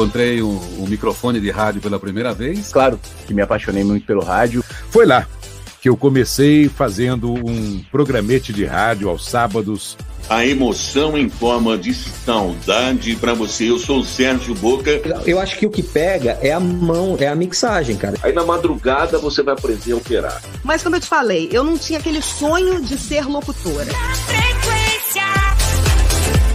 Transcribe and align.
encontrei 0.00 0.40
o, 0.40 0.48
o 0.48 0.86
microfone 0.88 1.40
de 1.40 1.50
rádio 1.50 1.80
pela 1.82 2.00
primeira 2.00 2.32
vez. 2.32 2.72
Claro 2.72 2.98
que 3.26 3.34
me 3.34 3.42
apaixonei 3.42 3.84
muito 3.84 4.06
pelo 4.06 4.22
rádio. 4.22 4.64
Foi 4.90 5.04
lá 5.04 5.26
que 5.80 5.88
eu 5.88 5.96
comecei 5.96 6.68
fazendo 6.68 7.32
um 7.32 7.82
programete 7.90 8.52
de 8.52 8.64
rádio 8.64 9.08
aos 9.08 9.26
sábados. 9.26 9.96
A 10.28 10.46
emoção 10.46 11.18
em 11.18 11.28
forma 11.28 11.76
de 11.76 11.92
saudade 11.92 13.16
para 13.16 13.34
você. 13.34 13.70
Eu 13.70 13.78
sou 13.78 14.00
o 14.00 14.04
Sérgio 14.04 14.54
Boca. 14.54 14.90
Eu 15.26 15.38
acho 15.38 15.58
que 15.58 15.66
o 15.66 15.70
que 15.70 15.82
pega 15.82 16.38
é 16.40 16.52
a 16.52 16.60
mão, 16.60 17.16
é 17.18 17.26
a 17.26 17.34
mixagem, 17.34 17.96
cara. 17.96 18.16
Aí 18.22 18.32
na 18.32 18.44
madrugada 18.44 19.18
você 19.18 19.42
vai 19.42 19.54
aprender 19.54 19.92
a 19.92 19.96
operar. 19.96 20.42
Mas 20.62 20.82
como 20.82 20.96
eu 20.96 21.00
te 21.00 21.08
falei, 21.08 21.48
eu 21.52 21.64
não 21.64 21.76
tinha 21.76 21.98
aquele 21.98 22.22
sonho 22.22 22.80
de 22.82 22.96
ser 22.98 23.26
locutora. 23.26 23.90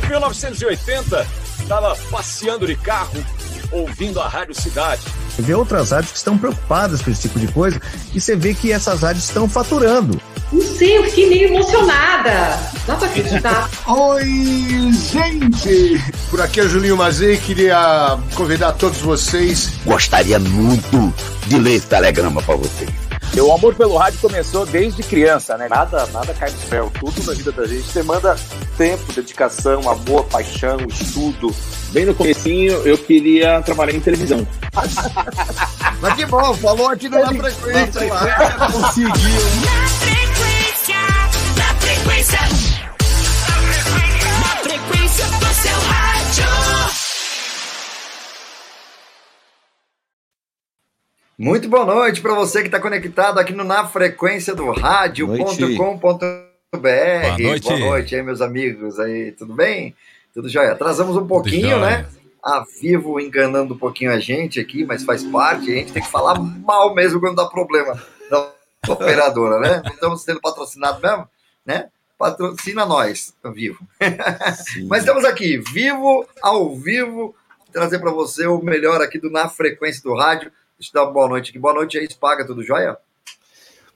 1980, 0.08 1.28
estava 1.66 1.96
passeando 2.12 2.68
de 2.68 2.76
carro, 2.76 3.26
ouvindo 3.72 4.20
a 4.20 4.28
Rádio 4.28 4.54
Cidade. 4.54 5.02
Você 5.30 5.42
vê 5.42 5.54
outras 5.54 5.92
rádios 5.92 6.12
que 6.12 6.18
estão 6.18 6.38
preocupadas 6.38 7.02
com 7.02 7.12
esse 7.12 7.24
tipo 7.24 7.40
de 7.40 7.48
coisa 7.48 7.80
e 8.14 8.22
você 8.22 8.36
vê 8.36 8.54
que 8.54 8.72
essas 8.72 9.02
rádios 9.02 9.26
estão 9.26 9.48
faturando. 9.48 10.20
Não 10.52 10.62
sei, 10.62 10.98
eu 10.98 11.04
fiquei 11.06 11.30
meio 11.30 11.50
emocionada. 11.50 12.60
Dá 12.86 12.96
pra 12.96 13.08
acreditar. 13.08 13.70
Oi, 13.88 14.92
gente! 15.12 16.04
Por 16.30 16.42
aqui 16.42 16.60
é 16.60 16.64
o 16.64 16.70
Julinho 16.70 16.98
Mazei, 16.98 17.38
queria 17.38 18.18
convidar 18.36 18.74
todos 18.74 19.00
vocês. 19.00 19.72
Gostaria 19.86 20.40
muito 20.40 21.14
de 21.48 21.58
ler 21.58 21.76
esse 21.76 21.88
telegrama 21.88 22.42
para 22.42 22.56
vocês. 22.56 23.05
O 23.42 23.52
amor 23.52 23.76
pelo 23.76 23.98
rádio 23.98 24.20
começou 24.20 24.66
desde 24.66 25.04
criança, 25.04 25.58
né? 25.58 25.68
Nada, 25.68 26.06
nada 26.08 26.34
cai 26.34 26.50
do 26.50 26.60
céu. 26.68 26.92
Tudo 27.00 27.24
na 27.26 27.34
vida 27.34 27.52
da 27.52 27.68
gente 27.68 27.94
demanda 27.94 28.36
tempo, 28.78 29.12
dedicação, 29.14 29.90
amor, 29.90 30.26
paixão, 30.26 30.78
estudo. 30.90 31.54
Bem 31.92 32.06
no 32.06 32.16
comecinho, 32.16 32.74
eu 32.86 32.98
queria 32.98 33.62
trabalhar 33.62 33.94
em 33.94 34.00
televisão. 34.00 34.48
Mas 36.02 36.14
que 36.16 36.26
bom, 36.26 36.54
falou 36.56 36.90
aqui 36.90 37.10
na 37.10 37.28
frequência. 37.28 38.02
Conseguiu. 38.72 39.10
Na 39.66 39.88
frequência, 39.88 41.02
na 41.58 41.76
frequência. 41.80 42.40
Na 44.40 44.58
frequência 44.64 45.26
do 45.26 45.54
seu 45.54 45.80
rádio. 45.80 46.95
Muito 51.38 51.68
boa 51.68 51.84
noite 51.84 52.22
para 52.22 52.34
você 52.34 52.62
que 52.62 52.68
está 52.70 52.80
conectado 52.80 53.38
aqui 53.38 53.52
no 53.52 53.66
Na 53.66 53.86
Frequência 53.86 54.56
do 54.56 54.72
Rádio.com.br. 54.72 55.76
Boa 56.72 57.38
noite. 57.38 57.68
Boa 57.68 57.80
noite 57.80 58.16
aí, 58.16 58.24
meus 58.24 58.40
amigos 58.40 58.98
aí, 59.02 59.34
tudo 59.34 59.54
bem? 59.54 59.94
Tudo 60.34 60.48
jóia? 60.48 60.72
Atrasamos 60.72 61.18
um 61.18 61.28
pouquinho, 61.28 61.78
né? 61.82 62.08
A 62.42 62.64
Vivo 62.80 63.20
enganando 63.20 63.74
um 63.74 63.78
pouquinho 63.78 64.14
a 64.14 64.20
gente 64.20 64.62
aqui, 64.62 64.86
mas 64.86 65.04
faz 65.04 65.26
parte, 65.26 65.70
a 65.70 65.76
gente 65.76 65.92
tem 65.92 66.02
que 66.02 66.10
falar 66.10 66.40
mal 66.40 66.96
mesmo 66.96 67.20
quando 67.20 67.36
dá 67.36 67.46
problema 67.48 68.02
da 68.30 68.50
operadora, 68.88 69.60
né? 69.60 69.82
Não 69.84 69.92
estamos 69.92 70.22
sendo 70.22 70.40
patrocinados 70.40 71.02
mesmo, 71.02 71.28
né? 71.66 71.90
Patrocina 72.18 72.86
nós, 72.86 73.36
Vivo. 73.54 73.86
mas 74.88 75.00
estamos 75.00 75.26
aqui, 75.26 75.58
vivo, 75.58 76.26
ao 76.42 76.74
vivo, 76.78 77.36
trazer 77.74 78.00
para 78.00 78.12
você 78.12 78.48
o 78.48 78.62
melhor 78.62 79.02
aqui 79.02 79.20
do 79.20 79.30
Na 79.30 79.50
Frequência 79.50 80.02
do 80.02 80.16
Rádio. 80.16 80.50
Deixa 80.80 80.92
eu 80.94 81.02
dar 81.02 81.04
uma 81.08 81.14
boa 81.14 81.28
noite 81.30 81.50
aqui. 81.52 81.60
Boa 81.60 81.74
noite 81.74 81.98
aí, 81.98 82.08
Spaga, 82.10 82.46
tudo 82.46 82.64
jóia? 82.64 82.98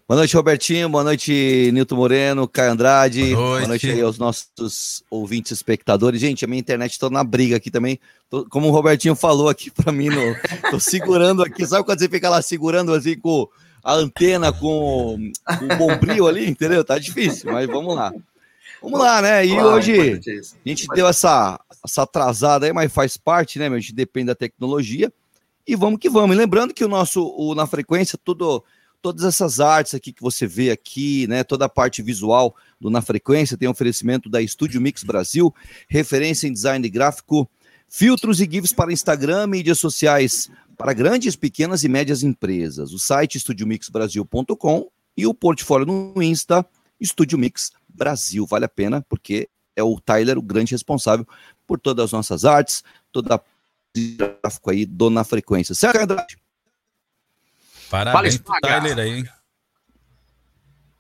Boa 0.08 0.18
noite, 0.18 0.36
Robertinho. 0.36 0.90
Boa 0.90 1.04
noite, 1.04 1.70
Nilton 1.72 1.96
Moreno, 1.96 2.48
Caio 2.48 2.72
Andrade. 2.72 3.36
Boa 3.36 3.50
noite. 3.50 3.58
Boa 3.60 3.68
noite 3.68 3.92
aí 3.92 4.02
aos 4.02 4.18
nossos 4.18 5.04
ouvintes 5.10 5.52
espectadores. 5.52 6.20
Gente, 6.20 6.44
a 6.44 6.48
minha 6.48 6.60
internet 6.60 6.98
tá 6.98 7.10
na 7.10 7.24
briga 7.24 7.58
aqui 7.58 7.70
também. 7.70 8.00
Tô- 8.30 8.46
como 8.50 8.68
o 8.68 8.72
Robertinho 8.72 9.16
falou 9.16 9.50
aqui 9.50 9.70
pra 9.76 9.92
mim, 9.92 10.10
no, 10.10 10.36
tô 10.72 10.80
segurando 10.80 11.44
aqui. 11.44 11.66
Sabe 11.66 11.84
quando 11.86 12.00
você 12.00 12.10
fica 12.10 12.30
lá 12.30 12.42
segurando 12.42 12.94
assim 12.94 13.18
com 13.20 13.48
a 13.84 13.94
antena, 13.94 14.52
com, 14.52 15.32
com 15.60 15.66
o 15.66 15.78
bombril 15.78 16.28
ali, 16.28 16.50
entendeu? 16.50 16.84
Tá 16.84 16.98
difícil, 16.98 17.52
mas 17.52 17.68
vamos 17.68 17.96
lá. 17.96 18.12
Vamos 18.82 19.00
lá, 19.00 19.22
né? 19.22 19.46
E 19.46 19.50
Claro, 19.50 19.68
hoje 19.70 19.96
é 19.96 20.14
a 20.14 20.70
gente 20.70 20.88
deu 20.96 21.08
essa, 21.08 21.60
essa 21.86 22.04
atrasada 22.04 22.66
aí, 22.66 22.74
mas 22.74 22.92
faz 22.92 23.16
parte, 23.18 23.60
né? 23.60 23.68
meu? 23.70 23.78
A 23.78 23.82
gente 23.82 23.94
depende 23.94 24.28
da 24.28 24.36
tecnologia. 24.36 25.12
E 25.70 25.76
vamos 25.76 26.00
que 26.00 26.10
vamos. 26.10 26.36
E 26.36 26.40
lembrando 26.40 26.74
que 26.74 26.84
o 26.84 26.88
nosso, 26.88 27.24
o, 27.38 27.54
na 27.54 27.68
frequência, 27.68 28.18
tudo, 28.18 28.64
todas 29.00 29.24
essas 29.24 29.60
artes 29.60 29.94
aqui 29.94 30.12
que 30.12 30.20
você 30.24 30.48
vê 30.48 30.72
aqui, 30.72 31.28
né? 31.28 31.44
Toda 31.44 31.66
a 31.66 31.70
parte 31.70 32.02
visual 32.02 32.56
do 32.82 32.90
Na 32.90 33.04
Frequência 33.04 33.56
tem 33.56 33.70
oferecimento 33.70 34.28
da 34.32 34.42
Estúdio 34.42 34.82
Mix 34.82 35.04
Brasil, 35.04 35.54
referência 35.88 36.48
em 36.48 36.54
design 36.54 36.90
gráfico, 36.90 37.48
filtros 37.88 38.42
e 38.42 38.50
GIFs 38.50 38.74
para 38.74 38.92
Instagram, 38.92 39.46
mídias 39.46 39.78
sociais 39.78 40.50
para 40.76 40.92
grandes, 40.92 41.36
pequenas 41.36 41.84
e 41.84 41.88
médias 41.88 42.24
empresas. 42.24 42.92
O 42.92 42.98
site 42.98 43.36
estudiomixbrasil.com 43.36 44.90
e 45.16 45.28
o 45.28 45.36
portfólio 45.36 45.86
no 45.86 46.24
Insta, 46.24 46.66
Estúdio 47.00 47.38
Mix 47.38 47.74
Brasil. 47.88 48.44
Vale 48.48 48.66
a 48.66 48.70
pena, 48.70 49.06
porque 49.08 49.48
é 49.76 49.84
o 49.84 50.00
Tyler 50.00 50.40
o 50.40 50.42
grande 50.42 50.72
responsável 50.72 51.28
por 51.68 51.80
todas 51.80 52.06
as 52.06 52.12
nossas 52.12 52.44
artes, 52.44 52.84
toda 53.12 53.36
a 53.36 53.42
gráfico 53.96 54.72
aí 54.72 54.86
do 54.86 55.10
Na 55.10 55.24
Frequência. 55.24 55.74
Certo, 55.76 56.02
Andrade? 56.02 56.38
Parabéns 57.90 58.38
pro. 58.38 58.54
Tyler 58.62 58.98
aí. 59.00 59.24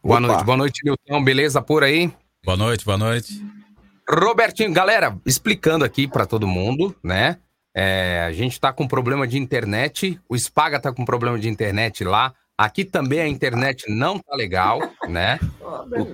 Boa 0.03 0.17
Opa. 0.17 0.27
noite, 0.27 0.43
boa 0.45 0.57
noite, 0.57 0.81
Nilton. 0.83 1.23
Beleza 1.23 1.61
por 1.61 1.83
aí? 1.83 2.11
Boa 2.43 2.57
noite, 2.57 2.85
boa 2.85 2.97
noite. 2.97 3.45
Robertinho, 4.09 4.73
galera, 4.73 5.15
explicando 5.25 5.85
aqui 5.85 6.07
pra 6.07 6.25
todo 6.25 6.47
mundo, 6.47 6.95
né? 7.03 7.37
É, 7.75 8.23
a 8.27 8.33
gente 8.33 8.59
tá 8.59 8.73
com 8.73 8.87
problema 8.87 9.27
de 9.27 9.37
internet, 9.37 10.19
o 10.27 10.35
Spaga 10.35 10.79
tá 10.79 10.91
com 10.91 11.05
problema 11.05 11.37
de 11.37 11.47
internet 11.47 12.03
lá. 12.03 12.33
Aqui 12.57 12.83
também 12.83 13.21
a 13.21 13.27
internet 13.27 13.85
não 13.87 14.19
tá 14.19 14.35
legal, 14.35 14.79
né? 15.07 15.39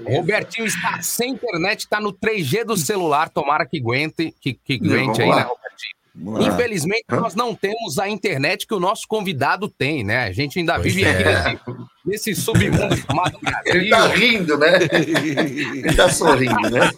O 0.05 0.17
Robertinho 0.17 0.67
está 0.67 1.01
sem 1.01 1.31
internet, 1.31 1.87
tá 1.87 1.99
no 1.99 2.13
3G 2.13 2.65
do 2.65 2.77
celular, 2.77 3.29
tomara 3.29 3.65
que 3.65 3.79
aguente, 3.79 4.33
que, 4.39 4.53
que 4.53 4.75
aguente 4.75 5.21
aí, 5.21 5.29
né, 5.29 5.35
lá. 5.35 5.43
Robertinho? 5.43 5.95
Infelizmente, 6.17 7.05
nós 7.09 7.35
não 7.35 7.53
temos 7.53 7.99
a 7.99 8.07
internet 8.07 8.65
que 8.65 8.73
o 8.73 8.79
nosso 8.79 9.05
convidado 9.07 9.67
tem, 9.67 10.03
né? 10.03 10.23
A 10.23 10.31
gente 10.31 10.57
ainda 10.59 10.77
vive 10.77 11.03
é. 11.03 11.09
aqui 11.09 11.59
nesse, 12.05 12.31
nesse 12.31 12.41
submundo 12.41 12.95
chamado 13.05 13.37
Ele 13.65 13.89
tá 13.89 14.07
Brasil. 14.07 14.17
rindo, 14.17 14.57
né? 14.57 14.79
Ele 14.93 15.93
tá 15.93 16.09
sorrindo, 16.09 16.69
né? 16.69 16.89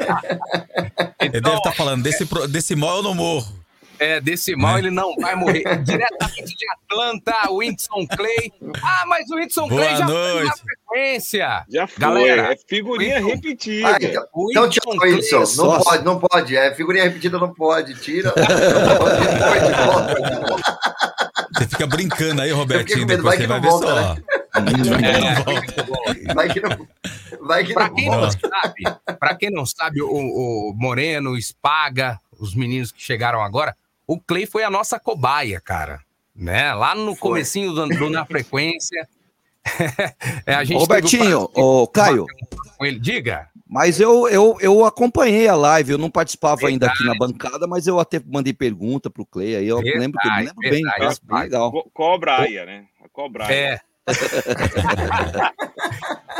Ele 1.19 1.41
deve 1.41 1.57
estar 1.57 1.71
falando, 1.71 2.03
desse, 2.03 2.25
desse 2.47 2.75
mal 2.75 2.97
eu 2.97 3.03
não 3.03 3.15
morro. 3.15 3.66
É, 3.99 4.19
desse 4.21 4.55
mal 4.55 4.77
ele 4.77 4.91
não 4.91 5.15
vai 5.15 5.35
morrer. 5.35 5.63
Diretamente 5.83 6.55
de 6.55 6.65
Atlanta, 6.83 7.49
o 7.49 7.57
Whindersson 7.57 8.05
Clay. 8.07 8.51
Ah, 8.83 9.03
mas 9.07 9.25
o 9.29 9.35
Boa 9.35 9.67
Clay 9.81 9.95
já 9.97 10.05
foi 10.07 10.15
na 10.15 10.33
noite. 10.33 10.61
frequência. 10.61 11.65
Já 11.69 11.87
foi, 11.87 11.99
Galera, 11.99 12.53
é 12.53 12.57
figurinha 12.67 13.19
repetida. 13.19 13.87
Ah, 13.89 13.97
então, 13.99 14.23
O 14.33 14.49
então 14.51 14.63
Whindersson 14.63 14.81
tchau, 14.91 14.97
Clay 14.99 15.13
Wilson. 15.13 15.35
é 15.37 15.67
Não 15.67 15.81
pode, 15.81 16.05
não 16.05 16.19
pode. 16.19 16.57
É, 16.57 16.73
figurinha 16.75 17.03
repetida 17.05 17.37
não 17.39 17.53
pode. 17.53 17.95
Tira. 17.95 18.33
Não 18.35 18.97
pode, 18.97 19.17
põe 19.25 19.59
de 19.67 19.75
volta. 19.85 20.77
Você 21.57 21.67
fica 21.67 21.87
brincando 21.87 22.41
aí, 22.41 22.51
Robertinho, 22.51 23.07
medo, 23.07 23.23
vai 23.23 23.35
você 23.35 23.41
que 23.41 23.47
vai 23.47 23.57
não 23.57 23.63
ver 23.63 23.69
volta, 23.69 23.87
só. 23.87 24.13
né? 24.13 24.23
É, 26.27 26.33
Vai 26.33 26.49
que 26.49 26.59
não, 26.61 26.87
vai 27.45 27.63
que 27.63 27.73
Pra 27.73 27.87
não 27.87 27.95
quem 27.95 28.09
não 28.09 28.31
sabe, 28.31 28.83
para 29.19 29.35
quem 29.35 29.49
não 29.51 29.65
sabe, 29.65 30.01
o, 30.01 30.07
o 30.09 30.73
Moreno, 30.75 31.31
o 31.31 31.41
Spaga, 31.41 32.19
os 32.39 32.55
meninos 32.55 32.91
que 32.91 33.01
chegaram 33.01 33.41
agora, 33.41 33.75
o 34.07 34.19
Clay 34.19 34.45
foi 34.45 34.63
a 34.63 34.69
nossa 34.69 34.99
cobaia, 34.99 35.59
cara. 35.59 35.99
Né? 36.35 36.71
Lá 36.73 36.93
no 36.95 37.15
Foi. 37.15 37.29
comecinho 37.29 37.73
do, 37.73 37.87
do 37.87 38.09
Na 38.09 38.25
Frequência. 38.25 39.07
É, 40.45 40.53
a 40.55 40.63
gente 40.63 40.77
Ô, 40.77 40.87
teve 40.87 40.93
o 40.93 40.95
Robertinho, 40.95 41.49
ô, 41.53 41.85
de 41.87 41.91
Caio, 41.91 42.25
com 42.77 42.85
ele. 42.85 42.97
Diga. 42.99 43.49
mas 43.69 43.99
eu, 43.99 44.25
eu, 44.29 44.57
eu 44.61 44.85
acompanhei 44.85 45.45
a 45.49 45.55
live, 45.57 45.91
eu 45.91 45.97
não 45.97 46.09
participava 46.09 46.69
ainda 46.69 46.87
aqui 46.87 47.03
na 47.03 47.11
Verdade. 47.11 47.33
bancada, 47.33 47.67
mas 47.67 47.85
eu 47.85 47.99
até 47.99 48.21
mandei 48.25 48.53
pergunta 48.53 49.09
pro 49.09 49.25
Clay, 49.25 49.57
aí 49.57 49.67
eu 49.67 49.75
Verdade, 49.81 49.99
lembro, 49.99 50.21
que 50.21 50.27
eu 50.29 50.33
lembro 50.35 50.55
bem, 50.61 50.71
verdade. 50.83 51.19
bem 51.21 51.39
legal. 51.39 51.69
Co- 51.73 51.89
Cobraia, 51.93 52.65
né? 52.65 52.85
A 53.03 53.09
cobraia. 53.09 53.53
É. 53.53 53.81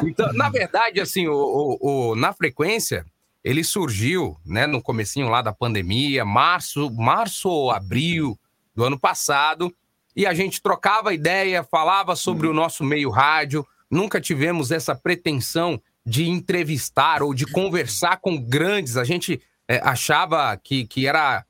então, 0.04 0.32
na 0.34 0.50
verdade, 0.50 1.00
assim, 1.02 1.28
o, 1.28 1.34
o- 1.36 2.10
o- 2.12 2.16
na 2.16 2.34
frequência, 2.34 3.06
ele 3.44 3.64
surgiu, 3.64 4.38
né, 4.46 4.68
no 4.68 4.82
comecinho 4.82 5.30
lá 5.30 5.42
da 5.42 5.54
pandemia, 5.54 6.26
março, 6.26 6.92
março 6.92 7.50
ou 7.50 7.72
abril 7.72 8.38
do 8.76 8.84
ano 8.84 9.00
passado, 9.00 9.74
e 10.16 10.26
a 10.26 10.34
gente 10.34 10.62
trocava 10.62 11.14
ideia, 11.14 11.64
falava 11.64 12.16
sobre 12.16 12.48
o 12.48 12.54
nosso 12.54 12.84
meio 12.84 13.10
rádio, 13.10 13.66
nunca 13.90 14.20
tivemos 14.20 14.72
essa 14.72 14.96
pretensão 14.96 15.82
de 16.06 16.28
entrevistar 16.28 17.22
ou 17.22 17.34
de 17.34 17.46
conversar 17.46 18.18
com 18.18 18.42
grandes, 18.42 18.98
a 18.98 19.04
gente 19.04 19.42
é, 19.68 19.80
achava 19.84 20.56
que, 20.58 20.86
que 20.88 21.06
era 21.06 21.46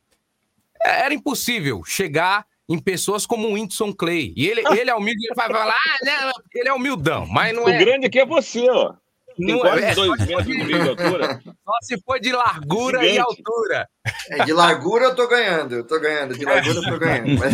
era 0.80 1.13
impossível 1.13 1.83
chegar 1.83 2.45
em 2.69 2.80
pessoas 2.80 3.25
como 3.25 3.48
o 3.48 3.54
Whindersson 3.54 3.94
Clay. 3.94 4.33
E 4.36 4.48
ele, 4.48 4.62
ele 4.78 4.90
é 4.90 4.95
humilde, 4.95 5.25
ele 5.25 5.36
vai 5.36 5.48
falar, 5.48 5.75
ah, 5.75 6.31
porque 6.36 6.60
ele 6.60 6.69
é 6.69 6.74
humildão, 6.74 7.25
mas 7.28 7.56
não 7.56 7.66
O 7.66 7.69
é. 7.69 7.78
grande 7.78 8.07
aqui 8.07 8.19
é 8.19 8.25
você, 8.25 8.69
ó. 8.69 8.94
Tem 9.38 9.48
Não 9.48 9.60
quase 9.60 9.84
é, 9.84 9.94
dois 9.94 10.10
só 10.10 10.16
se 10.18 10.25
metros 10.25 10.48
e 10.48 10.66
de 10.66 10.89
altura. 10.89 11.42
Só 11.45 11.74
se 11.84 12.01
for 12.01 12.19
de 12.19 12.31
largura 12.31 13.06
e 13.06 13.12
Gigante. 13.12 13.30
altura. 13.30 13.89
É, 14.31 14.45
de 14.45 14.54
largura 14.54 15.06
eu 15.06 15.16
tô 15.16 15.28
ganhando, 15.28 15.75
eu 15.75 15.84
tô 15.86 16.00
ganhando, 16.00 16.36
de 16.36 16.44
largura 16.44 16.80
eu 16.80 16.84
tô 16.84 16.98
ganhando. 16.98 17.39
Mas... 17.39 17.54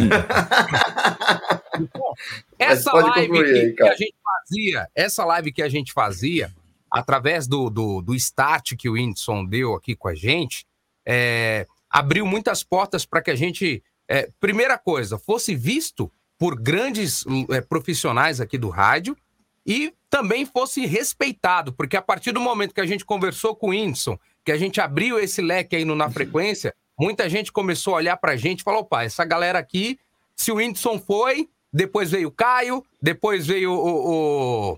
Essa 2.58 2.92
pode 2.92 3.10
live 3.10 3.28
concluir 3.28 3.54
que, 3.54 3.60
aí, 3.60 3.74
que 3.76 3.84
a 3.84 3.96
gente 3.96 4.16
fazia, 4.24 4.88
essa 4.96 5.26
live 5.26 5.52
que 5.52 5.62
a 5.62 5.68
gente 5.68 5.92
fazia, 5.92 6.50
através 6.90 7.48
do, 7.48 7.70
do, 7.70 8.02
do 8.02 8.16
start 8.16 8.76
que 8.78 8.88
o 8.88 8.94
Whindersson 8.94 9.44
deu 9.44 9.76
aqui 9.76 9.94
com 9.94 10.08
a 10.08 10.16
gente, 10.16 10.66
é, 11.06 11.68
abriu 11.90 12.26
muitas 12.26 12.64
portas 12.64 13.06
para 13.06 13.22
que 13.22 13.32
a 13.32 13.36
gente, 13.36 13.84
é, 14.08 14.30
primeira 14.40 14.78
coisa, 14.78 15.18
fosse 15.18 15.54
visto 15.54 16.10
por 16.40 16.56
grandes 16.56 17.26
é, 17.50 17.60
profissionais 17.60 18.40
aqui 18.40 18.58
do 18.58 18.70
rádio 18.70 19.18
e 19.66 19.94
também 20.10 20.46
fosse 20.46 20.86
respeitado, 20.86 21.74
porque 21.74 21.98
a 21.98 22.02
partir 22.02 22.32
do 22.32 22.40
momento 22.40 22.74
que 22.74 22.82
a 22.82 22.86
gente 22.86 23.06
conversou 23.06 23.56
com 23.56 23.68
o 23.68 23.70
Whindersson, 23.72 24.18
que 24.46 24.52
a 24.52 24.58
gente 24.58 24.80
abriu 24.82 25.20
esse 25.20 25.42
leque 25.42 25.76
aí 25.76 25.86
no 25.86 25.96
Na 25.96 26.10
Frequência, 26.10 26.74
muita 27.00 27.28
gente 27.30 27.52
começou 27.52 27.94
a 27.94 27.98
olhar 27.98 28.18
pra 28.18 28.36
gente 28.36 28.60
e 28.60 28.64
falou, 28.64 28.82
opa, 28.82 29.04
essa 29.04 29.24
galera 29.26 29.58
aqui, 29.58 29.98
se 30.36 30.52
o 30.52 30.56
Whindersson 30.56 31.00
foi, 31.00 31.48
depois 31.72 32.12
veio 32.12 32.28
o 32.28 32.32
Caio, 32.32 32.84
depois 33.02 33.48
veio 33.48 33.72
o... 33.72 34.72
o- 34.74 34.78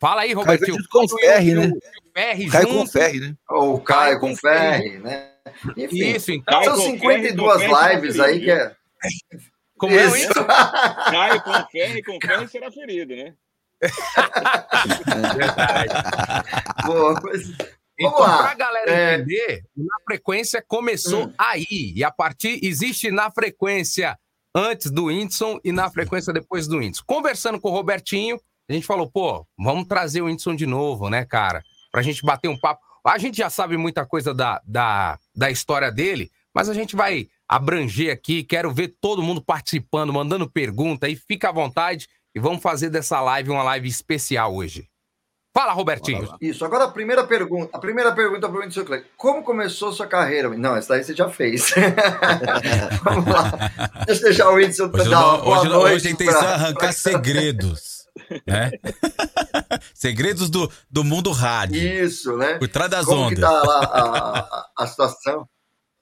Fala 0.00 0.22
aí, 0.22 0.28
Caio 0.30 0.38
Robertinho. 0.40 0.66
veio 0.66 0.78
junto 0.78 0.88
com 0.88 1.04
o 1.04 1.08
Ferri, 1.20 1.54
né? 1.54 1.72
Ferri 2.12 2.50
Caio 2.50 2.66
com 2.66 2.72
junto. 2.72 2.88
o 2.88 2.90
Ferri, 2.92 3.20
né? 3.20 3.34
Ou 3.50 3.74
o 3.76 3.80
Caio 3.80 4.18
com 4.18 4.34
Ferri, 4.36 4.98
né? 4.98 5.28
Enfim, 5.76 5.96
Isso, 6.16 6.32
então. 6.32 6.64
são 6.64 6.76
com 6.76 6.82
52 6.90 7.60
Ferri, 7.62 7.70
com 7.72 7.88
lives 7.88 8.18
aí 8.20 8.40
que 8.40 8.50
é. 8.50 8.74
Como 9.82 9.96
é 9.98 10.06
o 10.08 10.14
Isso. 10.16 10.32
Caio 11.10 11.42
com 11.42 11.52
ferro 11.72 12.00
com 12.06 12.18
ferro 12.24 12.46
será 12.46 12.70
ferido, 12.70 13.16
né? 13.16 13.34
Boa, 16.86 17.20
mas- 17.20 17.48
Então, 17.98 18.12
Vamos 18.12 18.20
lá. 18.20 18.42
pra 18.44 18.54
galera 18.54 18.90
É. 18.92 19.14
entender, 19.16 19.64
na 19.76 19.96
frequência 20.04 20.64
começou 20.66 21.26
Hum. 21.26 21.34
aí. 21.36 21.92
E 21.96 22.04
a 22.04 22.12
partir. 22.12 22.60
Existe 22.62 23.10
na 23.10 23.28
frequência 23.30 24.16
antes 24.54 24.88
do 24.88 25.06
Whindersson 25.06 25.58
e 25.64 25.72
na 25.72 25.90
frequência 25.90 26.32
depois 26.32 26.68
do 26.68 26.78
Whindersson. 26.78 27.02
Conversando 27.04 27.60
com 27.60 27.68
o 27.70 27.72
Robertinho, 27.72 28.40
a 28.70 28.72
gente 28.72 28.86
falou, 28.86 29.10
pô, 29.10 29.44
vamos 29.58 29.88
trazer 29.88 30.22
o 30.22 30.26
Whindersson 30.26 30.54
de 30.54 30.64
novo, 30.66 31.10
né, 31.10 31.24
cara? 31.24 31.60
Pra 31.90 32.02
gente 32.02 32.22
bater 32.24 32.46
um 32.48 32.56
papo. 32.58 32.80
A 33.04 33.18
gente 33.18 33.36
já 33.38 33.50
sabe 33.50 33.76
muita 33.76 34.06
coisa 34.06 34.32
da, 34.32 34.60
da, 34.64 35.18
da 35.34 35.50
história 35.50 35.90
dele, 35.90 36.30
mas 36.54 36.68
a 36.68 36.74
gente 36.74 36.94
vai 36.96 37.28
abranger 37.56 38.12
aqui. 38.12 38.42
Quero 38.42 38.72
ver 38.72 38.94
todo 39.00 39.22
mundo 39.22 39.42
participando, 39.42 40.12
mandando 40.12 40.48
pergunta 40.50 41.06
aí. 41.06 41.14
Fica 41.16 41.48
à 41.50 41.52
vontade 41.52 42.08
e 42.34 42.40
vamos 42.40 42.62
fazer 42.62 42.88
dessa 42.90 43.20
live 43.20 43.50
uma 43.50 43.62
live 43.62 43.88
especial 43.88 44.54
hoje. 44.54 44.88
Fala, 45.54 45.72
Robertinho. 45.74 46.26
Isso, 46.40 46.64
agora 46.64 46.84
a 46.84 46.88
primeira 46.90 47.24
pergunta. 47.26 47.76
A 47.76 47.78
primeira 47.78 48.10
pergunta 48.12 48.48
para 48.48 48.56
o 48.56 48.60
Whindersson 48.60 48.84
Clay. 48.86 49.04
Como 49.18 49.42
começou 49.42 49.92
sua 49.92 50.06
carreira? 50.06 50.48
Não, 50.48 50.74
essa 50.74 50.94
daí 50.94 51.04
você 51.04 51.14
já 51.14 51.28
fez. 51.28 51.74
Vamos 53.04 53.26
lá. 53.26 53.50
Deixa 54.06 54.22
eu 54.22 54.24
deixar 54.28 54.48
o 54.48 54.54
Whindersson 54.54 54.90
Hoje, 54.90 55.10
dar 55.10 55.26
uma 55.26 55.36
não- 55.36 55.44
boa 55.44 55.58
hoje, 55.60 55.94
hoje 55.96 56.08
a 56.08 56.10
intenção 56.10 56.40
pra- 56.40 56.48
é 56.50 56.54
arrancar 56.54 56.92
segredos. 56.94 57.92
Né? 58.46 58.70
segredos 59.92 60.48
do, 60.48 60.72
do 60.90 61.04
mundo 61.04 61.30
rádio. 61.32 61.76
Isso, 61.82 62.34
né? 62.38 62.54
Por 62.54 62.68
trás 62.68 62.90
das 62.90 63.04
Como 63.04 63.20
ondas. 63.20 63.34
que 63.34 63.40
tá 63.42 63.50
lá 63.62 63.84
a, 63.84 64.38
a, 64.38 64.66
a 64.78 64.86
situação? 64.86 65.46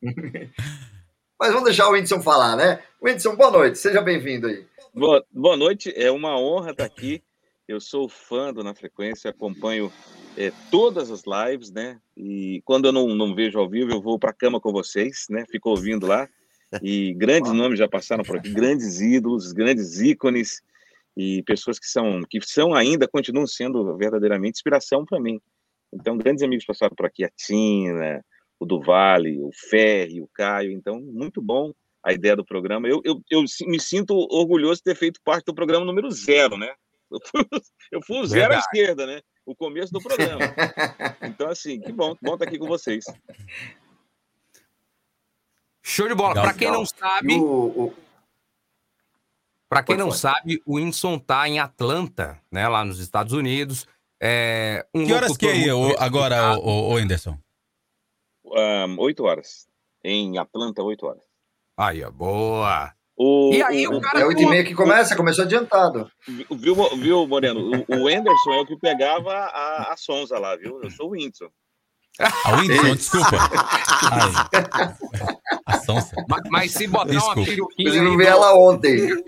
Mas 1.41 1.53
vamos 1.53 1.65
deixar 1.65 1.89
o 1.89 1.93
Whindersson 1.93 2.21
falar, 2.21 2.55
né? 2.55 2.83
Whindersson, 3.03 3.35
boa 3.35 3.51
noite. 3.51 3.79
Seja 3.79 4.03
bem-vindo 4.03 4.47
aí. 4.47 4.67
Boa, 4.95 5.25
boa 5.33 5.57
noite, 5.57 5.91
é 5.97 6.11
uma 6.11 6.39
honra 6.39 6.73
estar 6.73 6.85
aqui. 6.85 7.23
Eu 7.67 7.81
sou 7.81 8.11
fã 8.11 8.53
do 8.53 8.63
Na 8.63 8.75
Frequência, 8.75 9.31
acompanho 9.31 9.91
é, 10.37 10.53
todas 10.71 11.11
as 11.11 11.23
lives, 11.25 11.71
né? 11.71 11.99
E 12.15 12.61
quando 12.67 12.85
eu 12.89 12.93
não, 12.93 13.09
não 13.15 13.35
vejo 13.35 13.59
ao 13.59 13.67
vivo, 13.67 13.91
eu 13.91 14.03
vou 14.03 14.19
para 14.19 14.33
a 14.33 14.35
cama 14.35 14.61
com 14.61 14.71
vocês, 14.71 15.25
né? 15.31 15.47
Fico 15.51 15.71
ouvindo 15.71 16.07
lá. 16.07 16.29
E 16.83 17.15
grandes 17.15 17.53
nomes 17.53 17.79
já 17.79 17.89
passaram 17.89 18.23
por 18.23 18.37
aqui, 18.37 18.53
grandes 18.53 19.01
ídolos, 19.01 19.53
grandes 19.53 19.99
ícones 19.99 20.61
e 21.17 21.43
pessoas 21.45 21.79
que 21.79 21.87
são, 21.87 22.21
que 22.29 22.39
são 22.43 22.75
ainda, 22.75 23.09
continuam 23.09 23.47
sendo 23.47 23.97
verdadeiramente 23.97 24.59
inspiração 24.59 25.07
para 25.07 25.19
mim. 25.19 25.41
Então, 25.91 26.19
grandes 26.19 26.43
amigos 26.43 26.67
passaram 26.67 26.95
por 26.95 27.07
aqui, 27.07 27.25
a 27.25 27.31
Tina, 27.35 28.23
o 28.61 28.67
Duvale, 28.67 29.41
o 29.41 29.51
Ferri, 29.71 30.21
o 30.21 30.29
Caio. 30.33 30.71
Então, 30.71 31.01
muito 31.01 31.41
bom 31.43 31.73
a 32.05 32.13
ideia 32.13 32.37
do 32.37 32.45
programa. 32.45 32.87
Eu, 32.87 33.01
eu, 33.05 33.21
eu 33.31 33.43
me 33.67 33.81
sinto 33.81 34.15
orgulhoso 34.15 34.77
de 34.77 34.85
ter 34.85 34.95
feito 34.95 35.19
parte 35.25 35.47
do 35.47 35.55
programa 35.55 35.85
número 35.85 36.11
zero, 36.11 36.57
né? 36.57 36.73
Eu 37.11 37.19
fui, 37.27 37.45
eu 37.91 38.01
fui 38.03 38.19
o 38.21 38.27
zero 38.27 38.45
à 38.45 38.49
Verdade. 38.57 38.65
esquerda, 38.67 39.07
né? 39.07 39.21
O 39.45 39.57
começo 39.57 39.93
do 39.93 39.99
programa. 40.05 40.55
Então, 41.23 41.49
assim, 41.49 41.81
que 41.81 41.91
bom, 41.91 42.15
bom 42.23 42.35
estar 42.35 42.45
aqui 42.47 42.59
com 42.59 42.69
vocês. 42.69 43.05
Show 45.83 46.07
de 46.09 46.15
bola. 46.15 46.35
Pra 46.41 46.55
quem 46.55 46.71
não 46.71 46.85
sabe, 46.87 47.35
o, 47.35 47.87
o- 47.87 47.95
Para 49.69 49.83
quem 49.83 49.97
não 49.97 50.11
sabe, 50.13 50.63
o 50.67 50.77
Whindersson 50.77 51.19
tá 51.19 51.49
em 51.49 51.59
Atlanta, 51.59 52.41
né, 52.51 52.69
lá 52.69 52.85
nos 52.85 53.01
Estados 53.01 53.33
Unidos. 53.33 53.87
É, 54.23 54.87
um 54.95 55.07
Que 55.07 55.13
horas 55.15 55.37
que 55.37 55.47
é 55.47 55.71
agora, 55.99 56.37
respeitado. 56.53 56.61
o, 56.61 56.93
o 56.93 56.97
Anderson? 56.97 57.39
Ahn, 58.57 58.97
Oito 58.99 59.25
horas. 59.25 59.67
Em 60.05 60.39
Atlanta, 60.39 60.83
oito 60.83 61.07
horas. 61.07 61.23
Aí, 61.77 62.03
ó, 62.05 62.11
boa. 62.11 62.93
O, 63.17 63.53
E 63.53 63.63
aí, 63.63 63.87
o 63.87 64.01
cara 64.01 64.21
é 64.21 64.25
8 64.27 64.41
e 64.41 64.47
meia 64.47 64.65
que 64.65 64.75
começa, 64.75 65.15
começou 65.15 65.45
adiantado. 65.45 66.11
Viu, 66.51 66.75
viu 66.97 67.27
Moreno? 67.27 67.61
O, 67.87 68.05
o 68.05 68.09
Anderson 68.09 68.53
é 68.53 68.61
o 68.61 68.67
que 68.67 68.79
pegava 68.79 69.31
a, 69.33 69.93
a 69.93 69.97
Sonza 69.97 70.39
lá, 70.39 70.57
viu? 70.57 70.81
Eu 70.83 70.91
sou 70.91 71.09
o 71.09 71.11
Whindersson. 71.11 71.51
A 72.19 72.57
Whindersson, 72.57 72.95
desculpa. 72.97 73.37
Ai. 74.11 74.65
A 75.67 75.79
Sonsa. 75.81 76.17
Mas, 76.29 76.41
mas 76.51 76.71
se 76.73 76.87
botar 76.87 77.05
uma 77.13 77.21
Desculpa. 77.21 77.45
peruquinha 77.45 77.89
Inclusive, 77.91 78.07
eu 78.07 78.11
aí 78.13 78.17
vi 78.17 78.25
ela 78.27 78.55
ontem. 78.55 79.25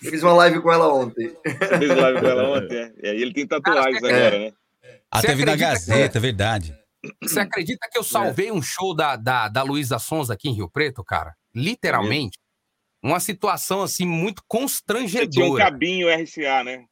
Fiz 0.00 0.22
uma 0.22 0.32
live 0.32 0.60
com 0.62 0.72
ela 0.72 0.92
ontem. 0.92 1.30
Fez 1.78 1.90
live 1.96 2.20
com 2.20 2.26
ela 2.26 2.58
ontem? 2.58 2.76
é? 2.78 2.92
E 3.02 3.08
aí 3.08 3.22
ele 3.22 3.32
tem 3.34 3.46
tatuagens 3.46 4.02
agora, 4.02 4.38
né? 4.38 4.52
A 5.10 5.20
Você 5.20 5.26
teve 5.28 5.44
na 5.44 5.56
Gazeta, 5.56 6.18
é 6.18 6.20
verdade. 6.20 6.77
Você 7.22 7.40
acredita 7.40 7.88
que 7.90 7.98
eu 7.98 8.02
salvei 8.02 8.50
um 8.50 8.60
show 8.60 8.94
da, 8.94 9.16
da, 9.16 9.48
da 9.48 9.62
Luísa 9.62 9.98
Sonza 9.98 10.34
aqui 10.34 10.48
em 10.48 10.54
Rio 10.54 10.68
Preto, 10.68 11.04
cara? 11.04 11.34
Literalmente. 11.54 12.38
Uma 13.02 13.20
situação, 13.20 13.82
assim, 13.82 14.04
muito 14.04 14.42
Você 14.42 14.46
tinha 14.48 14.60
um 14.60 14.66
constrangedora. 14.66 15.64
cabinho 15.64 16.08
RCA, 16.08 16.64
né? 16.64 16.84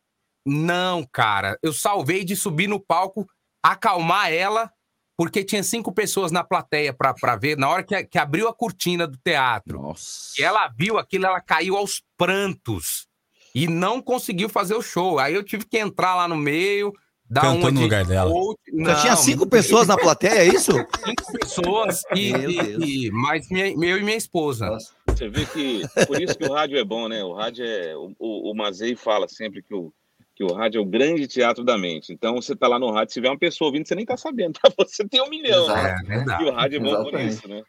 Não, 0.47 1.04
cara. 1.12 1.59
Eu 1.62 1.73
salvei 1.73 2.25
de 2.25 2.37
subir 2.37 2.69
no 2.69 2.78
palco, 2.78 3.26
acalmar 3.61 4.33
ela, 4.33 4.71
porque 5.16 5.42
tinha 5.42 5.62
cinco 5.64 5.92
pessoas 5.92 6.30
na 6.30 6.45
plateia 6.45 6.95
pra, 6.95 7.12
pra 7.12 7.35
ver. 7.35 7.57
Na 7.59 7.69
hora 7.69 7.83
que, 7.83 8.04
que 8.04 8.19
abriu 8.19 8.49
a 8.49 8.54
cortina 8.54 9.09
do 9.09 9.19
teatro, 9.19 9.83
Nossa. 9.83 10.33
e 10.38 10.45
ela 10.45 10.69
viu 10.69 10.99
aquilo, 10.99 11.26
ela 11.26 11.40
caiu 11.40 11.76
aos 11.76 12.00
prantos. 12.16 13.09
E 13.52 13.66
não 13.66 14.00
conseguiu 14.00 14.49
fazer 14.49 14.75
o 14.75 14.83
show. 14.83 15.19
Aí 15.19 15.35
eu 15.35 15.42
tive 15.42 15.64
que 15.64 15.78
entrar 15.78 16.14
lá 16.14 16.28
no 16.28 16.37
meio, 16.37 16.92
dar 17.28 17.42
Cantou 17.42 17.73
no 17.73 17.80
lugar 17.80 18.04
dela. 18.04 18.30
Só 18.30 18.95
tinha 19.00 19.16
cinco 19.16 19.47
pessoas 19.47 19.87
na 19.87 19.97
plateia, 19.97 20.38
é 20.40 20.47
isso? 20.47 20.73
Cinco 21.04 21.33
pessoas 21.38 22.02
e, 22.14 22.33
Meu 22.33 22.50
e- 22.50 23.06
e 23.06 23.11
mais 23.11 23.49
minha, 23.50 23.66
eu 23.68 23.99
e 23.99 24.02
minha 24.02 24.16
esposa. 24.16 24.76
Você 25.09 25.28
vê 25.28 25.45
que 25.47 25.83
por 26.06 26.21
isso 26.21 26.37
que 26.37 26.45
o 26.45 26.52
rádio 26.52 26.78
é 26.78 26.85
bom, 26.85 27.09
né? 27.09 27.25
O 27.25 27.33
rádio 27.33 27.64
é. 27.64 27.97
O, 27.97 28.12
o, 28.18 28.50
o 28.52 28.54
Mazei 28.54 28.95
fala 28.95 29.26
sempre 29.28 29.62
que 29.62 29.75
o, 29.75 29.92
que 30.35 30.45
o 30.45 30.52
rádio 30.52 30.78
é 30.78 30.83
o 30.83 30.85
grande 30.87 31.26
teatro 31.26 31.64
da 31.64 31.78
mente. 31.78 32.12
Então 32.12 32.35
você 32.35 32.54
tá 32.54 32.68
lá 32.68 32.78
no 32.78 32.90
rádio, 32.90 33.11
se 33.12 33.14
tiver 33.14 33.30
uma 33.30 33.38
pessoa 33.38 33.68
ouvindo, 33.68 33.87
você 33.88 33.95
nem 33.95 34.04
tá 34.04 34.16
sabendo. 34.16 34.59
Pra 34.61 34.71
você 34.87 35.06
tem 35.09 35.23
um 35.23 35.28
milhão. 35.30 35.66
né? 35.68 35.73
Exato, 35.75 36.02
É 36.04 36.16
verdade. 36.16 36.45
E 36.45 36.49
o 36.49 36.52
rádio 36.52 36.76
é 36.76 36.80
bom 36.80 36.90
por 36.90 37.14
Exatamente. 37.14 37.33
isso, 37.35 37.49
né? 37.49 37.62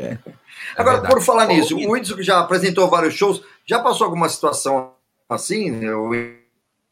É. 0.00 0.18
Agora, 0.76 0.96
verdade. 0.98 1.14
por 1.14 1.22
falar 1.22 1.46
nisso, 1.48 1.76
o 1.76 1.92
Whindersson 1.92 2.14
que 2.16 2.22
já 2.22 2.38
apresentou 2.38 2.88
vários 2.88 3.14
shows, 3.14 3.42
já 3.66 3.80
passou 3.80 4.04
alguma 4.04 4.28
situação 4.28 4.92
assim, 5.28 5.70
né, 5.72 5.92
o 5.92 6.10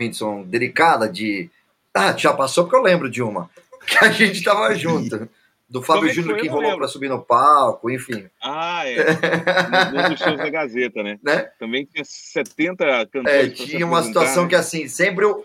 Whindersson, 0.01 0.43
delicada 0.43 1.09
de... 1.09 1.49
Ah, 1.95 2.17
já 2.17 2.33
passou 2.33 2.65
porque 2.65 2.77
eu 2.77 2.83
lembro 2.83 3.11
de 3.11 3.23
uma. 3.23 3.51
Que 3.85 3.99
a 4.05 4.11
gente 4.13 4.45
tava 4.45 4.73
junto. 4.77 5.29
Do 5.69 5.81
Como 5.83 5.85
Fábio 5.85 6.05
é 6.05 6.09
que 6.11 6.15
Júnior 6.15 6.39
que 6.39 6.47
enrolou 6.47 6.77
pra 6.77 6.87
subir 6.87 7.09
no 7.09 7.21
palco, 7.21 7.91
enfim. 7.91 8.29
Ah, 8.41 8.87
é. 8.87 8.97
No- 9.91 10.09
Nos 10.11 10.21
shows 10.21 10.37
da 10.39 10.49
Gazeta, 10.51 11.03
né? 11.03 11.19
Né? 11.21 11.51
Também 11.59 11.85
tinha 11.87 12.05
70 12.05 12.85
cantores. 13.07 13.27
É, 13.27 13.49
tinha 13.49 13.85
uma 13.87 14.03
situação 14.03 14.45
né? 14.45 14.51
que 14.51 14.55
assim, 14.55 14.87
sempre 14.87 15.25
eu. 15.25 15.45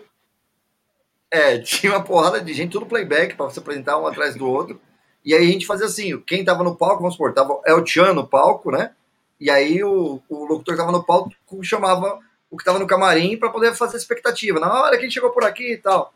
É, 1.30 1.58
tinha 1.64 1.92
uma 1.92 2.04
porrada 2.04 2.40
de 2.40 2.52
gente, 2.52 2.70
tudo 2.72 2.86
playback, 2.86 3.34
pra 3.34 3.50
se 3.50 3.58
apresentar 3.58 3.98
um 3.98 4.06
atrás 4.06 4.36
do 4.36 4.46
outro. 4.46 4.80
E 5.24 5.34
aí 5.34 5.48
a 5.48 5.50
gente 5.52 5.66
fazia 5.66 5.86
assim: 5.86 6.16
quem 6.20 6.44
tava 6.44 6.62
no 6.62 6.76
palco, 6.76 6.98
vamos 6.98 7.14
supor, 7.14 7.34
tava 7.34 7.60
El 7.66 7.84
Chan 7.84 8.12
no 8.12 8.26
palco, 8.26 8.70
né? 8.70 8.92
E 9.40 9.50
aí 9.50 9.82
o, 9.82 10.20
o 10.28 10.44
locutor 10.44 10.74
que 10.74 10.80
tava 10.80 10.92
no 10.92 11.02
palco 11.04 11.32
chamava 11.62 12.18
o 12.50 12.56
que 12.56 12.64
tava 12.64 12.78
no 12.78 12.86
camarim 12.86 13.36
pra 13.36 13.50
poder 13.50 13.74
fazer 13.74 13.96
a 13.96 13.98
expectativa. 13.98 14.60
Na 14.60 14.72
hora, 14.72 14.98
quem 14.98 15.10
chegou 15.10 15.30
por 15.30 15.44
aqui 15.44 15.72
e 15.72 15.76
tal. 15.78 16.12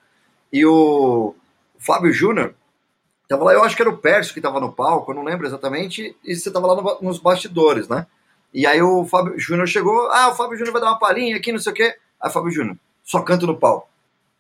E 0.53 0.65
o, 0.67 1.35
Fábio 1.83 2.13
Júnior 2.13 2.55
tava 3.29 3.45
lá, 3.45 3.53
eu 3.53 3.65
acho 3.65 3.75
que 3.75 3.83
era 3.83 3.91
o 3.91 3.99
Pércio 3.99 4.35
que 4.35 4.41
tava 4.41 4.61
no 4.61 4.73
palco, 4.73 5.11
eu 5.11 5.17
não 5.17 5.25
lembro 5.25 5.47
exatamente, 5.47 6.17
e 6.23 6.35
você 6.37 6.51
tava 6.51 6.67
lá 6.67 6.77
no 6.77 6.99
nos 7.01 7.19
bastidores, 7.19 7.89
né? 7.89 8.07
E 8.55 8.67
aí 8.67 8.83
o 8.83 9.05
Fábio 9.07 9.39
Júnior 9.39 9.67
chegou, 9.67 10.11
ah, 10.11 10.29
o 10.29 10.35
Fábio 10.35 10.57
Júnior 10.57 10.73
vai 10.73 10.83
dar 10.83 10.89
uma 10.91 10.99
palhinha 10.99 11.37
aqui, 11.37 11.51
não 11.51 11.59
sei 11.59 11.73
o 11.73 11.75
quê. 11.75 11.97
Aí 12.21 12.29
o 12.29 12.33
Fábio 12.33 12.51
Júnior, 12.51 12.77
só 13.03 13.23
canto 13.23 13.47
no 13.47 13.57
palco, 13.57 13.89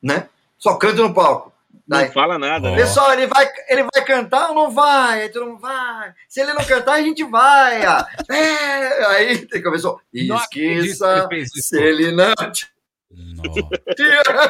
né? 0.02 0.28
Só 0.58 0.76
canta 0.76 1.02
no 1.02 1.14
palco. 1.14 1.52
Não 1.88 2.12
fala 2.12 2.38
nada. 2.38 2.70
né? 2.70 2.76
Pessoal, 2.76 3.12
ele 3.12 3.26
vai, 3.26 3.50
ele 3.68 3.82
vai 3.92 4.04
cantar 4.04 4.50
ou 4.50 4.54
não 4.54 4.70
vai? 4.70 5.22
Aí 5.22 5.28
todo 5.30 5.46
mundo 5.46 5.58
vai. 5.58 6.12
Se 6.28 6.40
ele 6.40 6.52
não 6.52 6.64
cantar, 6.64 6.94
a 6.94 7.02
gente 7.02 7.24
vai. 7.24 7.82
É, 8.30 9.04
aí 9.06 9.62
começou. 9.62 10.00
Esqueça 10.14 11.28
se 11.44 11.76
ele 11.82 12.12
não 12.12 12.32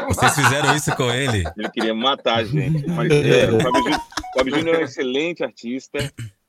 Vocês 0.09 0.35
fizeram 0.35 0.75
isso 0.76 0.95
com 0.97 1.11
ele? 1.11 1.45
Ele 1.57 1.71
queria 1.71 1.95
matar 1.95 2.37
a 2.38 2.45
gente. 2.45 2.87
Mas, 2.88 3.11
é, 3.11 3.50
o 3.50 3.61
Fábio 3.61 3.83
Júnior- 3.83 4.00
o 4.00 4.38
Fábio 4.38 4.57
Júnior 4.57 4.75
é 4.76 4.78
um 4.78 4.83
excelente 4.85 5.42
artista, 5.45 5.99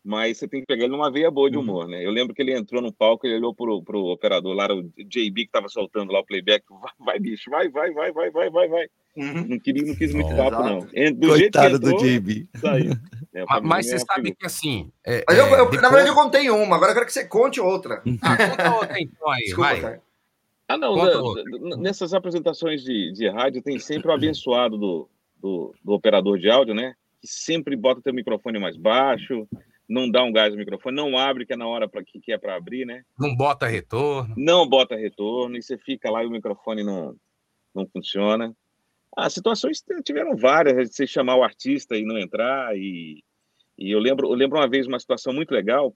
mas 0.03 0.37
você 0.37 0.47
tem 0.47 0.59
que 0.61 0.65
pegar 0.67 0.83
ele 0.83 0.91
numa 0.93 1.11
veia 1.11 1.31
boa 1.31 1.49
de 1.49 1.57
humor, 1.57 1.87
né? 1.87 2.05
Eu 2.05 2.11
lembro 2.11 2.33
que 2.33 2.41
ele 2.41 2.53
entrou 2.57 2.81
no 2.81 2.91
palco, 2.91 3.25
ele 3.25 3.35
olhou 3.37 3.53
pro, 3.55 3.81
pro 3.83 3.99
operador 4.05 4.53
lá, 4.53 4.67
o 4.73 4.83
JB 4.97 5.45
que 5.45 5.51
tava 5.51 5.69
soltando 5.69 6.11
lá 6.11 6.19
o 6.19 6.25
playback, 6.25 6.63
vai, 6.69 6.91
vai 6.99 7.19
bicho, 7.19 7.49
vai, 7.49 7.69
vai, 7.69 7.91
vai, 7.91 8.11
vai, 8.11 8.29
vai, 8.31 8.49
vai, 8.49 8.67
vai. 8.67 8.85
Não, 9.15 9.59
queria, 9.59 9.83
não 9.85 9.95
quis 9.95 10.11
muito 10.13 10.31
Nossa. 10.33 10.49
papo, 10.51 10.63
não. 10.67 10.87
En- 10.93 11.13
Do 11.13 11.27
Coitado 11.29 11.77
do 11.79 11.87
entrou, 11.91 12.03
JB. 12.03 12.47
Saiu. 12.59 12.91
É, 13.35 13.43
o 13.45 13.47
Mas, 13.47 13.57
Júnior 13.57 13.83
você 13.83 13.95
é 13.95 13.97
sabe 13.97 14.13
figura. 14.21 14.35
que 14.39 14.45
assim. 14.45 14.91
é- 15.03 15.23
Mas 15.27 15.37
eu, 15.39 15.45
é, 15.45 15.51
eu- 15.53 15.63
depois- 15.65 15.81
na 15.81 15.89
verdade, 15.89 16.09
eu 16.09 16.13
contei 16.13 16.49
uma, 16.51 16.75
agora 16.75 16.91
eu 16.91 16.93
quero 16.93 17.05
que 17.07 17.11
você 17.13 17.25
conte 17.25 17.59
outra. 17.59 18.03
Ah, 18.21 18.37
conta 18.47 18.75
outra 18.75 19.01
então 19.01 19.27
aí, 19.31 19.43
Desculpa, 19.45 19.69
vai. 19.71 19.81
cara. 19.81 20.01
Ah, 20.73 20.77
não, 20.77 20.95
da- 20.95 21.11
da- 21.69 21.77
nessas 21.77 22.13
apresentações 22.13 22.83
de, 22.83 23.11
de 23.13 23.29
rádio 23.29 23.61
tem 23.61 23.77
sempre 23.79 24.09
o 24.09 24.13
abençoado 24.13 24.77
do, 24.77 25.09
do, 25.41 25.75
do 25.83 25.93
operador 25.93 26.37
de 26.39 26.49
áudio, 26.49 26.73
né? 26.73 26.93
Que 27.21 27.27
sempre 27.27 27.75
bota 27.75 28.01
teu 28.01 28.13
microfone 28.13 28.59
mais 28.59 28.75
baixo, 28.77 29.47
não 29.87 30.09
dá 30.09 30.23
um 30.23 30.31
gás 30.31 30.51
no 30.53 30.59
microfone, 30.59 30.95
não 30.95 31.17
abre 31.17 31.45
que 31.45 31.53
é 31.53 31.57
na 31.57 31.67
hora 31.67 31.87
pra, 31.87 32.03
que, 32.03 32.19
que 32.19 32.31
é 32.31 32.37
para 32.37 32.55
abrir, 32.55 32.85
né? 32.85 33.03
Não 33.19 33.35
bota 33.35 33.67
retorno. 33.67 34.33
Não 34.37 34.67
bota 34.67 34.95
retorno 34.95 35.57
e 35.57 35.61
você 35.61 35.77
fica 35.77 36.09
lá 36.09 36.23
e 36.23 36.27
o 36.27 36.31
microfone 36.31 36.83
não, 36.83 37.15
não 37.75 37.85
funciona. 37.87 38.55
As 39.15 39.33
situações 39.33 39.83
tiveram 40.03 40.35
várias, 40.35 40.89
de 40.89 40.95
você 40.95 41.05
chamar 41.05 41.35
o 41.35 41.43
artista 41.43 41.95
e 41.95 42.03
não 42.03 42.17
entrar. 42.17 42.75
E, 42.75 43.23
e 43.77 43.91
eu 43.91 43.99
lembro, 43.99 44.27
eu 44.27 44.33
lembro 44.33 44.57
uma 44.57 44.67
vez 44.67 44.87
uma 44.87 44.99
situação 44.99 45.31
muito 45.33 45.51
legal, 45.51 45.93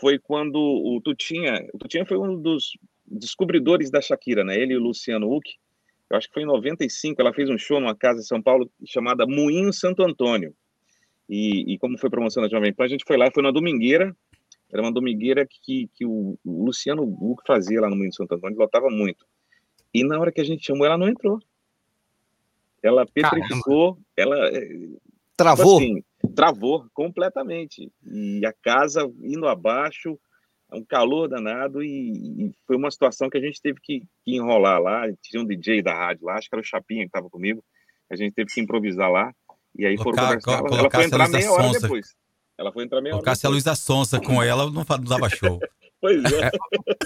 foi 0.00 0.18
quando 0.18 0.56
o 0.56 1.00
Tutinha, 1.02 1.66
o 1.74 1.78
Tutinha 1.78 2.06
foi 2.06 2.16
um 2.18 2.40
dos 2.40 2.70
descobridores 3.10 3.90
da 3.90 4.00
Shakira, 4.00 4.44
né? 4.44 4.56
Ele 4.56 4.74
e 4.74 4.76
o 4.76 4.82
Luciano 4.82 5.32
Huck. 5.32 5.50
Eu 6.10 6.16
acho 6.16 6.28
que 6.28 6.34
foi 6.34 6.42
em 6.42 6.46
95, 6.46 7.20
ela 7.20 7.34
fez 7.34 7.50
um 7.50 7.58
show 7.58 7.80
numa 7.80 7.94
casa 7.94 8.20
em 8.20 8.24
São 8.24 8.40
Paulo 8.40 8.70
chamada 8.86 9.26
Moinho 9.26 9.72
Santo 9.72 10.02
Antônio. 10.02 10.54
E, 11.28 11.74
e 11.74 11.78
como 11.78 11.98
foi 11.98 12.08
promoção 12.08 12.42
da 12.42 12.48
Jovem 12.48 12.72
Pan, 12.72 12.84
a 12.84 12.88
gente 12.88 13.04
foi 13.06 13.18
lá, 13.18 13.30
foi 13.30 13.42
na 13.42 13.50
domingueira, 13.50 14.16
era 14.72 14.80
uma 14.80 14.92
domingueira 14.92 15.46
que, 15.46 15.88
que 15.94 16.06
o, 16.06 16.38
o 16.44 16.64
Luciano 16.64 17.02
Huck 17.02 17.42
fazia 17.46 17.80
lá 17.80 17.90
no 17.90 17.96
Moinho 17.96 18.14
Santo 18.14 18.34
Antônio, 18.34 18.58
lotava 18.58 18.88
muito. 18.88 19.26
E 19.92 20.04
na 20.04 20.18
hora 20.18 20.32
que 20.32 20.40
a 20.40 20.44
gente 20.44 20.64
chamou, 20.64 20.86
ela 20.86 20.98
não 20.98 21.08
entrou. 21.08 21.38
Ela 22.82 23.06
petrificou, 23.06 23.98
ela... 24.16 24.48
eh, 24.48 24.88
Travou? 25.36 25.78
tipo 25.78 25.92
assim, 25.92 26.34
travou 26.34 26.86
completamente. 26.92 27.92
E 28.04 28.44
a 28.44 28.52
casa 28.52 29.10
indo 29.22 29.46
abaixo, 29.46 30.18
um 30.72 30.84
calor 30.84 31.28
danado, 31.28 31.82
e, 31.82 32.12
e 32.46 32.52
foi 32.66 32.76
uma 32.76 32.90
situação 32.90 33.30
que 33.30 33.38
a 33.38 33.40
gente 33.40 33.60
teve 33.60 33.80
que, 33.82 34.00
que 34.24 34.36
enrolar 34.36 34.80
lá. 34.80 35.02
Tinha 35.22 35.42
um 35.42 35.46
DJ 35.46 35.82
da 35.82 35.94
rádio 35.94 36.26
lá, 36.26 36.34
acho 36.36 36.48
que 36.48 36.54
era 36.54 36.62
o 36.62 36.64
Chapinha 36.64 37.02
que 37.02 37.08
estava 37.08 37.28
comigo. 37.30 37.62
A 38.10 38.16
gente 38.16 38.34
teve 38.34 38.50
que 38.52 38.60
improvisar 38.60 39.10
lá. 39.10 39.32
E 39.76 39.86
aí 39.86 39.96
foram 39.96 40.12
Colocar- 40.12 40.40
conversar. 40.40 40.78
Ela, 40.78 40.90
foi 40.90 41.02
a 41.02 41.06
entrar 41.06 41.28
meia 41.28 41.52
hora 41.52 41.62
Sonza. 41.64 41.80
depois. 41.80 42.14
Ela 42.58 42.72
foi 42.72 42.84
entrar 42.84 43.00
meia 43.00 43.14
hora 43.14 43.22
Colocasse 43.22 43.46
a. 43.46 43.50
Luísa 43.50 43.74
Sonsa 43.74 44.20
com 44.20 44.42
ela, 44.42 44.64
não 44.70 44.84
não 44.88 45.04
dava 45.04 45.28
show. 45.28 45.58
Pois 46.00 46.22
é. 46.32 46.50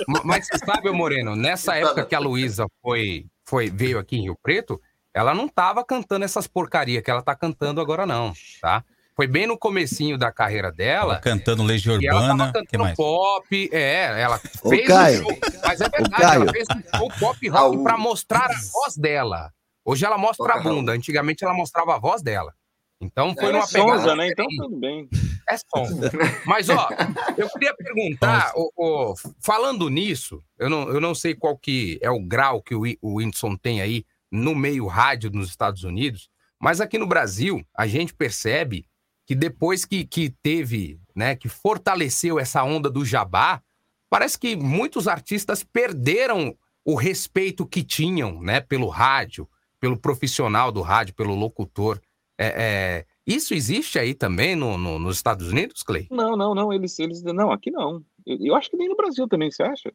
Ma- 0.07 0.21
Mas 0.23 0.47
você 0.47 0.59
sabe, 0.59 0.91
Moreno, 0.91 1.35
nessa 1.35 1.75
época 1.77 2.05
que 2.05 2.15
a 2.15 2.19
Luísa 2.19 2.67
foi, 2.83 3.25
foi, 3.43 3.71
veio 3.71 3.99
aqui 3.99 4.17
em 4.19 4.25
Rio 4.25 4.37
Preto, 4.43 4.79
ela 5.15 5.35
não 5.35 5.49
tava 5.49 5.83
cantando 5.83 6.27
essas 6.27 6.47
porcaria 6.47 7.01
que 7.01 7.11
ela 7.11 7.23
tá 7.23 7.35
cantando 7.35 7.81
agora, 7.81 8.05
não, 8.05 8.35
tá? 8.61 8.85
Foi 9.15 9.27
bem 9.27 9.47
no 9.47 9.59
comecinho 9.59 10.17
da 10.17 10.33
carreira 10.33 10.73
dela. 10.73 11.19
Cantando 11.19 11.63
Legião 11.63 12.01
E 12.01 12.07
ela 12.07 12.21
tava 12.21 12.33
Urbana. 12.33 12.53
que 12.53 12.59
cantando 12.61 12.85
mais? 12.85 12.97
pop, 12.97 13.71
é, 13.73 14.21
ela 14.21 14.41
Ô, 14.63 14.69
fez 14.71 14.87
Caio. 14.87 15.21
um 15.21 15.25
show, 15.25 15.39
mas 15.65 15.81
é 15.81 15.89
verdade, 15.89 16.23
Caio. 16.23 16.43
ela 16.43 16.53
fez 16.53 16.67
um 16.71 16.99
show 16.99 17.13
pop 17.21 17.49
rock 17.49 17.83
pra 17.83 17.99
mostrar 17.99 18.47
a 18.51 18.55
voz 18.73 18.97
dela. 18.97 19.53
Hoje 19.85 20.05
ela 20.07 20.17
mostra 20.17 20.55
a 20.55 20.61
bunda, 20.61 20.93
antigamente 20.93 21.45
ela 21.45 21.53
mostrava 21.53 21.97
a 21.97 21.99
voz 21.99 22.23
dela. 22.23 22.55
Então 23.01 23.35
foi 23.35 23.47
Ela 23.47 23.51
é 23.51 23.53
numa 23.59 23.67
pegada 23.69 23.99
sonza, 23.99 24.17
né? 24.17 24.29
Então 24.29 24.47
tudo 24.57 24.77
bem. 24.79 25.09
É 25.51 25.57
sonza. 25.57 26.11
Mas, 26.47 26.69
ó, 26.69 26.89
eu 27.37 27.49
queria 27.51 27.75
perguntar, 27.75 28.53
ô, 28.55 28.71
ô, 28.77 29.15
falando 29.41 29.91
nisso, 29.91 30.41
eu 30.57 30.71
não, 30.71 30.89
eu 30.89 31.01
não 31.01 31.13
sei 31.15 31.35
qual 31.35 31.59
que 31.59 31.99
é 32.01 32.09
o 32.11 32.21
grau 32.23 32.63
que 32.63 32.75
o, 32.77 32.83
o 33.03 33.17
Whindersson 33.17 33.57
tem 33.57 33.83
aí 33.83 34.05
no 34.31 34.55
meio 34.55 34.87
rádio 34.87 35.31
nos 35.33 35.49
Estados 35.49 35.83
Unidos, 35.83 36.31
mas 36.61 36.81
aqui 36.81 36.97
no 36.97 37.07
Brasil, 37.09 37.61
a 37.77 37.89
gente 37.89 38.15
percebe 38.15 38.87
que 39.27 39.35
depois 39.35 39.85
que, 39.85 40.05
que 40.05 40.31
teve, 40.43 40.99
né, 41.15 41.37
que 41.37 41.49
fortaleceu 41.49 42.39
essa 42.39 42.63
onda 42.65 42.91
do 42.91 43.05
jabá, 43.05 43.63
parece 44.11 44.39
que 44.39 44.57
muitos 44.57 45.07
artistas 45.09 45.63
perderam 45.63 46.57
o 46.85 46.95
respeito 46.97 47.67
que 47.67 47.83
tinham, 47.83 48.41
né, 48.43 48.61
pelo 48.61 48.89
rádio, 48.89 49.49
pelo 49.79 49.97
profissional 49.97 50.71
do 50.73 50.81
rádio, 50.81 51.15
pelo 51.15 51.35
locutor. 51.35 52.01
É, 52.39 52.47
é, 52.47 53.07
isso 53.27 53.55
existe 53.55 53.99
aí 53.99 54.15
também 54.15 54.57
no- 54.57 54.77
no- 54.77 54.99
nos 54.99 55.17
Estados 55.17 55.49
Unidos, 55.49 55.83
Clay? 55.83 56.09
Não, 56.11 56.37
não, 56.37 56.55
não. 56.55 56.73
Eles, 56.73 56.99
eles 56.99 57.23
não, 57.23 57.53
aqui 57.53 57.71
não. 57.71 58.03
Eu, 58.27 58.39
eu 58.41 58.55
acho 58.57 58.69
que 58.71 58.77
nem 58.77 58.89
no 58.89 58.97
Brasil 58.97 59.29
também, 59.29 59.51
você 59.51 59.63
acha? 59.63 59.93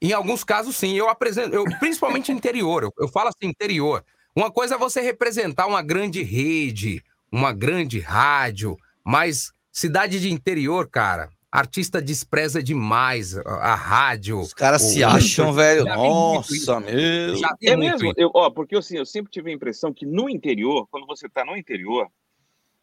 Em 0.00 0.12
alguns 0.12 0.42
casos, 0.42 0.76
sim. 0.76 0.94
Eu 0.96 1.08
apresento, 1.10 1.54
eu, 1.54 1.64
principalmente 1.78 2.32
interior. 2.32 2.82
Eu, 2.82 2.92
eu 2.98 3.08
falo 3.08 3.28
assim, 3.28 3.48
interior. 3.50 4.02
Uma 4.34 4.50
coisa 4.50 4.76
é 4.76 4.78
você 4.78 5.00
representar 5.00 5.66
uma 5.66 5.82
grande 5.82 6.22
rede, 6.22 7.02
uma 7.32 7.52
grande 7.52 7.98
rádio, 8.00 8.76
mas 9.04 9.52
cidade 9.72 10.20
de 10.20 10.30
interior, 10.32 10.88
cara, 10.88 11.30
artista 11.50 12.00
despreza 12.00 12.62
demais 12.62 13.36
a, 13.36 13.42
a 13.42 13.74
rádio. 13.74 14.40
Os 14.40 14.54
caras 14.54 14.82
se 14.82 15.02
acham, 15.04 15.52
velho. 15.52 15.84
Nossa, 15.84 16.80
meu. 16.80 17.34
É 17.62 17.76
mesmo? 17.76 18.12
Eu, 18.16 18.30
ó, 18.34 18.50
porque 18.50 18.76
assim, 18.76 18.96
eu 18.96 19.06
sempre 19.06 19.30
tive 19.32 19.50
a 19.50 19.54
impressão 19.54 19.92
que 19.92 20.06
no 20.06 20.28
interior, 20.28 20.86
quando 20.90 21.06
você 21.06 21.26
está 21.26 21.44
no 21.44 21.56
interior, 21.56 22.06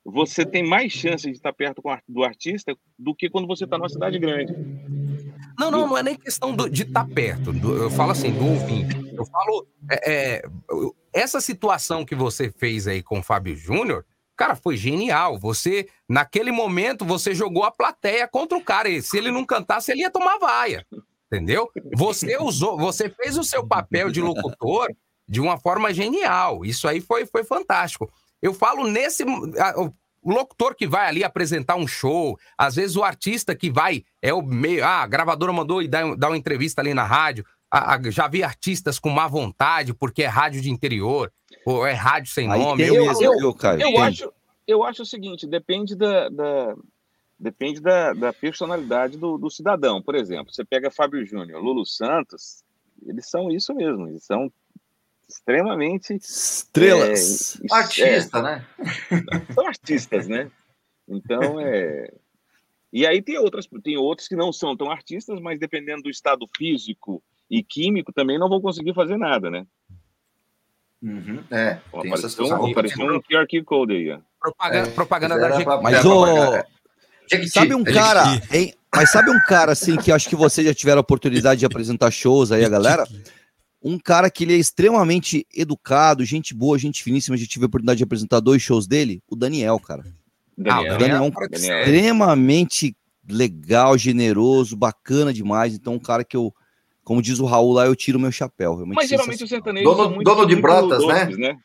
você 0.06 0.46
tem 0.46 0.64
mais 0.66 0.92
chance 0.94 1.26
de 1.30 1.36
estar 1.36 1.52
perto 1.52 1.82
com 1.82 1.90
a- 1.90 2.02
do 2.08 2.24
artista 2.24 2.74
do 2.98 3.14
que 3.14 3.30
quando 3.30 3.46
você 3.48 3.66
está 3.66 3.78
numa 3.78 3.90
cidade 3.90 4.18
grande. 4.18 4.54
Não, 5.60 5.70
não, 5.72 5.88
não 5.88 5.98
é 5.98 6.04
nem 6.04 6.16
questão 6.16 6.56
do- 6.56 6.70
de 6.70 6.84
estar 6.84 7.06
perto. 7.06 7.52
do- 7.52 7.76
eu 7.84 7.90
falo 7.90 8.12
assim, 8.12 8.32
do 8.32 8.46
ouvinte. 8.46 8.96
Eu 9.18 9.26
falo. 9.26 9.68
é, 9.92 10.12
é, 10.38 10.42
essa 11.14 11.42
situação 11.42 12.06
que 12.06 12.16
você 12.16 12.50
fez 12.52 12.88
aí 12.88 13.02
com 13.04 13.20
o 13.20 13.24
Fábio 13.24 13.56
Júnior, 13.56 14.06
cara, 14.38 14.56
foi 14.56 14.78
genial. 14.78 15.38
Você, 15.40 15.90
naquele 16.08 16.52
momento, 16.52 17.04
você 17.04 17.34
jogou 17.36 17.64
a 17.64 17.72
plateia 17.72 18.28
contra 18.28 18.58
o 18.58 18.64
cara. 18.64 18.88
E 18.88 19.02
se 19.02 19.18
ele 19.18 19.32
não 19.32 19.46
cantasse, 19.46 19.92
ele 19.92 20.02
ia 20.02 20.12
tomar 20.12 20.38
vaia. 20.38 20.86
Entendeu? 21.32 21.70
Você 21.96 22.38
usou, 22.38 22.78
você 22.78 23.10
fez 23.10 23.38
o 23.38 23.44
seu 23.44 23.68
papel 23.68 24.10
de 24.10 24.22
locutor 24.22 24.88
de 25.28 25.42
uma 25.42 25.58
forma 25.58 25.94
genial. 25.94 26.64
Isso 26.64 26.88
aí 26.88 27.02
foi, 27.02 27.26
foi 27.26 27.44
fantástico. 27.44 28.10
Eu 28.42 28.54
falo 28.54 28.88
nesse. 28.88 29.24
a- 29.60 29.82
o- 29.82 29.94
locutor 30.26 30.76
que 30.76 30.86
vai 30.86 31.08
ali 31.08 31.24
apresentar 31.24 31.76
um 31.78 31.88
show, 31.88 32.38
às 32.58 32.76
vezes 32.76 32.98
o 32.98 33.04
artista 33.04 33.56
que 33.56 33.70
vai, 33.72 34.04
é 34.22 34.34
o 34.34 34.42
meio. 34.42 34.84
Ah, 34.84 35.02
a 35.04 35.08
gravadora 35.08 35.54
mandou 35.54 35.82
e 35.82 35.90
uma 36.28 36.36
entrevista 36.38 36.82
ali 36.82 36.94
na 36.94 37.04
rádio. 37.06 37.46
Ah, 37.70 37.96
ah, 37.96 38.12
já 38.12 38.28
vi 38.28 38.44
artistas 38.44 38.98
com 38.98 39.10
má 39.10 39.28
vontade 39.28 39.94
porque 39.94 40.24
é 40.24 40.28
rádio 40.28 40.62
de 40.62 40.70
interior, 40.70 41.32
ou 41.66 41.86
é 41.86 41.92
rádio 41.94 42.32
sem 42.32 42.50
Aí 42.50 42.60
nome. 42.60 42.84
tem 42.86 42.96
Eu- 42.96 43.06
mesmo, 43.06 43.24
eu- 43.24 43.38
viu, 43.38 43.54
Caio? 43.54 43.82
Eu 43.82 43.88
Tem. 43.92 44.02
acho, 44.04 44.34
eu 44.66 44.84
acho 44.84 45.02
o 45.04 45.06
seguinte, 45.06 45.46
depende 45.46 45.96
da, 45.96 46.30
da- 46.30 46.76
depende 47.38 47.82
da, 47.82 48.14
da 48.14 48.32
personalidade 48.34 49.18
do, 49.18 49.38
do 49.38 49.50
cidadão. 49.50 50.02
Por 50.02 50.16
exemplo, 50.16 50.54
você 50.54 50.64
pega 50.64 50.90
Fábio 50.90 51.26
Júnior, 51.26 51.62
Lulu 51.62 51.86
Santos, 51.86 52.64
eles 53.06 53.30
são 53.30 53.52
isso 53.52 53.74
mesmo, 53.76 54.08
eles 54.08 54.24
são 54.24 54.52
extremamente 55.28 56.14
Estrelas. 56.16 57.60
é, 57.70 57.74
Artista, 57.76 58.38
é, 58.40 58.42
né? 58.42 58.66
são 59.54 59.68
artistas, 59.68 60.28
né? 60.28 60.50
Então 61.08 61.60
é. 61.60 62.12
E 62.94 63.06
aí 63.06 63.22
tem 63.22 63.38
outras, 63.38 63.68
tem 63.84 63.98
outros 63.98 64.28
que 64.30 64.36
não 64.38 64.54
são 64.54 64.76
tão 64.76 64.90
artistas, 64.90 65.40
mas 65.42 65.60
dependendo 65.60 66.04
do 66.04 66.10
estado 66.10 66.48
físico 66.58 67.22
e 67.50 67.64
químico 67.64 68.12
também 68.14 68.38
não 68.40 68.50
vão 68.50 68.60
conseguir 68.62 68.94
fazer 68.94 69.18
nada, 69.18 69.50
né? 69.50 69.66
Uhum, 71.02 71.44
É, 71.52 71.80
Ó, 71.94 72.02
tem 72.02 72.12
Apareceu, 72.12 72.46
um, 72.46 72.50
coisas. 72.50 72.72
apareceu 72.72 73.06
um 73.06 73.22
QR 73.22 73.64
Code 73.66 73.94
aí. 73.94 74.20
Propaganda, 74.40 74.88
É, 74.88 74.92
propaganda 74.92 75.38
da 75.38 75.48
Jequiti. 75.50 75.64
pra- 75.66 75.82
Mas, 75.82 76.02
Jequiti, 77.30 77.50
Sabe 77.52 77.76
um 77.76 77.82
é 77.82 77.94
cara, 77.94 78.24
hein? 78.52 78.74
Mas 78.96 79.12
sabe 79.12 79.30
um 79.30 79.40
cara, 79.48 79.74
assim, 79.74 79.96
que 79.98 80.12
acho 80.12 80.28
que 80.30 80.36
vocês 80.36 80.66
já 80.66 80.74
tiveram 80.74 81.00
a 81.00 81.02
oportunidade 81.02 81.60
de 81.60 81.66
apresentar 81.66 82.10
shows 82.10 82.52
aí, 82.52 82.64
a 82.66 82.70
galera? 82.70 83.06
Um 83.84 84.00
cara 84.00 84.30
que 84.32 84.44
ele 84.44 84.54
é 84.56 84.58
extremamente 84.58 85.46
educado, 85.56 86.26
gente 86.26 86.54
boa, 86.54 86.80
gente 86.80 87.04
finíssima. 87.04 87.38
Já 87.38 87.46
tive 87.46 87.66
a 87.66 87.68
oportunidade 87.68 87.98
de 88.00 88.04
apresentar 88.04 88.40
dois 88.40 88.62
shows 88.62 88.88
dele. 88.88 89.22
O 89.30 89.36
Daniel, 89.36 89.80
cara. 89.80 90.04
Daniel, 90.58 90.96
O 90.96 90.98
Daniel 90.98 91.18
é 91.18 91.22
um 91.22 91.32
cara 91.32 91.48
Daniel. 91.48 91.80
extremamente 91.80 92.96
legal, 93.30 93.96
generoso, 93.98 94.76
bacana 94.76 95.32
demais. 95.32 95.76
Então, 95.76 95.94
um 95.94 96.00
cara 96.00 96.24
que 96.24 96.36
eu, 96.36 96.52
como 97.08 97.22
diz 97.22 97.40
o 97.40 97.46
Raul 97.46 97.72
lá, 97.72 97.86
eu 97.86 97.96
tiro 97.96 98.20
meu 98.20 98.34
chapéu. 98.34 98.76
Realmente 98.76 98.98
Mas 98.98 99.08
geralmente 99.08 99.42
o 99.42 99.48
sertanejo 99.48 99.86
Dono- 99.90 100.22
dono 100.22 100.46
de 100.46 100.58
brotas, 100.58 101.08
né? 101.08 101.24
doces, 101.24 101.38
né? 101.38 101.58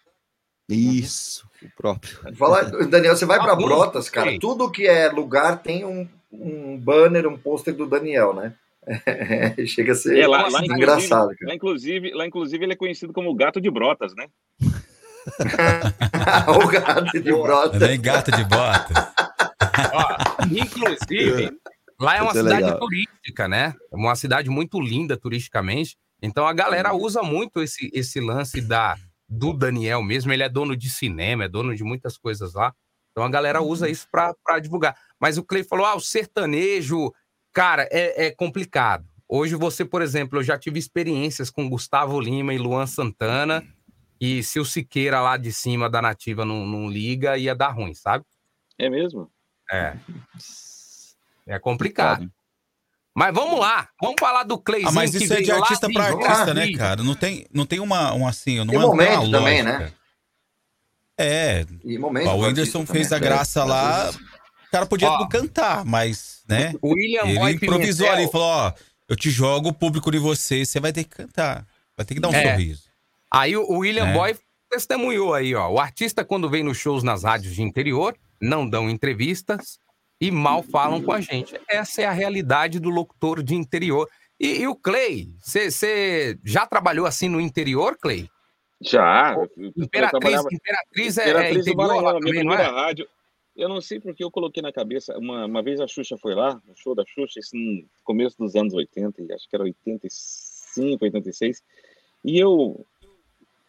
Isso, 0.69 1.45
o 1.61 1.69
próprio. 1.77 2.17
Fala, 2.37 2.63
Daniel, 2.87 3.17
você 3.17 3.27
vai 3.27 3.41
para 3.41 3.57
Brotas, 3.57 4.09
cara. 4.09 4.31
sei. 4.31 4.39
Tudo 4.39 4.71
que 4.71 4.87
é 4.87 5.09
lugar 5.09 5.61
tem 5.61 5.85
um, 5.85 6.09
um 6.31 6.79
banner, 6.79 7.27
um 7.27 7.37
pôster 7.37 7.75
do 7.75 7.89
Daniel, 7.89 8.33
né? 8.33 8.55
chega 9.67 9.91
a 9.91 9.97
ser 9.97 10.17
É, 10.17 10.29
lá, 10.29 10.49
lá, 10.49 10.65
engraçado, 10.65 11.33
inclusive, 11.33 11.45
lá, 11.49 11.55
inclusive, 11.57 12.11
lá, 12.15 12.25
inclusive, 12.25 12.65
ele 12.65 12.73
é 12.75 12.77
conhecido 12.77 13.13
como 13.13 13.29
o 13.29 13.35
gato 13.35 13.61
de 13.61 13.69
brotas, 13.69 14.15
né? 14.15 14.29
o 16.47 16.69
gato 16.69 17.21
de 17.21 17.33
brotas. 17.33 17.81
Nem 17.81 18.01
gato 18.01 18.31
de 18.31 18.45
bota. 18.45 19.13
Ó, 19.93 20.45
inclusive, 20.53 21.51
lá 22.03 22.17
é 22.17 22.23
uma 22.23 22.33
é 22.33 22.35
cidade 22.35 22.65
legal. 22.65 22.79
turística, 22.79 23.49
né? 23.49 23.75
É 23.91 23.97
uma 23.97 24.15
cidade 24.15 24.51
muito 24.51 24.81
linda 24.81 25.17
turisticamente. 25.17 25.97
Então 26.21 26.47
a 26.47 26.53
galera 26.53 26.93
usa 26.95 27.23
muito 27.23 27.63
esse, 27.63 27.91
esse 27.93 28.21
lance 28.21 28.61
da, 28.61 28.97
do 29.29 29.53
Daniel 29.53 30.03
mesmo. 30.03 30.33
Ele 30.33 30.43
é 30.43 30.49
dono 30.49 30.77
de 30.77 30.91
cinema, 30.91 31.45
é 31.45 31.49
dono 31.49 31.75
de 31.75 31.83
muitas 31.83 32.17
coisas 32.17 32.55
lá. 32.55 32.75
Então 33.11 33.25
a 33.25 33.29
galera 33.29 33.61
usa 33.63 33.89
isso 33.89 34.07
para 34.11 34.59
divulgar. 34.61 34.97
Mas 35.21 35.39
o 35.39 35.45
Clay 35.45 35.65
falou: 35.65 35.87
ah, 35.87 35.95
o 35.95 36.01
sertanejo, 36.01 37.13
cara, 37.53 37.89
é, 37.91 38.27
é 38.27 38.31
complicado. 38.31 39.07
Hoje 39.29 39.55
você, 39.55 39.85
por 39.85 40.03
exemplo, 40.03 40.39
eu 40.39 40.43
já 40.43 40.59
tive 40.59 40.79
experiências 40.79 41.51
com 41.51 41.69
Gustavo 41.69 42.21
Lima 42.21 42.53
e 42.53 42.59
Luan 42.59 42.87
Santana. 42.87 43.65
E 44.21 44.43
se 44.43 44.61
o 44.61 44.65
Siqueira 44.65 45.21
lá 45.21 45.37
de 45.37 45.53
cima 45.53 45.91
da 45.91 46.01
nativa 46.01 46.45
não, 46.45 46.65
não 46.65 46.89
liga, 46.89 47.37
ia 47.37 47.57
dar 47.57 47.71
ruim, 47.71 47.93
sabe? 47.93 48.25
É 48.79 48.89
mesmo? 48.89 49.29
É. 49.71 49.97
É 51.55 51.59
complicado. 51.59 52.31
Mas 53.15 53.35
vamos 53.35 53.61
lá, 53.61 53.89
vamos 54.01 54.17
falar 54.19 54.43
do 54.45 54.57
Cleizinho. 54.59 54.89
Ah, 54.89 54.93
mas 54.93 55.11
que 55.11 55.23
isso 55.25 55.35
é 55.35 55.43
de 55.43 55.51
artista 55.53 55.91
pra 55.93 56.11
de 56.13 56.25
artista, 56.25 56.55
né, 56.55 56.73
cara? 56.73 57.03
Não 57.03 57.15
tem, 57.15 57.47
não 57.53 57.67
tem 57.67 57.79
uma, 57.79 58.15
um 58.15 58.27
assim, 58.27 58.57
não 58.59 58.67
Tem 58.69 58.77
é 58.79 58.83
é 58.83 58.87
momento 58.87 59.23
uma 59.25 59.39
também, 59.39 59.63
né? 59.63 59.93
É. 61.19 61.67
E 61.85 61.99
momento 61.99 62.29
o 62.29 62.41
Whindersson 62.41 62.79
artista 62.81 62.93
fez 62.95 63.13
a 63.13 63.17
também. 63.17 63.29
graça 63.29 63.61
É, 63.61 63.65
lá, 63.65 64.11
o 64.11 64.71
cara 64.71 64.87
podia 64.87 65.11
Ó, 65.11 65.19
não 65.19 65.29
cantar, 65.29 65.85
mas, 65.85 66.43
né? 66.49 66.73
o 66.81 66.95
William 66.95 67.25
Ele 67.25 67.39
Boy 67.39 67.53
improvisou 67.53 68.07
Pimentel- 68.07 68.25
ali, 68.25 68.33
falou, 68.33 68.47
ó, 68.49 68.73
eu 69.09 69.15
te 69.17 69.31
jogo 69.31 69.69
o 69.69 69.75
público 69.75 70.11
de 70.11 70.19
você, 70.19 70.65
você 70.65 70.81
vai 70.81 70.93
ter 70.93 71.05
que 71.05 71.11
cantar. 71.11 71.67
Vai 71.97 72.07
ter 72.07 72.15
que 72.15 72.21
dar 72.21 72.29
um 72.31 72.35
É. 72.35 72.51
sorriso. 72.53 72.85
Aí 73.31 73.55
o 73.57 73.63
o 73.63 73.79
William 73.81 74.09
É. 74.09 74.13
Boy 74.15 74.37
testemunhou 74.71 75.35
aí, 75.35 75.55
ó. 75.55 75.69
O 75.71 75.79
artista, 75.79 76.25
quando 76.25 76.49
vem 76.49 76.63
nos 76.65 76.79
shows 76.79 77.03
nas 77.03 77.25
rádios 77.25 77.55
de 77.55 77.61
interior, 77.63 78.17
não 78.41 78.67
dão 78.67 78.89
entrevistas 78.89 79.79
e 80.23 80.31
mal 80.31 80.63
falam 80.63 81.03
com 81.03 81.11
a 81.11 81.21
gente. 81.21 81.61
Essa 81.69 82.03
é 82.03 82.05
a 82.05 82.13
realidade 82.13 82.79
do 82.79 82.89
locutor 82.89 83.43
de 83.43 83.57
interior. 83.57 84.09
E, 84.39 84.61
e 84.61 84.69
o 84.69 84.77
Clay, 84.77 85.35
você 85.43 86.39
já 86.45 86.65
trabalhou 86.65 87.07
assim 87.07 87.29
no 87.29 87.41
interior, 87.41 87.99
Clay? 88.01 88.29
Já. 88.81 89.35
Imperatriz, 89.77 90.45
Imperatriz 90.53 91.19
é, 91.19 91.23
é 91.23 91.31
Imperatriz 91.31 91.65
do 91.65 91.71
interior 91.71 91.89
Maranhão, 91.89 92.05
lá 92.05 92.21
também, 92.21 92.45
não 92.45 92.55
é? 92.55 92.63
rádio. 92.63 93.09
Eu 93.57 93.69
não 93.69 93.81
sei 93.81 93.99
porque 93.99 94.23
eu 94.23 94.31
coloquei 94.31 94.63
na 94.63 94.73
cabeça. 94.73 95.19
Uma, 95.19 95.45
uma 95.45 95.61
vez 95.61 95.81
a 95.81 95.89
Xuxa 95.89 96.17
foi 96.17 96.37
lá, 96.37 96.55
no 96.69 96.77
show 96.77 96.95
da 96.95 97.03
Xuxa, 97.05 97.41
isso 97.41 97.57
no 97.57 97.85
começo 98.05 98.39
dos 98.39 98.55
anos 98.55 98.75
80, 98.75 99.23
e 99.23 99.33
acho 99.33 99.49
que 99.49 99.57
era 99.57 99.65
85, 99.65 101.05
86. 101.05 101.65
E 102.25 102.39
eu, 102.39 102.87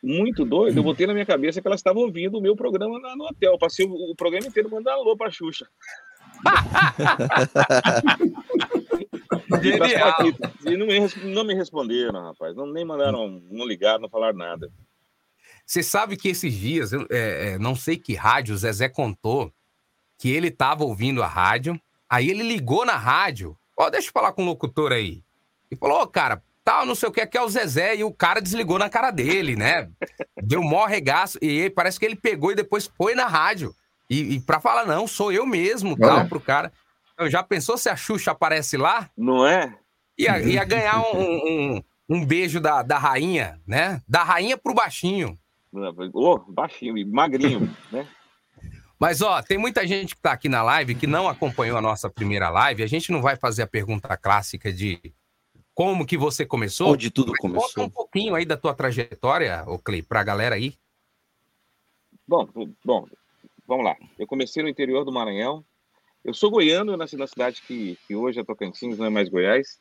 muito 0.03 0.45
doido, 0.45 0.77
eu 0.77 0.83
botei 0.83 1.07
na 1.07 1.13
minha 1.13 1.25
cabeça 1.25 1.59
que 1.59 1.67
ela 1.67 1.75
estava 1.75 1.97
ouvindo 1.97 2.37
o 2.37 2.41
meu 2.41 2.55
programa 2.55 2.99
no 3.15 3.25
hotel. 3.25 3.57
Passei 3.57 3.87
o, 3.87 4.11
o 4.11 4.15
programa 4.15 4.45
inteiro 4.45 4.69
mandando 4.69 4.99
alô 4.99 5.17
pra 5.17 5.31
Xuxa. 5.31 5.67
E, 10.65 10.77
não 10.77 10.87
me, 10.87 11.33
não 11.33 11.43
me 11.43 11.53
responderam, 11.53 12.21
rapaz. 12.21 12.55
Não, 12.55 12.65
nem 12.65 12.85
mandaram, 12.85 13.41
não 13.49 13.65
ligaram, 13.65 14.01
não 14.01 14.09
falaram 14.09 14.37
nada. 14.37 14.71
Você 15.65 15.81
sabe 15.81 16.17
que 16.17 16.29
esses 16.29 16.53
dias, 16.53 16.91
eu, 16.91 17.07
é, 17.09 17.53
é, 17.53 17.59
não 17.59 17.75
sei 17.75 17.97
que 17.97 18.15
rádio, 18.15 18.53
o 18.53 18.57
Zezé 18.57 18.89
contou 18.89 19.51
que 20.17 20.29
ele 20.29 20.51
tava 20.51 20.83
ouvindo 20.83 21.23
a 21.23 21.27
rádio, 21.27 21.79
aí 22.09 22.29
ele 22.29 22.43
ligou 22.43 22.85
na 22.85 22.95
rádio, 22.95 23.57
ó, 23.77 23.89
deixa 23.89 24.09
eu 24.09 24.13
falar 24.13 24.33
com 24.33 24.43
o 24.43 24.45
locutor 24.45 24.91
aí. 24.91 25.23
E 25.71 25.75
falou, 25.75 26.01
ô, 26.01 26.07
cara, 26.07 26.41
tal, 26.63 26.85
não 26.85 26.95
sei 26.95 27.09
o 27.09 27.11
que, 27.11 27.25
que 27.25 27.37
é 27.37 27.41
o 27.41 27.49
Zezé, 27.49 27.95
e 27.95 28.03
o 28.03 28.13
cara 28.13 28.41
desligou 28.41 28.77
na 28.77 28.89
cara 28.89 29.11
dele, 29.11 29.55
né? 29.55 29.89
Deu 30.41 30.61
mó 30.61 30.85
regaço, 30.85 31.37
e 31.41 31.63
aí 31.63 31.69
parece 31.69 31.99
que 31.99 32.05
ele 32.05 32.15
pegou 32.15 32.51
e 32.51 32.55
depois 32.55 32.89
foi 32.97 33.15
na 33.15 33.25
rádio. 33.25 33.73
E, 34.13 34.35
e 34.35 34.39
pra 34.39 34.59
falar, 34.59 34.85
não, 34.85 35.07
sou 35.07 35.31
eu 35.31 35.45
mesmo, 35.45 35.97
tal, 35.97 36.17
Olha. 36.17 36.25
pro 36.29 36.39
cara. 36.39 36.71
Então, 37.13 37.29
já 37.29 37.41
pensou 37.41 37.77
se 37.77 37.89
a 37.89 37.95
Xuxa 37.95 38.31
aparece 38.31 38.77
lá? 38.77 39.09
Não 39.17 39.45
é? 39.45 39.75
Ia, 40.17 40.39
ia 40.39 40.63
ganhar 40.63 41.01
um, 41.01 41.19
um, 41.19 41.83
um 42.09 42.25
beijo 42.25 42.61
da, 42.61 42.83
da 42.83 42.97
rainha, 42.97 43.59
né? 43.65 44.01
Da 44.07 44.23
rainha 44.23 44.57
pro 44.57 44.73
baixinho. 44.73 45.37
Ô, 46.13 46.37
baixinho 46.37 46.97
e 46.97 47.03
magrinho, 47.03 47.75
né? 47.91 48.07
Mas, 48.99 49.21
ó, 49.21 49.41
tem 49.41 49.57
muita 49.57 49.85
gente 49.85 50.15
que 50.15 50.21
tá 50.21 50.31
aqui 50.31 50.47
na 50.47 50.61
live 50.61 50.95
que 50.95 51.07
não 51.07 51.27
acompanhou 51.27 51.77
a 51.77 51.81
nossa 51.81 52.09
primeira 52.09 52.49
live. 52.49 52.83
A 52.83 52.87
gente 52.87 53.11
não 53.11 53.21
vai 53.21 53.35
fazer 53.35 53.63
a 53.63 53.67
pergunta 53.67 54.15
clássica 54.15 54.71
de 54.71 55.13
como 55.73 56.05
que 56.05 56.17
você 56.17 56.45
começou. 56.45 56.93
Onde 56.93 57.09
tudo 57.09 57.33
começou. 57.37 57.67
Conta 57.69 57.81
um 57.81 57.89
pouquinho 57.89 58.35
aí 58.35 58.45
da 58.45 58.55
tua 58.55 58.73
trajetória, 58.73 59.63
ô 59.67 59.77
Clay, 59.77 60.01
pra 60.01 60.23
galera 60.23 60.55
aí. 60.55 60.75
Bom, 62.27 62.47
bom, 62.85 63.07
vamos 63.67 63.85
lá. 63.85 63.95
Eu 64.17 64.27
comecei 64.27 64.61
no 64.63 64.69
interior 64.69 65.03
do 65.03 65.11
Maranhão. 65.11 65.63
Eu 66.23 66.33
sou 66.33 66.49
goiano, 66.49 66.93
eu 66.93 66.97
nasci 66.97 67.17
na 67.17 67.27
cidade 67.27 67.61
que, 67.61 67.97
que 68.07 68.15
hoje 68.15 68.39
é 68.39 68.43
Tocantins, 68.43 68.97
não 68.97 69.05
é 69.05 69.09
mais 69.09 69.29
Goiás. 69.29 69.79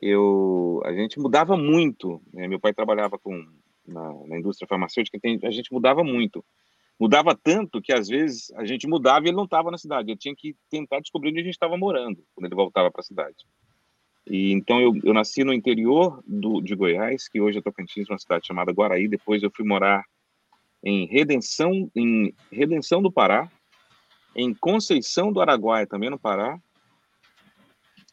Eu, 0.00 0.80
a 0.84 0.92
gente 0.92 1.18
mudava 1.18 1.56
muito. 1.56 2.20
né? 2.32 2.46
Meu 2.46 2.60
pai 2.60 2.72
trabalhava 2.72 3.18
com, 3.18 3.44
na, 3.86 4.12
na 4.26 4.38
indústria 4.38 4.68
farmacêutica, 4.68 5.18
tem, 5.20 5.38
a 5.42 5.50
gente 5.50 5.72
mudava 5.72 6.04
muito. 6.04 6.44
Mudava 6.98 7.34
tanto 7.34 7.82
que 7.82 7.92
às 7.92 8.08
vezes 8.08 8.52
a 8.52 8.64
gente 8.64 8.86
mudava 8.86 9.26
e 9.26 9.28
ele 9.28 9.36
não 9.36 9.44
estava 9.44 9.70
na 9.70 9.78
cidade. 9.78 10.10
Eu 10.10 10.16
tinha 10.16 10.34
que 10.34 10.56
tentar 10.70 11.00
descobrir 11.00 11.30
onde 11.30 11.40
a 11.40 11.44
gente 11.44 11.54
estava 11.54 11.76
morando 11.76 12.24
quando 12.34 12.46
ele 12.46 12.54
voltava 12.54 12.90
para 12.90 13.00
a 13.00 13.04
cidade. 13.04 13.44
E 14.26 14.52
então 14.52 14.80
eu, 14.80 14.94
eu 15.02 15.12
nasci 15.12 15.44
no 15.44 15.52
interior 15.52 16.22
do, 16.26 16.60
de 16.60 16.74
Goiás, 16.74 17.28
que 17.28 17.40
hoje 17.40 17.58
é 17.58 17.62
Tocantins, 17.62 18.08
uma 18.08 18.18
cidade 18.18 18.46
chamada 18.46 18.72
Guaraí. 18.72 19.08
Depois 19.08 19.42
eu 19.42 19.50
fui 19.50 19.66
morar 19.66 20.04
em 20.84 21.06
Redenção, 21.06 21.90
em 21.96 22.34
Redenção 22.52 23.00
do 23.00 23.10
Pará, 23.10 23.50
em 24.36 24.52
Conceição 24.52 25.32
do 25.32 25.40
Araguaia, 25.40 25.86
também 25.86 26.10
no 26.10 26.18
Pará. 26.18 26.60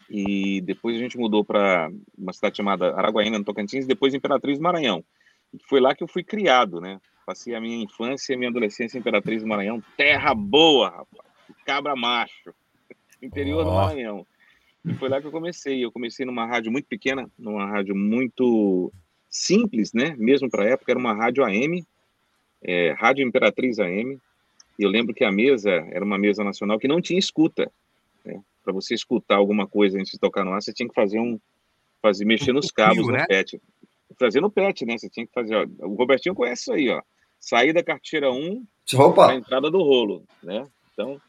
E 0.09 0.61
depois 0.61 0.95
a 0.95 0.99
gente 0.99 1.17
mudou 1.17 1.43
para 1.43 1.91
uma 2.17 2.31
cidade 2.31 2.57
chamada 2.57 2.95
Araguaína, 2.95 3.37
no 3.37 3.45
Tocantins, 3.45 3.83
e 3.83 3.87
depois 3.87 4.13
Imperatriz 4.13 4.57
do 4.57 4.63
Maranhão. 4.63 5.03
E 5.53 5.59
foi 5.67 5.81
lá 5.81 5.93
que 5.93 6.03
eu 6.03 6.07
fui 6.07 6.23
criado, 6.23 6.79
né? 6.79 6.99
Passei 7.25 7.53
a 7.53 7.61
minha 7.61 7.83
infância 7.83 8.31
e 8.31 8.35
a 8.35 8.37
minha 8.37 8.49
adolescência 8.49 8.97
em 8.97 9.01
Imperatriz 9.01 9.41
do 9.41 9.47
Maranhão. 9.47 9.83
Terra 9.97 10.33
boa, 10.33 10.89
rapaz. 10.89 11.29
Cabra 11.65 11.95
macho. 11.95 12.53
Interior 13.21 13.63
do 13.63 13.69
Ó. 13.69 13.85
Maranhão. 13.85 14.25
E 14.85 14.93
foi 14.93 15.09
lá 15.09 15.21
que 15.21 15.27
eu 15.27 15.31
comecei. 15.31 15.83
Eu 15.83 15.91
comecei 15.91 16.25
numa 16.25 16.45
rádio 16.45 16.71
muito 16.71 16.87
pequena, 16.87 17.29
numa 17.37 17.65
rádio 17.65 17.95
muito 17.95 18.91
simples, 19.29 19.93
né? 19.93 20.15
Mesmo 20.17 20.49
para 20.49 20.63
a 20.63 20.69
época, 20.69 20.91
era 20.91 20.99
uma 20.99 21.13
rádio 21.13 21.43
AM, 21.45 21.85
é, 22.61 22.91
Rádio 22.93 23.25
Imperatriz 23.25 23.79
AM. 23.79 24.19
E 24.77 24.83
eu 24.83 24.89
lembro 24.89 25.13
que 25.13 25.23
a 25.23 25.31
mesa 25.31 25.69
era 25.69 26.03
uma 26.03 26.17
mesa 26.17 26.43
nacional 26.43 26.79
que 26.79 26.87
não 26.87 27.01
tinha 27.01 27.19
escuta. 27.19 27.71
Né? 28.25 28.41
Para 28.63 28.73
você 28.73 28.93
escutar 28.93 29.35
alguma 29.35 29.67
coisa 29.67 29.99
antes 29.99 30.11
de 30.11 30.19
tocar 30.19 30.43
no 30.43 30.51
ar, 30.51 30.61
você 30.61 30.73
tinha 30.73 30.87
que 30.87 30.95
fazer 30.95 31.19
um. 31.19 31.39
Fazer, 32.01 32.25
mexer 32.25 32.51
nos 32.51 32.71
cabos 32.71 33.05
no 33.05 33.13
né? 33.13 33.25
pet. 33.27 33.61
Fazer 34.17 34.41
no 34.41 34.49
pet, 34.49 34.85
né? 34.85 34.97
Você 34.97 35.07
tinha 35.07 35.25
que 35.25 35.31
fazer. 35.31 35.55
Ó, 35.55 35.87
o 35.87 35.93
Robertinho 35.93 36.33
conhece 36.33 36.63
isso 36.63 36.73
aí, 36.73 36.89
ó. 36.89 37.01
Sair 37.39 37.73
da 37.73 37.83
carteira 37.83 38.31
1 38.31 38.65
Opa. 38.95 39.13
para 39.13 39.33
a 39.33 39.35
entrada 39.35 39.69
do 39.69 39.83
rolo, 39.83 40.23
né? 40.41 40.65
Então, 40.93 41.21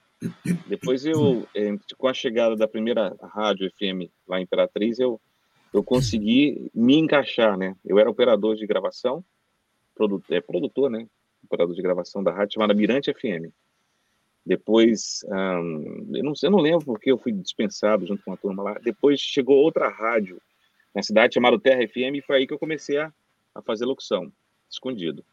depois 0.67 1.05
eu, 1.05 1.47
eh, 1.55 1.75
com 1.99 2.09
a 2.09 2.15
chegada 2.15 2.57
da 2.57 2.69
primeira 2.69 3.15
rádio 3.35 3.71
FM 3.73 4.11
lá 4.27 4.39
em 4.39 4.45
Imperatriz, 4.45 4.99
eu, 4.99 5.21
eu 5.73 5.83
consegui 5.83 6.71
me 6.75 6.97
encaixar, 6.97 7.57
né? 7.57 7.77
Eu 7.85 7.99
era 7.99 8.11
operador 8.11 8.57
de 8.57 8.67
gravação, 8.67 9.25
produ 9.95 10.23
é, 10.31 10.41
produtor, 10.41 10.91
né? 10.91 11.07
Operador 11.45 11.75
de 11.75 11.83
gravação 11.83 12.23
da 12.23 12.33
rádio 12.33 12.55
chamada 12.55 12.75
Mirante 12.75 13.13
FM. 13.13 13.53
Depois, 14.45 15.21
eu, 15.25 16.23
não, 16.23 16.33
eu 16.43 16.51
não 16.51 16.59
lembro 16.59 16.85
porque 16.85 17.13
eu 17.13 17.19
fui 17.19 17.33
dispensado 17.33 18.07
junto 18.07 18.23
com 18.25 18.33
a 18.33 18.37
turma 18.37 18.63
lá. 18.63 18.75
Depois 18.83 19.21
chegou 19.21 19.57
outra 19.57 19.89
rádio 19.89 20.41
na 20.95 21.03
cidade 21.03 21.35
chamada 21.35 21.59
Terra 21.61 21.87
FM 21.87 22.17
e 22.17 22.23
foi 22.23 22.39
aí 22.39 22.47
que 22.47 22.53
eu 22.53 22.59
comecei 22.59 22.99
a, 22.99 23.13
a 23.55 23.63
fazer 23.63 23.85
locução, 23.85 24.33
escondido. 24.71 25.25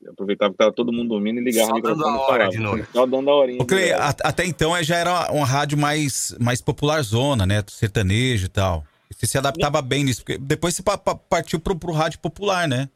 Eu 0.00 0.12
aproveitava 0.12 0.50
que 0.52 0.54
estava 0.54 0.72
todo 0.72 0.92
mundo 0.92 1.08
dormindo 1.08 1.40
e 1.40 1.44
ligava 1.44 1.66
Só 1.66 1.72
o 1.72 1.74
microfone 1.76 2.04
dando 2.04 2.18
a 2.18 2.26
hora 2.26 2.48
de 2.48 2.58
noite. 2.58 2.88
Só 2.92 3.04
dando 3.04 3.30
a 3.30 3.34
horinha. 3.34 3.60
O 3.62 3.66
Clay, 3.66 3.90
até 3.92 4.44
então 4.46 4.76
eh, 4.76 4.84
já 4.84 4.96
era 4.96 5.32
uma 5.32 5.44
rádio 5.44 5.76
mais, 5.76 6.36
mais 6.38 6.60
popular 6.62 7.02
zona, 7.02 7.44
né? 7.44 7.64
Sertanejo 7.66 8.46
e 8.46 8.48
tal. 8.48 8.84
Você 9.10 9.26
se 9.26 9.36
adaptava 9.36 9.82
bem 9.82 10.04
nisso, 10.04 10.20
porque 10.22 10.38
depois 10.38 10.76
você 10.76 10.84
pa- 10.84 10.96
pa- 10.98 11.16
partiu 11.16 11.58
pro, 11.58 11.76
pro 11.76 11.90
rádio 11.92 12.20
popular, 12.20 12.68
né? 12.68 12.88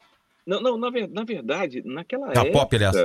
Não, 0.45 0.61
não 0.61 0.77
na, 0.77 0.89
ver- 0.89 1.09
na 1.09 1.23
verdade, 1.23 1.81
naquela 1.85 2.27
Da 2.27 2.41
época. 2.41 2.51
pop, 2.59 2.75
aliás. 2.75 2.95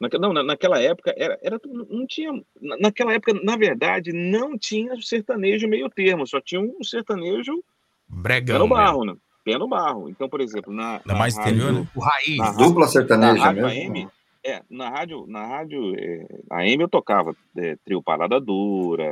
naque- 0.00 0.18
não, 0.18 0.32
na- 0.32 0.42
naquela 0.42 0.80
época, 0.80 1.14
era, 1.16 1.38
era, 1.42 1.60
não 1.90 2.06
tinha. 2.06 2.32
na- 2.60 2.76
Naquela 2.78 3.12
época, 3.14 3.34
na 3.42 3.56
verdade, 3.56 4.12
não 4.12 4.56
tinha 4.58 4.94
sertanejo 5.00 5.66
meio 5.68 5.88
termo, 5.90 6.26
só 6.26 6.40
tinha 6.40 6.60
um 6.60 6.82
sertanejo 6.82 7.62
Bregão. 8.08 8.56
era 8.56 8.64
o 8.64 8.68
né? 8.68 8.74
barro, 8.74 9.04
né? 9.04 9.16
pé 9.44 9.58
no 9.58 9.68
barro. 9.68 10.08
Então, 10.08 10.26
por 10.28 10.40
exemplo, 10.40 10.72
na, 10.72 10.96
Ainda 10.98 11.14
mais 11.16 11.36
interior, 11.36 11.70
né? 11.72 11.86
O 11.94 12.00
raiz. 12.00 12.36
na 12.38 12.52
Dupla 12.52 12.86
sertaneja 12.88 13.34
na 13.34 13.44
rádio 13.44 13.62
mesmo. 13.66 13.90
AM, 13.96 14.08
é, 14.42 14.62
na 14.70 14.88
rádio, 14.88 15.26
na 15.26 15.46
rádio 15.46 15.94
é, 15.98 16.26
AM 16.50 16.80
eu 16.82 16.88
tocava 16.88 17.36
é, 17.56 17.76
Trio 17.84 18.02
Parada 18.02 18.40
Dura, 18.40 19.04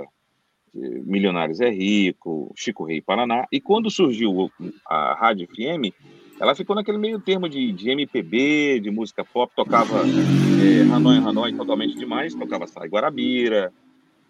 é, 0.74 0.78
Milionários 1.04 1.60
é 1.60 1.68
Rico, 1.68 2.50
Chico 2.56 2.82
Rei 2.84 3.02
Paraná. 3.02 3.46
E 3.52 3.60
quando 3.60 3.90
surgiu 3.90 4.50
a 4.88 5.12
Rádio 5.14 5.46
FM, 5.48 5.92
ela 6.40 6.54
ficou 6.54 6.74
naquele 6.74 6.98
meio 6.98 7.20
termo 7.20 7.48
de, 7.48 7.72
de 7.72 7.90
MPB, 7.90 8.80
de 8.80 8.90
música 8.90 9.24
pop, 9.24 9.52
tocava 9.54 10.00
é, 10.00 10.92
Hanoi 10.92 11.18
Hanoi 11.18 11.52
totalmente 11.54 11.96
demais, 11.96 12.34
tocava 12.34 12.66
Sai 12.66 12.88
Guarabira, 12.88 13.72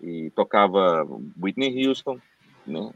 e 0.03 0.31
tocava 0.31 1.07
Whitney 1.41 1.87
Houston, 1.87 2.19
né? 2.67 2.91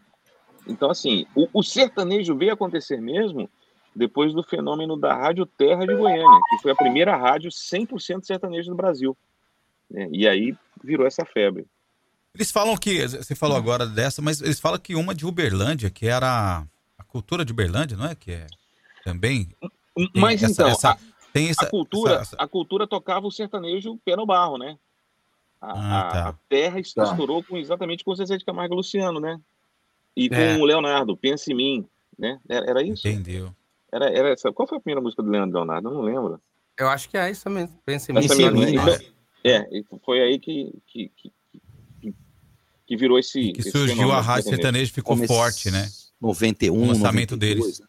Então, 0.66 0.90
assim, 0.90 1.26
o, 1.34 1.48
o 1.52 1.62
sertanejo 1.62 2.36
veio 2.36 2.52
acontecer 2.52 3.00
mesmo 3.00 3.48
depois 3.94 4.34
do 4.34 4.42
fenômeno 4.42 4.96
da 4.96 5.14
Rádio 5.14 5.46
Terra 5.46 5.86
de 5.86 5.94
Goiânia, 5.94 6.40
que 6.50 6.58
foi 6.60 6.72
a 6.72 6.76
primeira 6.76 7.16
rádio 7.16 7.50
100% 7.50 8.24
sertanejo 8.24 8.70
do 8.70 8.76
Brasil. 8.76 9.16
né? 9.88 10.08
E 10.10 10.28
aí 10.28 10.54
virou 10.82 11.06
essa 11.06 11.24
febre. 11.24 11.66
Eles 12.34 12.50
falam 12.50 12.76
que, 12.76 13.06
você 13.06 13.34
falou 13.34 13.56
agora 13.56 13.86
dessa, 13.86 14.20
mas 14.20 14.42
eles 14.42 14.60
falam 14.60 14.78
que 14.78 14.94
uma 14.94 15.14
de 15.14 15.24
Uberlândia, 15.24 15.88
que 15.88 16.06
era 16.06 16.66
a 16.98 17.04
cultura 17.04 17.44
de 17.44 17.52
Uberlândia, 17.52 17.96
não 17.96 18.06
é? 18.06 18.14
Que 18.14 18.32
é 18.32 18.46
também. 19.10 19.48
Mas 20.14 20.42
essa- 20.42 20.52
então, 20.52 20.68
essa- 20.68 20.90
a, 20.90 20.98
tem 21.32 21.48
essa, 21.48 21.64
a 21.64 21.70
cultura, 21.70 22.12
essa- 22.14 22.22
essa- 22.22 22.36
a 22.38 22.48
cultura 22.48 22.86
tocava 22.86 23.26
o 23.26 23.30
sertanejo 23.30 23.96
pé 24.04 24.16
no 24.16 24.26
barro, 24.26 24.58
né? 24.58 24.76
A, 25.60 25.70
Ah, 25.70 26.10
tá. 26.10 26.28
a 26.28 26.32
terra 26.48 26.80
est- 26.80 26.94
Tá. 26.94 27.04
estourou 27.04 27.42
com, 27.42 27.56
exatamente 27.56 28.04
com 28.04 28.10
o 28.10 28.14
Zezé 28.16 28.36
de 28.36 28.44
Camargo 28.44 28.74
e 28.74 28.76
Luciano, 28.76 29.20
né? 29.20 29.40
E 30.16 30.28
com 30.28 30.34
É. 30.34 30.56
o 30.56 30.64
Leonardo, 30.64 31.16
Pensa 31.16 31.50
em 31.52 31.54
Mim, 31.54 31.86
né? 32.18 32.38
Era, 32.48 32.70
era 32.70 32.82
isso? 32.82 33.06
Entendeu? 33.06 33.54
Era, 33.92 34.10
era 34.10 34.30
essa. 34.30 34.52
Qual 34.52 34.68
foi 34.68 34.78
a 34.78 34.80
primeira 34.80 35.00
música 35.00 35.22
do 35.22 35.30
Leandro 35.30 35.56
Leonardo? 35.56 35.88
Eu 35.88 35.94
não 35.94 36.02
lembro. 36.02 36.40
Eu 36.78 36.88
acho 36.88 37.08
que 37.08 37.16
é 37.16 37.30
isso 37.30 37.48
mesmo. 37.48 37.78
Pensa 37.86 38.10
em 38.10 38.14
mim. 38.14 38.20
Essa 38.24 38.28
Pensa 38.36 38.42
em 38.42 38.52
mesmo, 38.52 38.66
mim. 38.66 38.76
né? 38.76 38.94
Então, 38.98 39.12
é, 39.44 39.68
e 39.78 39.84
foi 40.04 40.20
aí 40.20 40.38
que, 40.38 40.72
que, 40.86 41.08
que, 41.16 41.32
que- 42.02 42.14
que 42.86 42.96
virou 42.96 43.18
esse. 43.18 43.52
Que 43.52 43.60
esse 43.60 43.70
surgiu 43.70 44.10
a 44.12 44.20
rádio 44.20 44.50
sertanejo. 44.50 44.90
sertanejo, 44.90 44.92
ficou 44.92 45.16
forte, 45.26 45.70
né? 45.70 45.88
91, 46.20 46.74
O 46.82 46.86
lançamento 46.88 47.32
92, 47.32 47.38
deles. 47.64 47.80
né? 47.80 47.86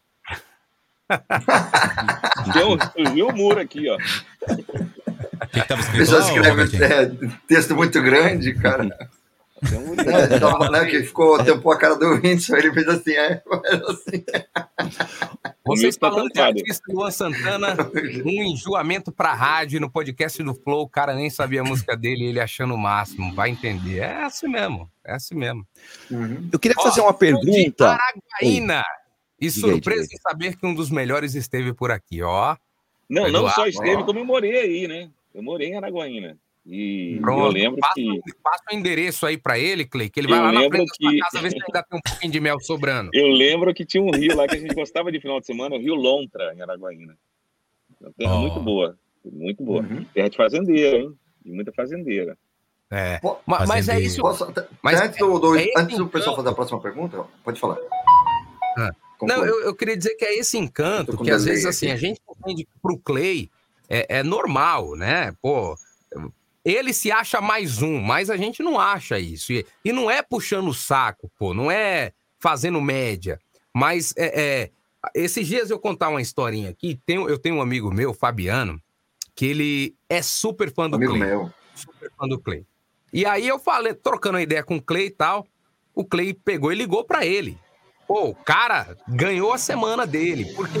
Deu, 2.52 2.78
surgiu 2.92 3.28
o 3.28 3.36
muro 3.36 3.60
aqui, 3.60 3.88
ó. 3.88 3.96
O 3.96 5.46
que, 5.48 5.60
que 5.60 5.68
tava 5.68 5.80
O 5.80 5.84
escrito 5.84 5.98
pessoal 5.98 6.20
escreve 6.20 6.84
é, 6.84 7.10
texto 7.46 7.74
muito 7.74 8.02
grande, 8.02 8.54
cara. 8.54 8.88
Tem 9.68 9.78
um. 9.78 9.94
É, 9.94 10.38
tava, 10.38 10.70
né, 10.70 10.84
que 10.86 11.02
ficou, 11.02 11.42
tampou 11.44 11.72
a 11.72 11.78
cara 11.78 11.96
do 11.96 12.06
Whindersson, 12.14 12.56
ele 12.56 12.72
fez 12.72 12.88
assim, 12.88 13.12
é, 13.12 13.42
faz 13.48 13.82
assim. 13.82 14.24
Vocês 15.64 15.96
Tá 15.96 16.10
falando 16.10 16.28
de 16.30 16.40
artista 16.40 16.84
Luan 16.92 17.10
Santana, 17.10 17.76
um 18.24 18.42
enjoamento 18.44 19.10
pra 19.10 19.34
rádio 19.34 19.80
no 19.80 19.90
podcast 19.90 20.42
do 20.42 20.54
Flow, 20.54 20.82
o 20.82 20.88
cara 20.88 21.14
nem 21.14 21.28
sabia 21.28 21.60
a 21.60 21.64
música 21.64 21.96
dele, 21.96 22.26
ele 22.26 22.40
achando 22.40 22.74
o 22.74 22.78
máximo, 22.78 23.34
vai 23.34 23.50
entender. 23.50 23.98
É 23.98 24.24
assim 24.24 24.48
mesmo, 24.48 24.88
é 25.04 25.14
assim 25.14 25.34
mesmo. 25.34 25.66
Uhum. 26.10 26.48
Eu 26.52 26.58
queria 26.58 26.76
Ó, 26.78 26.82
fazer 26.82 27.00
uma 27.00 27.12
De 27.12 27.18
pergunta. 27.18 27.98
Araguaína. 27.98 28.84
E 29.40 29.48
Diga 29.48 29.66
aí, 29.66 29.72
surpresa 29.72 30.02
diga 30.02 30.14
em 30.16 30.18
saber 30.20 30.56
que 30.56 30.66
um 30.66 30.74
dos 30.74 30.90
melhores 30.90 31.34
esteve 31.34 31.72
por 31.72 31.90
aqui, 31.90 32.22
ó. 32.22 32.56
Não, 33.08 33.22
não 33.22 33.28
Eduardo, 33.28 33.54
só 33.54 33.66
esteve, 33.66 34.02
ó. 34.02 34.04
como 34.04 34.18
eu 34.18 34.24
morei 34.24 34.56
aí, 34.58 34.88
né? 34.88 35.10
Eu 35.34 35.42
morei 35.42 35.68
em 35.68 35.76
Araguaína. 35.76 36.36
E 36.66 37.14
eu 37.14 37.20
Pronto, 37.22 37.52
lembro 37.54 37.78
passa, 37.80 37.94
que. 37.94 38.20
passa 38.42 38.62
o 38.70 38.74
endereço 38.74 39.24
aí 39.24 39.38
pra 39.38 39.58
ele, 39.58 39.86
Clay, 39.86 40.10
que 40.10 40.20
ele 40.20 40.26
Eu 40.26 40.30
vai 40.30 40.40
lá 40.40 40.52
na 40.52 40.60
frente 40.68 40.86
da 40.88 40.94
sua 41.00 41.10
que- 41.12 41.18
casa 41.20 41.40
ver 41.40 41.50
se 41.50 41.56
ainda 41.56 41.82
tem 41.82 41.98
um 41.98 42.02
pouquinho 42.02 42.32
de 42.32 42.40
mel 42.40 42.60
sobrando. 42.60 43.10
Eu 43.14 43.26
lembro 43.28 43.72
que 43.72 43.86
tinha 43.86 44.02
um 44.02 44.10
rio 44.10 44.36
lá 44.36 44.46
que 44.46 44.56
a 44.56 44.58
gente 44.58 44.74
gostava 44.74 45.10
de 45.10 45.18
final 45.20 45.40
de 45.40 45.46
semana, 45.46 45.76
o 45.76 45.78
Rio 45.78 45.94
Lontra, 45.94 46.52
em 46.54 46.60
Araguaína. 46.60 47.16
Uma 48.00 48.12
terra 48.12 48.34
Ó. 48.34 48.40
muito 48.40 48.60
boa. 48.60 48.98
Muito 49.24 49.62
boa. 49.64 49.80
Uhum. 49.82 50.04
Terra 50.12 50.28
de 50.28 50.36
fazendeira, 50.36 50.98
hein? 50.98 51.12
De 51.44 51.52
muita 51.52 51.72
fazendeira. 51.72 52.36
É. 52.90 53.18
Ma- 53.22 53.36
Mas, 53.46 53.60
é 53.62 53.66
Fazendeiro. 53.66 54.06
isso. 54.06 54.20
Posso, 54.20 54.52
Mas 54.82 55.00
antes 55.00 55.18
do, 55.18 55.38
do- 55.38 55.56
é 55.56 55.66
antes 55.76 55.96
do 55.96 56.06
pessoal 56.08 56.36
fazer 56.36 56.48
a 56.50 56.52
próxima 56.54 56.80
pergunta, 56.80 57.24
pode 57.44 57.58
falar. 57.58 57.78
Ah. 58.76 58.90
Conclui. 59.18 59.36
Não, 59.36 59.44
eu, 59.44 59.62
eu 59.62 59.74
queria 59.74 59.96
dizer 59.96 60.14
que 60.14 60.24
é 60.24 60.38
esse 60.38 60.56
encanto 60.56 61.18
que 61.18 61.30
às 61.30 61.44
vezes 61.44 61.66
assim, 61.66 61.86
aqui. 61.86 61.94
a 61.94 61.96
gente 61.96 62.20
entende 62.30 62.64
que 62.64 62.70
pro 62.80 62.96
Clay 62.96 63.50
é, 63.88 64.18
é 64.20 64.22
normal, 64.22 64.94
né? 64.94 65.34
Pô, 65.42 65.76
ele 66.64 66.92
se 66.92 67.10
acha 67.10 67.40
mais 67.40 67.82
um, 67.82 68.00
mas 68.00 68.30
a 68.30 68.36
gente 68.36 68.62
não 68.62 68.78
acha 68.78 69.18
isso. 69.18 69.52
E, 69.52 69.66
e 69.84 69.92
não 69.92 70.10
é 70.10 70.22
puxando 70.22 70.68
o 70.68 70.74
saco, 70.74 71.30
pô, 71.36 71.52
não 71.52 71.70
é 71.70 72.12
fazendo 72.38 72.80
média. 72.80 73.40
Mas 73.74 74.14
é, 74.16 74.40
é, 74.40 74.70
esses 75.14 75.46
dias 75.46 75.70
eu 75.70 75.78
contar 75.78 76.08
uma 76.08 76.22
historinha 76.22 76.70
aqui. 76.70 77.00
Tenho, 77.04 77.28
eu 77.28 77.38
tenho 77.38 77.56
um 77.56 77.62
amigo 77.62 77.92
meu, 77.92 78.14
Fabiano, 78.14 78.80
que 79.34 79.46
ele 79.46 79.96
é 80.08 80.22
super 80.22 80.72
fã 80.72 80.88
do 80.88 80.96
Amigo 80.96 81.14
Clay 81.14 81.26
meu. 81.26 81.50
super 81.74 82.10
fã 82.16 82.28
do 82.28 82.38
Clay. 82.38 82.64
E 83.12 83.24
aí 83.24 83.48
eu 83.48 83.58
falei, 83.58 83.94
trocando 83.94 84.36
uma 84.36 84.42
ideia 84.42 84.62
com 84.62 84.76
o 84.76 84.82
Clay 84.82 85.06
e 85.06 85.10
tal, 85.10 85.46
o 85.94 86.04
Clay 86.04 86.34
pegou 86.34 86.72
e 86.72 86.76
ligou 86.76 87.04
pra 87.04 87.24
ele. 87.24 87.58
Pô, 88.08 88.30
o 88.30 88.34
cara 88.34 88.96
ganhou 89.06 89.52
a 89.52 89.58
semana 89.58 90.06
dele, 90.06 90.46
porque 90.54 90.78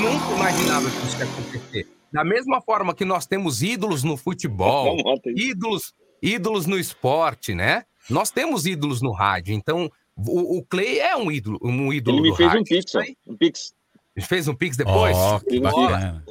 nunca 0.00 0.34
imaginava 0.36 0.88
que 0.88 0.96
isso 1.06 1.18
ia 1.18 1.24
acontecer. 1.24 1.88
Da 2.12 2.22
mesma 2.24 2.60
forma 2.62 2.94
que 2.94 3.04
nós 3.04 3.26
temos 3.26 3.62
ídolos 3.62 4.04
no 4.04 4.16
futebol, 4.16 4.96
ídolos, 5.34 5.92
ídolos 6.22 6.66
no 6.66 6.78
esporte, 6.78 7.52
né? 7.52 7.84
Nós 8.08 8.30
temos 8.30 8.64
ídolos 8.64 9.02
no 9.02 9.10
rádio. 9.10 9.52
Então, 9.54 9.90
o, 10.16 10.58
o 10.58 10.64
Clay 10.64 11.00
é 11.00 11.16
um 11.16 11.32
ídolo, 11.32 11.58
um 11.62 11.92
ídolo 11.92 12.18
Ele 12.18 12.22
me 12.22 12.30
do 12.30 12.36
fez 12.36 12.48
rádio. 12.48 12.60
um 12.62 12.64
pix. 12.64 12.92
Um 13.26 13.36
pix. 13.36 13.74
Ele 14.14 14.26
fez 14.26 14.46
um 14.46 14.54
pix 14.54 14.76
depois? 14.76 15.16
Ó, 15.16 15.40
que 15.40 15.58
bacana. 15.58 16.24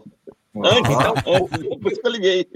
Antes, 0.56 0.92
Então, 0.92 1.14
antes, 1.26 1.80
por 1.80 1.92
isso 1.92 2.02
que 2.02 2.08
eu 2.08 2.12
liguei. 2.12 2.48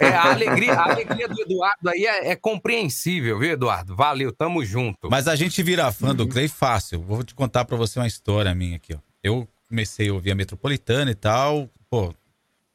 É, 0.00 0.08
a 0.08 0.32
alegria, 0.32 0.72
a 0.72 0.90
alegria 0.90 1.28
do 1.28 1.40
Eduardo 1.40 1.88
aí 1.88 2.04
é, 2.04 2.30
é 2.30 2.36
compreensível, 2.36 3.38
viu, 3.38 3.52
Eduardo? 3.52 3.94
Valeu, 3.94 4.32
tamo 4.32 4.64
junto. 4.64 5.08
Mas 5.10 5.28
a 5.28 5.36
gente 5.36 5.62
vira 5.62 5.92
fã 5.92 6.14
do 6.14 6.26
Clay 6.26 6.48
fácil. 6.48 7.00
Vou 7.00 7.22
te 7.22 7.34
contar 7.34 7.64
pra 7.64 7.76
você 7.76 7.98
uma 7.98 8.06
história 8.06 8.54
minha 8.54 8.76
aqui, 8.76 8.94
ó. 8.94 8.98
Eu 9.22 9.46
comecei 9.68 10.08
a 10.08 10.12
ouvir 10.12 10.32
a 10.32 10.34
Metropolitana 10.34 11.10
e 11.10 11.14
tal, 11.14 11.68
pô, 11.90 12.14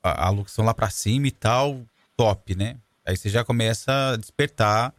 a, 0.04 0.28
a 0.28 0.30
locução 0.30 0.66
lá 0.66 0.74
pra 0.74 0.90
cima 0.90 1.28
e 1.28 1.32
tal, 1.32 1.82
top, 2.16 2.56
né? 2.56 2.78
Aí 3.06 3.16
você 3.18 3.30
já 3.30 3.44
começa 3.44 4.12
a 4.12 4.18
despertar 4.18 4.94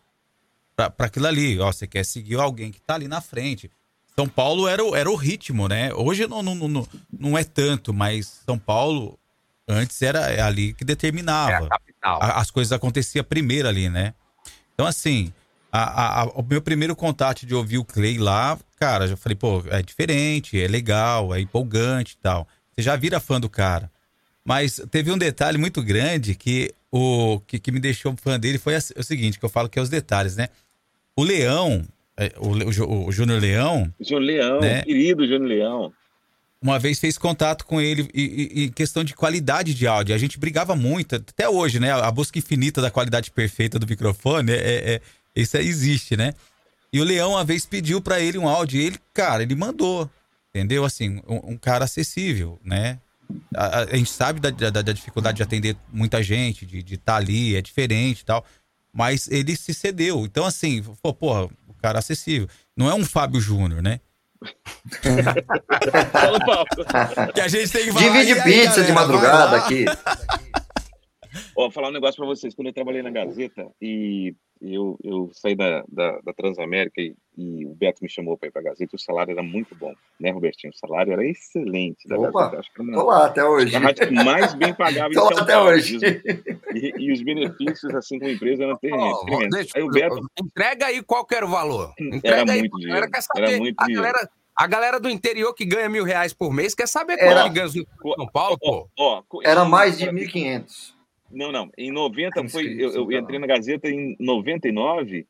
pra, 0.75 0.91
pra 0.91 1.07
aquilo 1.07 1.27
ali, 1.27 1.59
ó, 1.61 1.71
você 1.71 1.87
quer 1.87 2.05
seguir 2.05 2.37
alguém 2.37 2.71
que 2.71 2.81
tá 2.81 2.95
ali 2.95 3.09
na 3.09 3.21
frente. 3.21 3.71
São 4.15 4.29
Paulo 4.29 4.69
era 4.69 4.85
o, 4.85 4.95
era 4.95 5.11
o 5.11 5.15
ritmo, 5.15 5.69
né? 5.69 5.93
Hoje 5.95 6.27
não, 6.27 6.43
não, 6.43 6.55
não, 6.55 6.87
não 7.11 7.39
é 7.39 7.45
tanto, 7.45 7.95
mas 7.95 8.43
São 8.45 8.59
Paulo 8.59 9.19
antes 9.69 10.01
era 10.03 10.45
ali 10.47 10.73
que 10.73 10.85
determinava. 10.85 11.53
É 11.53 11.57
a 11.67 11.69
capital. 11.69 12.23
A- 12.23 12.41
as 12.41 12.51
coisas 12.51 12.73
aconteciam 12.73 13.25
primeiro 13.25 13.69
ali, 13.69 13.89
né? 13.89 14.15
Então, 14.75 14.87
assim, 14.87 15.33
a- 15.71 15.83
a- 15.83 16.21
a- 16.23 16.25
o 16.27 16.43
meu 16.43 16.61
primeiro 16.61 16.95
contato 16.97 17.47
de 17.47 17.55
ouvir 17.55 17.79
o 17.79 17.85
Clay 17.85 18.19
lá, 18.19 18.59
cara, 18.79 19.07
já 19.07 19.17
falei, 19.17 19.37
pô, 19.37 19.63
é 19.71 19.83
diferente, 19.83 20.61
é 20.61 20.67
legal, 20.67 21.35
é 21.35 21.41
empolgante 21.41 22.15
e 22.15 22.17
tal. 22.23 22.47
Você 22.75 22.83
já 22.83 22.97
vira 22.97 23.21
fã 23.21 23.41
do 23.41 23.49
cara. 23.49 23.91
Mas 24.45 24.81
teve 24.91 25.11
um 25.13 25.19
detalhe 25.19 25.57
muito 25.59 25.83
grande 25.83 26.35
que 26.35 26.75
o 26.91 27.41
que, 27.47 27.59
que 27.61 27.71
me 27.71 27.79
deixou 27.79 28.15
fã 28.21 28.39
dele 28.41 28.59
foi 28.59 28.75
assim- 28.75 28.95
o 28.97 29.03
seguinte, 29.03 29.39
que 29.39 29.45
eu 29.45 29.49
falo 29.49 29.69
que 29.69 29.79
é 29.79 29.83
os 29.83 29.89
detalhes, 29.89 30.37
né? 30.37 30.49
O 31.17 31.23
Leão, 31.23 31.85
é, 32.17 32.33
o, 32.39 32.49
o 32.49 33.07
o 33.07 33.13
Júnior 33.13 33.41
Leão, 33.41 33.93
Júnior 34.01 34.23
Leão, 34.23 34.61
Né? 34.61 34.83
querido 34.83 35.25
Júnior 35.27 35.49
Leão. 35.49 35.93
Uma 36.63 36.79
vez 36.79 36.99
fez 37.01 37.19
contato 37.19 37.67
com 37.67 37.81
ele 37.81 38.09
e, 38.15 38.71
questão 38.71 39.03
de 39.03 39.15
qualidade 39.15 39.75
de 39.75 39.87
áudio. 39.87 40.15
A 40.15 40.19
gente 40.19 40.39
brigava 40.39 40.77
muito, 40.77 41.17
até 41.17 41.49
hoje, 41.49 41.81
né? 41.81 41.91
A 41.93 42.11
busca 42.11 42.39
infinita 42.39 42.81
da 42.81 42.91
qualidade 42.91 43.31
perfeita 43.33 43.79
do 43.79 43.87
microfone, 43.87 44.53
é, 44.53 44.55
é- 44.57 44.95
é- 44.95 45.01
isso 45.35 45.57
aí 45.57 45.67
existe, 45.67 46.17
né? 46.17 46.33
E 46.93 47.01
o 47.01 47.05
Leão 47.05 47.33
uma 47.33 47.45
vez 47.45 47.67
pediu 47.67 48.01
pra 48.01 48.21
ele 48.21 48.39
um 48.39 48.47
áudio 48.49 48.81
e 48.81 48.85
ele, 48.85 48.99
cara, 49.13 49.43
ele 49.43 49.55
mandou, 49.57 50.09
entendeu? 50.51 50.85
Assim, 50.85 51.21
um, 51.27 51.53
um 51.53 51.57
cara 51.59 51.85
acessível, 51.87 52.61
né? 52.65 52.99
A, 53.57 53.81
a- 53.81 53.85
a 53.85 53.97
gente 53.97 54.11
sabe 54.11 54.39
da, 54.41 54.51
da- 54.51 54.83
da 54.83 54.93
dificuldade 54.93 55.39
de 55.39 55.43
atender 55.43 55.77
muita 55.93 56.23
gente, 56.23 56.65
de 56.67 56.95
estar 56.95 57.17
ali, 57.17 57.57
é 57.57 57.63
diferente 57.63 58.21
e 58.21 58.25
tal. 58.25 58.45
Mas 58.93 59.27
ele 59.31 59.57
se 59.57 59.73
cedeu. 59.73 60.25
Então, 60.27 60.45
assim, 60.45 60.83
pô, 61.03 61.15
porra, 61.15 61.45
o 61.67 61.75
cara 61.81 61.99
acessível. 61.99 62.47
Não 62.77 62.91
é 62.91 62.95
um 62.95 63.05
Fábio 63.07 63.41
Júnior, 63.41 63.83
né? 63.83 63.99
Fala, 66.13 66.39
Paulo. 66.41 67.33
Que 67.35 67.41
a 67.41 67.49
gente 67.49 67.71
tem 67.71 67.85
que 67.85 67.93
falar. 67.93 68.05
Divide 68.05 68.31
"E 68.31 68.35
aí, 68.35 68.43
pizza 68.43 68.67
galera, 68.69 68.85
de 68.87 68.93
madrugada 68.93 69.57
lá?" 69.57 69.57
aqui. 69.59 69.85
Ó, 71.57 71.71
falar 71.71 71.89
um 71.89 71.93
negócio 71.93 72.17
pra 72.17 72.27
vocês. 72.27 72.55
Quando 72.55 72.69
eu 72.69 72.75
trabalhei 72.75 73.03
na 73.03 73.11
Gazeta 73.11 73.67
e 73.81 74.35
eu, 74.63 74.99
eu 75.03 75.31
saí 75.33 75.55
da, 75.55 75.85
da, 75.89 76.21
da 76.21 76.33
Transamérica 76.33 77.01
e, 77.01 77.15
e 77.37 77.67
o 77.67 77.75
Beto 77.75 78.03
me 78.03 78.09
chamou 78.09 78.37
para 78.39 78.49
ir 78.49 78.53
pra 78.53 78.63
Gazeta, 78.63 78.95
o 78.95 78.99
salário 78.99 79.33
era 79.33 79.43
muito 79.43 79.75
bom, 79.75 79.93
né, 80.21 80.31
Robertinho? 80.31 80.73
O 80.73 80.77
salário 80.77 81.13
era 81.13 81.27
excelente 81.27 82.07
da 82.07 82.17
Opa, 82.19 82.31
Gazeta. 82.45 82.61
Acho 82.61 82.73
que 82.73 82.81
era 82.83 82.91
uma- 82.91 82.99
Tô 83.01 83.07
lá 83.07 83.27
até 83.27 83.45
hoje. 83.45 83.75
a 83.75 83.79
rádio 83.81 84.09
que 84.09 84.15
mais 84.15 84.55
bem 84.55 84.75
pagava 84.75 85.11
em 85.13 85.15
São 85.15 85.29
até 85.29 85.53
Paulo. 85.55 85.71
hoje. 85.71 85.99
E, 86.75 86.93
e 86.99 87.13
os 87.13 87.23
benefícios, 87.23 87.95
assim, 87.95 88.19
como 88.19 88.31
empresa, 88.31 88.65
eram 88.65 88.77
tremendos. 88.77 89.19
Ó, 89.31 89.49
deixa- 89.51 89.73
Aí 89.77 89.83
o 89.83 89.89
Beto 89.91 90.21
Entrega 90.43 90.87
aí 90.87 91.03
qual 91.03 91.25
que 91.27 91.35
era 91.35 91.47
o 91.47 91.51
valor. 91.51 91.93
Era 91.99 92.17
Entrega 92.17 92.53
aí, 92.53 92.59
muito 92.61 92.77
a 92.77 92.79
dinheiro, 92.79 92.99
era 93.37 93.59
muito 93.59 93.75
a 93.81 93.85
dinheiro. 93.87 94.03
galera, 94.05 94.31
A 94.55 94.67
galera 94.67 95.01
do 95.01 95.09
interior 95.09 95.55
que 95.55 95.65
ganha 95.65 95.89
mil 95.89 96.05
reais 96.05 96.35
por 96.35 96.53
mês 96.53 96.75
quer 96.75 96.87
saber 96.87 97.15
Era- 97.19 97.43
quanto 97.43 97.43
que 97.45 97.55
ganha 97.59 97.67
em 97.69 97.87
São 98.17 98.27
Paulo, 98.33 98.59
pô. 98.61 98.89
Ó, 98.99 99.23
Era 99.43 99.65
mais 99.65 99.97
de 99.99 100.05
1.500. 100.07 100.95
Não, 101.33 101.51
não. 101.51 101.71
Em 101.77 101.91
90 101.91 102.49
foi. 102.49 102.67
Eu, 102.79 102.93
eu 102.93 103.13
entrei 103.13 103.39
na 103.39 103.47
Gazeta 103.47 103.89
em 103.89 104.17
99. 104.21 105.27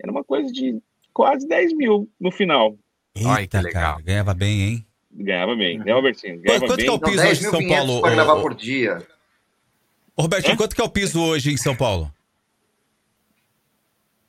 Era 0.00 0.12
uma 0.12 0.24
coisa 0.24 0.52
de 0.52 0.80
quase 1.12 1.46
10 1.46 1.72
mil 1.74 2.08
no 2.20 2.30
final. 2.30 2.76
Eita, 3.14 3.62
cara, 3.70 4.00
ganhava 4.00 4.34
bem, 4.34 4.60
hein? 4.60 4.86
Ganhava 5.10 5.56
bem, 5.56 5.78
né, 5.78 5.90
Albertinho? 5.92 6.40
Ganhava 6.40 6.66
quanto 6.66 6.76
bem. 6.76 6.84
que 6.86 6.90
é 6.90 6.94
o 6.94 7.00
piso 7.00 7.22
hoje 7.26 7.46
em 7.46 7.50
São 7.50 7.66
Paulo? 7.68 8.00
para 8.00 8.12
ô, 8.12 8.14
gravar 8.14 8.40
por 8.40 8.54
dia. 8.54 9.06
ô, 10.16 10.22
Robertinho, 10.22 10.56
quanto 10.56 10.74
que 10.76 10.80
é 10.80 10.84
o 10.84 10.88
piso 10.90 11.20
hoje 11.20 11.50
em 11.52 11.56
São 11.56 11.74
Paulo? 11.74 12.12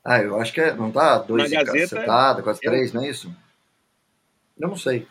Ah, 0.04 0.18
eu 0.18 0.40
acho 0.40 0.52
que 0.52 0.60
é, 0.60 0.74
não 0.74 0.90
tá 0.90 1.18
dois 1.18 1.50
Na 1.50 1.60
e 1.60 1.64
Gazeta, 1.64 1.96
cacetada, 1.96 2.42
quase 2.42 2.60
eu- 2.62 2.70
três, 2.72 2.92
não 2.92 3.04
é 3.04 3.10
isso? 3.10 3.34
Eu 4.58 4.68
não 4.68 4.76
sei. 4.76 5.06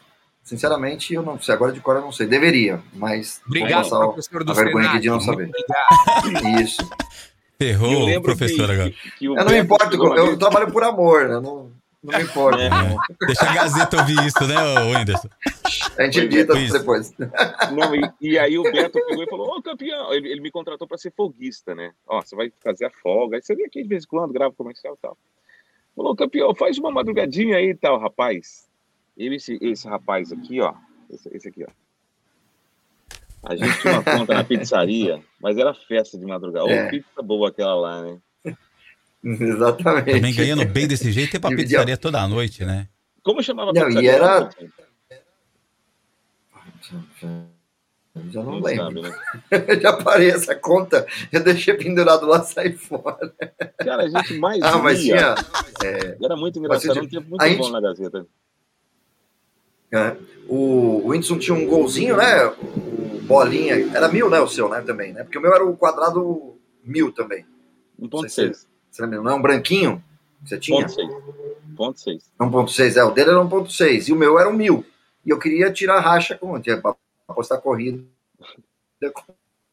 Sinceramente, 0.50 1.14
eu 1.14 1.22
não 1.22 1.40
sei. 1.40 1.54
Agora 1.54 1.72
de 1.72 1.80
cor 1.80 1.96
eu 1.96 2.02
não 2.02 2.12
sei. 2.12 2.26
Deveria, 2.26 2.82
mas 2.94 3.40
Obrigado, 3.46 3.88
vou 3.90 4.14
professor 4.14 4.44
do 4.44 4.52
a 4.52 4.56
vergonha 4.56 4.90
aqui 4.90 5.00
de 5.00 5.10
não 5.10 5.20
Senado. 5.20 5.38
saber. 5.42 6.62
Isso. 6.64 6.78
Ferrou 7.58 8.10
Eu 8.10 8.20
o 8.20 8.24
professor 8.24 8.66
que- 8.66 8.72
agora. 8.72 8.94
que 9.20 9.30
o 9.30 9.38
Eu 9.38 9.46
não 9.46 9.52
me 9.52 9.60
importo, 9.60 9.96
eu 9.96 10.26
vez- 10.26 10.38
trabalho 10.40 10.72
por 10.72 10.84
amor, 10.84 11.28
né? 11.28 11.36
Não, 11.36 11.72
não 12.02 12.18
me 12.18 12.24
importo. 12.24 12.58
É. 12.60 12.70
Deixa 13.28 13.48
a 13.48 13.54
Gazeta 13.54 13.98
ouvir 13.98 14.18
isso, 14.26 14.48
né, 14.48 14.56
ô 14.58 14.98
Whindersson? 14.98 15.30
A 15.98 16.04
gente 16.06 16.20
edita 16.22 16.58
isso. 16.58 16.74
depois. 16.80 17.14
Não, 17.74 17.94
e, 17.94 18.12
e 18.22 18.40
aí 18.40 18.58
o 18.58 18.64
Beto 18.64 19.00
pegou 19.06 19.24
e 19.24 19.30
falou: 19.30 19.58
Ô 19.58 19.62
campeão, 19.62 20.12
ele, 20.14 20.30
ele 20.32 20.42
me 20.42 20.50
contratou 20.50 20.88
para 20.88 20.98
ser 20.98 21.12
folguista, 21.16 21.76
né? 21.76 21.92
Ó, 22.08 22.22
você 22.22 22.36
vai 22.36 22.52
fazer 22.64 22.86
a 22.86 22.90
folga, 23.04 23.36
aí 23.38 23.42
você 23.44 23.54
vem 23.54 23.66
aqui 23.66 23.84
de 23.84 23.90
vez 23.90 24.06
em 24.06 24.08
quando, 24.08 24.34
grava 24.34 24.54
comercial 24.54 24.96
e 24.96 25.02
tal. 25.02 25.16
Falou, 25.96 26.16
campeão, 26.16 26.56
faz 26.56 26.78
uma 26.78 26.90
madrugadinha 26.92 27.58
aí 27.58 27.72
e 27.72 27.76
tal, 27.76 28.00
rapaz. 28.00 28.69
Eu, 29.20 29.34
esse, 29.34 29.58
esse 29.62 29.86
rapaz 29.88 30.32
aqui, 30.32 30.62
ó, 30.62 30.74
esse, 31.12 31.30
esse 31.36 31.50
aqui, 31.50 31.66
ó. 31.66 31.72
A 33.44 33.56
gente 33.56 33.80
tinha 33.82 33.94
uma 34.00 34.04
conta 34.04 34.34
na 34.34 34.44
pizzaria, 34.44 35.22
mas 35.42 35.58
era 35.58 35.74
festa 35.74 36.18
de 36.18 36.26
madrugada. 36.26 36.66
Ô, 36.66 36.70
É. 36.70 36.90
pizza 36.90 37.22
boa 37.22 37.50
aquela 37.50 37.76
lá, 37.76 38.02
né? 38.02 38.18
Exatamente. 39.24 40.12
Também 40.14 40.34
ganhando 40.34 40.66
bem 40.66 40.88
desse 40.88 41.12
jeito, 41.12 41.32
tem 41.32 41.40
pra 41.42 41.50
pizzaria 41.50 41.98
toda 41.98 42.26
noite, 42.28 42.64
né? 42.64 42.88
Como 43.22 43.44
chamava 43.44 43.72
a 43.72 43.74
Não, 43.74 43.82
e 43.82 43.86
pizzaria? 43.88 44.12
era-? 44.14 44.50
Já 48.32 48.44
não, 48.44 48.54
Não 48.54 48.62
lembro. 48.62 48.84
sabe, 48.86 49.02
né? 49.02 49.12
Já 49.82 49.94
parei 49.98 50.30
essa 50.32 50.56
conta, 50.56 51.06
eu 51.32 51.44
deixei 51.44 51.74
pendurado 51.76 52.26
lá 52.26 52.42
sair 52.44 52.76
fora. 52.78 53.34
Cara, 53.78 54.04
a 54.04 54.10
gente 54.10 54.34
mais 54.38 54.62
Ah, 54.62 54.78
mas 54.80 55.00
tinha. 55.02 55.36
é, 55.84 56.18
Era 56.24 56.36
muito 56.36 56.60
Mas 56.62 56.84
engraçado, 56.84 57.08
tinha- 57.08 57.20
um 57.20 57.24
tempo 57.24 57.30
muito 57.30 57.42
a 57.42 57.46
bom 57.46 57.52
gente- 57.64 57.72
na 57.72 57.82
Gazeta. 57.82 58.26
É. 59.92 60.16
O, 60.48 61.02
o 61.04 61.08
Whindersson 61.10 61.38
tinha 61.40 61.56
um 61.58 61.66
golzinho, 61.68 62.18
né? 62.18 62.46
O 62.48 63.22
bolinha. 63.24 63.76
Era 63.96 64.08
mil, 64.08 64.30
né? 64.30 64.40
O 64.40 64.48
seu, 64.48 64.70
né? 64.70 64.82
Também, 64.82 65.14
né? 65.14 65.24
Porque 65.24 65.38
o 65.38 65.42
meu 65.42 65.54
era 65.54 65.66
o 65.66 65.76
quadrado 65.76 66.56
mil 66.84 67.12
também. 67.12 67.46
Não 67.98 68.10
sei 68.28 68.50
1.6. 68.50 68.54
se- 68.54 68.68
Você 68.92 69.02
lembra? 69.04 69.22
Não 69.22 69.32
é 69.32 69.36
um 69.36 69.42
branquinho 69.42 70.04
que 70.44 70.50
você 70.50 70.58
tinha? 70.60 70.86
1.6. 70.86 71.10
1.6. 71.78 72.22
1.6, 72.40 72.96
é. 72.98 73.04
O 73.04 73.12
dele 73.12 73.30
era 73.32 73.40
1.6 73.40 74.08
e 74.10 74.14
o 74.14 74.16
meu 74.16 74.40
era 74.40 74.50
um 74.50 74.54
mil. 74.54 74.86
E 75.26 75.30
eu 75.30 75.38
queria 75.40 75.72
tirar 75.72 76.00
racha 76.00 76.36
com. 76.38 76.56
Apostar 77.28 77.62
corrida 77.62 78.02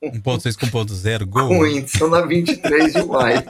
1.6 0.03 0.57
com 0.59 0.67
1.0, 0.67 1.25
gol. 1.29 1.49
com 1.49 1.59
o 1.59 1.63
Whindersson 1.63 2.09
na 2.09 2.21
23 2.23 2.93
de 2.93 3.05
maio. 3.07 3.43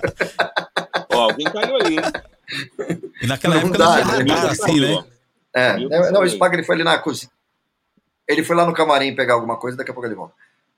Ó, 1.12 1.22
alguém 1.22 1.46
caiu 1.46 1.76
aí, 1.76 1.96
hein? 1.96 3.02
E 3.22 3.26
naquela 3.26 3.54
Não 3.56 3.62
época 3.62 3.78
dá, 3.78 3.96
não 3.96 4.04
tinha 4.04 4.24
né? 4.24 4.34
radar 4.34 4.50
assim, 4.52 4.80
né? 4.80 5.04
É, 5.56 5.76
Mil 5.78 5.88
não, 5.88 6.00
o 6.00 6.12
também. 6.12 6.28
Spagner 6.28 6.66
foi 6.66 6.74
ali 6.74 6.84
na 6.84 6.98
cozinha. 6.98 7.30
Ele 8.28 8.44
foi 8.44 8.54
lá 8.54 8.66
no 8.66 8.74
camarim 8.74 9.14
pegar 9.14 9.34
alguma 9.34 9.56
coisa, 9.56 9.76
daqui 9.76 9.90
a 9.90 9.94
pouco 9.94 10.06
ele 10.06 10.14
volta. 10.14 10.34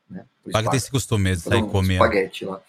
Né? 0.09 0.25
O 0.47 0.53
tem 0.53 0.77
esse 0.77 0.91
costume 0.91 1.35
de 1.35 1.41
sair 1.43 1.63
um 1.63 1.69
comendo. 1.69 1.95
espaguete 1.95 2.45
lá. 2.45 2.61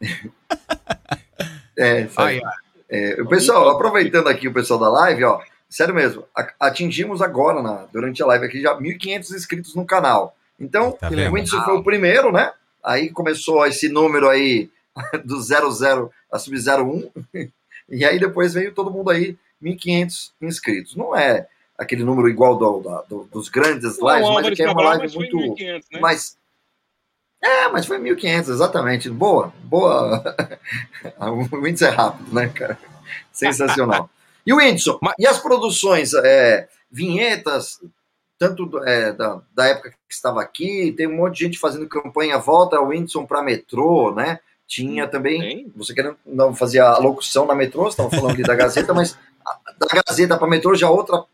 é, 1.76 2.06
sabe? 2.08 2.42
É, 2.90 3.20
o 3.22 3.26
pessoal, 3.26 3.68
aproveitando 3.70 4.28
aqui 4.28 4.46
o 4.48 4.52
pessoal 4.52 4.78
da 4.78 4.88
live, 4.90 5.24
ó, 5.24 5.40
sério 5.68 5.94
mesmo, 5.94 6.24
atingimos 6.60 7.22
agora, 7.22 7.62
na- 7.62 7.86
durante 7.92 8.22
a 8.22 8.26
live 8.26 8.44
aqui, 8.46 8.60
já 8.60 8.74
1.500 8.78 9.30
inscritos 9.32 9.74
no 9.74 9.84
canal. 9.86 10.36
Então, 10.60 10.92
Tá? 10.92 11.08
Whindersson 11.08 11.62
foi 11.64 11.76
o 11.76 11.84
primeiro, 11.84 12.30
né? 12.32 12.52
Aí 12.84 13.10
começou 13.10 13.64
esse 13.66 13.88
número 13.88 14.28
aí 14.28 14.70
do 15.24 15.40
00 15.40 16.10
a 16.30 16.38
sub 16.38 16.56
01, 16.58 17.10
e 17.88 18.04
aí 18.04 18.18
depois 18.18 18.54
veio 18.54 18.74
todo 18.74 18.90
mundo 18.90 19.10
aí, 19.10 19.36
1.500 19.62 20.32
inscritos. 20.40 20.96
Não 20.96 21.16
é 21.16 21.46
aquele 21.76 22.04
número 22.04 22.28
igual 22.28 22.56
do, 22.56 22.80
da- 22.80 23.02
do- 23.02 23.24
dos 23.32 23.48
grandes 23.48 23.98
Não, 23.98 24.08
lives, 24.08 24.28
mas 24.28 24.36
Álvares 24.36 24.52
aqui 24.52 24.62
é 24.62 24.70
uma 24.70 24.82
live 24.82 25.02
mas 25.04 25.14
foi 25.14 25.22
muito 25.30 25.54
1.500, 25.54 25.84
né? 25.92 26.00
mais 26.00 26.38
é, 27.40 27.68
mas 27.68 27.86
foi 27.86 27.98
1.500, 27.98 28.48
exatamente. 28.48 29.08
Boa, 29.10 29.52
boa. 29.62 30.22
o 31.52 31.66
índice 31.68 31.84
é 31.84 31.88
rápido, 31.90 32.34
né, 32.34 32.48
cara? 32.48 32.76
Sensacional. 33.32 34.10
E 34.44 34.52
o 34.52 34.56
Whindersson, 34.56 34.98
e 35.18 35.26
as 35.26 35.38
produções, 35.38 36.14
é, 36.14 36.68
vinhetas, 36.90 37.80
tanto 38.38 38.66
do- 38.66 38.84
é, 38.84 39.12
da, 39.12 39.40
da 39.54 39.66
época 39.66 39.90
que 39.90 39.96
estava 40.14 40.40
aqui, 40.42 40.92
tem 40.96 41.06
um 41.06 41.16
monte 41.16 41.34
de 41.38 41.44
gente 41.44 41.58
fazendo 41.58 41.86
campanha 41.88 42.38
volta 42.38 42.76
ao 42.76 42.88
Whindersson 42.88 43.24
para 43.24 43.42
metrô, 43.42 44.12
né? 44.12 44.40
Tinha 44.66 45.06
também, 45.06 45.40
Tem? 45.40 45.72
você 45.76 45.94
querendo 45.94 46.16
não 46.26 46.54
fazer 46.54 46.80
a 46.80 46.98
locução 46.98 47.46
na 47.46 47.54
metrô, 47.54 47.84
você 47.84 47.90
estava 47.90 48.10
falando 48.10 48.32
ali 48.34 48.42
da 48.44 48.54
Gazeta, 48.54 48.92
mas 48.92 49.16
da 49.78 50.02
Gazeta 50.06 50.36
para 50.38 50.48
metrô 50.48 50.74
já 50.74 50.90
outra, 50.90 51.24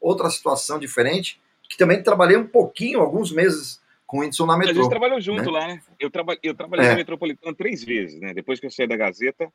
outra 0.00 0.28
situação 0.30 0.78
diferente, 0.78 1.40
que 1.68 1.76
também 1.76 2.02
trabalhei 2.02 2.36
um 2.36 2.46
pouquinho, 2.46 3.00
alguns 3.00 3.32
meses 3.32 3.82
com 4.06 4.18
o 4.18 4.20
Whindersson 4.20 4.46
na 4.46 4.54
A 4.54 4.58
metrô. 4.58 4.74
gente 4.74 4.90
trabalhou 4.90 5.20
junto 5.20 5.50
né? 5.50 5.50
lá, 5.58 5.66
né? 5.68 5.82
Eu, 5.98 6.10
traba... 6.10 6.36
eu 6.42 6.54
trabalhei 6.54 6.86
É. 6.86 6.90
na 6.90 6.96
Metropolitana 6.96 7.54
três 7.56 7.82
vezes, 7.82 8.20
né? 8.20 8.34
Depois 8.34 8.60
que 8.60 8.66
eu 8.66 8.70
saí 8.70 8.86
da 8.86 8.96
Gazeta, 8.96 9.50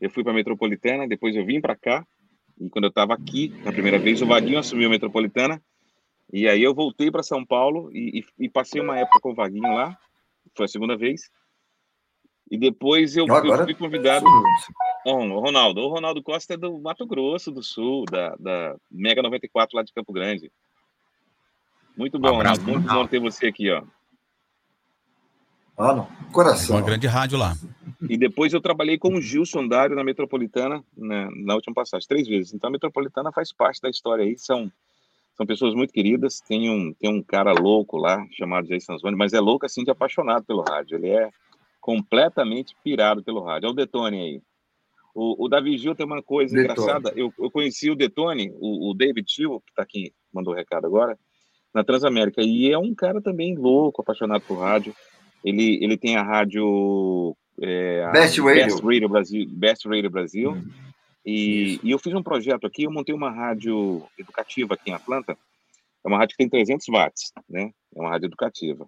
eu 0.00 0.10
fui 0.10 0.22
para 0.22 0.32
Metropolitana, 0.32 1.08
depois 1.08 1.34
eu 1.34 1.44
vim 1.44 1.60
para 1.60 1.74
cá. 1.74 2.06
E 2.60 2.68
quando 2.68 2.84
eu 2.84 2.88
estava 2.90 3.14
aqui, 3.14 3.48
na 3.64 3.72
primeira 3.72 3.98
vez, 3.98 4.20
o 4.20 4.26
Vaguinho 4.26 4.58
assumiu 4.58 4.88
a 4.88 4.90
Metropolitana. 4.90 5.62
E 6.32 6.46
aí 6.46 6.62
eu 6.62 6.74
voltei 6.74 7.10
para 7.10 7.22
São 7.22 7.44
Paulo 7.46 7.90
e, 7.92 8.18
e- 8.20 8.44
e 8.44 8.48
passei 8.50 8.80
uma 8.80 8.98
época 8.98 9.18
com 9.20 9.30
o 9.30 9.34
Vaguinho 9.34 9.72
lá. 9.74 9.96
Foi 10.54 10.66
a 10.66 10.68
segunda 10.68 10.96
vez. 10.96 11.30
E 12.50 12.58
depois 12.58 13.16
eu, 13.16 13.24
agora- 13.24 13.62
eu 13.62 13.64
fui 13.64 13.74
convidado. 13.74 14.26
O 15.14 15.40
Ronaldo. 15.40 15.80
O 15.80 15.88
Ronaldo 15.88 16.22
Costa 16.22 16.54
é 16.54 16.56
do 16.56 16.78
Mato 16.78 17.06
Grosso 17.06 17.50
do 17.50 17.62
Sul, 17.62 18.04
da, 18.04 18.34
da 18.36 18.76
Mega 18.90 19.22
94 19.22 19.76
lá 19.76 19.82
de 19.82 19.92
Campo 19.92 20.12
Grande. 20.12 20.50
Muito 21.96 22.18
bom, 22.18 22.36
abraço, 22.36 22.60
Ronaldo. 22.60 22.80
Muito 22.80 22.94
bom 22.94 23.06
ter 23.06 23.18
você 23.18 23.46
aqui, 23.46 23.70
ó. 23.70 23.82
Ah. 25.78 26.06
Coração. 26.32 26.76
Uma 26.76 26.82
grande 26.84 27.06
rádio 27.06 27.38
lá. 27.38 27.54
E 28.08 28.16
depois 28.16 28.52
eu 28.52 28.60
trabalhei 28.60 28.98
com 28.98 29.14
o 29.14 29.20
Gilson 29.20 29.66
Dário 29.66 29.94
na 29.94 30.02
Metropolitana 30.02 30.82
na, 30.96 31.30
na 31.30 31.54
última 31.54 31.74
passagem, 31.74 32.06
três 32.06 32.26
vezes. 32.26 32.52
Então 32.52 32.68
a 32.68 32.70
Metropolitana 32.72 33.32
faz 33.32 33.52
parte 33.52 33.80
da 33.80 33.88
história 33.88 34.24
aí, 34.24 34.36
são, 34.36 34.70
são 35.36 35.46
pessoas 35.46 35.74
muito 35.74 35.92
queridas. 35.92 36.40
Tem 36.40 36.68
um, 36.68 36.92
tem 36.92 37.08
um 37.08 37.22
cara 37.22 37.52
louco 37.52 37.96
lá, 37.96 38.26
chamado 38.32 38.66
Jair 38.66 38.82
Sanzoni, 38.82 39.16
mas 39.16 39.32
é 39.32 39.40
louco 39.40 39.66
assim 39.66 39.84
de 39.84 39.90
apaixonado 39.90 40.44
pelo 40.44 40.62
rádio. 40.62 40.96
Ele 40.96 41.10
é 41.10 41.30
completamente 41.80 42.76
pirado 42.82 43.22
pelo 43.22 43.42
rádio. 43.42 43.68
Olha 43.68 43.72
o 43.72 43.76
Detone 43.76 44.20
aí. 44.20 44.42
O, 45.20 45.46
o 45.46 45.48
Davi 45.48 45.76
Gil 45.76 45.96
tem 45.96 46.06
uma 46.06 46.22
coisa 46.22 46.54
Detone. 46.54 46.80
engraçada. 46.80 47.12
Eu, 47.16 47.34
eu 47.36 47.50
conheci 47.50 47.90
o 47.90 47.96
Detone, 47.96 48.52
o, 48.54 48.90
o 48.90 48.94
David 48.94 49.26
Gil, 49.28 49.60
que 49.66 49.72
está 49.72 49.82
aqui, 49.82 50.12
mandou 50.32 50.54
o 50.54 50.56
recado 50.56 50.86
agora, 50.86 51.18
na 51.74 51.82
Transamérica. 51.82 52.40
E 52.40 52.70
é 52.70 52.78
um 52.78 52.94
cara 52.94 53.20
também 53.20 53.56
louco, 53.56 54.00
apaixonado 54.00 54.42
por 54.42 54.60
rádio. 54.60 54.94
Ele, 55.42 55.82
ele 55.82 55.96
tem 55.96 56.16
a 56.16 56.22
rádio. 56.22 57.36
é, 57.60 58.04
a 58.04 58.10
Best 58.12 58.40
Radio. 58.40 58.64
Best 58.64 58.84
Radio 58.84 59.08
Brasil. 59.08 59.46
Best 59.50 59.88
Radio 59.88 60.10
Brasil. 60.10 60.62
E, 61.26 61.80
e 61.82 61.90
eu 61.90 61.98
fiz 61.98 62.14
um 62.14 62.22
projeto 62.22 62.64
aqui, 62.64 62.84
eu 62.84 62.90
montei 62.92 63.12
uma 63.12 63.30
rádio 63.30 64.06
educativa 64.16 64.74
aqui 64.74 64.90
em 64.90 64.94
Atlanta. 64.94 65.36
É 66.04 66.08
uma 66.08 66.18
rádio 66.18 66.36
que 66.36 66.44
tem 66.44 66.48
300 66.48 66.86
watts, 66.88 67.32
né? 67.48 67.72
É 67.94 68.00
uma 68.00 68.10
rádio 68.10 68.26
educativa. 68.26 68.86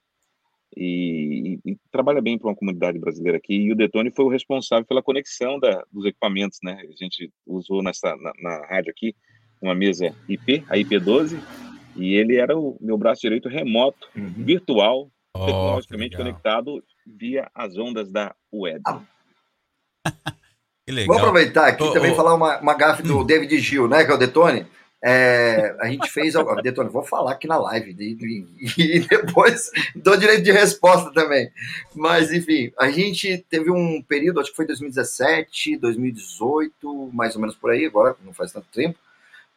E, 0.77 1.59
e- 1.65 1.73
e 1.73 1.77
trabalha 1.91 2.21
bem 2.21 2.39
para 2.39 2.49
uma 2.49 2.55
comunidade 2.57 2.99
brasileira 2.99 3.39
aqui. 3.39 3.55
E 3.55 3.73
o 3.73 3.77
Detone 3.77 4.11
foi 4.11 4.25
o 4.25 4.29
responsável 4.29 4.85
pela 4.87 5.03
conexão 5.03 5.59
da, 5.59 5.85
dos 5.93 6.05
equipamentos, 6.05 6.59
né? 6.63 6.81
A 6.89 7.05
gente 7.05 7.31
usou 7.47 7.83
nessa, 7.83 8.15
na, 8.17 8.33
na 8.41 8.67
rádio 8.67 8.91
aqui 8.91 9.15
uma 9.61 9.75
mesa 9.75 10.15
IP, 10.29 10.65
a 10.69 10.77
IP12, 10.77 11.39
e 11.97 12.15
ele 12.15 12.37
era 12.37 12.57
o 12.57 12.79
meu 12.81 12.97
braço 12.97 13.21
direito 13.21 13.49
remoto, 13.49 14.09
virtual, 14.15 15.11
Oh, 15.33 15.47
tecnologicamente 15.47 16.17
conectado 16.17 16.83
via 17.07 17.49
as 17.55 17.79
ondas 17.79 18.11
da 18.11 18.35
web. 18.53 18.83
Que 20.87 20.93
legal. 20.93 21.15
Vou 21.15 21.19
aproveitar 21.19 21.69
aqui 21.69 21.85
Ô, 21.85 21.93
também 21.93 22.11
ô. 22.11 22.17
falar 22.17 22.35
uma, 22.35 22.59
uma 22.59 22.75
gafe 22.75 23.03
do 23.03 23.23
David 23.23 23.57
Gil, 23.61 23.87
né? 23.87 24.05
Que 24.05 24.11
é 24.11 24.15
o 24.15 24.19
Detone. 24.19 24.67
É, 25.03 25.75
a 25.81 25.89
gente 25.89 26.11
fez. 26.11 26.35
Detone, 26.63 26.91
vou 26.91 27.03
falar 27.03 27.33
aqui 27.33 27.47
na 27.47 27.57
live. 27.57 27.97
E, 27.99 28.47
e- 28.77 29.01
depois 29.09 29.71
dou 29.95 30.17
direito 30.17 30.43
de 30.43 30.53
resposta 30.53 31.11
também. 31.13 31.51
Mas, 31.95 32.33
enfim, 32.33 32.73
a 32.79 32.91
gente 32.91 33.45
teve 33.49 33.71
um 33.71 34.03
período, 34.03 34.41
acho 34.41 34.51
que 34.51 34.57
foi 34.57 34.67
2017, 34.67 35.77
2018, 35.79 37.11
mais 37.13 37.35
ou 37.35 37.41
menos 37.41 37.57
por 37.57 37.71
aí, 37.71 37.87
agora 37.87 38.15
não 38.25 38.33
faz 38.35 38.53
tanto 38.53 38.67
tempo. 38.73 38.99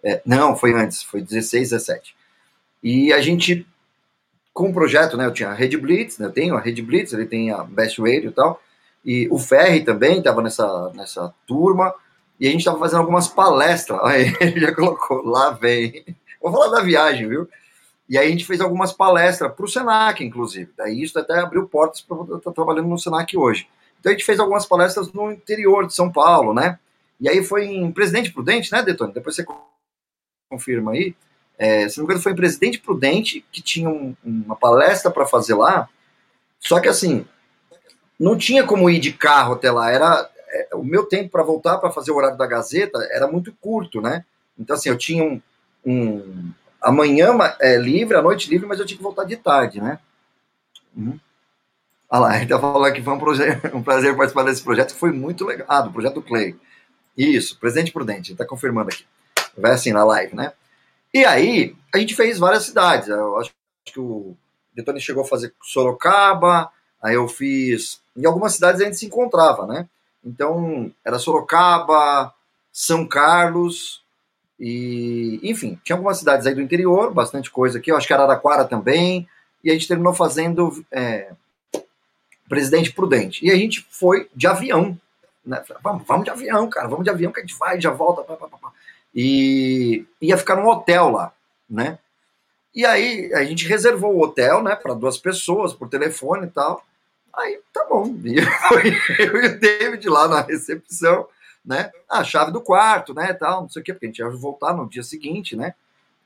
É, 0.04 0.22
não, 0.26 0.56
foi 0.56 0.74
antes, 0.74 1.02
foi 1.04 1.22
16, 1.22 1.70
17. 1.70 2.16
E 2.82 3.14
a 3.14 3.22
gente, 3.22 3.66
com 4.54 4.70
o 4.70 4.74
projeto, 4.74 5.16
né, 5.16 5.26
eu 5.26 5.32
tinha 5.32 5.50
a 5.50 5.54
Rede 5.54 5.78
Blitz, 5.78 6.18
né, 6.18 6.28
eu 6.28 6.32
tenho 6.32 6.56
a 6.56 6.60
Rede 6.60 6.82
Blitz, 6.82 7.14
ele 7.14 7.26
tem 7.26 7.52
a 7.52 7.64
Best 7.64 8.02
Radio 8.02 8.30
e 8.30 8.34
tal, 8.34 8.62
e 9.06 9.28
o 9.32 9.40
Ferri 9.40 9.84
também 9.84 10.18
estava 10.18 10.42
nessa, 10.42 10.92
nessa 10.94 11.34
turma, 11.48 11.94
e 12.44 12.48
a 12.48 12.52
gente 12.52 12.60
estava 12.60 12.78
fazendo 12.78 13.00
algumas 13.00 13.26
palestras, 13.30 13.98
aí 14.04 14.36
ele 14.42 14.60
já 14.60 14.76
colocou, 14.76 15.26
lá 15.26 15.52
vem, 15.52 16.04
vou 16.42 16.52
falar 16.52 16.68
da 16.68 16.82
viagem, 16.82 17.26
viu? 17.30 17.48
E 18.10 18.18
aí 18.18 18.28
a 18.28 18.30
gente 18.30 18.44
fez 18.44 18.60
algumas 18.60 18.92
palestras 18.92 19.50
para 19.54 19.64
o 19.64 19.68
Senac, 19.70 20.22
inclusive, 20.22 20.70
daí 20.76 21.02
isso 21.02 21.18
até 21.18 21.40
abriu 21.40 21.70
portas 21.70 22.02
para 22.02 22.18
eu 22.18 22.38
estar 22.38 22.52
trabalhando 22.52 22.90
no 22.90 23.00
Senac 23.00 23.38
hoje. 23.38 23.66
Então 23.98 24.10
a 24.10 24.14
gente 24.14 24.26
fez 24.26 24.42
algumas 24.42 24.66
palestras 24.66 25.10
no 25.14 25.32
interior 25.32 25.88
de 25.88 25.96
São 25.96 26.12
Paulo, 26.12 26.54
né? 26.54 26.78
E 27.18 27.30
aí 27.30 27.42
foi 27.42 27.64
em 27.64 27.90
Presidente 27.94 28.34
Prudente, 28.34 28.74
né, 28.74 28.84
Detone? 28.84 29.14
Depois 29.14 29.38
você 29.38 29.46
confirma 30.50 30.92
aí. 30.92 31.16
É, 31.58 31.88
se 31.88 31.98
não 31.98 32.04
me 32.04 32.08
engano, 32.08 32.22
foi 32.22 32.34
em 32.34 32.36
Presidente 32.36 32.78
Prudente 32.80 33.46
que 33.54 33.62
tinha 33.62 33.88
um- 33.90 34.14
uma 34.22 34.58
palestra 34.58 35.10
para 35.10 35.26
fazer 35.26 35.54
lá. 35.54 35.88
Só 36.60 36.82
que 36.82 36.90
assim, 36.90 37.26
não 38.20 38.38
tinha 38.38 38.66
como 38.66 38.90
ir 38.90 39.00
de 39.00 39.14
carro 39.14 39.54
até 39.54 39.72
lá. 39.72 39.90
Era 39.90 40.30
o 40.74 40.84
meu 40.84 41.06
tempo 41.06 41.30
para 41.30 41.44
voltar 41.44 41.78
para 41.78 41.92
fazer 41.92 42.12
o 42.12 42.16
horário 42.16 42.38
da 42.38 42.48
Gazeta 42.48 43.00
era 43.12 43.28
muito 43.28 43.54
curto, 43.60 44.02
né? 44.02 44.26
Então 44.58 44.76
assim, 44.76 44.90
eu 44.90 44.98
tinha 44.98 45.24
um, 45.24 45.42
um 45.86 46.52
amanhã 46.82 47.32
é, 47.60 47.78
livre, 47.78 48.18
a 48.18 48.22
noite 48.22 48.50
livre, 48.50 48.68
mas 48.68 48.80
eu 48.80 48.86
tinha 48.86 48.98
que 48.98 49.04
voltar 49.04 49.24
de 49.24 49.38
tarde, 49.38 49.82
né? 49.82 50.00
Uhum. 50.96 51.20
Olha 52.10 52.22
lá, 52.22 52.38
ele 52.38 52.46
tá 52.46 52.60
falando 52.60 52.94
que 52.94 53.02
foi 53.02 53.14
um, 53.14 53.18
um 53.78 53.84
prazer 53.84 54.16
participar 54.16 54.44
desse 54.44 54.62
projeto, 54.62 54.94
foi 54.94 55.12
muito 55.12 55.46
legal. 55.46 55.66
Ah, 55.70 55.82
do 55.82 55.92
projeto 55.92 56.22
Clay. 56.22 56.56
Isso, 57.18 57.58
Presidente 57.60 57.92
Prudente, 57.92 58.32
ele 58.32 58.38
tá 58.38 58.46
confirmando 58.46 58.90
aqui. 58.90 59.06
Vai 59.58 59.72
assim 59.72 59.92
na 59.92 60.04
live, 60.04 60.36
né? 60.36 60.54
E 61.14 61.26
aí, 61.26 61.76
a 61.94 61.98
gente 62.00 62.16
fez 62.16 62.40
várias 62.40 62.66
cidades. 62.66 63.08
Eu 63.08 63.40
acho 63.40 63.52
que 63.86 64.00
o 64.00 64.36
Detone 64.76 65.00
chegou 65.00 65.24
a 65.24 65.28
fazer 65.28 65.54
Sorocaba, 65.62 66.72
aí 67.02 67.16
eu 67.16 67.28
fiz. 67.28 68.02
Em 68.16 68.26
algumas 68.26 68.54
cidades 68.54 68.82
a 68.82 68.86
gente 68.86 68.98
se 68.98 69.06
encontrava, 69.06 69.68
né? 69.68 69.88
Então, 70.26 70.92
era 71.04 71.20
Sorocaba, 71.20 72.34
São 72.72 73.06
Carlos, 73.08 74.04
e, 74.66 75.42
enfim, 75.44 75.78
tinha 75.84 75.96
algumas 75.96 76.20
cidades 76.20 76.48
aí 76.48 76.56
do 76.56 76.62
interior, 76.62 77.14
bastante 77.14 77.52
coisa 77.52 77.80
aqui. 77.80 77.92
Eu 77.92 77.98
acho 77.98 78.08
que 78.08 78.14
Araraquara 78.14 78.64
também. 78.64 79.28
E 79.62 79.70
a 79.70 79.74
gente 79.74 79.88
terminou 79.88 80.14
fazendo 80.14 80.86
é, 80.90 81.32
Presidente 82.48 82.94
Prudente. 82.94 83.46
E 83.46 83.52
a 83.52 83.56
gente 83.56 83.86
foi 83.90 84.30
de 84.34 84.48
avião. 84.48 84.98
Né? 85.46 85.62
Vamos, 85.84 86.08
vamos 86.08 86.24
de 86.24 86.30
avião, 86.30 86.70
cara. 86.70 86.88
Vamos 86.88 87.04
de 87.04 87.10
avião 87.10 87.32
que 87.32 87.40
a 87.40 87.44
gente 87.44 87.58
vai, 87.58 87.82
já 87.82 87.92
volta. 87.92 88.22
Pá, 88.22 88.38
pá, 88.38 88.48
pá. 88.48 88.72
E 89.14 90.06
ia 90.22 90.38
ficar 90.38 90.56
num 90.56 90.68
hotel 90.68 91.10
lá, 91.10 91.34
né? 91.70 92.00
E 92.74 92.86
aí 92.86 93.32
a 93.34 93.44
gente 93.44 93.68
reservou 93.68 94.16
o 94.16 94.24
hotel, 94.24 94.64
né, 94.64 94.76
para 94.76 94.96
duas 94.96 95.18
pessoas 95.18 95.74
por 95.74 95.90
telefone 95.90 96.48
e 96.48 96.50
tal. 96.50 96.84
Aí 97.36 97.60
tá 97.74 97.86
bom. 97.90 98.14
E 98.24 98.38
eu, 98.38 98.46
eu 99.20 99.44
e 99.44 99.48
o 99.48 99.60
David 99.60 100.08
lá 100.10 100.28
na 100.28 100.42
recepção, 100.42 101.28
né? 101.66 101.92
A 102.10 102.24
chave 102.24 102.52
do 102.52 102.62
quarto, 102.62 103.14
né, 103.14 103.34
tal, 103.34 103.62
não 103.64 103.70
sei 103.70 103.82
o 103.82 103.86
quê, 103.86 103.94
porque 103.94 104.06
a 104.06 104.10
gente 104.10 104.20
ia 104.20 104.30
voltar 104.30 104.74
no 104.74 104.88
dia 104.90 105.04
seguinte, 105.04 105.56
né? 105.56 105.74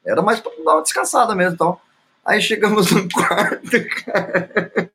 Era 0.05 0.21
mais 0.21 0.39
para 0.39 0.51
dar 0.63 0.75
uma 0.75 0.81
descansada 0.81 1.35
mesmo, 1.35 1.53
então. 1.55 1.79
Aí 2.25 2.41
chegamos 2.41 2.91
no 2.91 3.07
quarto, 3.09 3.69
cara. 4.05 4.91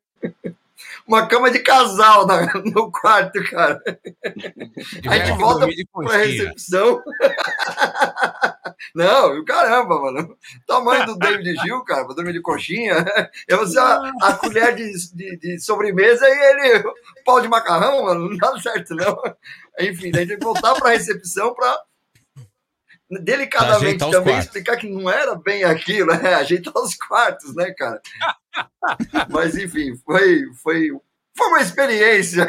Uma 1.06 1.26
cama 1.26 1.50
de 1.50 1.58
casal 1.58 2.26
na- 2.26 2.52
no 2.64 2.90
quarto, 2.92 3.42
cara. 3.50 3.82
Aí 5.08 5.20
a 5.20 5.24
gente 5.24 5.38
volta 5.38 5.66
pra 5.92 6.16
recepção. 6.16 7.02
Não, 8.94 9.38
e 9.38 9.44
caramba, 9.44 10.00
mano. 10.00 10.32
O 10.32 10.66
tamanho 10.66 11.06
do 11.06 11.16
David 11.18 11.54
Gil, 11.62 11.82
cara, 11.84 12.04
pra 12.04 12.14
dormir 12.14 12.32
de 12.32 12.40
coxinha. 12.40 12.94
Eu 13.48 13.66
vou 13.66 13.80
a, 13.80 14.12
a 14.22 14.32
colher 14.34 14.74
de, 14.74 14.92
de, 15.14 15.36
de 15.36 15.60
sobremesa 15.60 16.26
e 16.28 16.32
ele, 16.32 16.84
pau 17.24 17.40
de 17.40 17.48
macarrão, 17.48 18.04
mano, 18.04 18.30
não 18.30 18.36
dá 18.36 18.58
certo, 18.60 18.94
não. 18.94 19.16
Enfim, 19.80 20.10
daí 20.10 20.24
a 20.24 20.28
tem 20.28 20.38
que 20.38 20.44
voltar 20.44 20.74
pra 20.74 20.90
recepção 20.90 21.54
pra 21.54 21.78
delicadamente 23.20 23.98
também 23.98 24.22
quartos. 24.22 24.46
explicar 24.46 24.76
que 24.76 24.88
não 24.88 25.10
era 25.10 25.34
bem 25.34 25.64
aquilo, 25.64 26.12
né? 26.12 26.34
Ajeitar 26.36 26.72
os 26.76 26.94
quartos, 26.94 27.54
né, 27.54 27.72
cara? 27.72 28.00
Mas 29.30 29.56
enfim, 29.56 29.96
foi, 30.04 30.44
foi, 30.62 30.90
foi 31.36 31.46
uma 31.48 31.60
experiência 31.60 32.48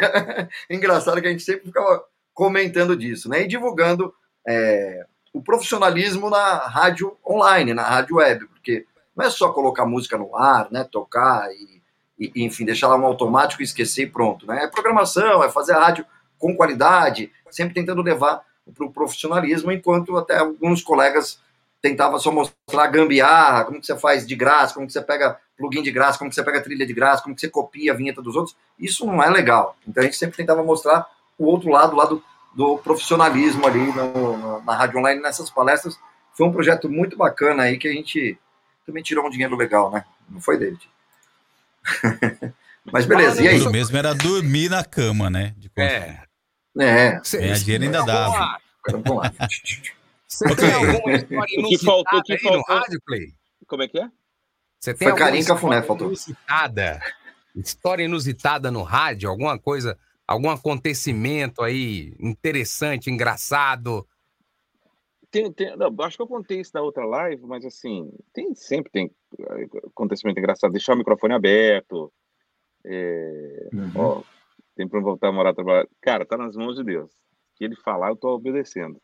engraçada 0.70 1.22
que 1.22 1.28
a 1.28 1.32
gente 1.32 1.44
sempre 1.44 1.66
ficava 1.66 2.04
comentando 2.34 2.96
disso, 2.96 3.30
né? 3.30 3.44
E 3.44 3.48
divulgando 3.48 4.14
é, 4.48 5.06
o 5.34 5.42
profissionalismo 5.42 6.30
na 6.30 6.58
rádio 6.68 7.18
online, 7.28 7.74
na 7.74 7.84
rádio 7.84 8.18
web, 8.18 8.46
porque 8.48 8.86
não 9.16 9.26
é 9.26 9.30
só 9.30 9.52
colocar 9.52 9.86
música 9.86 10.18
no 10.18 10.36
ar, 10.38 10.68
né? 10.72 10.84
Tocar 10.84 11.50
e, 11.52 11.82
e, 12.20 12.44
enfim, 12.46 12.64
deixar 12.64 12.88
lá 12.88 12.96
um 12.96 13.06
automático 13.06 13.62
e 13.62 13.66
esquecer 13.66 14.04
e 14.04 14.10
pronto, 14.10 14.46
né? 14.46 14.64
É 14.64 14.68
programação, 14.68 15.44
é 15.44 15.50
fazer 15.50 15.74
a 15.74 15.80
rádio 15.80 16.06
com 16.38 16.56
qualidade, 16.56 17.32
sempre 17.50 17.74
tentando 17.74 18.02
levar 18.02 18.44
para 18.74 18.86
o 18.86 18.92
profissionalismo, 18.92 19.72
enquanto 19.72 20.16
até 20.16 20.38
alguns 20.38 20.82
colegas 20.82 21.40
tentavam 21.82 22.18
só 22.18 22.32
mostrar 22.32 22.88
gambiarra, 22.88 23.66
como 23.66 23.80
que 23.80 23.86
você 23.86 23.98
faz 23.98 24.26
de 24.26 24.36
graça, 24.36 24.74
como 24.74 24.88
que 24.88 24.94
você 24.94 25.02
pega 25.02 25.38
plugin 25.58 25.82
de 25.82 25.92
graça, 25.92 26.18
como 26.18 26.30
que 26.30 26.36
você 26.36 26.44
pega 26.44 26.62
trilha 26.62 26.86
de 26.86 26.94
graça, 26.94 27.22
como 27.22 27.36
que 27.36 27.42
você 27.42 27.50
copia 27.50 27.92
a 27.92 27.96
vinheta 27.96 28.22
dos 28.22 28.36
outros. 28.36 28.56
Isso 28.80 29.06
não 29.06 29.22
é 29.22 29.30
legal. 29.30 29.76
Então 29.88 30.02
a 30.02 30.06
gente 30.06 30.18
sempre 30.18 30.38
tentava 30.38 30.64
mostrar 30.64 31.06
o 31.38 31.46
outro 31.46 31.70
lado, 31.70 31.94
o 31.94 31.98
lado 31.98 32.24
do 32.56 32.78
profissionalismo 32.78 33.66
ali 33.66 33.80
no- 33.94 34.38
no- 34.38 34.62
na 34.64 34.76
rádio 34.76 35.00
online, 35.00 35.22
nessas 35.22 35.50
palestras. 35.50 35.98
Foi 36.34 36.46
um 36.48 36.52
projeto 36.52 36.90
muito 36.90 37.16
bacana 37.18 37.64
aí 37.64 37.78
que 37.78 37.88
a 37.88 37.92
gente 37.92 38.38
também 38.86 39.02
tirou 39.04 39.26
um 39.26 39.30
dinheiro 39.30 39.56
legal, 39.56 39.92
né? 39.92 40.04
Não 40.30 40.40
foi, 40.42 40.58
David? 40.58 40.90
Mas 42.92 43.06
beleza, 43.06 43.42
e 43.42 43.48
aí? 43.48 43.62
O 43.62 43.72
mesmo 43.72 43.96
era 43.98 44.14
dormir 44.14 44.70
na 44.70 44.84
cama, 44.84 45.30
né? 45.30 45.54
De 45.58 45.72
É. 45.78 46.20
É. 46.78 47.22
Ganhar 47.32 47.56
dinheiro 47.60 47.84
ainda 47.86 48.04
dava. 48.04 48.58
Vamos 48.90 49.16
lá. 49.18 49.32
Você 50.28 50.56
tem 50.56 50.74
alguma 50.74 51.14
história 51.14 51.60
O 51.60 51.68
que 51.70 51.78
faltou, 51.78 52.24
que 52.24 52.34
inusitada 52.34 52.34
aí 52.34 52.58
no 52.58 52.66
faltou? 52.66 52.76
rádio, 52.76 53.02
Clay? 53.06 53.34
Como 53.68 53.84
é 53.84 53.88
que 53.88 54.00
é? 54.00 54.10
Você 54.80 54.94
tem 54.94 55.08
Foi 55.08 55.18
Carinho 55.18 55.46
Cafuné, 55.46 55.82
faltou. 55.82 56.08
inusitada? 56.08 57.00
História 57.56 58.04
inusitada 58.04 58.72
no 58.72 58.82
rádio? 58.84 59.30
Alguma 59.30 59.58
coisa, 59.58 59.98
algum 60.28 60.50
acontecimento 60.50 61.62
aí 61.62 62.14
interessante, 62.20 63.10
engraçado? 63.10 64.08
Tem, 65.30 65.52
tem- 65.52 65.76
não, 65.76 65.94
acho 66.02 66.16
que 66.16 66.22
eu 66.22 66.28
contei 66.28 66.60
isso 66.60 66.72
na 66.74 66.82
outra 66.82 67.06
live, 67.06 67.42
mas 67.46 67.66
assim, 67.66 68.12
tem, 68.32 68.54
sempre 68.54 68.92
tem 68.92 69.12
eh, 69.40 69.68
acontecimento 69.88 70.40
engraçado. 70.40 70.72
Deixar 70.72 70.94
o 70.94 70.98
microfone 70.98 71.34
aberto. 71.34 72.14
É, 72.86 73.70
ó, 73.96 74.22
tem 74.76 74.88
para 74.88 75.00
voltar 75.00 75.30
a 75.30 75.32
morar 75.32 75.52
a 75.52 75.54
trabalhar. 75.56 75.88
Cara, 76.02 76.26
tá 76.26 76.38
nas 76.38 76.56
mãos 76.56 76.76
de 76.76 76.84
Deus. 76.84 77.12
O 77.12 77.56
que 77.56 77.64
ele 77.64 77.76
falar, 77.76 78.10
eu 78.10 78.16
tô 78.16 78.30
obedecendo. 78.30 79.02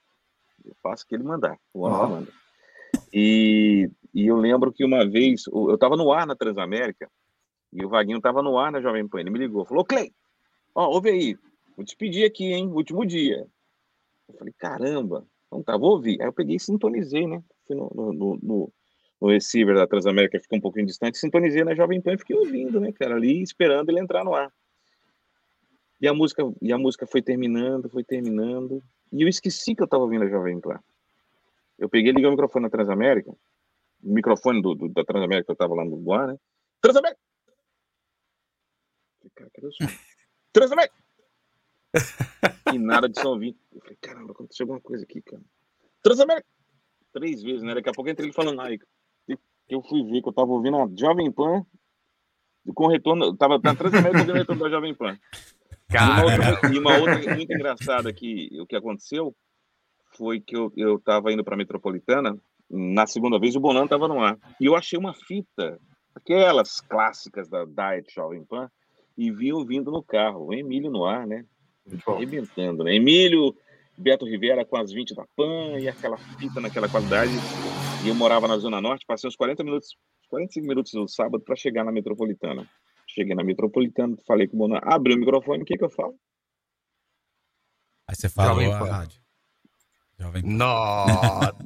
Eu 0.63 0.75
faço 0.83 1.03
o 1.03 1.07
que 1.07 1.15
ele 1.15 1.23
mandar. 1.23 1.57
O 1.73 1.81
homem 1.81 1.99
Ó. 1.99 2.07
manda. 2.07 2.31
E, 3.13 3.89
e 4.13 4.27
eu 4.27 4.35
lembro 4.35 4.71
que 4.71 4.83
uma 4.83 5.07
vez, 5.09 5.43
eu 5.47 5.77
tava 5.77 5.95
no 5.95 6.11
ar 6.11 6.27
na 6.27 6.35
Transamérica, 6.35 7.09
e 7.71 7.85
o 7.85 7.89
Vaguinho 7.89 8.19
tava 8.19 8.41
no 8.41 8.57
ar 8.57 8.71
na 8.71 8.81
Jovem 8.81 9.07
Pan. 9.07 9.19
Ele 9.19 9.29
me 9.29 9.39
ligou, 9.39 9.65
falou: 9.65 9.85
Clay, 9.85 10.11
ó, 10.75 10.87
ouve 10.87 11.09
aí, 11.09 11.37
vou 11.75 11.83
despedir 11.85 12.25
aqui, 12.25 12.45
hein? 12.53 12.67
Último 12.67 13.05
dia. 13.05 13.47
Eu 14.27 14.35
falei, 14.35 14.53
caramba, 14.57 15.25
então 15.47 15.63
tá, 15.63 15.75
vou 15.77 15.91
ouvir. 15.91 16.21
Aí 16.21 16.27
eu 16.27 16.33
peguei 16.33 16.55
e 16.57 16.59
sintonizei, 16.59 17.27
né? 17.27 17.43
Fui 17.65 17.75
no, 17.75 17.89
no, 17.93 18.13
no, 18.13 18.39
no- 19.21 19.27
receiver 19.27 19.75
da 19.75 19.85
Transamérica, 19.87 20.39
ficou 20.39 20.57
um 20.57 20.61
pouquinho 20.61 20.85
distante, 20.85 21.17
sintonizei 21.17 21.63
na 21.63 21.75
Jovem 21.75 22.01
Pan 22.01 22.13
e 22.13 22.17
fiquei 22.17 22.35
ouvindo, 22.37 22.79
né, 22.79 22.91
cara, 22.93 23.15
ali 23.15 23.41
esperando 23.41 23.89
ele 23.89 23.99
entrar 23.99 24.23
no 24.23 24.33
ar. 24.33 24.51
E 26.01 26.07
a 26.07 26.13
música, 26.13 26.41
e 26.61 26.71
a 26.71 26.77
música 26.77 27.05
foi 27.05 27.21
terminando, 27.21 27.89
foi 27.89 28.03
terminando, 28.03 28.81
e 29.11 29.21
eu 29.21 29.27
esqueci 29.27 29.75
que 29.75 29.83
eu 29.83 29.87
tava 29.87 30.03
ouvindo 30.03 30.23
a 30.23 30.29
Jovem 30.29 30.59
Pan. 30.61 30.79
Eu 31.77 31.89
peguei 31.89 32.11
liguei 32.13 32.27
o 32.27 32.31
microfone 32.31 32.63
na 32.63 32.69
Transamérica, 32.69 33.29
o 33.31 34.13
microfone 34.13 34.61
do, 34.61 34.73
do- 34.75 34.87
da 34.89 35.03
Transamérica 35.03 35.47
que 35.47 35.51
eu 35.51 35.55
tava 35.57 35.75
lá 35.75 35.83
no 35.83 36.13
ar, 36.13 36.27
né? 36.29 36.37
Transamérica! 36.81 37.19
Cara, 39.35 39.49
cadê? 39.53 39.67
Transamérica! 40.51 40.95
e 42.73 42.77
nada 42.77 43.09
de 43.09 43.19
som 43.19 43.29
ouvir. 43.29 43.55
Eu 43.73 43.81
falei, 43.81 43.97
caramba, 44.01 44.31
aconteceu 44.31 44.65
alguma 44.65 44.81
coisa 44.81 45.03
aqui, 45.03 45.21
cara. 45.21 45.41
Transamérica! 46.01 46.47
Três 47.13 47.41
vezes, 47.41 47.63
né? 47.63 47.73
Daqui 47.73 47.89
a 47.89 47.93
pouco 47.93 48.09
eu 48.09 48.13
entrei 48.13 48.27
ele 48.27 48.33
falando, 48.33 48.61
ai, 48.61 48.77
que 48.77 48.87
eu 49.75 49.81
fui 49.83 50.03
ver 50.03 50.21
que 50.21 50.29
eu 50.29 50.33
tava 50.33 50.51
ouvindo 50.51 50.77
a 50.77 50.89
Jovem 50.95 51.31
Pan 51.31 51.63
com 52.73 52.87
retorno, 52.87 53.25
eu 53.25 53.37
tava 53.37 53.59
na 53.63 53.75
Transamérica 53.75 54.19
ouvindo 54.19 54.33
o 54.33 54.37
retorno 54.37 54.63
da 54.63 54.69
Jovem 54.69 54.93
Pan. 54.93 55.17
E 55.91 55.97
uma, 55.97 56.23
outra, 56.23 56.73
e 56.73 56.79
uma 56.79 56.97
outra 56.97 57.35
muito 57.35 57.53
engraçada 57.53 58.13
que 58.13 58.49
o 58.59 58.65
que 58.65 58.75
aconteceu 58.75 59.35
foi 60.15 60.39
que 60.39 60.55
eu, 60.55 60.71
eu 60.75 60.99
tava 60.99 61.31
indo 61.31 61.43
pra 61.43 61.57
Metropolitana, 61.57 62.37
na 62.69 63.07
segunda 63.07 63.39
vez 63.39 63.55
o 63.55 63.59
Bonan 63.59 63.87
tava 63.87 64.07
no 64.07 64.21
ar. 64.21 64.37
E 64.59 64.65
eu 64.65 64.75
achei 64.75 64.99
uma 64.99 65.13
fita, 65.13 65.79
aquelas 66.13 66.81
clássicas 66.81 67.49
da 67.49 67.65
Diet 67.65 68.13
Jovem 68.13 68.43
Pan, 68.45 68.69
e 69.19 69.29
vi 69.31 69.51
ouvindo 69.51 69.91
no 69.91 70.01
carro, 70.01 70.45
o 70.45 70.53
Emílio 70.53 70.89
no 70.89 71.03
ar, 71.03 71.27
né? 71.27 71.45
Arrebentando, 72.07 72.85
né? 72.85 72.95
Emílio, 72.95 73.53
Beto 73.97 74.25
Rivera 74.25 74.63
com 74.63 74.77
as 74.77 74.93
20 74.93 75.13
da 75.13 75.25
PAN 75.35 75.77
e 75.77 75.89
aquela 75.89 76.17
fita 76.17 76.61
naquela 76.61 76.87
qualidade. 76.87 77.33
E 78.05 78.07
eu 78.07 78.15
morava 78.15 78.47
na 78.47 78.57
Zona 78.57 78.79
Norte, 78.79 79.05
passei 79.05 79.27
uns 79.27 79.35
40 79.35 79.61
minutos, 79.61 79.89
45 80.29 80.65
minutos 80.65 80.93
no 80.93 81.05
sábado 81.05 81.43
para 81.43 81.57
chegar 81.57 81.83
na 81.83 81.91
metropolitana. 81.91 82.65
Cheguei 83.07 83.35
na 83.35 83.43
metropolitana, 83.43 84.15
falei 84.25 84.47
com 84.47 84.55
o 84.55 84.59
Bonan, 84.59 84.79
abriu 84.83 85.17
o 85.17 85.19
microfone, 85.19 85.63
o 85.63 85.65
que, 85.65 85.77
que 85.77 85.83
eu 85.83 85.89
falo? 85.89 86.15
Aí 88.07 88.15
você 88.15 88.29
falou 88.29 88.53
Jovem 88.53 88.73
a 88.73 88.79
Pan. 88.79 88.85
rádio. 88.85 89.21
Jovem 90.17 90.43
Pan. 90.43 90.47
Nossa! 90.47 91.57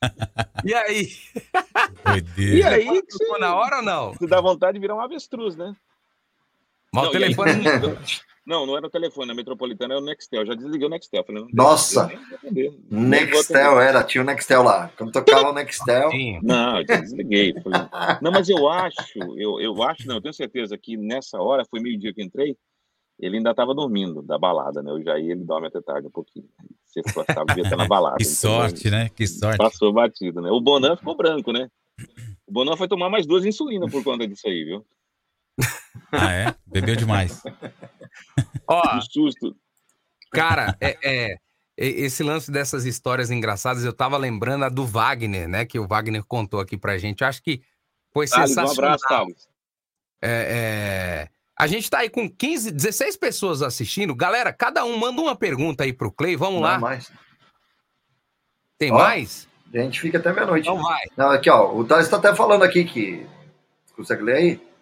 e 0.64 0.72
aí? 0.72 1.08
Doideira. 2.02 2.56
E 2.56 2.62
aí, 2.88 3.02
Ficou 3.12 3.38
na 3.38 3.54
hora 3.54 3.76
ou 3.76 3.82
não? 3.82 4.14
Você 4.14 4.26
dá 4.26 4.40
vontade 4.40 4.78
de 4.78 4.80
virar 4.80 4.94
um 4.94 5.00
avestruz, 5.00 5.54
né? 5.54 5.76
Mas 6.94 7.08
o 7.08 7.12
Não, 7.12 7.20
e 7.20 7.24
aí- 7.24 7.34
telefone 7.34 7.52
não. 8.46 8.66
Não, 8.66 8.76
era 8.76 8.86
o 8.86 8.90
telefone, 8.90 9.32
a 9.32 9.34
metropolitana 9.34 9.94
era 9.94 10.02
o 10.02 10.04
Nextel. 10.04 10.42
Eu 10.42 10.46
já 10.48 10.54
desliguei 10.54 10.86
o 10.86 10.90
Nextel. 10.90 11.24
Falei, 11.24 11.42
não, 11.42 11.48
Nossa! 11.54 12.10
Nextel 12.90 13.80
era, 13.80 14.04
tinha 14.04 14.22
o 14.22 14.24
Nextel 14.26 14.62
lá. 14.62 14.90
Quando 14.98 15.12
tocava 15.12 15.48
o 15.48 15.54
Nextel. 15.54 16.10
Não, 16.42 16.78
eu 16.80 16.86
já 16.86 16.96
desliguei. 17.00 17.54
Falei, 17.62 17.80
Não, 18.20 18.30
mas 18.30 18.48
eu 18.50 18.68
acho, 18.68 19.18
eu, 19.36 19.60
eu 19.60 19.82
acho, 19.82 20.06
não, 20.06 20.16
eu 20.16 20.20
tenho 20.20 20.34
certeza 20.34 20.76
que 20.76 20.94
nessa 20.96 21.40
hora, 21.40 21.64
foi 21.64 21.80
meio-dia 21.80 22.12
que 22.12 22.20
eu 22.20 22.24
entrei, 22.26 22.54
ele 23.18 23.38
ainda 23.38 23.50
estava 23.52 23.74
dormindo 23.74 24.20
da 24.20 24.36
balada, 24.38 24.82
né? 24.82 24.92
O 24.92 25.02
Jair, 25.02 25.30
ele 25.30 25.44
dorme 25.44 25.68
até 25.68 25.80
tarde 25.80 26.08
um 26.08 26.10
pouquinho. 26.10 26.46
Você 26.84 27.00
estava 27.00 27.46
devia 27.46 27.62
estar 27.64 27.76
na 27.76 27.86
balada. 27.86 28.16
Que 28.20 28.24
então, 28.24 28.34
sorte, 28.34 28.90
né? 28.90 29.08
Que 29.08 29.26
sorte. 29.26 29.56
Passou 29.56 29.90
batido, 29.92 30.42
né? 30.42 30.50
O 30.50 30.60
Bonan 30.60 30.96
ficou 30.96 31.16
branco, 31.16 31.50
né? 31.50 31.70
O 32.46 32.52
Bonan 32.52 32.76
foi 32.76 32.88
tomar 32.88 33.08
mais 33.08 33.24
duas 33.26 33.44
insulina 33.46 33.88
por 33.88 34.04
conta 34.04 34.26
disso 34.28 34.46
aí, 34.46 34.64
viu? 34.64 34.84
Ah, 36.20 36.32
é? 36.32 36.54
Bebeu 36.66 36.96
demais. 36.96 37.42
Ó, 38.68 39.00
susto. 39.00 39.56
Cara, 40.32 40.76
é, 40.80 40.96
é, 41.02 41.38
esse 41.76 42.22
lance 42.22 42.50
dessas 42.50 42.84
histórias 42.84 43.30
engraçadas, 43.30 43.84
eu 43.84 43.92
tava 43.92 44.16
lembrando 44.16 44.64
a 44.64 44.68
do 44.68 44.86
Wagner, 44.86 45.48
né? 45.48 45.64
Que 45.64 45.78
o 45.78 45.86
Wagner 45.86 46.24
contou 46.24 46.60
aqui 46.60 46.76
pra 46.76 46.98
gente. 46.98 47.22
Eu 47.22 47.28
acho 47.28 47.42
que 47.42 47.62
foi 48.12 48.26
Thales, 48.26 48.50
um 48.50 48.54
sensacional. 48.54 48.94
abraço, 48.94 49.04
Thales. 49.08 49.48
É, 50.22 51.28
é, 51.28 51.28
A 51.58 51.66
gente 51.66 51.90
tá 51.90 51.98
aí 51.98 52.08
com 52.08 52.28
15, 52.30 52.70
16 52.70 53.16
pessoas 53.16 53.60
assistindo. 53.62 54.14
Galera, 54.14 54.52
cada 54.52 54.84
um 54.84 54.96
manda 54.96 55.20
uma 55.20 55.36
pergunta 55.36 55.84
aí 55.84 55.92
pro 55.92 56.12
Clay. 56.12 56.36
Vamos 56.36 56.62
lá. 56.62 56.74
Não, 56.74 56.80
mais. 56.80 57.12
Tem 58.78 58.90
Ó, 58.90 58.98
mais? 58.98 59.48
A 59.72 59.78
gente 59.78 60.00
fica 60.00 60.18
até 60.18 60.32
meia-noite. 60.32 60.68
Então 60.68 60.80
vai. 60.80 61.02
Não, 61.16 61.30
aqui, 61.30 61.50
ó. 61.50 61.74
O 61.74 61.84
Thales 61.84 62.08
tá 62.08 62.16
até 62.16 62.34
falando 62.34 62.62
aqui 62.62 62.84
que. 62.84 63.26
Consegue 63.96 64.22
ler 64.22 64.36
aí? 64.36 64.73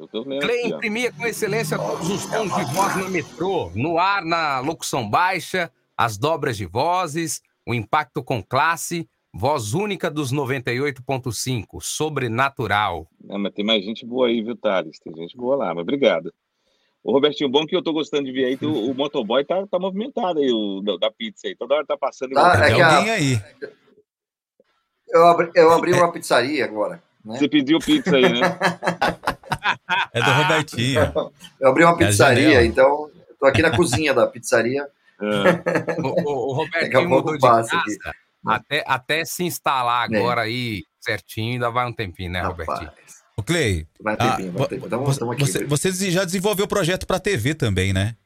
Eu 0.00 0.08
tô 0.08 0.22
lendo 0.22 0.40
Clay 0.40 0.60
aqui, 0.60 0.68
imprimia 0.68 1.12
com 1.12 1.26
excelência 1.26 1.76
todos 1.76 2.08
os 2.08 2.24
tons 2.24 2.54
de 2.56 2.64
voz 2.74 2.96
no 2.96 3.10
metrô, 3.10 3.70
no 3.74 3.98
ar, 3.98 4.24
na 4.24 4.58
locução 4.60 5.08
baixa, 5.08 5.70
as 5.94 6.16
dobras 6.16 6.56
de 6.56 6.64
vozes, 6.64 7.42
o 7.66 7.74
impacto 7.74 8.24
com 8.24 8.42
classe, 8.42 9.06
voz 9.30 9.74
única 9.74 10.10
dos 10.10 10.32
98.5, 10.32 11.82
sobrenatural. 11.82 13.06
Ah, 13.28 13.36
mas 13.38 13.52
tem 13.52 13.62
mais 13.62 13.84
gente 13.84 14.06
boa 14.06 14.28
aí, 14.28 14.40
viu, 14.40 14.56
Thales? 14.56 14.98
Tem 15.00 15.14
gente 15.14 15.36
boa 15.36 15.54
lá, 15.54 15.74
mas 15.74 15.82
obrigado. 15.82 16.32
Ô, 17.04 17.12
Robertinho, 17.12 17.50
bom 17.50 17.66
que 17.66 17.76
eu 17.76 17.82
tô 17.82 17.92
gostando 17.92 18.24
de 18.24 18.32
ver 18.32 18.46
aí, 18.46 18.56
que 18.56 18.64
o, 18.64 18.90
o 18.90 18.94
motoboy 18.94 19.44
tá, 19.44 19.66
tá 19.66 19.78
movimentado 19.78 20.38
aí, 20.38 20.50
o 20.50 20.80
da, 20.80 20.96
da 20.96 21.10
pizza 21.10 21.46
aí. 21.46 21.54
Toda 21.54 21.74
hora 21.74 21.84
tá 21.86 21.98
passando. 21.98 22.32
Tá, 22.32 22.42
voltando. 22.56 22.64
é 22.64 22.74
que 22.74 22.80
a- 22.80 22.96
Alguém 22.96 23.10
aí. 23.10 23.40
Eu 25.08 25.26
abri, 25.26 25.50
eu 25.54 25.70
abri 25.72 25.92
uma 25.92 26.10
pizzaria 26.10 26.64
agora. 26.64 27.02
Né? 27.24 27.38
Você 27.38 27.48
pediu 27.48 27.78
pizza 27.78 28.16
aí, 28.16 28.22
né? 28.40 28.40
É 30.12 30.22
do 30.22 30.30
Robertinho. 30.32 31.00
Eu 31.60 31.68
abri 31.68 31.84
uma 31.84 31.92
É 31.94 31.96
pizzaria, 32.06 32.64
então 32.64 33.10
tô 33.38 33.46
aqui 33.46 33.62
na 33.62 33.74
cozinha 33.76 34.14
da 34.14 34.26
pizzaria. 34.26 34.86
É. 35.20 36.00
O, 36.00 36.08
o- 36.08 36.50
o 36.50 36.52
Robertinho 36.54 37.08
mudou 37.08 37.34
de 37.34 37.40
casa. 37.40 37.76
aqui. 37.76 37.96
Até, 38.46 38.84
até 38.86 39.24
se 39.24 39.44
instalar 39.44 40.10
É. 40.10 40.16
agora 40.16 40.42
aí 40.42 40.82
certinho, 41.00 41.54
ainda 41.54 41.70
vai 41.70 41.86
um 41.86 41.92
tempinho, 41.92 42.30
né, 42.32 42.42
Robertinho? 42.42 42.90
O 43.36 43.42
Clay. 43.42 43.86
Vai 44.00 44.16
ter 44.16 44.22
ah, 44.24 44.30
tempinho, 44.36 44.52
vai 44.52 44.62
vo- 44.62 44.68
tempinho. 44.68 45.06
Você, 45.06 45.58
aqui, 45.58 45.66
você- 45.66 46.10
já 46.10 46.24
desenvolveu 46.24 46.66
projeto 46.66 47.06
pra 47.06 47.20
TV 47.20 47.54
também, 47.54 47.92
né? 47.92 48.16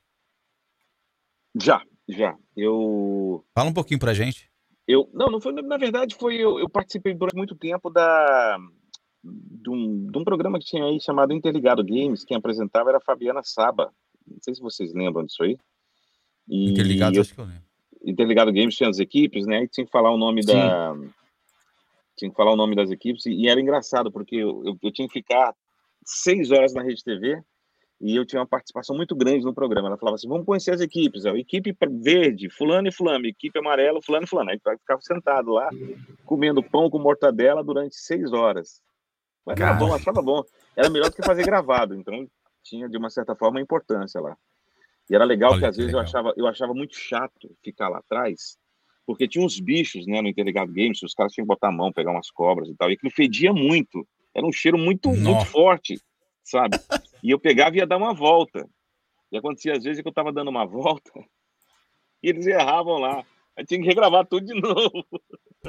Já, 1.60 1.80
já. 2.08 2.34
Eu. 2.56 3.44
Fala 3.54 3.70
um 3.70 3.74
pouquinho 3.74 3.98
pra 4.00 4.14
gente. 4.14 4.50
Eu, 4.86 5.08
não, 5.14 5.28
não 5.30 5.40
foi, 5.40 5.52
na 5.52 5.76
verdade, 5.78 6.14
foi 6.18 6.36
eu, 6.36 6.58
eu 6.58 6.68
participei 6.68 7.14
durante 7.14 7.36
muito 7.36 7.54
tempo 7.54 7.88
da 7.90 8.58
de 9.24 9.70
um, 9.70 10.06
de 10.10 10.18
um 10.18 10.24
programa 10.24 10.58
que 10.58 10.66
tinha 10.66 10.84
aí 10.84 11.00
chamado 11.00 11.32
Interligado 11.32 11.82
Games, 11.82 12.24
quem 12.24 12.36
apresentava 12.36 12.90
era 12.90 12.98
a 12.98 13.00
Fabiana 13.00 13.40
Saba. 13.42 13.92
Não 14.26 14.38
sei 14.42 14.54
se 14.54 14.60
vocês 14.60 14.92
lembram 14.92 15.24
disso 15.24 15.42
aí. 15.42 15.56
E 16.48 16.70
Interligados, 16.70 17.16
eu- 17.16 17.22
acho 17.22 17.34
que 17.34 17.40
eu 17.40 17.46
lembro. 17.46 17.64
Interligado 18.04 18.52
Games 18.52 18.76
tinha 18.76 18.90
as 18.90 18.98
equipes, 18.98 19.46
né? 19.46 19.62
E 19.62 19.68
tinha 19.68 19.86
que 19.86 19.90
falar 19.90 20.10
o 20.10 20.18
nome 20.18 20.44
da 20.44 20.94
tinha 22.16 22.30
que 22.30 22.36
falar 22.36 22.52
o 22.52 22.56
nome 22.56 22.76
das 22.76 22.90
equipes 22.90 23.26
e, 23.26 23.48
era 23.48 23.60
engraçado 23.60 24.12
porque 24.12 24.36
eu, 24.36 24.62
eu, 24.64 24.78
eu 24.80 24.92
tinha 24.92 25.08
que 25.08 25.14
ficar 25.14 25.52
seis 26.04 26.50
horas 26.52 26.72
na 26.72 26.82
Rede 26.82 27.02
TV 27.02 27.42
e 28.00 28.14
eu 28.14 28.24
tinha 28.24 28.40
uma 28.40 28.46
participação 28.46 28.94
muito 28.94 29.16
grande 29.16 29.44
no 29.44 29.54
programa. 29.54 29.88
Ela 29.88 29.96
falava 29.96 30.16
assim: 30.16 30.28
vamos 30.28 30.44
conhecer 30.46 30.72
as 30.72 30.80
equipes, 30.80 31.24
ó, 31.24 31.34
equipe 31.34 31.74
verde, 32.02 32.50
fulano 32.50 32.88
e 32.88 32.92
fulano, 32.92 33.26
equipe 33.26 33.58
amarela, 33.58 34.00
fulano 34.02 34.24
e 34.24 34.28
fulano. 34.28 34.50
Aí 34.50 34.60
eu 34.64 34.78
ficava 34.78 35.00
sentado 35.00 35.50
lá 35.52 35.70
comendo 36.24 36.62
pão 36.62 36.90
com 36.90 36.98
mortadela 36.98 37.64
durante 37.64 37.96
seis 37.96 38.32
horas. 38.32 38.82
Mas 39.44 39.60
era 39.60 39.74
bom, 39.74 39.94
achava 39.94 40.22
bom. 40.22 40.42
Era 40.76 40.88
melhor 40.88 41.10
do 41.10 41.16
que 41.16 41.22
fazer 41.22 41.44
gravado, 41.44 41.94
então 41.94 42.26
tinha 42.62 42.88
de 42.88 42.96
uma 42.96 43.10
certa 43.10 43.34
forma 43.34 43.60
importância 43.60 44.20
lá. 44.20 44.36
E 45.08 45.14
era 45.14 45.24
legal 45.24 45.52
Olha 45.52 45.60
que 45.60 45.66
às 45.66 45.76
que 45.76 45.82
vezes 45.82 45.94
eu 45.94 46.00
achava, 46.00 46.32
eu 46.36 46.46
achava 46.46 46.72
muito 46.72 46.96
chato 46.96 47.54
ficar 47.62 47.88
lá 47.88 47.98
atrás, 47.98 48.56
porque 49.06 49.28
tinha 49.28 49.44
uns 49.44 49.60
bichos, 49.60 50.06
né, 50.06 50.22
no 50.22 50.28
Interligado 50.28 50.72
Games, 50.72 51.02
os 51.02 51.12
caras 51.12 51.32
tinham 51.32 51.44
que 51.44 51.48
botar 51.48 51.68
a 51.68 51.72
mão, 51.72 51.92
pegar 51.92 52.10
umas 52.10 52.30
cobras 52.30 52.68
e 52.68 52.74
tal, 52.74 52.90
e 52.90 52.94
aquilo 52.94 53.12
fedia 53.12 53.52
muito. 53.52 54.06
Era 54.34 54.46
um 54.46 54.52
cheiro 54.52 54.78
muito, 54.78 55.10
muito 55.10 55.44
forte, 55.44 56.00
sabe? 56.42 56.78
E 57.22 57.30
eu 57.30 57.38
pegava 57.38 57.76
e 57.76 57.78
ia 57.78 57.86
dar 57.86 57.98
uma 57.98 58.14
volta. 58.14 58.66
E 59.30 59.36
acontecia 59.36 59.74
às 59.74 59.84
vezes 59.84 60.02
que 60.02 60.08
eu 60.08 60.12
tava 60.12 60.32
dando 60.32 60.48
uma 60.48 60.64
volta 60.66 61.12
e 62.22 62.28
eles 62.30 62.46
erravam 62.46 62.98
lá. 62.98 63.22
Aí 63.56 63.66
tinha 63.66 63.80
que 63.80 63.86
regravar 63.86 64.26
tudo 64.26 64.46
de 64.46 64.54
novo. 64.58 65.04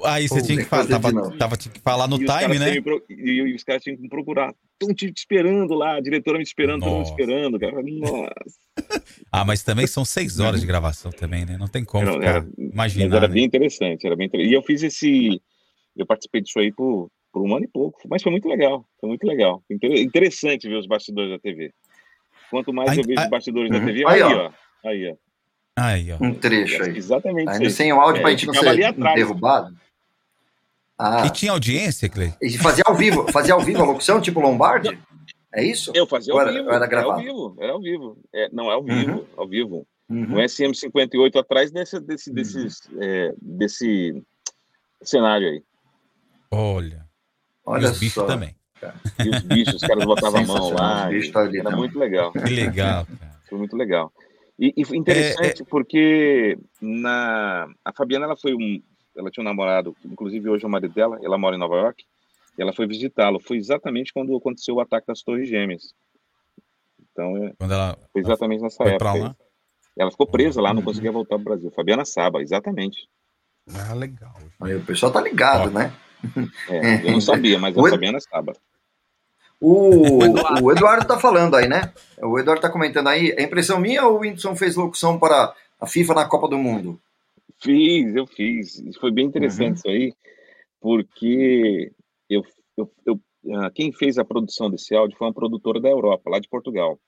Aí 0.04 0.28
você 0.28 0.39
Pô, 0.41 0.46
tinha 0.46 0.58
que 0.60 0.66
falar, 0.66 0.88
tava, 0.88 1.38
tava, 1.38 1.58
tinha 1.58 1.74
que 1.74 1.80
falar 1.80 2.08
no 2.08 2.22
E 2.22 2.26
time, 2.26 2.60
né? 2.60 2.82
pro- 2.82 3.04
E, 3.10 3.32
e 3.32 3.56
os 3.56 3.64
caras 3.64 3.82
tinham 3.84 3.96
que 3.96 4.02
me 4.04 4.10
procurar. 4.10 4.54
Estão 4.74 4.93
te 4.93 5.12
esperando 5.16 5.74
lá, 5.74 5.96
a 5.96 6.02
diretora 6.02 6.38
me 6.38 6.43
esperando, 6.43 6.82
todo 6.84 6.91
mundo 6.91 7.06
esperando, 7.08 7.60
cara. 7.60 7.82
Nossa. 7.82 8.56
Ah, 9.32 9.43
mas 9.43 9.64
também 9.64 9.86
são 9.88 10.06
seis 10.06 10.39
horas 10.39 10.62
de 10.62 10.68
gravação 10.68 11.12
também, 11.12 11.46
né? 11.46 11.58
Não 11.58 11.68
tem 11.68 11.84
como 11.84 12.04
Era- 12.08 12.14
ficar, 12.14 12.26
era- 12.30 12.41
Mas 12.74 12.96
imaginar. 12.96 13.18
era 13.18 13.28
né? 13.28 13.34
bem 13.34 13.43
interessante, 13.43 14.06
era 14.06 14.16
bem 14.16 14.28
interessante. 14.28 14.52
E 14.52 14.56
eu 14.56 14.62
fiz 14.64 14.82
esse. 14.84 15.41
Eu 15.96 16.06
participei 16.06 16.41
disso 16.41 16.58
aí 16.60 16.72
por, 16.72 17.10
por 17.34 17.41
um 17.41 17.54
ano 17.56 17.66
e 17.66 17.68
pouco, 17.68 18.00
mas 18.10 18.22
foi 18.24 18.32
muito 18.32 18.48
legal. 18.48 18.86
Foi 19.00 19.10
muito 19.10 19.26
legal. 19.26 19.62
Inter- 19.70 19.91
Interessante 20.00 20.68
ver 20.70 20.76
os 20.78 20.88
bastidores 20.88 21.32
da 21.32 21.39
TV. 21.39 21.72
Quanto 22.50 22.72
mais 22.74 22.89
Aí- 22.91 22.98
eu 23.00 23.04
vejo 23.04 23.20
aí- 23.20 23.26
os 23.26 23.30
bastidores 23.32 23.70
da 23.72 23.78
Uhum. 23.78 23.86
TV, 23.86 24.06
Aí, 24.08 24.22
aí, 24.22 24.24
ó. 24.24 24.46
ó. 24.48 24.52
Aí, 24.89 25.10
ó. 25.12 25.16
Aí, 25.78 26.12
ó. 26.14 26.18
Um 26.24 26.34
trecho 26.34 26.82
aí. 26.84 26.96
Exatamente. 26.98 27.50
Ainda 27.50 27.70
sem 27.70 27.91
o 27.91 28.00
áudio 28.00 28.20
É, 28.20 28.22
pra 28.22 28.32
eu 28.32 28.38
gente 28.38 28.48
não 28.48 28.70
ali 28.70 28.82
ser 28.82 28.88
atrás. 28.88 29.16
derrubado. 29.16 29.76
Ah, 30.98 31.26
E 31.26 31.30
tinha 31.30 31.52
audiência, 31.52 32.08
Clay? 32.10 32.34
e 32.41 32.58
fazia 32.58 32.84
ao 32.88 32.96
vivo, 32.96 33.30
fazia 33.32 33.54
ao 33.54 33.60
vivo 33.62 33.82
a 33.82 33.86
locução, 33.86 34.22
tipo 34.22 34.39
Lombardi? 34.39 34.98
É 35.54 35.64
isso? 35.64 35.91
Eu 35.93 36.06
fazia 36.08 36.34
ao 36.34 36.41
era- 36.41 36.52
vivo. 36.52 36.70
era 36.72 36.86
Era 36.86 37.04
ao 37.04 37.18
vivo. 37.18 37.56
Era 37.60 37.72
ao 37.74 37.82
vivo. 37.82 38.18
É, 38.34 38.50
não, 38.52 38.70
é 38.70 38.74
ao 38.74 38.84
vivo. 38.84 39.28
Ao 39.38 39.48
vivo. 39.48 39.88
Uhum. 40.10 40.26
No 40.28 40.38
SM58 40.38 41.36
atrás 41.39 41.72
desse, 41.72 42.00
desse, 42.00 42.32
desses, 42.32 42.82
é, 43.00 43.34
desse 43.41 44.22
cenário 45.02 45.48
aí. 45.50 45.64
Olha. 46.52 47.06
Olha 47.66 47.88
e 47.88 47.91
os 47.91 48.00
bichos 48.00 48.14
só. 48.14 48.26
também. 48.26 48.56
E 49.24 49.30
os 49.30 49.41
bichos, 49.41 49.76
os 49.76 49.82
caras 49.82 50.06
botavam 50.06 50.41
a 50.41 50.46
mão 50.46 50.70
lá. 50.74 51.06
os 51.08 51.10
bichos 51.16 51.32
tá 51.32 51.39
ali 51.41 51.56
era 51.58 51.64
também. 51.66 51.80
muito 51.80 51.98
legal. 51.98 52.32
Que 52.32 52.39
legal, 52.54 53.06
cara. 53.20 53.36
Foi 53.50 53.58
muito 53.58 53.76
legal. 53.76 54.14
E, 54.60 54.74
e 54.78 54.86
foi 54.86 54.98
interessante 54.98 55.64
porque 55.66 56.58
na 56.82 57.68
a 57.84 57.91
Fabiana 57.91 58.26
ela 58.26 58.38
foi 58.38 58.54
um, 58.54 58.82
ela 59.16 59.30
tinha 59.32 59.41
um 59.41 59.45
namorado, 59.45 59.95
inclusive 60.03 60.49
hoje 60.49 60.63
é 60.63 60.68
o 60.68 60.72
marido 60.72 60.93
dela, 60.93 61.20
ela 61.24 61.38
mora 61.38 61.55
em 61.55 61.59
Nova 61.59 61.76
York, 61.76 62.03
e 62.57 62.61
ela 62.61 62.74
foi 62.74 62.88
visitá-lo. 62.88 63.39
Foi 63.39 63.57
exatamente 63.57 64.13
quando 64.13 64.36
aconteceu 64.36 64.76
o 64.76 64.82
ataque 64.82 65.07
das 65.07 65.22
Torres 65.22 65.47
Gêmeas. 65.47 65.93
Então 67.11 67.38
é, 67.38 67.53
Quando 67.57 67.74
ela 67.74 67.97
foi 68.11 68.22
exatamente 68.22 68.61
nessa 68.61 68.78
foi 68.78 68.93
época. 68.93 69.13
lá? 69.13 69.36
Ela 69.97 70.11
ficou 70.11 70.28
presa 70.28 70.61
lá, 70.61 70.74
não 70.74 70.82
conseguia 70.82 71.11
voltar 71.11 71.36
pro 71.36 71.45
Brasil. 71.45 71.72
Fabiana 71.72 72.03
Saba, 72.03 72.41
exatamente. 72.41 73.07
Ah, 73.74 73.93
legal. 73.93 74.36
Aí 74.61 74.76
o 74.76 74.86
pessoal 74.86 75.11
tá 75.11 75.22
ligado, 75.22 75.70
Ó. 75.70 75.72
né? 75.72 75.93
É, 76.70 77.07
eu 77.07 77.11
não 77.13 77.22
sabia, 77.22 77.57
mas 77.57 77.78
a 77.78 77.82
Oi? 77.82 77.91
Fabiana 77.91 78.20
Saba. 78.20 78.53
O, 79.59 80.20
o 80.61 80.72
Eduardo 80.72 81.07
tá 81.07 81.18
falando 81.18 81.55
aí, 81.55 81.68
né? 81.68 81.93
O 82.22 82.38
Eduardo 82.38 82.61
tá 82.61 82.70
comentando 82.70 83.07
aí. 83.07 83.34
É 83.38 83.43
impressão 83.43 83.80
minha 83.80 84.05
ou 84.05 84.18
o 84.18 84.20
Whindersson 84.20 84.55
fez 84.55 84.76
locução 84.76 85.18
para 85.18 85.55
a 85.80 85.88
FIFA 85.88 86.13
na 86.13 86.26
Copa 86.26 86.49
do 86.49 86.57
Mundo? 86.57 86.99
Fiz, 87.62 88.16
eu 88.16 88.28
fiz. 88.28 88.82
Foi 88.99 89.12
bem 89.12 89.26
interessante 89.26 89.78
isso 89.78 89.88
aí, 89.88 90.14
porque 90.80 91.91
eu, 92.30 92.43
eu, 92.78 92.91
eu- 93.06 93.20
ah, 93.58 93.70
quem 93.72 93.91
fez 93.91 94.18
a 94.18 94.26
produção 94.26 94.70
desse 94.70 94.95
áudio 94.95 95.18
foi 95.18 95.28
uma 95.28 95.34
produtora 95.34 95.80
da 95.80 95.89
Europa, 95.89 96.30
lá 96.30 96.39
de 96.39 96.49
Portugal. 96.49 96.99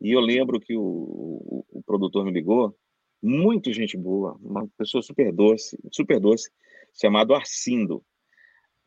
E 0.00 0.10
eu 0.12 0.20
lembro 0.20 0.58
que 0.58 0.76
o, 0.76 0.82
o, 0.82 1.64
o 1.70 1.82
produtor 1.82 2.24
me 2.24 2.32
ligou 2.32 2.74
muito 3.22 3.72
gente 3.72 3.96
boa, 3.96 4.36
uma 4.40 4.66
pessoa 4.78 5.02
super 5.02 5.32
doce, 5.32 5.78
super 5.92 6.18
doce, 6.18 6.50
chamado 6.98 7.34
Arcindo. 7.34 8.02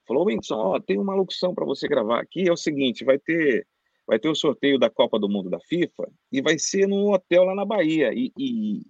Falou, 0.07 0.25
Whindersson, 0.25 0.55
ó, 0.55 0.79
tem 0.79 0.99
uma 0.99 1.15
locução 1.15 1.53
para 1.53 1.65
você 1.65 1.87
gravar 1.87 2.19
aqui, 2.19 2.47
é 2.47 2.51
o 2.51 2.57
seguinte, 2.57 3.05
vai 3.05 3.17
ter 3.19 3.65
vai 4.05 4.19
ter 4.19 4.27
o 4.27 4.35
sorteio 4.35 4.77
da 4.77 4.89
Copa 4.89 5.17
do 5.17 5.29
Mundo 5.29 5.49
da 5.49 5.61
FIFA 5.61 6.11
e 6.29 6.41
vai 6.41 6.59
ser 6.59 6.87
num 6.87 7.13
hotel 7.13 7.45
lá 7.45 7.55
na 7.55 7.63
Bahia. 7.63 8.11
E, 8.13 8.33
e, 8.37 8.81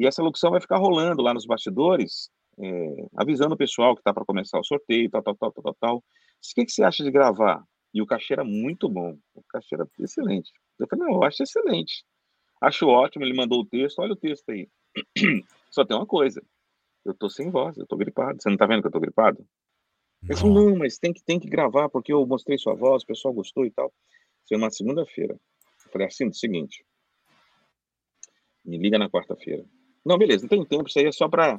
e 0.00 0.06
essa 0.06 0.22
locução 0.22 0.50
vai 0.50 0.62
ficar 0.62 0.78
rolando 0.78 1.20
lá 1.20 1.34
nos 1.34 1.44
bastidores, 1.44 2.30
é, 2.58 3.06
avisando 3.14 3.54
o 3.54 3.58
pessoal 3.58 3.94
que 3.94 4.00
está 4.00 4.14
para 4.14 4.24
começar 4.24 4.58
o 4.58 4.64
sorteio, 4.64 5.10
tal, 5.10 5.22
tal, 5.22 5.36
tal, 5.36 5.52
tal, 5.52 5.62
tal, 5.62 5.76
tal. 5.78 5.96
O 5.98 6.02
que, 6.54 6.64
que 6.64 6.72
você 6.72 6.82
acha 6.82 7.04
de 7.04 7.10
gravar? 7.10 7.62
E 7.92 8.00
o 8.00 8.06
cachê 8.06 8.32
era 8.32 8.42
muito 8.42 8.88
bom, 8.88 9.18
o 9.34 9.42
cachê 9.50 9.74
era 9.74 9.86
excelente. 9.98 10.50
Eu 10.78 10.86
falei, 10.88 11.04
não, 11.04 11.16
eu 11.16 11.22
acho 11.22 11.42
excelente. 11.42 12.02
Acho 12.62 12.88
ótimo, 12.88 13.26
ele 13.26 13.36
mandou 13.36 13.60
o 13.60 13.66
texto, 13.66 13.98
olha 13.98 14.14
o 14.14 14.16
texto 14.16 14.48
aí. 14.48 14.70
Só 15.70 15.84
tem 15.84 15.94
uma 15.94 16.06
coisa, 16.06 16.42
eu 17.04 17.12
tô 17.12 17.28
sem 17.28 17.50
voz, 17.50 17.76
eu 17.76 17.86
tô 17.86 17.94
gripado. 17.98 18.40
Você 18.40 18.48
não 18.48 18.56
tá 18.56 18.64
vendo 18.64 18.80
que 18.80 18.88
eu 18.88 18.92
tô 18.92 19.00
gripado? 19.00 19.46
Ele 20.22 20.38
falou, 20.38 20.54
não, 20.54 20.76
mas 20.78 20.98
tem 20.98 21.12
que, 21.12 21.22
tem 21.22 21.38
que 21.38 21.48
gravar, 21.48 21.90
porque 21.90 22.10
eu 22.10 22.26
mostrei 22.26 22.56
sua 22.56 22.74
voz, 22.74 23.02
o 23.02 23.06
pessoal 23.06 23.34
gostou 23.34 23.66
e 23.66 23.70
tal. 23.70 23.92
Foi 24.48 24.56
uma 24.56 24.70
segunda-feira. 24.70 25.38
Eu 25.84 25.92
falei 25.92 26.06
assim, 26.06 26.26
o 26.26 26.32
seguinte, 26.32 26.86
me 28.64 28.78
liga 28.78 28.98
na 28.98 29.10
quarta-feira. 29.10 29.64
Não, 30.04 30.18
beleza, 30.18 30.42
não 30.42 30.48
tem 30.48 30.64
tempo, 30.64 30.88
isso 30.88 30.98
aí 30.98 31.06
é 31.06 31.12
só 31.12 31.28
para 31.28 31.58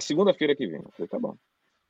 segunda-feira 0.00 0.54
que 0.54 0.66
vem. 0.66 0.80
Eu 0.80 0.90
falei, 0.92 1.08
tá 1.08 1.18
bom. 1.18 1.36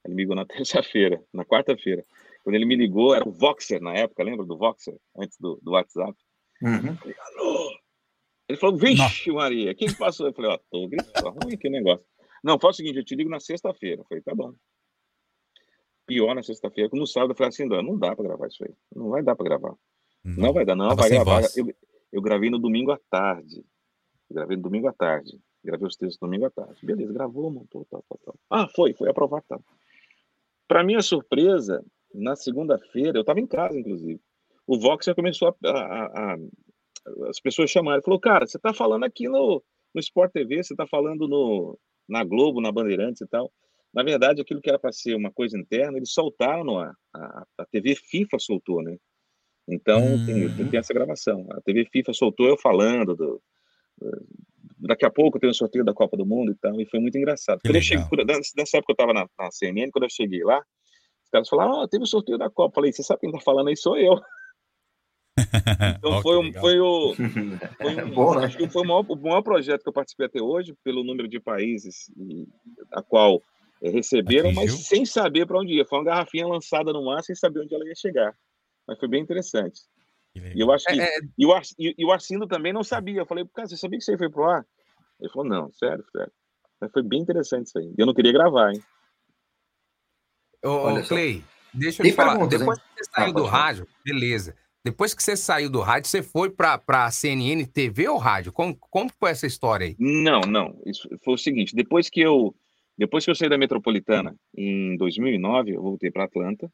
Ele 0.04 0.14
me 0.14 0.22
ligou 0.22 0.36
na 0.36 0.44
terça-feira, 0.46 1.22
na 1.32 1.44
quarta-feira. 1.44 2.04
Quando 2.42 2.54
ele 2.56 2.64
me 2.64 2.76
ligou, 2.76 3.14
era 3.14 3.28
o 3.28 3.32
Voxer 3.32 3.80
na 3.82 3.94
época, 3.94 4.22
lembra 4.22 4.46
do 4.46 4.56
Voxer? 4.56 4.96
Antes 5.16 5.38
do, 5.38 5.60
do 5.62 5.72
WhatsApp. 5.72 6.14
Uhum. 6.62 6.96
Falei, 6.96 7.16
alô? 7.18 7.70
Ele 8.48 8.58
falou, 8.58 8.76
vixe, 8.76 9.30
Maria, 9.30 9.70
o 9.70 9.74
que, 9.76 9.86
que 9.86 9.96
passou? 9.96 10.26
Eu 10.26 10.32
falei, 10.32 10.50
ó, 10.50 10.58
tô 10.70 10.88
gritando, 10.88 11.30
ruim 11.30 11.54
aqui 11.54 11.68
o 11.68 11.70
negócio. 11.70 12.04
Não, 12.42 12.58
faz 12.58 12.74
o 12.74 12.76
seguinte, 12.78 12.96
eu 12.96 13.04
te 13.04 13.14
ligo 13.14 13.30
na 13.30 13.38
sexta-feira. 13.38 14.00
Eu 14.00 14.06
falei, 14.06 14.22
tá 14.22 14.34
bom. 14.34 14.52
Pior 16.06 16.34
na 16.34 16.42
sexta-feira, 16.42 16.90
no 16.92 17.06
sábado 17.06 17.32
eu 17.32 17.36
falei 17.36 17.50
assim, 17.50 17.66
não, 17.66 17.82
não 17.82 17.98
dá 17.98 18.16
pra 18.16 18.24
gravar 18.24 18.48
isso 18.48 18.64
aí. 18.64 18.74
Não 18.94 19.10
vai 19.10 19.22
dar 19.22 19.36
pra 19.36 19.44
gravar. 19.44 19.74
Não 20.24 20.52
vai 20.52 20.64
dar, 20.64 20.74
não, 20.74 20.88
Tava 20.88 21.02
vai 21.02 21.10
gravar. 21.10 21.42
Eu, 21.56 21.72
eu 22.12 22.20
gravei 22.20 22.50
no 22.50 22.58
domingo 22.58 22.90
à 22.90 22.98
tarde. 23.08 23.64
Eu 24.28 24.34
gravei 24.34 24.56
no 24.56 24.62
domingo 24.62 24.88
à 24.88 24.92
tarde. 24.92 25.38
Gravei 25.64 25.86
os 25.86 25.96
textos 25.96 26.18
domingo 26.18 26.46
à 26.46 26.50
tarde. 26.50 26.84
Beleza, 26.84 27.12
gravou, 27.12 27.50
montou, 27.50 27.86
tal, 27.90 28.02
tal, 28.08 28.18
tal. 28.24 28.34
Ah, 28.50 28.66
foi, 28.74 28.94
foi 28.94 29.08
aprovado, 29.10 29.44
tal. 29.48 29.62
Para 30.66 30.84
minha 30.84 31.02
surpresa, 31.02 31.84
na 32.14 32.36
segunda-feira, 32.36 33.18
eu 33.18 33.22
estava 33.22 33.40
em 33.40 33.46
casa, 33.46 33.78
inclusive. 33.78 34.20
O 34.66 34.78
Vox 34.78 35.04
já 35.06 35.14
começou 35.14 35.48
a, 35.64 35.70
a- 35.70 36.32
a- 36.34 36.38
as 37.28 37.40
pessoas 37.40 37.70
chamaram. 37.70 38.02
Falou, 38.02 38.20
cara, 38.20 38.46
você 38.46 38.56
está 38.56 38.72
falando 38.72 39.04
aqui 39.04 39.28
no, 39.28 39.62
no 39.94 40.00
Sport 40.00 40.32
TV, 40.32 40.62
você 40.62 40.72
está 40.72 40.86
falando 40.86 41.26
no, 41.26 41.78
na 42.08 42.22
Globo, 42.24 42.60
na 42.60 42.70
Bandeirantes 42.70 43.20
e 43.22 43.26
tal. 43.26 43.52
Na 43.92 44.02
verdade, 44.04 44.40
aquilo 44.40 44.60
que 44.60 44.68
era 44.68 44.78
para 44.78 44.92
ser 44.92 45.16
uma 45.16 45.32
coisa 45.32 45.58
interna, 45.58 45.96
eles 45.96 46.12
soltaram 46.12 46.62
no 46.64 46.78
ar. 46.78 46.94
A, 47.12 47.44
a 47.58 47.66
TV 47.66 47.96
FIFA 47.96 48.38
soltou, 48.38 48.82
né? 48.82 48.96
Então, 49.68 50.18
tem, 50.24 50.48
tem 50.52 50.78
essa 50.78 50.94
gravação. 50.94 51.46
A 51.50 51.60
TV 51.60 51.84
FIFA 51.86 52.12
soltou 52.12 52.46
eu 52.46 52.56
falando 52.56 53.16
do, 53.16 53.42
do- 53.98 54.26
daqui 54.90 55.06
a 55.06 55.10
pouco 55.10 55.38
tem 55.38 55.48
o 55.48 55.54
sorteio 55.54 55.84
da 55.84 55.94
Copa 55.94 56.16
do 56.16 56.26
Mundo 56.26 56.50
e 56.50 56.54
tal, 56.56 56.80
e 56.80 56.86
foi 56.86 56.98
muito 56.98 57.16
engraçado. 57.16 57.60
Quando 57.62 57.76
eu 57.76 57.82
cheguei, 57.82 58.04
nessa 58.26 58.52
nessa 58.56 58.76
época 58.78 58.92
eu 58.92 58.94
estava 58.94 59.14
na, 59.14 59.26
na 59.38 59.50
CNN, 59.52 59.90
quando 59.92 60.04
eu 60.04 60.10
cheguei 60.10 60.42
lá, 60.42 60.58
os 60.58 61.30
caras 61.30 61.48
falaram, 61.48 61.72
ó, 61.74 61.86
teve 61.86 62.02
o 62.02 62.06
sorteio 62.06 62.36
da 62.36 62.50
Copa. 62.50 62.72
Eu 62.72 62.74
Falei, 62.74 62.92
você 62.92 63.02
sabe 63.02 63.20
quem 63.20 63.30
tá 63.30 63.40
falando 63.40 63.68
aí? 63.68 63.76
Sou 63.76 63.96
eu. 63.96 64.20
Então 65.98 66.20
foi, 66.20 66.36
um, 66.36 66.52
foi 66.52 66.78
o. 66.80 67.14
Foi 67.80 68.04
um, 68.04 68.10
Bom, 68.10 68.34
né? 68.34 68.46
Acho 68.46 68.58
que 68.58 68.68
foi 68.68 68.82
o 68.82 68.86
maior, 68.86 69.04
o 69.08 69.16
maior 69.16 69.42
projeto 69.42 69.82
que 69.82 69.88
eu 69.88 69.92
participei 69.92 70.26
até 70.26 70.40
hoje, 70.40 70.74
pelo 70.84 71.02
número 71.02 71.26
de 71.26 71.40
países 71.40 72.10
a 72.92 73.02
qual 73.02 73.42
eh, 73.82 73.90
receberam, 73.90 74.52
mas 74.52 74.72
sem 74.86 75.06
saber 75.06 75.46
para 75.46 75.58
onde 75.58 75.72
ia. 75.72 75.86
Foi 75.86 75.98
uma 75.98 76.04
garrafinha 76.04 76.46
lançada 76.46 76.92
no 76.92 77.04
mar 77.06 77.22
sem 77.22 77.34
saber 77.34 77.60
onde 77.60 77.74
ela 77.74 77.86
ia 77.86 77.94
chegar. 77.94 78.34
Mas 78.86 78.98
foi 78.98 79.08
bem 79.08 79.22
interessante. 79.22 79.80
E 80.34 80.60
eu 80.60 80.70
acho 80.70 80.84
que. 80.84 81.00
É, 81.00 81.04
é. 81.04 81.20
E, 81.36 81.46
o 81.46 81.52
Ar, 81.52 81.62
e, 81.78 81.94
e 81.98 82.04
o 82.04 82.12
Arcindo 82.12 82.46
também 82.46 82.72
não 82.72 82.84
sabia. 82.84 83.20
Eu 83.20 83.26
falei, 83.26 83.44
cara, 83.54 83.66
você 83.66 83.76
sabia 83.76 83.98
que 83.98 84.02
isso 84.02 84.10
aí 84.10 84.18
foi 84.18 84.30
pro 84.30 84.44
ar? 84.44 84.64
Ele 85.20 85.30
falou, 85.30 85.48
não, 85.48 85.72
sério, 85.72 86.04
sério. 86.10 86.32
Mas 86.80 86.90
foi 86.92 87.02
bem 87.02 87.20
interessante 87.20 87.66
isso 87.66 87.78
aí. 87.78 87.92
Eu 87.96 88.06
não 88.06 88.14
queria 88.14 88.32
gravar, 88.32 88.72
hein? 88.72 88.82
Ô, 90.64 90.68
Olha 90.68 91.00
ô, 91.00 91.04
só. 91.04 91.08
Clay, 91.14 91.44
deixa 91.74 92.00
eu 92.00 92.04
Tem 92.04 92.12
te 92.12 92.16
falar. 92.16 92.32
perguntas, 92.32 92.58
Depois 92.58 92.78
hein? 92.78 92.84
que 92.96 93.04
você 93.04 93.10
saiu 93.12 93.28
Ah, 93.28 93.32
do 93.32 93.44
rádio, 93.44 93.86
beleza. 94.04 94.56
Depois 94.82 95.12
que 95.12 95.22
você 95.22 95.36
saiu 95.36 95.68
do 95.68 95.80
rádio, 95.80 96.08
você 96.08 96.22
foi 96.22 96.50
pra, 96.50 96.78
pra 96.78 97.10
CNN 97.10 97.66
TV 97.66 98.08
ou 98.08 98.16
rádio? 98.16 98.50
Como, 98.50 98.74
como 98.76 99.10
foi 99.18 99.30
essa 99.30 99.46
história 99.46 99.86
aí? 99.88 99.96
Não, 99.98 100.40
não. 100.40 100.80
Isso 100.86 101.06
foi 101.22 101.34
o 101.34 101.38
seguinte, 101.38 101.74
depois 101.76 102.08
que 102.08 102.20
eu 102.20 102.54
depois 102.96 103.24
que 103.24 103.30
eu 103.30 103.34
saí 103.34 103.48
da 103.48 103.56
Metropolitana 103.56 104.34
em 104.54 104.94
2009, 104.98 105.74
eu 105.74 105.80
voltei 105.82 106.10
para 106.10 106.24
Atlanta. 106.24 106.70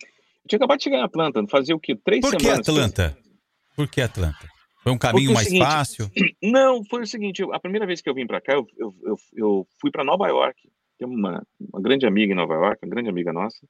Eu 0.00 0.48
tinha 0.48 0.56
acabado 0.58 0.78
de 0.78 0.84
chegar 0.84 0.98
em 0.98 1.02
Atlanta, 1.04 1.44
fazia 1.48 1.74
o 1.76 1.80
quê? 1.80 1.94
Três 1.96 2.20
Por 2.22 2.34
que 2.36 2.42
semanas. 2.42 2.66
Atlanta? 2.68 3.18
Por 3.76 3.88
que 3.88 4.00
Atlanta? 4.00 4.48
Foi 4.84 4.92
um 4.92 4.98
caminho 4.98 5.30
Porque 5.30 5.32
é 5.32 5.34
mais 5.34 5.48
seguinte, 5.48 5.64
fácil? 5.64 6.10
Não, 6.42 6.84
foi 6.84 7.00
o 7.00 7.06
seguinte, 7.06 7.40
eu- 7.40 7.54
a 7.54 7.58
primeira 7.58 7.86
vez 7.86 8.02
que 8.02 8.08
eu 8.10 8.14
vim 8.14 8.26
para 8.26 8.38
cá, 8.38 8.52
eu, 8.52 8.68
eu, 8.76 9.16
eu, 9.32 9.66
fui 9.80 9.90
para 9.90 10.04
Nova 10.04 10.28
York. 10.28 10.70
Tem 10.98 11.08
uma, 11.08 11.42
uma 11.58 11.80
grande 11.80 12.06
amiga 12.06 12.34
em 12.34 12.36
Nova 12.36 12.52
York, 12.52 12.84
uma 12.84 12.90
grande 12.90 13.08
amiga 13.08 13.32
nossa. 13.32 13.66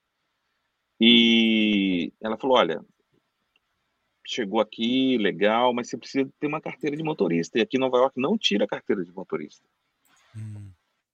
E 1.00 2.12
ela 2.20 2.36
falou, 2.36 2.56
olha, 2.56 2.84
chegou 4.26 4.58
aqui, 4.58 5.16
legal, 5.18 5.72
mas 5.72 5.88
você 5.88 5.96
precisa 5.96 6.28
ter 6.40 6.48
uma 6.48 6.60
carteira 6.60 6.96
de 6.96 7.02
motorista. 7.04 7.60
E 7.60 7.62
aqui 7.62 7.76
em 7.76 7.80
Nova 7.80 7.96
York 7.98 8.20
não 8.20 8.36
tira 8.36 8.64
a 8.64 8.68
carteira 8.68 9.04
de 9.04 9.12
motorista. 9.12 9.64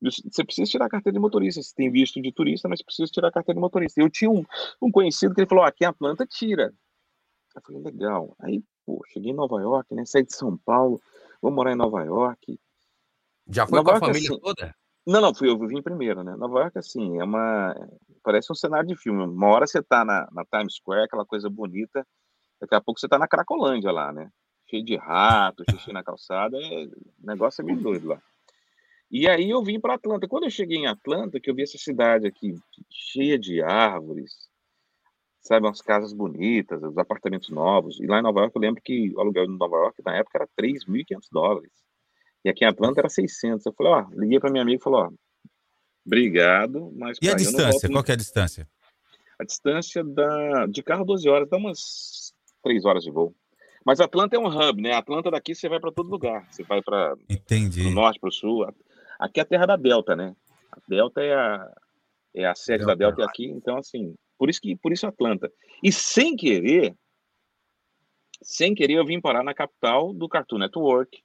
Você 0.00 0.42
precisa 0.42 0.70
tirar 0.70 0.86
a 0.86 0.88
carteira 0.88 1.12
de 1.12 1.20
motorista. 1.20 1.62
Você 1.62 1.74
tem 1.74 1.90
visto 1.90 2.22
de 2.22 2.32
turista, 2.32 2.70
mas 2.70 2.80
precisa 2.80 3.12
tirar 3.12 3.28
a 3.28 3.32
carteira 3.32 3.56
de 3.56 3.60
motorista. 3.60 4.00
Eu 4.00 4.08
tinha 4.08 4.30
um, 4.30 4.46
um 4.80 4.90
conhecido 4.90 5.34
que 5.34 5.42
ele 5.42 5.48
falou: 5.48 5.62
"Ó, 5.62 5.66
aqui 5.66 5.84
em 5.84 5.88
Atlanta 5.88 6.26
tira. 6.26 6.72
Eu 7.54 7.62
falei: 7.62 7.82
legal. 7.82 8.34
Aí, 8.40 8.62
pô, 8.84 9.02
cheguei 9.08 9.32
em 9.32 9.34
Nova 9.34 9.60
York, 9.60 9.94
né? 9.94 10.04
Saí 10.04 10.24
de 10.24 10.34
São 10.34 10.56
Paulo, 10.56 11.00
vou 11.40 11.50
morar 11.50 11.72
em 11.72 11.76
Nova 11.76 12.02
York. 12.04 12.58
Já 13.48 13.66
foi 13.66 13.76
Nova 13.76 13.90
com 13.90 13.90
a 13.90 13.94
York, 13.94 14.06
família 14.06 14.30
assim- 14.30 14.40
toda? 14.40 14.74
Não, 15.06 15.20
não, 15.20 15.34
fui 15.34 15.48
eu 15.48 15.58
vim 15.58 15.82
primeiro, 15.82 16.22
né? 16.22 16.36
Nova 16.36 16.60
York, 16.60 16.78
assim, 16.78 17.18
é 17.18 17.24
uma. 17.24 17.74
Parece 18.22 18.52
um 18.52 18.54
cenário 18.54 18.86
de 18.86 18.96
filme. 18.96 19.24
Uma 19.24 19.48
hora 19.48 19.66
você 19.66 19.82
tá 19.82 20.04
na, 20.04 20.28
na 20.30 20.44
Times 20.44 20.74
Square, 20.74 21.04
aquela 21.04 21.24
coisa 21.24 21.48
bonita, 21.48 22.06
daqui 22.60 22.74
a 22.74 22.80
pouco 22.80 23.00
você 23.00 23.08
tá 23.08 23.18
na 23.18 23.26
Cracolândia 23.26 23.90
lá, 23.90 24.12
né? 24.12 24.30
Cheio 24.68 24.84
de 24.84 24.96
rato, 24.96 25.64
xixi 25.68 25.92
na 25.92 26.04
calçada, 26.04 26.56
é... 26.56 26.84
o 26.84 27.26
negócio 27.26 27.62
é 27.62 27.64
meio 27.64 27.80
doido 27.80 28.08
lá. 28.08 28.22
E 29.10 29.28
aí 29.28 29.50
eu 29.50 29.64
vim 29.64 29.80
para 29.80 29.94
Atlanta. 29.94 30.28
Quando 30.28 30.44
eu 30.44 30.50
cheguei 30.50 30.76
em 30.76 30.86
Atlanta, 30.86 31.40
que 31.40 31.50
eu 31.50 31.54
vi 31.54 31.62
essa 31.62 31.78
cidade 31.78 32.28
aqui 32.28 32.54
cheia 32.88 33.36
de 33.36 33.60
árvores, 33.60 34.49
sabe, 35.40 35.66
umas 35.66 35.80
casas 35.80 36.12
bonitas, 36.12 36.82
os 36.82 36.96
apartamentos 36.98 37.50
novos. 37.50 37.98
E 38.00 38.06
lá 38.06 38.18
em 38.18 38.22
Nova 38.22 38.40
York, 38.40 38.56
eu 38.56 38.60
lembro 38.62 38.82
que 38.82 39.12
o 39.14 39.20
aluguel 39.20 39.44
em 39.44 39.56
Nova 39.56 39.76
York 39.76 40.02
na 40.04 40.16
época 40.16 40.38
era 40.38 40.48
3.500 40.60 41.18
dólares. 41.32 41.72
E 42.44 42.48
aqui 42.48 42.64
em 42.64 42.68
Atlanta 42.68 43.00
era 43.00 43.08
600. 43.08 43.66
Eu 43.66 43.72
falei, 43.72 43.92
ó, 43.92 44.06
liguei 44.12 44.40
para 44.40 44.50
minha 44.50 44.62
amiga 44.62 44.78
e 44.78 44.82
falei, 44.82 45.00
ó, 45.00 45.10
obrigado, 46.06 46.92
mas 46.96 47.18
E 47.20 47.28
a 47.28 47.32
eu 47.32 47.36
não 47.36 47.36
distância? 47.36 47.88
Qual 47.88 48.04
que 48.04 48.10
é 48.10 48.14
a 48.14 48.18
distância? 48.18 48.68
a 49.40 49.44
distância 49.44 50.04
da, 50.04 50.66
de 50.66 50.82
carro 50.82 51.04
12 51.04 51.26
horas, 51.28 51.48
dá 51.48 51.56
umas 51.56 52.34
3 52.62 52.84
horas 52.84 53.02
de 53.02 53.10
voo. 53.10 53.34
Mas 53.84 53.98
Atlanta 53.98 54.36
é 54.36 54.38
um 54.38 54.46
hub, 54.46 54.82
né? 54.82 54.92
Atlanta 54.92 55.30
daqui 55.30 55.54
você 55.54 55.66
vai 55.66 55.80
para 55.80 55.90
todo 55.90 56.10
lugar. 56.10 56.46
Você 56.50 56.62
vai 56.62 56.82
para 56.82 57.14
o 57.14 57.90
norte, 57.90 58.20
para 58.20 58.28
o 58.28 58.32
sul. 58.32 58.66
Aqui 59.18 59.40
é 59.40 59.42
a 59.42 59.46
terra 59.46 59.64
da 59.64 59.76
Delta, 59.76 60.14
né? 60.14 60.36
A 60.70 60.78
Delta 60.86 61.22
é 61.22 61.34
a, 61.34 61.72
é 62.34 62.44
a 62.44 62.54
sede 62.54 62.84
da 62.84 62.94
Delta 62.94 63.24
aqui, 63.24 63.46
então 63.46 63.78
assim, 63.78 64.14
por 64.40 64.48
isso 64.48 64.58
que 64.58 64.74
por 64.74 64.90
isso 64.90 65.06
Atlanta. 65.06 65.52
E 65.82 65.92
sem 65.92 66.34
querer, 66.34 66.96
sem 68.40 68.74
querer 68.74 68.94
eu 68.94 69.04
vim 69.04 69.20
parar 69.20 69.44
na 69.44 69.52
capital 69.52 70.14
do 70.14 70.26
Cartoon 70.26 70.56
Network, 70.56 71.22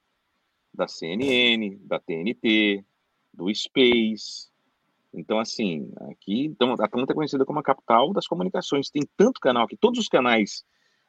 da 0.73 0.85
CNN, 0.85 1.77
da 1.77 1.97
TNT, 1.97 2.83
do 3.33 3.53
Space. 3.55 4.49
Então 5.13 5.39
assim, 5.39 5.93
aqui, 6.11 6.43
então 6.43 6.73
Atlanta 6.73 7.13
é 7.13 7.15
conhecida 7.15 7.45
como 7.45 7.59
a 7.59 7.63
capital 7.63 8.11
das 8.11 8.27
comunicações. 8.27 8.89
Tem 8.89 9.03
tanto 9.15 9.39
canal 9.39 9.63
aqui, 9.63 9.77
todos 9.77 9.97
os 9.97 10.09
canais 10.09 10.65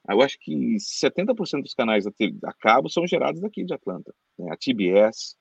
eu 0.08 0.22
acho 0.22 0.38
que 0.38 0.76
70% 0.76 1.62
dos 1.62 1.74
canais 1.74 2.06
a 2.06 2.52
cabo 2.52 2.88
são 2.88 3.04
gerados 3.04 3.40
daqui 3.40 3.64
de 3.64 3.74
Atlanta. 3.74 4.14
né? 4.38 4.52
A 4.52 4.56
TBS, 4.56 5.36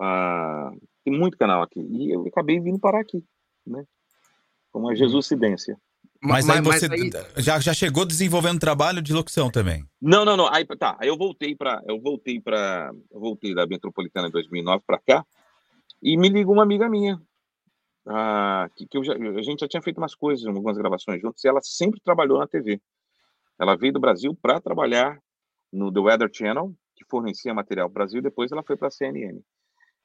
ah, 0.00 0.72
tem 1.04 1.16
muito 1.16 1.38
canal 1.38 1.62
aqui. 1.62 1.78
E 1.80 2.10
eu 2.10 2.26
acabei 2.26 2.58
vindo 2.58 2.80
parar 2.80 3.02
aqui, 3.02 3.24
né? 3.64 3.86
Com 4.72 4.80
uma 4.80 4.96
Jesuscidência. 4.96 5.80
Mas, 6.22 6.48
aí 6.48 6.60
você 6.60 6.86
Já, 7.38 7.58
já 7.58 7.72
chegou 7.72 8.04
desenvolvendo 8.04 8.60
trabalho 8.60 9.00
de 9.00 9.12
locução 9.12 9.50
também. 9.50 9.84
Não, 10.00 10.24
não, 10.24 10.36
não. 10.36 10.52
Aí 10.52 10.66
tá. 10.66 10.96
Aí 11.00 11.08
eu 11.08 11.16
voltei 11.16 11.56
para, 11.56 11.82
eu 11.88 11.98
voltei 12.00 12.40
para, 12.40 12.90
eu 13.10 13.18
voltei 13.18 13.54
da 13.54 13.66
Metropolitana 13.66 14.28
em 14.28 14.30
2009 14.30 14.84
para 14.86 14.98
cá 14.98 15.26
e 16.02 16.16
me 16.18 16.28
ligou 16.28 16.54
uma 16.54 16.62
amiga 16.62 16.88
minha, 16.88 17.20
ah, 18.06 18.68
que, 18.76 18.86
que 18.86 18.98
eu 18.98 19.04
já, 19.04 19.14
a 19.14 19.42
gente 19.42 19.60
já 19.60 19.68
tinha 19.68 19.82
feito 19.82 19.98
umas 19.98 20.14
coisas, 20.14 20.46
algumas 20.46 20.76
gravações 20.76 21.20
juntos. 21.22 21.42
E 21.42 21.48
ela 21.48 21.60
sempre 21.62 22.00
trabalhou 22.00 22.38
na 22.38 22.46
TV. 22.46 22.80
Ela 23.58 23.76
veio 23.76 23.92
do 23.92 24.00
Brasil 24.00 24.36
para 24.40 24.60
trabalhar 24.60 25.18
no 25.72 25.92
The 25.92 26.00
Weather 26.00 26.30
Channel, 26.32 26.74
que 26.96 27.04
fornecia 27.08 27.54
material 27.54 27.88
para 27.88 27.92
o 27.92 27.94
Brasil, 27.94 28.22
depois 28.22 28.52
ela 28.52 28.62
foi 28.62 28.76
para 28.76 28.88
a 28.88 28.90
CNN. 28.90 29.40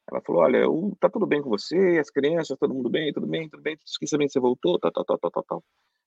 Ela 0.10 0.22
falou: 0.22 0.44
Olha, 0.44 0.70
o- 0.70 0.96
tá 1.00 1.10
tudo 1.10 1.26
bem 1.26 1.42
com 1.42 1.50
você, 1.50 1.98
as 2.00 2.10
crianças, 2.10 2.58
todo 2.60 2.74
mundo 2.74 2.90
bem, 2.90 3.12
tudo 3.12 3.28
bem, 3.28 3.50
tudo 3.50 3.64
bem. 3.64 3.78
Esqueci 3.86 4.12
sabendo 4.12 4.28
que 4.28 4.34
você 4.34 4.40
voltou, 4.40 4.80
tal, 4.80 4.92
tal, 4.92 5.04
tal, 5.04 5.18
tal, 5.18 5.32
tal, 5.32 5.44
tal. 5.44 5.64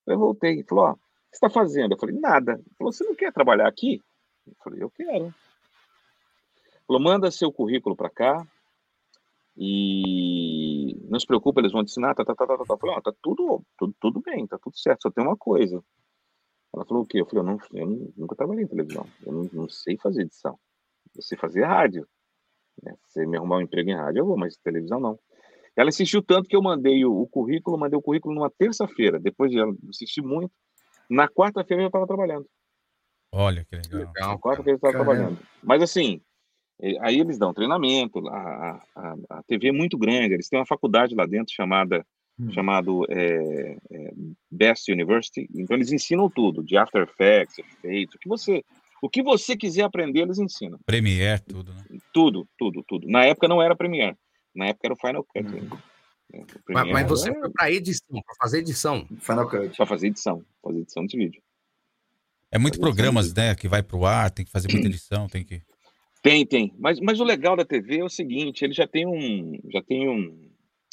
Eu 0.08 0.18
voltei. 0.18 0.52
Ele 0.52 0.64
falou: 0.64 0.84
Ó, 0.84 0.92
o 0.92 0.94
que 0.94 1.00
você 1.30 1.36
está 1.36 1.50
fazendo? 1.50 1.92
Eu 1.92 1.98
falei: 1.98 2.18
Nada. 2.18 2.52
Ele 2.52 2.74
falou: 2.76 2.92
Você 2.92 3.04
não 3.04 3.14
quer 3.14 3.32
trabalhar 3.32 3.68
aqui? 3.68 4.02
Eu 4.46 4.54
falei: 4.62 4.82
Eu 4.82 4.90
quero. 4.90 5.26
Ele 5.26 5.34
falou: 6.86 7.02
Manda 7.02 7.30
seu 7.30 7.52
currículo 7.52 7.94
para 7.96 8.10
cá 8.10 8.46
e 9.56 10.96
não 11.10 11.18
se 11.18 11.26
preocupa, 11.26 11.60
eles 11.60 11.72
vão 11.72 11.84
te 11.84 11.90
ensinar. 11.90 12.14
Tá, 12.14 12.24
tá, 12.24 12.34
tá, 12.34 12.46
tá, 12.46 12.56
tá. 12.56 12.64
Eu 12.74 12.78
falei: 12.78 12.96
Ó, 12.96 13.00
tá 13.00 13.12
tudo, 13.20 13.62
tudo, 13.76 13.94
tudo 14.00 14.20
bem, 14.20 14.46
tá 14.46 14.58
tudo 14.58 14.78
certo, 14.78 15.02
só 15.02 15.10
tem 15.10 15.24
uma 15.24 15.36
coisa. 15.36 15.82
Ela 16.74 16.84
falou: 16.84 17.02
O 17.02 17.06
quê? 17.06 17.20
Eu 17.20 17.26
falei: 17.26 17.40
Eu, 17.40 17.44
não, 17.44 17.58
eu 17.72 18.12
nunca 18.16 18.36
trabalhei 18.36 18.64
em 18.64 18.68
televisão, 18.68 19.06
eu 19.26 19.32
não, 19.32 19.50
não 19.52 19.68
sei 19.68 19.96
fazer 19.98 20.22
edição, 20.22 20.58
eu 21.14 21.22
sei 21.22 21.36
fazer 21.36 21.64
rádio. 21.64 22.06
Né? 22.82 22.94
Se 23.08 23.14
você 23.14 23.26
me 23.26 23.36
arrumar 23.36 23.56
um 23.56 23.62
emprego 23.62 23.90
em 23.90 23.96
rádio, 23.96 24.20
eu 24.20 24.26
vou, 24.26 24.38
mas 24.38 24.56
televisão 24.56 25.00
não. 25.00 25.18
Ela 25.78 25.90
insistiu 25.90 26.20
tanto 26.20 26.48
que 26.48 26.56
eu 26.56 26.60
mandei 26.60 27.04
o, 27.04 27.22
o 27.22 27.28
currículo, 27.28 27.78
mandei 27.78 27.96
o 27.96 28.02
currículo 28.02 28.34
numa 28.34 28.50
terça-feira, 28.50 29.20
depois 29.20 29.48
de 29.48 29.60
ela 29.60 29.72
insistir 29.88 30.20
muito. 30.20 30.50
Na 31.08 31.28
quarta-feira 31.28 31.80
eu 31.80 31.84
já 31.84 31.88
estava 31.88 32.06
trabalhando. 32.06 32.46
Olha 33.32 33.64
que 33.64 33.76
legal. 33.76 34.12
Na 34.16 34.38
quarta-feira 34.38 34.72
eu 34.72 34.88
estava 34.88 34.92
trabalhando. 34.92 35.38
Mas 35.62 35.80
assim, 35.80 36.20
eh, 36.82 36.96
aí 37.00 37.20
eles 37.20 37.38
dão 37.38 37.54
treinamento, 37.54 38.26
a, 38.26 38.82
a, 38.96 39.14
a 39.30 39.42
TV 39.44 39.68
é 39.68 39.72
muito 39.72 39.96
grande, 39.96 40.34
eles 40.34 40.48
têm 40.48 40.58
uma 40.58 40.66
faculdade 40.66 41.14
lá 41.14 41.24
dentro 41.26 41.54
chamada 41.54 42.04
chamado 42.52 43.04
é, 43.08 43.76
é, 43.90 44.12
Best 44.48 44.92
University, 44.92 45.48
então 45.56 45.76
eles 45.76 45.90
ensinam 45.90 46.30
tudo, 46.30 46.62
de 46.62 46.76
After 46.76 47.02
Effects, 47.02 47.58
efeitos, 47.58 48.14
o 48.14 48.18
que 48.20 48.28
você, 48.28 48.64
o 49.02 49.08
que 49.08 49.24
você 49.24 49.56
quiser 49.56 49.82
aprender, 49.82 50.20
eles 50.20 50.38
ensinam. 50.38 50.78
Premiere, 50.86 51.42
tudo, 51.42 51.74
né? 51.74 51.84
Tudo, 52.12 52.46
tudo, 52.56 52.84
tudo. 52.86 53.08
Na 53.08 53.24
época 53.24 53.48
não 53.48 53.60
era 53.60 53.74
Premiere. 53.74 54.16
Na 54.54 54.66
época 54.66 54.86
era 54.86 54.94
o 54.94 54.96
Final 54.96 55.24
Cut. 55.24 55.46
ainda. 55.46 55.82
É, 56.32 56.40
o 56.40 56.46
Mas, 56.68 56.90
mas 56.92 57.08
você 57.08 57.30
era 57.30 57.40
foi 57.40 57.50
para 57.50 57.72
edição, 57.72 58.22
para 58.22 58.34
fazer 58.40 58.58
edição. 58.58 59.06
Final 59.20 59.48
Cut. 59.48 59.76
Pra 59.76 59.86
fazer 59.86 60.06
edição, 60.08 60.44
fazer 60.62 60.80
edição 60.80 61.06
de 61.06 61.16
vídeo. 61.16 61.42
É 62.50 62.58
muitos 62.58 62.80
programas, 62.80 63.32
né, 63.34 63.54
que 63.54 63.68
vai 63.68 63.82
pro 63.82 64.04
ar, 64.06 64.30
tem 64.30 64.44
que 64.44 64.50
fazer 64.52 64.68
muita 64.72 64.88
edição, 64.88 65.28
tem 65.28 65.44
que... 65.44 65.62
Tem, 66.22 66.44
tem. 66.44 66.74
Mas, 66.78 66.98
mas 67.00 67.20
o 67.20 67.24
legal 67.24 67.56
da 67.56 67.64
TV 67.64 67.98
é 67.98 68.04
o 68.04 68.08
seguinte, 68.08 68.64
ele 68.64 68.72
já 68.74 68.86
tem 68.86 69.06
um, 69.06 69.58
já 69.70 69.80
tem 69.82 70.08
um, 70.08 70.50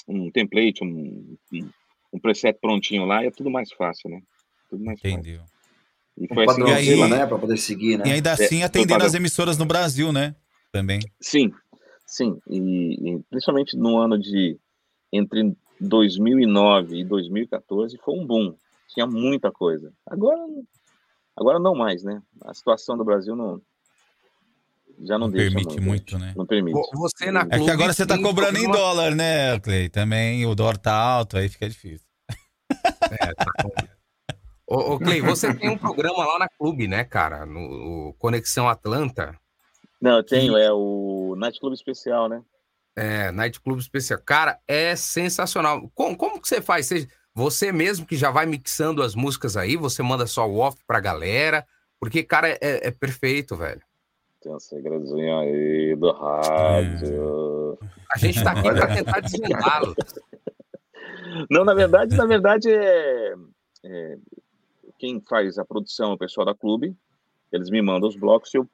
um 0.07 0.29
template, 0.31 0.83
um, 0.83 1.35
um, 1.51 1.69
um 2.13 2.19
preset 2.19 2.59
prontinho 2.61 3.05
lá, 3.05 3.23
e 3.23 3.27
é 3.27 3.31
tudo 3.31 3.49
mais 3.49 3.71
fácil, 3.73 4.09
né? 4.09 4.21
Tudo 4.69 4.83
mais 4.85 4.99
Entendeu. 4.99 5.39
fácil. 5.39 5.55
E 6.17 6.23
Um 6.25 6.33
foi 6.35 6.45
assim 6.45 6.55
que 6.55 6.61
eu 6.61 6.65
padrãozinho, 6.67 6.91
fiz 7.01 7.09
lá. 7.09 7.17
né? 7.17 7.25
Pra 7.25 7.37
poder 7.39 7.57
seguir, 7.57 7.97
né? 7.97 8.03
E 8.07 8.11
ainda 8.11 8.31
assim 8.33 8.61
É, 8.61 8.65
atendendo 8.65 9.03
as 9.03 9.13
emissoras 9.15 9.57
no 9.57 9.65
Brasil, 9.65 10.11
né? 10.13 10.35
Também. 10.71 10.99
Sim, 11.19 11.51
sim. 12.05 12.39
E, 12.49 13.11
e 13.15 13.23
principalmente 13.29 13.75
no 13.77 13.97
ano 13.97 14.17
de 14.17 14.57
entre 15.11 15.55
2009 15.79 16.99
e 16.99 17.03
2014 17.05 17.97
foi 18.03 18.13
um 18.17 18.25
boom. 18.25 18.55
Tinha 18.89 19.05
muita 19.07 19.51
coisa. 19.51 19.91
Agora, 20.05 20.39
agora 21.35 21.59
não 21.59 21.75
mais, 21.75 22.03
né? 22.03 22.21
A 22.43 22.53
situação 22.53 22.97
do 22.97 23.03
Brasil 23.03 23.35
não 23.35 23.61
já 24.99 25.17
não, 25.17 25.27
Não 25.27 25.31
deixa 25.31 25.53
permite 25.55 25.81
muito, 25.81 26.17
né? 26.17 26.33
Não 26.37 26.45
permite. 26.45 26.73
Vo- 26.73 26.89
Você 26.93 27.29
na 27.29 27.41
É 27.41 27.43
que 27.43 27.49
Clube 27.57 27.71
agora 27.71 27.93
você 27.93 28.05
tá 28.05 28.13
tem 28.15 28.23
cobrando 28.23 28.57
em 28.57 28.71
dólar, 28.71 29.13
né, 29.13 29.59
Clay? 29.59 29.89
Também 29.89 30.45
o 30.45 30.55
dólar 30.55 30.77
tá 30.77 30.93
alto, 30.93 31.37
aí 31.37 31.49
fica 31.49 31.67
difícil. 31.67 32.07
Ô, 34.67 34.93
ô, 34.93 34.99
Clay, 34.99 35.21
você 35.21 35.53
tem 35.53 35.69
um 35.69 35.77
programa 35.77 36.25
lá 36.25 36.39
na 36.39 36.49
Clube, 36.49 36.87
né, 36.87 37.03
cara? 37.03 37.45
No 37.45 38.15
Conexão 38.17 38.67
Atlanta. 38.67 39.37
Não, 40.05 40.17
eu 40.17 40.23
tenho, 40.23 40.55
é 40.55 40.71
o 40.71 41.33
Night 41.35 41.59
Club 41.59 41.73
Especial, 41.73 42.29
né? 42.29 42.43
É, 42.95 43.31
Night 43.31 43.59
Club 43.59 43.79
Especial. 43.79 44.21
Cara, 44.23 44.59
é 44.67 44.95
sensacional. 44.95 45.89
Como, 45.95 46.15
como 46.15 46.39
que 46.39 46.47
você 46.47 46.61
faz? 46.61 46.85
Você, 46.85 47.07
você 47.33 47.71
mesmo 47.71 48.05
que 48.05 48.15
já 48.15 48.29
vai 48.29 48.45
mixando 48.45 49.01
as 49.01 49.15
músicas 49.15 49.57
aí, 49.57 49.75
você 49.75 50.03
manda 50.03 50.27
só 50.27 50.47
o 50.47 50.59
off 50.59 50.77
pra 50.85 50.99
galera? 50.99 51.65
Porque, 51.99 52.21
cara, 52.21 52.49
é, 52.49 52.87
é 52.87 52.91
perfeito, 52.91 53.55
velho. 53.55 53.81
Tem 54.43 54.53
um 54.53 54.59
segredozinho 54.59 55.39
aí 55.39 55.95
do 55.95 56.11
rádio. 56.11 57.75
A 58.13 58.19
gente 58.19 58.43
tá 58.43 58.51
aqui 58.51 58.61
pra 58.61 58.95
tentar 58.95 59.19
desvendá-lo. 59.21 59.95
Não, 61.49 61.65
na 61.65 61.73
verdade, 61.73 62.15
na 62.15 62.27
verdade 62.27 62.69
é, 62.71 63.33
é, 63.83 64.17
quem 64.99 65.19
faz 65.19 65.57
a 65.57 65.65
produção 65.65 66.11
é 66.11 66.13
o 66.13 66.17
pessoal 66.19 66.45
da 66.45 66.53
clube. 66.53 66.95
Eles 67.51 67.71
me 67.71 67.81
mandam 67.81 68.07
os 68.07 68.15
blocos 68.15 68.53
e 68.53 68.57
eu 68.57 68.69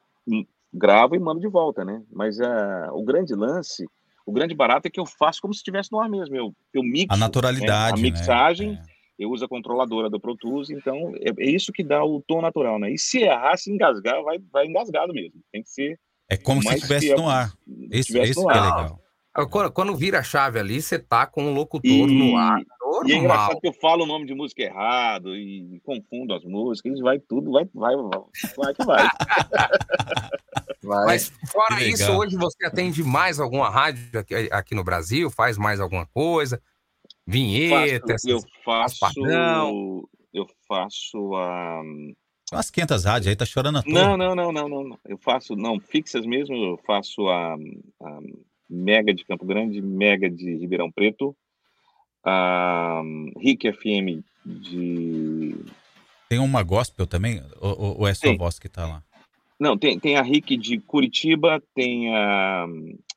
gravo 0.74 1.15
e 1.15 1.19
mando 1.19 1.39
de 1.39 1.47
volta, 1.47 1.84
né? 1.84 2.01
Mas 2.11 2.39
ah, 2.39 2.89
o 2.93 3.03
grande 3.03 3.34
lance, 3.34 3.86
o 4.26 4.32
grande 4.32 4.55
barato 4.55 4.88
é 4.88 4.91
que 4.91 4.99
eu 4.99 5.05
faço 5.05 5.41
como 5.41 5.53
se 5.53 5.59
estivesse 5.59 5.91
no 5.91 5.99
ar 5.99 6.09
mesmo. 6.09 6.36
Eu, 6.36 6.53
eu 6.74 6.84
mixo 6.84 7.07
A 7.09 7.17
naturalidade, 7.17 8.01
né? 8.01 8.09
né? 8.09 8.09
a 8.09 8.11
mixagem. 8.19 8.80
Eu 9.19 9.30
uso 9.30 9.45
a 9.45 9.47
controladora 9.47 10.09
do 10.09 10.19
Pro 10.19 10.36
Tools, 10.36 10.72
então 10.72 11.13
é, 11.17 11.30
é 11.43 11.49
isso 11.51 11.72
que 11.72 11.84
dá 11.84 12.03
o 12.03 12.24
tom 12.28 12.41
natural, 12.41 12.80
né? 12.80 12.91
E 12.91 12.97
se 12.97 13.19
errar, 13.19 13.55
se 13.55 13.72
engasgar, 13.72 14.24
vai, 14.24 14.39
vai 14.51 14.65
engasgado 14.65 15.13
mesmo. 15.13 15.39
Tem 15.51 15.61
que 15.61 15.69
ser. 15.69 15.99
É 16.28 16.38
como 16.38 16.61
se 16.63 16.74
estivesse 16.74 17.13
no 17.13 17.30
ar. 17.30 17.51
Esse, 17.91 18.17
esse 18.17 18.39
no 18.41 18.47
que 18.47 18.53
é 18.53 18.57
ar. 18.57 18.63
legal. 18.78 18.99
Ah, 19.34 19.45
Quando, 19.45 19.72
quando 19.72 19.95
vira 19.95 20.19
a 20.19 20.24
chave 20.24 20.59
ali, 20.59 20.82
você 20.82 20.97
tá 20.97 21.26
com 21.28 21.45
o 21.45 21.53
locutor 21.53 21.89
E, 21.89 22.05
no 22.05 22.36
ar. 22.36 22.59
e 22.59 22.63
é 22.63 22.65
Normal. 22.86 23.09
engraçado 23.17 23.61
que 23.61 23.67
eu 23.67 23.74
falo 23.74 24.03
o 24.03 24.07
nome 24.07 24.26
de 24.26 24.34
música 24.34 24.63
errado 24.63 25.36
e 25.36 25.80
confundo 25.86 26.34
as 26.34 26.43
músicas, 26.43 26.99
vai 26.99 27.19
tudo, 27.19 27.51
vai, 27.51 27.65
vai, 27.74 27.95
vai, 27.95 28.22
vai 28.57 28.74
que 28.74 28.86
vai. 28.86 29.07
Vai. 30.84 31.05
Mas 31.05 31.32
fora 31.51 31.84
isso, 31.84 32.11
hoje 32.11 32.36
você 32.38 32.65
atende 32.65 33.03
mais 33.03 33.39
alguma 33.39 33.69
rádio 33.69 34.19
aqui, 34.19 34.34
aqui 34.51 34.73
no 34.75 34.84
Brasil? 34.84 35.29
Faz 35.29 35.57
mais 35.57 35.79
alguma 35.79 36.05
coisa? 36.07 36.61
Vinheta, 37.27 38.13
Faço- 38.13 38.29
eu 38.29 38.39
faço, 38.65 38.99
padrão. 38.99 40.03
eu 40.34 40.47
faço 40.67 41.36
a 41.36 41.82
Umas 42.51 42.69
500 42.69 43.05
rádios 43.05 43.27
aí, 43.27 43.36
tá 43.36 43.45
chorando 43.45 43.77
à 43.77 43.84
toa. 43.84 43.93
não, 43.93 44.17
não, 44.17 44.36
não, 44.36 44.51
não, 44.51 44.67
não, 44.67 44.84
não. 44.84 44.99
Eu 45.07 45.17
faço 45.17 45.55
não 45.55 45.79
fixas 45.79 46.25
mesmo. 46.25 46.53
Eu 46.55 46.77
faço 46.86 47.27
a, 47.29 47.53
a 47.53 48.19
Mega 48.69 49.13
de 49.13 49.23
Campo 49.23 49.45
Grande, 49.45 49.82
Mega 49.82 50.29
de 50.29 50.57
Ribeirão 50.57 50.91
Preto, 50.91 51.34
a 52.25 53.01
RIC 53.39 53.71
FM 53.71 54.23
de 54.45 55.55
Tem 56.27 56.39
uma 56.39 56.63
gospel 56.63 57.05
também? 57.07 57.41
Ou, 57.61 57.99
ou- 57.99 58.07
é 58.07 58.13
só 58.13 58.21
Tem. 58.27 58.38
voz 58.38 58.59
que 58.59 58.67
tá 58.67 58.86
lá? 58.86 59.03
Não, 59.62 59.78
tem, 59.78 59.99
tem 59.99 60.18
a 60.18 60.24
RIC 60.24 60.57
de 60.57 60.80
Curitiba, 60.80 61.62
tem 61.76 62.12
a, 62.12 62.66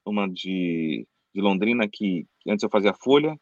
uma 0.05 0.29
de, 0.29 1.09
de 1.35 1.41
Londrina, 1.41 1.89
que, 1.91 2.27
antes 2.47 2.63
eu 2.63 2.69
fazia 2.69 2.91
a 2.91 2.95
Folha, 3.03 3.35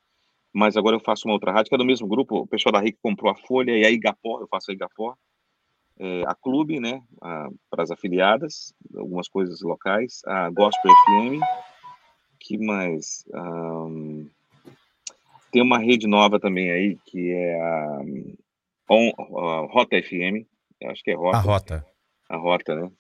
mas 0.55 0.77
agora 0.77 0.95
eu 0.95 1.01
faço 1.01 1.27
uma 1.27 1.35
outra 1.35 1.51
rádio, 1.51 1.69
que 1.69 1.75
é 1.75 1.79
do 1.79 1.85
mesmo 1.85 2.07
grupo. 2.07 2.37
O 2.37 2.47
pessoal 2.47 2.73
da 2.73 2.79
RIC 2.79 2.97
comprou 3.03 3.33
a 3.33 3.35
Folha 3.35 3.77
e 3.77 3.85
a 3.85 3.91
Igapó, 3.91 4.41
eu 4.41 4.47
faço 4.47 4.71
a 4.71 4.75
Igapó. 4.75 5.17
É, 5.99 6.23
a 6.29 6.35
Clube, 6.37 6.79
né, 6.79 7.03
para 7.69 7.83
as 7.83 7.91
afiliadas, 7.91 8.73
algumas 8.95 9.27
coisas 9.27 9.61
locais. 9.63 10.21
A 10.25 10.49
Gospel 10.51 10.93
FM, 10.93 11.43
que 12.39 12.57
mais? 12.57 13.25
Ahn, 13.35 14.27
tem 15.51 15.61
uma 15.61 15.79
rede 15.81 16.07
nova 16.07 16.39
também 16.39 16.71
aí, 16.71 16.97
que 17.05 17.33
é 17.33 17.61
a, 17.61 18.01
a 18.89 19.67
Rota 19.73 20.01
FM, 20.01 20.47
acho 20.85 21.03
que 21.03 21.11
é 21.11 21.17
Rota. 21.17 21.37
A 21.37 21.41
rota. 21.41 21.92
A 22.33 22.37
rota, 22.39 22.75
né? 22.75 22.91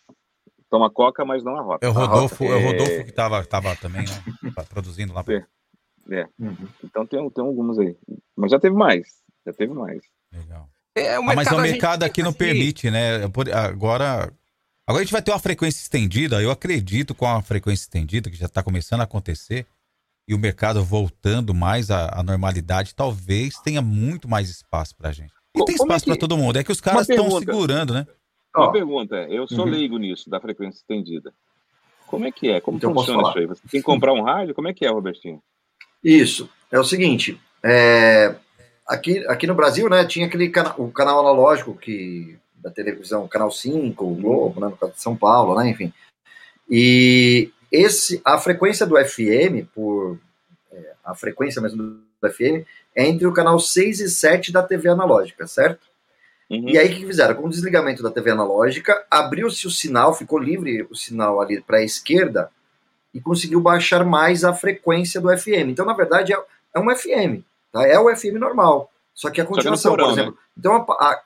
Toma 0.68 0.90
coca, 0.90 1.24
mas 1.24 1.42
não 1.42 1.56
a 1.56 1.62
rota. 1.62 1.86
É 1.86 1.88
o 1.88 1.92
Rodolfo, 1.92 2.44
rota 2.44 2.54
é 2.54 2.56
o 2.56 2.66
Rodolfo 2.66 3.04
que 3.04 3.12
tava, 3.12 3.44
tava 3.46 3.74
também, 3.76 4.02
né? 4.02 4.52
tá 4.54 4.62
Produzindo 4.64 5.12
lá. 5.14 5.24
É. 5.28 5.44
É. 6.14 6.26
Então 6.84 7.06
tem, 7.06 7.30
tem 7.30 7.44
alguns 7.44 7.78
aí. 7.78 7.96
Mas 8.36 8.50
já 8.50 8.58
teve 8.60 8.76
mais. 8.76 9.06
Já 9.46 9.52
teve 9.54 9.72
mais. 9.72 10.02
É, 10.94 11.18
o 11.18 11.22
Ah, 11.22 11.26
mas 11.26 11.36
mercado 11.36 11.58
o 11.58 11.62
mercado 11.62 12.02
aqui 12.02 12.22
não 12.22 12.32
permite, 12.32 12.90
né? 12.90 13.24
Agora, 13.24 14.32
agora 14.86 15.00
a 15.00 15.02
gente 15.02 15.12
vai 15.12 15.22
ter 15.22 15.30
uma 15.30 15.38
frequência 15.38 15.80
estendida. 15.80 16.42
Eu 16.42 16.50
acredito 16.50 17.14
com 17.14 17.26
a 17.26 17.40
frequência 17.40 17.84
estendida, 17.84 18.28
que 18.30 18.36
já 18.36 18.46
está 18.46 18.62
começando 18.62 19.00
a 19.00 19.04
acontecer, 19.04 19.66
e 20.28 20.34
o 20.34 20.38
mercado 20.38 20.84
voltando 20.84 21.54
mais 21.54 21.90
à, 21.90 22.18
à 22.18 22.22
normalidade, 22.22 22.94
talvez 22.94 23.58
tenha 23.58 23.80
muito 23.80 24.28
mais 24.28 24.50
espaço 24.50 24.94
pra 24.96 25.12
gente. 25.12 25.32
E 25.56 25.64
tem 25.64 25.74
é 25.74 25.76
espaço 25.76 26.04
pra 26.04 26.14
que- 26.14 26.20
todo 26.20 26.36
mundo. 26.36 26.58
É 26.58 26.64
que 26.64 26.72
os 26.72 26.80
caras 26.80 27.08
estão 27.08 27.30
segurando, 27.38 27.94
né? 27.94 28.06
Uma 28.54 28.72
pergunta. 28.72 29.16
Eu 29.28 29.46
sou 29.48 29.64
Uhum. 29.64 29.70
leigo 29.70 29.98
nisso, 29.98 30.28
da 30.28 30.40
frequência 30.40 30.78
estendida. 30.78 31.32
Como 32.06 32.26
é 32.26 32.30
que 32.32 32.50
é? 32.50 32.60
Como 32.60 32.76
Então 32.76 32.92
funciona 32.92 33.28
isso 33.28 33.38
aí? 33.38 33.46
Você 33.46 33.62
tem 33.70 33.80
que 33.80 33.86
comprar 33.86 34.12
um 34.12 34.22
rádio? 34.22 34.54
Como 34.54 34.68
é 34.68 34.74
que 34.74 34.84
é, 34.84 34.90
Robertinho? 34.90 35.42
Isso. 36.04 36.48
É 36.70 36.78
o 36.78 36.84
seguinte, 36.84 37.40
é, 37.62 38.34
aqui, 38.86 39.26
aqui 39.26 39.46
no 39.46 39.54
Brasil, 39.54 39.88
né, 39.88 40.04
tinha 40.04 40.26
aquele 40.26 40.48
cana 40.50 40.74
o 40.76 40.90
canal 40.90 41.20
analógico 41.20 41.74
que 41.76 42.38
da 42.56 42.70
televisão, 42.70 43.26
Canal 43.26 43.50
5, 43.50 44.04
o 44.04 44.14
Globo, 44.14 44.60
né, 44.60 44.68
no 44.68 44.76
caso 44.76 44.92
de 44.92 45.00
São 45.02 45.16
Paulo, 45.16 45.58
né, 45.58 45.68
enfim. 45.68 45.92
E 46.70 47.50
esse, 47.72 48.20
a 48.24 48.38
frequência 48.38 48.86
do 48.86 48.96
FM, 48.96 49.66
por 49.74 50.18
é, 50.70 50.92
a 51.04 51.14
frequência 51.14 51.60
mesmo 51.60 51.82
do 51.82 52.30
FM, 52.30 52.64
é 52.94 53.06
entre 53.06 53.26
o 53.26 53.32
canal 53.32 53.58
6 53.58 54.00
e 54.00 54.08
7 54.08 54.52
da 54.52 54.62
TV 54.62 54.88
analógica, 54.90 55.46
certo? 55.46 55.86
Uhum. 56.50 56.68
E 56.68 56.78
aí 56.78 56.92
o 56.92 56.96
que 56.96 57.06
fizeram? 57.06 57.34
Com 57.34 57.46
o 57.46 57.50
desligamento 57.50 58.02
da 58.02 58.10
TV 58.10 58.30
analógica, 58.30 59.04
abriu-se 59.10 59.66
o 59.66 59.70
sinal, 59.70 60.14
ficou 60.14 60.38
livre 60.38 60.86
o 60.90 60.94
sinal 60.94 61.40
ali 61.40 61.60
para 61.60 61.78
a 61.78 61.82
esquerda 61.84 62.50
e 63.14 63.20
conseguiu 63.20 63.60
baixar 63.60 64.04
mais 64.04 64.44
a 64.44 64.52
frequência 64.52 65.20
do 65.20 65.28
FM. 65.36 65.68
Então, 65.68 65.84
na 65.86 65.94
verdade, 65.94 66.32
é, 66.32 66.36
é 66.74 66.80
um 66.80 66.94
FM, 66.94 67.42
tá? 67.72 67.86
É 67.86 67.98
o 67.98 68.14
FM 68.14 68.38
normal. 68.38 68.90
Só 69.14 69.30
que 69.30 69.40
a 69.40 69.44
continuação, 69.44 69.92
porão, 69.92 70.06
por 70.08 70.12
exemplo. 70.18 70.38
Então, 70.58 70.86
a, 70.90 71.20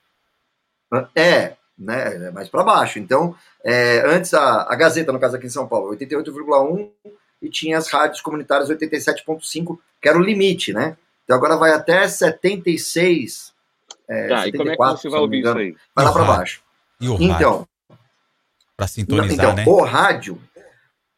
a- 0.93 1.09
é, 1.15 1.57
né? 1.79 2.27
É 2.29 2.31
mais 2.31 2.49
para 2.49 2.63
baixo. 2.65 2.99
Então, 2.99 3.35
é, 3.65 4.01
antes 4.07 4.33
a, 4.35 4.63
a 4.63 4.75
Gazeta, 4.77 5.13
no 5.13 5.21
caso 5.21 5.37
aqui 5.37 5.47
em 5.47 5.51
São 5.51 5.67
Paulo, 5.69 5.97
88,1 5.97 6.91
e 7.43 7.51
tinha 7.51 7.77
as 7.79 7.89
rádios 7.89 8.21
comunitárias 8.21 8.71
87,5, 8.71 9.79
que 10.01 10.09
era 10.09 10.19
o 10.19 10.23
limite, 10.23 10.73
né? 10.73 10.97
Então 11.25 11.37
agora 11.37 11.57
vai 11.57 11.73
até 11.73 12.07
76. 12.09 13.53
É, 14.09 14.29
Tá, 14.29 14.47
e 14.47 14.53
como 14.53 14.71
é 14.71 14.77
que 14.77 14.83
74, 14.83 14.99
você 15.03 15.09
vai 15.09 15.21
ouvir 15.21 15.41
isso 15.41 15.59
aí? 15.59 15.77
Vai 15.95 16.05
E 16.05 16.09
lá 16.09 16.13
para 16.13 16.25
baixo. 16.25 16.63
E 17.01 17.09
o 17.09 17.15
Então, 17.21 17.67
não, 18.79 18.87
sintonizar, 18.87 19.35
então 19.35 19.55
né? 19.55 19.65
o 19.67 19.83
rádio, 19.83 20.41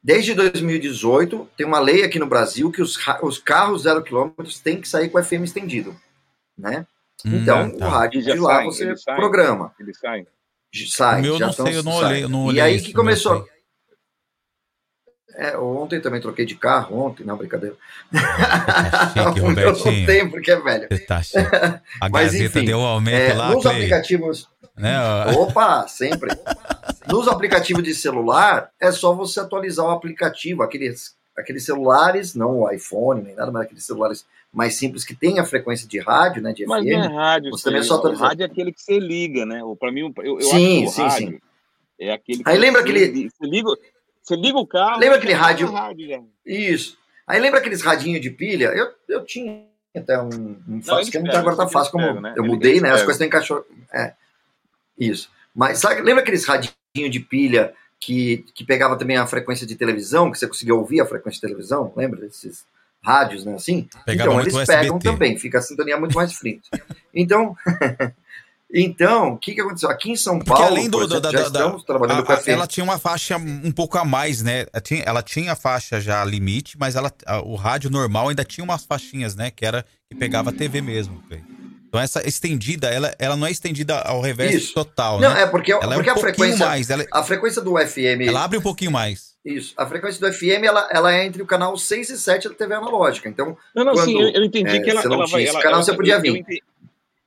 desde 0.02 0.34
2018, 0.34 1.48
tem 1.56 1.66
uma 1.66 1.80
lei 1.80 2.04
aqui 2.04 2.18
no 2.18 2.26
Brasil 2.26 2.70
que 2.70 2.80
os, 2.80 2.96
os 3.22 3.38
carros 3.38 3.82
zero 3.82 4.02
quilômetros 4.02 4.58
têm 4.60 4.80
que 4.80 4.88
sair 4.88 5.08
com 5.08 5.22
FM 5.22 5.44
estendido, 5.44 5.94
né? 6.56 6.86
Hum, 7.26 7.36
Então, 7.36 7.70
tá. 7.76 7.86
o 7.86 7.88
rádio 7.90 8.20
E 8.20 8.22
já 8.22 8.34
de 8.34 8.38
lá 8.40 8.54
saem, 8.56 8.66
você 8.70 8.96
saem? 8.96 9.18
programa. 9.18 9.74
Eles 9.78 9.98
saem. 9.98 10.26
Sai, 10.86 11.18
O 11.20 11.22
meu 11.22 11.38
já 11.38 11.46
não 11.46 11.52
sei, 11.52 11.76
eu 11.76 11.82
não 11.82 11.92
sai. 11.92 12.04
olhei, 12.04 12.24
eu 12.24 12.28
não 12.28 12.44
E 12.44 12.48
olhei 12.48 12.60
aí 12.62 12.76
isso, 12.76 12.86
que 12.86 12.92
começou. 12.92 13.48
É, 15.34 15.56
ontem 15.56 16.00
também 16.00 16.20
troquei 16.20 16.44
de 16.44 16.54
carro, 16.56 16.98
ontem, 17.06 17.24
não, 17.24 17.36
brincadeira. 17.36 17.76
Tá 18.12 19.12
chique, 19.32 19.40
O 19.40 19.50
meu 19.52 19.72
não 19.72 20.06
tem, 20.06 20.28
porque 20.28 20.50
é 20.50 20.56
velho. 20.60 20.88
Você 20.90 20.98
tá 21.00 21.22
chique. 21.22 21.38
A 22.00 22.08
Mas, 22.08 22.32
Gazeta 22.32 22.44
enfim, 22.58 22.64
deu 22.66 22.78
um 22.78 22.84
aumento 22.86 23.14
É, 23.30 23.34
lá, 23.34 23.50
nos 23.50 23.62
Clay. 23.62 23.76
aplicativos. 23.76 24.48
Né? 24.76 24.96
Opa, 25.36 25.86
sempre. 25.88 26.30
Nos 27.06 27.28
aplicativos 27.28 27.82
de 27.82 27.94
celular, 27.94 28.70
é 28.80 28.90
só 28.92 29.12
você 29.14 29.40
atualizar 29.40 29.86
o 29.86 29.90
aplicativo, 29.90 30.62
aqueles, 30.62 31.14
aqueles 31.36 31.64
celulares, 31.64 32.34
não 32.34 32.60
o 32.60 32.70
iPhone, 32.70 33.22
nem 33.22 33.34
nada, 33.34 33.50
mas 33.50 33.62
aqueles 33.62 33.84
celulares 33.84 34.24
mais 34.52 34.76
simples 34.76 35.04
que 35.04 35.14
tem 35.14 35.38
a 35.38 35.44
frequência 35.44 35.86
de 35.86 35.98
rádio, 36.00 36.42
né? 36.42 36.52
De 36.52 36.64
Mas 36.66 36.82
FM. 36.84 36.88
é 36.90 37.06
rádio, 37.06 37.50
você 37.50 37.64
também 37.64 37.80
é 37.80 37.82
sim. 37.82 37.88
só 37.88 37.94
o 37.94 37.98
atualizar. 37.98 38.28
rádio 38.28 38.42
é 38.42 38.46
aquele 38.46 38.72
que 38.72 38.80
você 38.82 38.98
liga, 38.98 39.44
né? 39.44 39.62
O- 39.62 39.76
Pra 39.76 39.92
mim, 39.92 40.12
eu, 40.18 40.38
eu 40.38 40.40
Sim, 40.42 40.48
acho 40.48 40.56
que 40.56 40.90
sim, 40.96 41.06
o 41.06 41.10
sim. 41.10 41.24
rádio 41.24 41.42
é 42.00 42.12
aquele 42.12 42.42
Aí 42.46 42.58
lembra 42.58 42.80
você 42.82 42.88
aquele- 42.88 43.06
li- 43.06 43.30
Você 43.30 43.46
liga, 43.50 43.68
você 44.28 44.36
liga 44.36 44.58
o 44.58 44.66
carro... 44.66 44.98
Lembra 44.98 45.16
aquele 45.18 45.32
rádio? 45.32 45.70
rádio. 45.70 46.28
Isso. 46.44 46.96
Aí 47.26 47.40
lembra 47.40 47.60
aqueles 47.60 47.82
radinhos 47.82 48.20
de 48.20 48.30
pilha? 48.30 48.66
Eu, 48.66 48.90
eu 49.08 49.24
tinha 49.24 49.66
até 49.96 50.20
um, 50.20 50.56
um 50.68 50.82
fácil, 50.82 51.10
que 51.10 51.18
agora 51.30 51.56
tá 51.56 51.68
fácil, 51.68 51.92
como 51.92 52.06
pegam, 52.06 52.20
né? 52.20 52.34
eu 52.36 52.42
Eles- 52.44 52.54
mudei, 52.54 52.80
né? 52.80 52.90
As 52.90 53.02
coisas 53.02 53.14
estão 53.14 53.26
encaixadas. 53.26 53.64
É. 53.92 54.14
Isso. 54.98 55.30
Mas 55.54 55.78
sabe, 55.78 56.00
lembra 56.02 56.22
aqueles 56.22 56.44
radinhos 56.44 57.10
de 57.10 57.20
pilha 57.20 57.74
que, 58.00 58.44
que 58.54 58.64
pegava 58.64 58.96
também 58.96 59.16
a 59.16 59.26
frequência 59.26 59.66
de 59.66 59.74
televisão, 59.74 60.30
que 60.30 60.38
você 60.38 60.46
conseguia 60.46 60.74
ouvir 60.74 61.00
a 61.00 61.06
frequência 61.06 61.36
de 61.36 61.40
televisão? 61.42 61.92
Lembra 61.96 62.20
desses 62.20 62.64
rádios, 63.02 63.44
né? 63.44 63.54
Assim? 63.54 63.88
Pegava 64.04 64.30
então, 64.30 64.34
muito 64.34 64.56
eles 64.56 64.66
pegam 64.66 64.96
SBT. 64.96 65.04
também, 65.04 65.38
fica 65.38 65.58
a 65.58 65.62
sintonia 65.62 65.98
muito 65.98 66.14
mais 66.14 66.32
fria. 66.32 66.58
Então, 67.14 67.56
então, 68.72 69.32
o 69.32 69.38
que, 69.38 69.54
que 69.54 69.60
aconteceu? 69.60 69.88
Aqui 69.88 70.10
em 70.10 70.16
São 70.16 70.38
Porque 70.38 70.50
Paulo, 70.50 70.66
além 70.76 70.90
do, 70.90 70.98
da, 70.98 71.04
exemplo, 71.16 71.20
da, 71.22 71.30
já 71.30 71.38
da- 71.44 71.48
da- 71.48 71.60
estamos 71.60 71.84
trabalhando 71.84 72.20
a- 72.20 72.22
com 72.22 72.32
a- 72.32 72.36
FM. 72.36 72.48
ela 72.48 72.66
tinha 72.66 72.84
uma 72.84 72.98
faixa 72.98 73.36
um 73.36 73.72
pouco 73.72 73.96
a 73.96 74.04
mais, 74.04 74.42
né? 74.42 74.66
Ela 74.72 74.80
tinha, 74.82 75.02
ela 75.04 75.22
tinha 75.22 75.52
a 75.52 75.56
faixa 75.56 76.00
já 76.00 76.24
limite, 76.24 76.76
mas 76.78 76.94
ela, 76.94 77.12
a- 77.26 77.40
o 77.40 77.54
rádio 77.54 77.90
normal 77.90 78.28
ainda 78.28 78.44
tinha 78.44 78.62
umas 78.64 78.84
faixinhas, 78.84 79.34
né? 79.34 79.50
Que 79.50 79.64
era 79.64 79.84
que 80.10 80.14
pegava 80.16 80.50
a 80.50 80.52
TV 80.52 80.80
mesmo. 80.82 81.22
Então 81.88 81.98
essa 81.98 82.26
estendida, 82.28 82.88
ela, 82.88 83.14
ela 83.18 83.34
não 83.34 83.46
é 83.46 83.50
estendida 83.50 83.98
ao 84.00 84.20
revés 84.20 84.54
Isso. 84.54 84.74
total, 84.74 85.18
Não, 85.18 85.32
né? 85.32 85.42
é 85.42 85.46
porque, 85.46 85.72
ela 85.72 85.94
porque 85.94 86.10
é 86.10 86.12
a 86.12 86.14
um 86.14 86.16
pouquinho 86.16 86.34
frequência, 86.36 86.66
mais. 86.66 86.90
Ela, 86.90 87.06
a 87.10 87.22
frequência 87.22 87.62
do 87.62 87.78
FM. 87.78 88.26
ela 88.28 88.44
abre 88.44 88.58
um 88.58 88.62
pouquinho 88.62 88.90
mais. 88.92 89.28
Isso. 89.42 89.72
A 89.78 89.86
frequência 89.86 90.20
do 90.20 90.30
FM 90.30 90.64
ela, 90.64 90.86
ela 90.90 91.14
é 91.14 91.24
entre 91.24 91.40
o 91.40 91.46
canal 91.46 91.74
6 91.78 92.10
e 92.10 92.18
7 92.18 92.50
da 92.50 92.54
TV 92.54 92.74
analógica. 92.74 93.26
Então, 93.26 93.56
Não, 93.74 93.84
não, 93.84 93.94
quando, 93.94 94.04
sim, 94.04 94.20
eu, 94.20 94.28
eu 94.28 94.44
entendi 94.44 94.76
é, 94.76 94.80
que 94.80 94.90
ela, 94.90 95.00
você 95.00 95.08
não 95.08 95.14
ela 95.16 95.24
tinha 95.24 95.32
vai. 95.36 95.42
esse 95.44 95.50
Ela, 95.54 95.62
canal, 95.62 95.76
ela- 95.76 95.84
você 95.84 95.94
podia 95.96 96.12
eu, 96.12 96.16
eu, 96.18 96.22
vir. 96.22 96.36
entendi, 96.40 96.62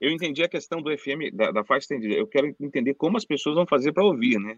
eu 0.02 0.12
entendi 0.12 0.44
a 0.44 0.50
questão 0.50 0.82
do 0.82 0.90
FM, 0.98 1.32
da, 1.32 1.52
da 1.52 1.64
faixa 1.64 1.84
estendida. 1.84 2.16
Eu 2.16 2.26
quero 2.26 2.54
entender 2.60 2.96
como 2.96 3.18
as 3.18 3.24
pessoas 3.24 3.56
vão 3.56 3.68
fazer 3.68 3.94
para 3.94 4.04
ouvir, 4.04 4.40
né? 4.40 4.58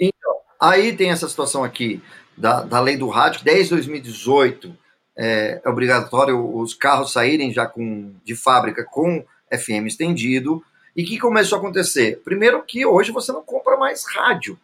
Então, 0.00 0.36
aí 0.58 0.96
tem 0.96 1.10
essa 1.10 1.28
situação 1.28 1.62
aqui 1.62 2.00
da, 2.36 2.62
da 2.62 2.80
lei 2.80 2.96
do 2.96 3.08
rádio, 3.08 3.40
que 3.40 3.44
desde 3.44 3.70
2018 3.74 4.74
é, 5.16 5.60
é 5.62 5.68
obrigatório 5.68 6.56
os 6.56 6.72
carros 6.72 7.12
saírem 7.12 7.52
já 7.52 7.66
com, 7.66 8.14
de 8.24 8.34
fábrica 8.34 8.84
com 8.84 9.22
FM 9.52 9.86
estendido. 9.86 10.64
E 10.96 11.02
o 11.02 11.06
que 11.06 11.18
começou 11.18 11.56
a 11.56 11.60
acontecer? 11.60 12.22
Primeiro 12.24 12.62
que 12.62 12.86
hoje 12.86 13.12
você 13.12 13.30
não 13.32 13.42
compra 13.42 13.76
mais 13.76 14.04
rádio. 14.06 14.58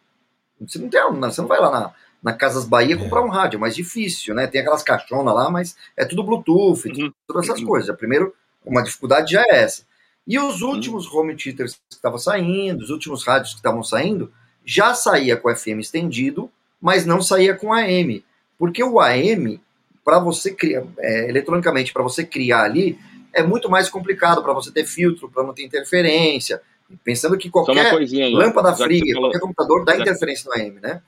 Você 0.59 0.79
não, 0.79 0.89
tem, 0.89 1.01
você 1.19 1.41
não 1.41 1.47
vai 1.47 1.59
lá 1.59 1.69
na, 1.69 1.93
na 2.23 2.33
Casas 2.33 2.65
Bahia 2.65 2.97
comprar 2.97 3.21
um 3.21 3.29
rádio, 3.29 3.57
é 3.57 3.59
mais 3.59 3.75
difícil, 3.75 4.33
né? 4.33 4.47
Tem 4.47 4.61
aquelas 4.61 4.81
caixonas 4.81 5.35
lá, 5.35 5.49
mas 5.49 5.75
é 5.95 6.05
tudo 6.05 6.23
Bluetooth, 6.23 6.87
Uhum. 6.87 7.11
todas 7.27 7.47
essas 7.47 7.63
coisas. 7.63 7.95
Primeiro, 7.95 8.33
uma 8.65 8.81
dificuldade 8.83 9.33
já 9.33 9.41
é 9.43 9.63
essa. 9.63 9.83
E 10.27 10.39
os 10.39 10.61
últimos 10.61 11.05
home 11.11 11.35
theaters 11.35 11.75
que 11.75 11.95
estavam 11.95 12.17
saindo, 12.17 12.81
os 12.83 12.89
últimos 12.89 13.23
rádios 13.25 13.51
que 13.51 13.57
estavam 13.59 13.83
saindo, 13.83 14.31
já 14.65 14.93
saía 14.95 15.37
com 15.37 15.49
FM 15.55 15.79
estendido, 15.81 16.49
mas 16.81 17.05
não 17.05 17.21
saía 17.21 17.53
com 17.55 17.71
AM. 17.73 18.23
Porque 18.57 18.83
o 18.83 18.99
AM, 18.99 19.59
para 20.03 20.19
você 20.19 20.51
criar, 20.51 20.83
é, 20.99 21.29
eletronicamente, 21.29 21.93
para 21.93 22.01
você 22.03 22.25
criar 22.25 22.63
ali, 22.63 22.97
é 23.33 23.43
muito 23.43 23.69
mais 23.69 23.89
complicado 23.89 24.41
para 24.41 24.53
você 24.53 24.71
ter 24.71 24.85
filtro, 24.85 25.29
para 25.29 25.43
não 25.43 25.53
ter 25.53 25.63
interferência. 25.63 26.61
Pensando 27.03 27.37
que 27.37 27.49
qualquer 27.49 27.93
aí. 27.93 28.33
lâmpada 28.33 28.75
fria, 28.75 29.13
falou- 29.13 29.29
qualquer 29.29 29.39
computador 29.39 29.83
dá 29.85 29.91
já 29.93 29.97
que- 29.97 30.03
interferência 30.03 30.49
no 30.49 30.61
AM, 30.61 30.79
né? 30.79 31.01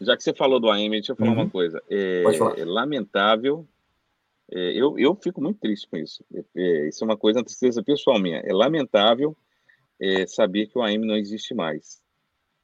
Já 0.00 0.16
que 0.16 0.22
você 0.22 0.32
falou 0.32 0.60
do 0.60 0.70
AM, 0.70 0.90
deixa 0.90 1.12
eu 1.12 1.16
falar 1.16 1.30
Uhum. 1.32 1.36
uma 1.42 1.50
coisa. 1.50 1.82
É, 1.90 2.22
Pode 2.22 2.38
falar. 2.38 2.58
é 2.58 2.64
lamentável. 2.64 3.66
É, 4.52 4.72
eu, 4.80 4.98
eu 4.98 5.14
fico 5.14 5.40
muito 5.42 5.58
triste 5.60 5.88
com 5.90 5.96
isso. 5.96 6.24
É, 6.34 6.42
é, 6.56 6.88
isso 6.88 7.02
é 7.02 7.06
uma 7.06 7.16
coisa, 7.16 7.38
uma 7.38 7.44
tristeza 7.44 7.82
pessoal 7.82 8.18
minha. 8.18 8.38
É 8.44 8.52
lamentável 8.52 9.36
é, 10.00 10.26
saber 10.26 10.66
que 10.66 10.78
o 10.78 10.82
AM 10.82 11.06
não 11.06 11.16
existe 11.16 11.54
mais. 11.54 11.98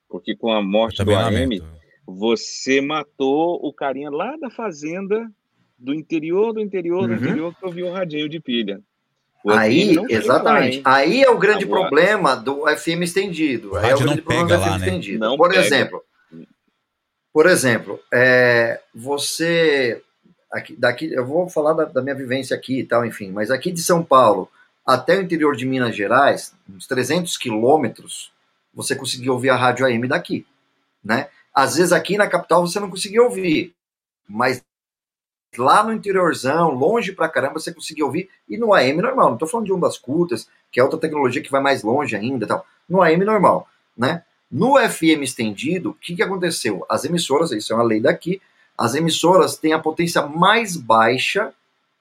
Porque 0.09 0.37
com 0.37 0.53
a 0.53 0.63
morte 0.63 0.97
do 0.99 1.05
também 1.11 1.17
AM, 1.17 1.59
lamento. 1.59 1.67
você 2.07 2.81
matou 2.81 3.59
o 3.63 3.73
carinha 3.73 4.11
lá 4.11 4.37
da 4.37 4.51
fazenda, 4.51 5.29
do 5.79 5.93
interior, 5.93 6.53
do 6.53 6.61
interior, 6.61 7.07
do 7.07 7.13
Uhum. 7.15 7.19
interior, 7.19 7.55
que 7.55 7.67
ouviu 7.67 7.87
o 7.89 7.93
radinho 7.93 8.29
de 8.29 8.41
pilha. 8.41 8.81
O 9.45 9.51
Aí, 9.51 9.95
lá, 9.97 10.07
exatamente. 10.09 10.77
hein? 10.79 10.83
aí 10.87 11.23
é 11.23 11.29
o 11.31 11.37
grande 11.39 11.65
Agora- 11.65 11.83
problema 11.83 12.35
do 12.35 12.67
FM 12.67 13.03
estendido. 13.03 13.77
Aí 13.77 13.91
é 13.91 13.95
o 13.95 13.99
grande 13.99 14.23
problema 14.23 14.47
pega 14.49 14.57
do 14.57 14.63
FM 14.63 14.71
lá, 14.71 14.79
né? 14.79 14.87
estendido. 14.87 15.19
Não 15.19 15.37
por 15.37 15.51
pega. 15.51 15.61
exemplo, 15.61 16.03
por 17.33 17.47
exemplo, 17.47 18.01
é, 18.13 18.81
você 18.95 20.01
aqui, 20.55 20.77
daqui, 20.77 21.13
eu 21.13 21.27
vou 21.27 21.49
falar 21.49 21.73
da, 21.73 21.85
da 21.85 22.01
minha 22.01 22.15
vivência 22.15 22.57
aqui 22.57 22.81
e 22.81 22.85
tal, 22.85 23.05
enfim, 23.05 23.31
mas 23.33 23.51
aqui 23.51 23.73
de 23.73 23.83
São 23.83 24.05
Paulo 24.05 24.49
até 24.87 25.19
o 25.19 25.23
interior 25.23 25.57
de 25.57 25.67
Minas 25.67 25.97
Gerais, 25.97 26.55
uns 26.69 26.87
300 26.87 27.37
quilômetros, 27.37 28.33
você 28.73 28.95
conseguia 28.95 29.33
ouvir 29.33 29.51
a 29.51 29.57
rádio 29.57 29.85
AM 29.85 30.07
daqui, 30.07 30.47
né? 31.03 31.29
Às 31.53 31.77
vezes 31.77 31.93
aqui 31.93 32.17
na 32.17 32.29
capital 32.29 32.67
você 32.67 32.79
não 32.79 32.91
conseguia 32.91 33.23
ouvir, 33.23 33.75
mas 34.29 34.63
lá 35.57 35.83
no 35.83 35.93
interiorzão, 35.93 36.71
longe 36.71 37.13
pra 37.13 37.29
caramba, 37.29 37.59
você 37.59 37.73
conseguia 37.73 38.05
ouvir, 38.05 38.29
e 38.49 38.57
no 38.57 38.75
AM 38.75 39.01
normal, 39.01 39.31
não 39.31 39.39
tô 39.39 39.47
falando 39.47 39.67
de 39.67 39.73
ondas 39.73 39.97
curtas, 39.97 40.49
que 40.71 40.79
é 40.79 40.83
outra 40.83 40.99
tecnologia 40.99 41.43
que 41.43 41.51
vai 41.51 41.61
mais 41.61 41.83
longe 41.83 42.15
ainda 42.15 42.47
tal, 42.47 42.67
no 42.89 43.03
AM 43.03 43.25
normal, 43.25 43.69
né? 43.97 44.23
No 44.51 44.77
FM 44.79 45.23
estendido, 45.23 45.91
o 45.91 45.95
que, 45.95 46.15
que 46.15 46.23
aconteceu? 46.23 46.85
As 46.89 47.05
emissoras, 47.05 47.51
isso 47.51 47.73
é 47.73 47.77
uma 47.77 47.83
lei 47.83 48.01
daqui, 48.01 48.41
as 48.77 48.95
emissoras 48.95 49.57
têm 49.57 49.73
a 49.73 49.79
potência 49.79 50.23
mais 50.27 50.77
baixa 50.77 51.53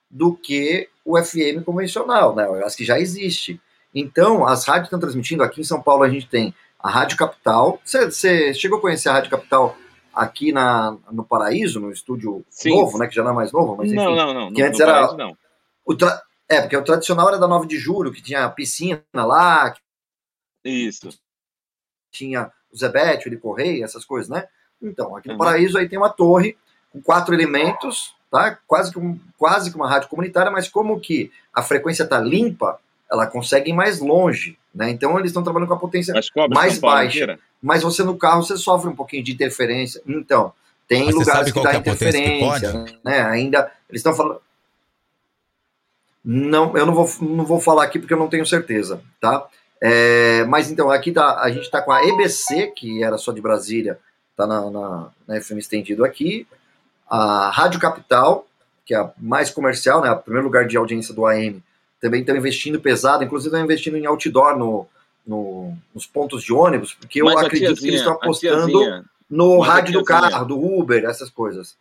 do 0.10 0.36
que 0.36 0.90
o 1.06 1.18
FM 1.22 1.64
convencional, 1.66 2.36
né? 2.36 2.46
As 2.64 2.76
que 2.76 2.86
já 2.86 3.00
existe. 3.00 3.60
Então, 3.94 4.46
as 4.46 4.66
rádios 4.66 4.86
estão 4.88 5.00
transmitindo, 5.00 5.44
aqui 5.44 5.62
em 5.62 5.64
São 5.66 5.82
Paulo 5.82 6.04
a 6.04 6.10
gente 6.10 6.28
tem 6.28 6.54
a 6.80 6.90
Rádio 6.90 7.18
Capital. 7.18 7.80
Você- 7.84 8.54
chegou 8.54 8.78
a 8.78 8.82
conhecer 8.82 9.10
a 9.10 9.14
Rádio 9.14 9.30
Capital 9.32 9.76
aqui 10.14 10.52
na, 10.52 10.96
no 11.12 11.24
Paraíso, 11.24 11.80
no 11.80 11.92
estúdio 11.92 12.46
Sim. 12.50 12.72
novo, 12.72 12.98
né? 12.98 13.08
Que 13.08 13.16
já 13.16 13.24
não 13.24 13.32
é 13.32 13.34
mais 13.36 13.52
novo, 13.52 13.76
mas 13.76 13.88
enfim. 13.92 13.96
Não, 14.04 14.16
não, 14.16 14.34
não. 14.34 14.54
Que 14.54 14.62
antes 14.62 14.80
no 14.80 14.86
era. 14.86 15.08
Paraíso. 15.08 15.38
O 15.86 15.96
tra- 15.96 16.22
É, 16.50 16.62
porque 16.62 16.78
o 16.78 16.84
tradicional 16.84 17.28
era 17.30 17.38
da 17.40 17.48
9 17.48 17.68
de 17.68 17.78
julho, 17.78 18.12
que 18.12 18.22
tinha 18.22 18.48
piscina 18.50 19.02
lá, 19.16 19.72
que 19.72 20.70
Isso. 20.70 21.10
tinha 22.12 22.52
o 22.72 22.78
Zebete, 22.78 23.28
o 23.28 23.30
Eli 23.30 23.38
Correia, 23.38 23.84
essas 23.84 24.06
coisas, 24.06 24.30
né? 24.30 24.48
Então, 24.82 25.16
aqui 25.16 25.28
no 25.30 25.34
Uhum. 25.34 25.40
Paraíso 25.40 25.78
aí 25.78 25.88
tem 25.88 25.98
uma 25.98 26.10
torre 26.10 26.58
com 26.94 27.02
quatro 27.02 27.34
elementos, 27.34 28.16
tá? 28.32 28.58
Quase 28.66 28.92
que, 28.92 29.00
um, 29.00 29.20
quase 29.38 29.70
que 29.70 29.76
uma 29.76 29.90
rádio 29.90 30.08
comunitária, 30.08 30.52
mas 30.52 30.70
como 30.70 31.00
que 31.00 31.32
a 31.54 31.62
frequência 31.62 32.06
tá 32.06 32.20
limpa, 32.20 32.80
ela 33.12 33.28
consegue 33.28 33.72
ir 33.72 33.74
mais 33.74 34.00
longe, 34.00 34.58
né? 34.74 34.90
Então 34.90 35.18
eles 35.20 35.32
estão 35.32 35.44
trabalhando 35.44 35.68
com 35.68 35.76
a 35.76 35.80
potência 35.80 36.14
Mas 36.14 36.30
cobre 36.30 36.56
mais 36.56 36.78
baixa. 36.78 37.18
inteira? 37.18 37.40
Mas 37.62 37.84
você 37.84 38.04
no 38.04 38.18
carro 38.18 38.44
você 38.44 38.56
sofre 38.56 38.90
um 38.90 38.96
pouquinho 38.96 39.24
de 39.24 39.34
interferência. 39.34 40.02
Então, 40.08 40.54
tem 40.88 41.06
Mas 41.06 41.16
lugares 41.16 41.52
que 41.52 41.64
dá 41.64 41.74
é 41.74 41.76
a 41.78 41.82
potência 41.82 42.12
que 42.12 42.20
interferência, 42.20 43.00
né? 43.04 43.22
Ainda 43.24 43.72
eles 43.90 44.00
estão 44.00 44.14
falando 44.14 44.40
não, 46.24 46.78
eu 46.78 46.86
não 46.86 46.94
vou, 46.94 47.10
não 47.22 47.46
vou 47.46 47.60
falar 47.60 47.84
aqui 47.84 48.00
porque 48.00 48.14
eu 48.14 48.20
não 48.20 48.30
tenho 48.30 48.46
certeza, 48.46 49.02
tá? 49.20 49.46
É, 49.82 50.46
mas 50.46 50.72
então, 50.72 50.90
aqui 50.90 51.12
tá, 51.12 51.42
a 51.42 51.50
gente 51.52 51.64
está 51.64 51.82
com 51.82 51.92
a 51.92 52.02
EBC, 52.06 52.68
que 52.68 53.04
era 53.04 53.18
só 53.18 53.34
de 53.34 53.42
Brasília, 53.42 54.00
está 54.32 54.48
na, 54.48 54.72
na, 54.72 55.10
na 55.28 55.42
FM 55.42 55.58
estendido 55.58 56.06
aqui. 56.06 56.48
A 57.16 57.52
Rádio 57.52 57.80
Capital, 57.80 58.48
que 58.86 58.94
é 58.96 58.98
a 58.98 59.12
mais 59.18 59.52
comercial, 59.52 60.02
né, 60.02 60.12
o 60.12 60.18
primeiro 60.18 60.48
lugar 60.48 60.66
de 60.68 60.76
audiência 60.76 61.14
do 61.14 61.26
AM, 61.28 61.62
também 62.02 62.22
estão 62.22 62.36
investindo 62.36 62.80
pesado, 62.82 63.24
inclusive 63.24 63.50
estão 63.54 63.64
investindo 63.64 63.98
em 63.98 64.06
outdoor 64.08 64.58
no, 64.58 64.88
no, 65.26 65.78
nos 65.94 66.08
pontos 66.08 66.44
de 66.44 66.52
ônibus, 66.52 66.94
porque 66.96 67.22
eu 67.22 67.26
Mas 67.26 67.36
acredito 67.38 67.60
que 67.60 67.74
tiazinha, 67.76 67.90
eles 67.92 68.02
estão 68.02 68.14
apostando 68.16 68.68
tiazinha, 68.68 69.06
no 69.30 69.60
mas 69.60 69.68
rádio 69.70 69.94
do 69.94 70.04
tiazinha- 70.04 70.32
carro, 70.32 70.46
do 70.46 70.60
Uber, 70.60 71.06
essas 71.06 71.30
coisas. 71.30 71.78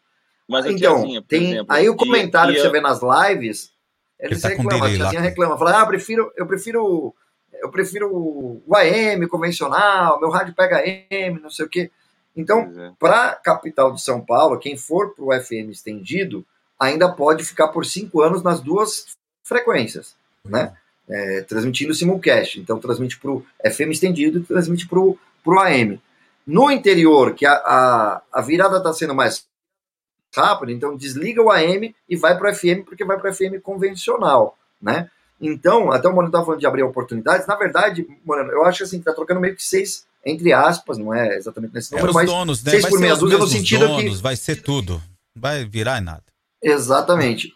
Mas 0.47 0.66
então, 0.66 0.97
tiazinha, 0.97 1.22
tem 1.26 1.53
exemplo, 1.53 1.66
aí 1.74 1.89
o 1.89 1.97
comentário 1.97 2.53
que 2.53 2.59
ia- 2.59 2.64
você 2.64 2.70
vê 2.70 2.80
nas 2.83 3.01
lives, 3.01 3.72
eles 4.20 4.33
Ele 4.37 4.41
tá 4.43 4.49
reclamam, 4.51 4.76
a 4.76 4.80
delay 4.80 4.99
lá. 4.99 5.11
tiazinha 5.11 5.22
reclama, 5.22 5.57
fala, 5.59 5.78
ah, 5.78 5.80
eu 5.83 5.87
prefiro, 5.87 6.33
eu 6.37 6.47
prefiro, 6.47 7.14
eu 7.55 7.70
prefiro 7.70 8.11
o 8.14 8.76
AM 8.76 9.26
convencional, 9.26 10.20
meu 10.20 10.28
rádio 10.28 10.55
pega 10.55 10.76
AM, 10.78 11.41
não 11.41 11.49
sei 11.51 11.64
o 11.64 11.68
quê. 11.70 11.91
Então, 12.37 12.72
é. 12.76 12.93
para 12.99 13.30
a 13.30 13.35
capital 13.35 13.93
de 13.93 14.03
São 14.03 14.20
Paulo, 14.20 14.59
quem 14.59 14.76
for 14.76 15.14
para 15.14 15.24
o 15.24 15.41
FM 15.41 15.70
estendido, 15.70 16.45
ainda 16.78 17.11
pode 17.11 17.45
ficar 17.45 17.68
por 17.68 17.85
cinco 17.85 18.22
anos 18.22 18.43
nas 18.43 18.61
duas 18.61 19.07
frequências, 19.43 20.16
né? 20.45 20.74
É, 21.09 21.43
transmitindo 21.43 21.93
simulcast. 21.93 22.61
Então, 22.61 22.78
transmite 22.78 23.18
para 23.18 23.30
o 23.30 23.45
FM 23.64 23.91
estendido 23.91 24.39
e 24.39 24.45
transmite 24.45 24.89
para 24.89 24.99
o 24.99 25.18
AM. 25.61 26.01
No 26.47 26.70
interior, 26.70 27.35
que 27.35 27.45
a, 27.45 27.53
a, 27.53 28.22
a 28.33 28.41
virada 28.41 28.78
está 28.78 28.93
sendo 28.93 29.14
mais 29.14 29.47
rápida, 30.35 30.72
então 30.72 30.97
desliga 30.97 31.43
o 31.43 31.51
AM 31.51 31.95
e 32.09 32.16
vai 32.16 32.37
para 32.37 32.51
o 32.51 32.55
FM, 32.55 32.85
porque 32.85 33.05
vai 33.05 33.18
para 33.18 33.30
o 33.30 33.35
FM 33.35 33.61
convencional, 33.62 34.57
né? 34.80 35.11
Então, 35.41 35.91
até 35.91 36.09
o 36.09 36.12
Moreno 36.12 36.28
estava 36.28 36.45
falando 36.45 36.61
de 36.61 36.66
abrir 36.66 36.83
oportunidades. 36.85 37.47
Na 37.47 37.57
verdade, 37.57 38.07
Moreno, 38.24 38.53
eu 38.53 38.64
acho 38.64 38.85
assim, 38.85 39.01
que 39.01 39.05
tá 39.05 39.12
trocando 39.12 39.41
meio 39.41 39.57
que 39.57 39.62
seis, 39.62 40.07
entre 40.25 40.53
aspas, 40.53 40.99
não 40.99 41.12
é 41.14 41.37
exatamente 41.37 41.75
nesse 41.75 41.95
É 41.95 41.97
número, 41.97 42.11
os 42.11 42.14
mas 42.14 42.27
donos, 42.31 42.62
né? 42.64 42.70
seis 42.70 42.83
Vai 42.83 42.91
por 42.91 43.01
meia 43.01 43.16
dúzia 43.16 43.39
no 43.39 43.47
sentido 43.47 43.87
donos, 43.89 44.16
que 44.18 44.23
vai 44.23 44.37
ser 44.37 44.62
tudo. 44.62 45.03
Vai 45.35 45.64
virar 45.64 45.99
em 45.99 46.05
nada. 46.05 46.23
Exatamente. 46.62 47.53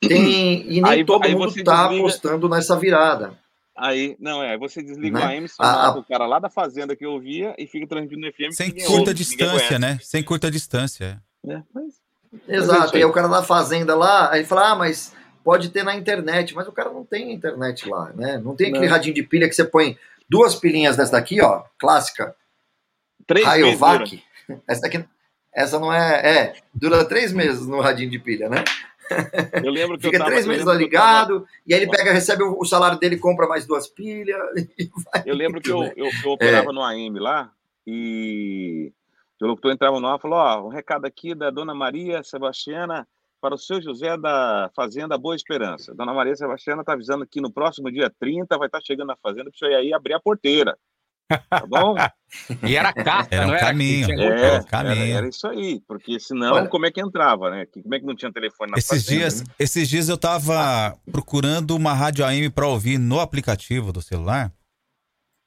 Tem, 0.00 0.62
e 0.70 0.80
nem 0.80 0.84
Aí- 0.84 1.04
todo 1.04 1.24
aí 1.24 1.32
mundo 1.34 1.48
está 1.56 1.82
desliga- 1.84 2.00
apostando 2.02 2.48
nessa 2.48 2.76
virada. 2.76 3.38
Aí, 3.76 4.16
não, 4.18 4.42
é, 4.42 4.56
você 4.56 4.82
desliga 4.82 5.18
Né? 5.18 5.38
A- 5.58 5.66
mata 5.66 5.86
a- 5.88 5.98
o 5.98 6.04
cara 6.04 6.26
lá 6.26 6.38
da 6.38 6.48
fazenda 6.48 6.96
que 6.96 7.04
eu 7.04 7.18
via 7.20 7.54
e 7.58 7.66
fica 7.66 7.86
transmitindo 7.86 8.20
no 8.22 8.26
FM. 8.32 8.52
Sem 8.52 8.70
curta 8.70 8.92
ouve, 9.10 9.14
distância, 9.14 9.78
né? 9.78 9.98
Sem 10.02 10.22
curta 10.22 10.50
distância. 10.50 11.20
É, 11.46 11.60
mas- 11.74 11.94
Exato. 12.48 12.94
E 12.96 12.98
aí 12.98 13.04
o 13.04 13.12
cara 13.12 13.28
da 13.28 13.42
fazenda 13.42 13.94
lá, 13.94 14.30
aí 14.32 14.44
fala, 14.44 14.70
ah, 14.70 14.74
mas 14.76 15.12
pode 15.44 15.68
ter 15.70 15.82
na 15.82 15.94
internet. 15.94 16.54
Mas 16.54 16.66
o 16.66 16.72
cara 16.72 16.90
não 16.90 17.04
tem 17.04 17.32
internet 17.32 17.88
lá, 17.88 18.10
né? 18.14 18.38
Não 18.38 18.54
tem 18.56 18.68
aquele 18.68 18.86
Não. 18.86 18.92
radinho 18.92 19.14
de 19.14 19.22
pilha 19.22 19.48
que 19.48 19.54
você 19.54 19.64
põe 19.64 19.96
duas 20.28 20.54
pilhinhas 20.54 20.96
dessa 20.96 21.12
daqui, 21.12 21.40
ó, 21.40 21.64
clássica. 21.78 22.34
Três 23.26 23.44
Rayovac. 23.44 24.22
Essa 24.68 24.82
daqui, 24.82 25.04
essa 25.52 25.78
não 25.78 25.92
é, 25.92 26.20
é, 26.20 26.56
dura 26.72 27.04
três 27.04 27.32
meses 27.32 27.66
no 27.66 27.80
radinho 27.80 28.10
de 28.10 28.18
pilha, 28.18 28.48
né? 28.48 28.62
Eu 29.62 29.70
lembro 29.70 29.96
que 29.96 30.04
Fica 30.04 30.16
eu 30.16 30.20
tava, 30.20 30.30
três 30.30 30.44
eu 30.44 30.50
meses 30.50 30.64
lá 30.64 30.72
eu 30.72 30.76
tava- 30.76 30.84
ligado, 30.84 31.48
e 31.66 31.74
aí 31.74 31.80
ele 31.80 31.90
pega, 31.90 32.12
recebe 32.12 32.42
o, 32.42 32.64
salário 32.64 32.98
dele, 32.98 33.16
compra 33.16 33.46
mais 33.46 33.66
duas 33.66 33.86
pilhas. 33.88 34.38
Eu 35.24 35.34
lembro 35.34 35.60
que 35.60 35.70
eu, 35.70 35.80
né? 35.80 35.92
eu, 35.96 36.10
eu 36.24 36.30
operava 36.30 36.72
no 36.72 36.82
AM 36.82 37.18
lá 37.18 37.50
e 37.86 38.92
o 39.40 39.46
locutor 39.46 39.72
entrava 39.72 40.00
no 40.00 40.06
ar 40.06 40.18
e 40.18 40.22
falou: 40.22 40.38
Ó, 40.38 40.66
um 40.66 40.68
recado 40.68 41.04
aqui 41.04 41.34
da 41.34 41.50
dona 41.50 41.74
Maria 41.74 42.22
Sebastiana 42.22 43.06
para 43.40 43.54
o 43.54 43.58
seu 43.58 43.80
José 43.80 44.16
da 44.16 44.70
Fazenda 44.74 45.16
Boa 45.18 45.36
Esperança. 45.36 45.94
Dona 45.94 46.12
Maria 46.14 46.34
Sebastiana 46.34 46.82
está 46.82 46.92
avisando 46.94 47.26
que 47.26 47.40
no 47.40 47.50
próximo 47.52 47.90
dia 47.90 48.10
30 48.18 48.56
vai 48.58 48.66
estar 48.68 48.80
chegando 48.84 49.08
na 49.08 49.16
fazenda 49.16 49.44
para 49.50 49.54
o 49.54 49.58
senhor 49.58 49.72
ir 49.72 49.74
aí 49.76 49.92
abrir 49.94 50.14
a 50.14 50.20
porteira. 50.20 50.76
Tá 51.50 51.66
bom? 51.66 51.94
E 52.68 52.76
era 52.76 52.92
carta, 52.92 53.34
Era 53.34 53.44
um 53.44 53.48
não 53.48 53.54
era? 53.56 53.66
caminho. 53.66 54.06
Que 54.06 54.14
tinha- 54.14 54.26
É, 54.26 54.30
Era 54.30 54.36
um 54.52 54.54
era, 54.56 54.64
caminho. 54.64 55.16
era 55.16 55.28
isso 55.28 55.46
aí, 55.46 55.80
porque 55.86 56.18
senão 56.20 56.54
Olha- 56.54 56.68
como 56.68 56.86
é 56.86 56.90
que 56.90 57.00
entrava, 57.00 57.50
né? 57.50 57.66
Como 57.66 57.94
é 57.94 58.00
que 58.00 58.06
não 58.06 58.14
tinha 58.16 58.32
telefone 58.32 58.72
na 58.72 58.78
Esses 58.78 58.88
fazenda, 59.04 59.10
dias, 59.20 59.40
né? 59.42 59.46
esses 59.58 59.88
dias 59.88 60.08
eu 60.08 60.18
tava 60.18 60.96
procurando 61.10 61.74
uma 61.76 61.92
rádio 61.94 62.24
AM 62.24 62.50
pra 62.50 62.66
ouvir 62.66 62.98
no 62.98 63.20
aplicativo 63.20 63.92
do 63.92 64.02
celular. 64.02 64.52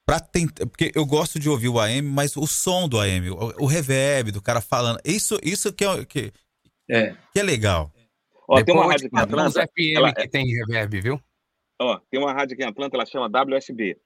Pra 0.06 0.18
tentar, 0.20 0.66
porque 0.66 0.90
eu 0.94 1.04
gosto 1.06 1.38
de 1.38 1.48
ouvir 1.48 1.68
o 1.68 1.78
AM, 1.78 2.02
mas 2.08 2.36
o 2.36 2.46
som 2.46 2.88
do 2.88 2.98
AM, 2.98 3.30
o, 3.30 3.36
o 3.62 3.66
reverb 3.66 4.32
do 4.32 4.42
cara 4.42 4.60
falando, 4.60 4.98
isso, 5.04 5.38
isso 5.42 5.72
que 5.72 5.84
é, 5.84 6.04
que, 6.04 6.32
É. 6.90 7.14
que 7.32 7.40
é 7.40 7.42
legal. 7.42 7.92
Ó, 8.48 8.62
tem 8.62 8.74
uma 8.74 8.86
rádio 8.86 9.06
aqui 9.06 9.16
uns 9.16 9.22
Atlanta, 9.22 9.62
FM 9.62 9.96
ela- 9.96 10.12
que 10.12 10.28
tem 10.28 10.44
reverb, 10.46 11.00
viu? 11.00 11.20
Ó, 11.80 11.98
tem 12.10 12.20
uma 12.20 12.32
rádio 12.32 12.54
aqui 12.54 12.62
em 12.64 12.66
Atlanta, 12.66 12.96
ela 12.96 13.06
chama 13.06 13.28
WSB. 13.28 13.96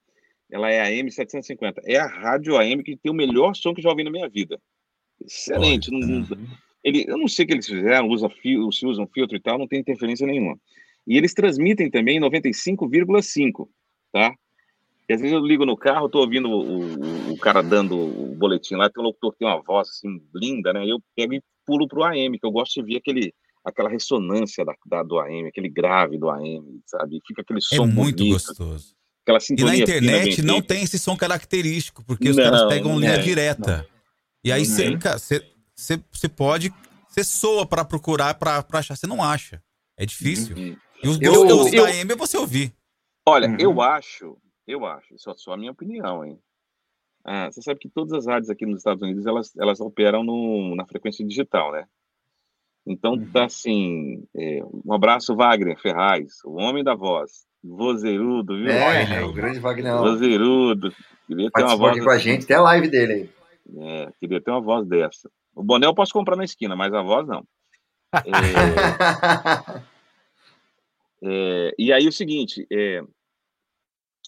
Ela 0.52 0.70
é 0.70 0.80
AM 0.82 1.10
750. 1.10 1.80
É 1.86 1.96
a 1.96 2.06
rádio 2.06 2.56
AM 2.58 2.82
que 2.82 2.96
tem 2.96 3.10
o 3.10 3.14
melhor 3.14 3.54
som 3.56 3.72
que 3.74 3.80
eu 3.80 3.84
já 3.84 3.90
ouvi 3.90 4.04
na 4.04 4.10
minha 4.10 4.28
vida. 4.28 4.60
Excelente. 5.24 5.90
não- 5.90 6.00
não- 6.00 6.26
ele, 6.84 7.04
eu 7.08 7.16
não 7.16 7.26
sei 7.26 7.44
o 7.44 7.48
que 7.48 7.54
eles 7.54 7.66
fizeram, 7.66 8.08
usa 8.08 8.28
fio, 8.28 8.70
se 8.70 8.84
usam 8.86 9.06
filtro 9.06 9.36
e 9.36 9.40
tal, 9.40 9.58
não 9.58 9.66
tem 9.66 9.80
interferência 9.80 10.26
nenhuma. 10.26 10.58
E 11.06 11.16
eles 11.16 11.32
transmitem 11.32 11.90
também 11.90 12.20
95,5, 12.20 13.68
tá? 14.12 14.34
E 15.08 15.12
às 15.12 15.20
vezes 15.20 15.34
eu 15.34 15.44
ligo 15.44 15.66
no 15.66 15.76
carro, 15.76 16.08
tô 16.08 16.20
ouvindo 16.20 16.48
o, 16.48 16.80
o- 16.80 17.32
o 17.34 17.38
cara 17.38 17.62
dando 17.62 17.96
o 17.98 18.34
boletim 18.34 18.74
lá, 18.74 18.88
tem 18.88 19.02
um 19.02 19.06
locutor 19.06 19.32
que 19.32 19.38
tem 19.38 19.48
uma 19.48 19.62
voz 19.62 19.88
assim 19.88 20.08
linda, 20.34 20.72
né? 20.72 20.84
Eu 20.86 20.98
pego 21.14 21.34
e 21.34 21.42
pulo 21.66 21.86
pro 21.86 22.04
AM, 22.04 22.38
que 22.38 22.46
eu 22.46 22.50
gosto 22.50 22.80
de 22.80 22.86
ver 22.86 22.96
aquele, 22.98 23.32
aquela 23.64 23.88
ressonância 23.90 24.64
da, 24.64 24.74
da- 24.86 25.02
do 25.02 25.18
AM, 25.18 25.46
aquele 25.48 25.68
grave 25.68 26.16
do 26.18 26.30
AM, 26.30 26.80
sabe? 26.86 27.20
Fica 27.26 27.42
aquele 27.42 27.58
É 27.58 27.76
som 27.76 27.86
muito 27.86 28.16
bonito, 28.18 28.32
gostoso. 28.32 28.94
aquela 29.22 29.38
E 29.38 29.62
na 29.62 29.72
fina, 29.72 29.76
internet 29.76 30.36
bem 30.36 30.44
não 30.46 30.54
feita. 30.54 30.74
tem 30.74 30.82
esse 30.84 30.98
som 30.98 31.16
característico, 31.16 32.02
porque 32.06 32.30
os 32.30 32.36
Não, 32.36 32.44
caras 32.44 32.64
pegam 32.68 32.92
não 32.92 33.00
linha 33.00 33.12
é. 33.12 33.18
direta. 33.18 33.86
E 34.42 34.50
aí 34.52 34.64
você 34.64 34.88
Uhum. 34.88 34.98
pode, 36.34 36.72
você 37.08 37.24
soa 37.24 37.66
pra 37.66 37.84
procurar, 37.84 38.34
pra, 38.34 38.62
pra 38.62 38.78
achar, 38.78 38.96
você 38.96 39.06
não 39.06 39.22
acha. 39.22 39.62
É 39.98 40.04
difícil. 40.06 40.56
Uhum. 40.56 40.76
E 41.02 41.08
os 41.08 41.20
Eu- 41.20 41.46
eu- 41.46 41.70
da 41.70 41.84
AM 41.88 42.12
é 42.12 42.16
você 42.16 42.36
ouvir. 42.38 42.72
Olha, 43.26 43.48
Uhum. 43.48 43.56
eu 43.58 43.80
acho, 43.80 44.36
eu 44.66 44.84
acho, 44.86 45.14
isso 45.14 45.30
é 45.30 45.34
só 45.36 45.52
a 45.52 45.56
minha 45.56 45.72
opinião, 45.72 46.24
hein? 46.24 46.38
Ah, 47.24 47.50
você 47.50 47.62
sabe 47.62 47.80
que 47.80 47.88
todas 47.88 48.12
as 48.12 48.26
rádios 48.26 48.50
aqui 48.50 48.66
nos 48.66 48.78
Estados 48.78 49.02
Unidos, 49.02 49.26
elas, 49.26 49.56
elas 49.56 49.80
operam 49.80 50.22
no, 50.22 50.74
na 50.76 50.86
frequência 50.86 51.26
digital, 51.26 51.72
né? 51.72 51.86
Então, 52.86 53.18
tá 53.32 53.46
assim, 53.46 54.24
é, 54.36 54.60
um 54.84 54.92
abraço, 54.92 55.34
Wagner 55.34 55.80
Ferraz, 55.80 56.44
o 56.44 56.56
homem 56.56 56.84
da 56.84 56.94
voz, 56.94 57.46
vozerudo, 57.62 58.58
viu? 58.58 58.68
É, 58.70 59.24
o 59.24 59.32
grande 59.32 59.58
Wagner. 59.58 59.96
Vozerudo. 59.96 60.92
Queria 61.26 61.50
ter 61.50 61.62
uma 61.62 61.76
voz 61.76 61.92
aqui 61.92 62.04
com 62.04 62.10
a 62.10 62.14
assim. 62.14 62.24
gente, 62.24 62.46
tem 62.46 62.56
a 62.56 62.60
live 62.60 62.88
dele 62.88 63.12
aí. 63.12 63.30
É, 63.78 64.12
queria 64.20 64.40
ter 64.42 64.50
uma 64.50 64.60
voz 64.60 64.86
dessa. 64.86 65.30
O 65.54 65.62
boné 65.62 65.86
eu 65.86 65.94
posso 65.94 66.12
comprar 66.12 66.36
na 66.36 66.44
esquina, 66.44 66.76
mas 66.76 66.92
a 66.92 67.02
voz 67.02 67.26
não. 67.26 67.44
É, 71.26 71.68
é, 71.70 71.74
e 71.78 71.90
aí 71.90 72.06
o 72.06 72.12
seguinte, 72.12 72.66
é, 72.70 73.02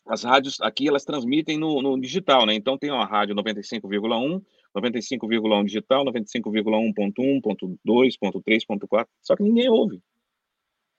as 0.08 0.22
rádios 0.24 0.60
aqui 0.60 0.88
elas 0.88 1.04
transmitem 1.04 1.58
no, 1.58 1.82
no 1.82 2.00
digital, 2.00 2.46
né? 2.46 2.54
Então 2.54 2.78
tem 2.78 2.90
uma 2.90 3.04
rádio 3.06 3.34
95,1, 3.34 4.42
95,1 4.76 5.64
digital, 5.64 6.04
95,1.1, 6.04 7.40
ponto 7.42 7.78
2, 7.84 8.16
ponto 8.18 8.40
3, 8.42 8.64
ponto 8.64 8.86
4, 8.88 9.08
só 9.22 9.34
que 9.36 9.42
ninguém 9.42 9.68
ouve. 9.68 10.00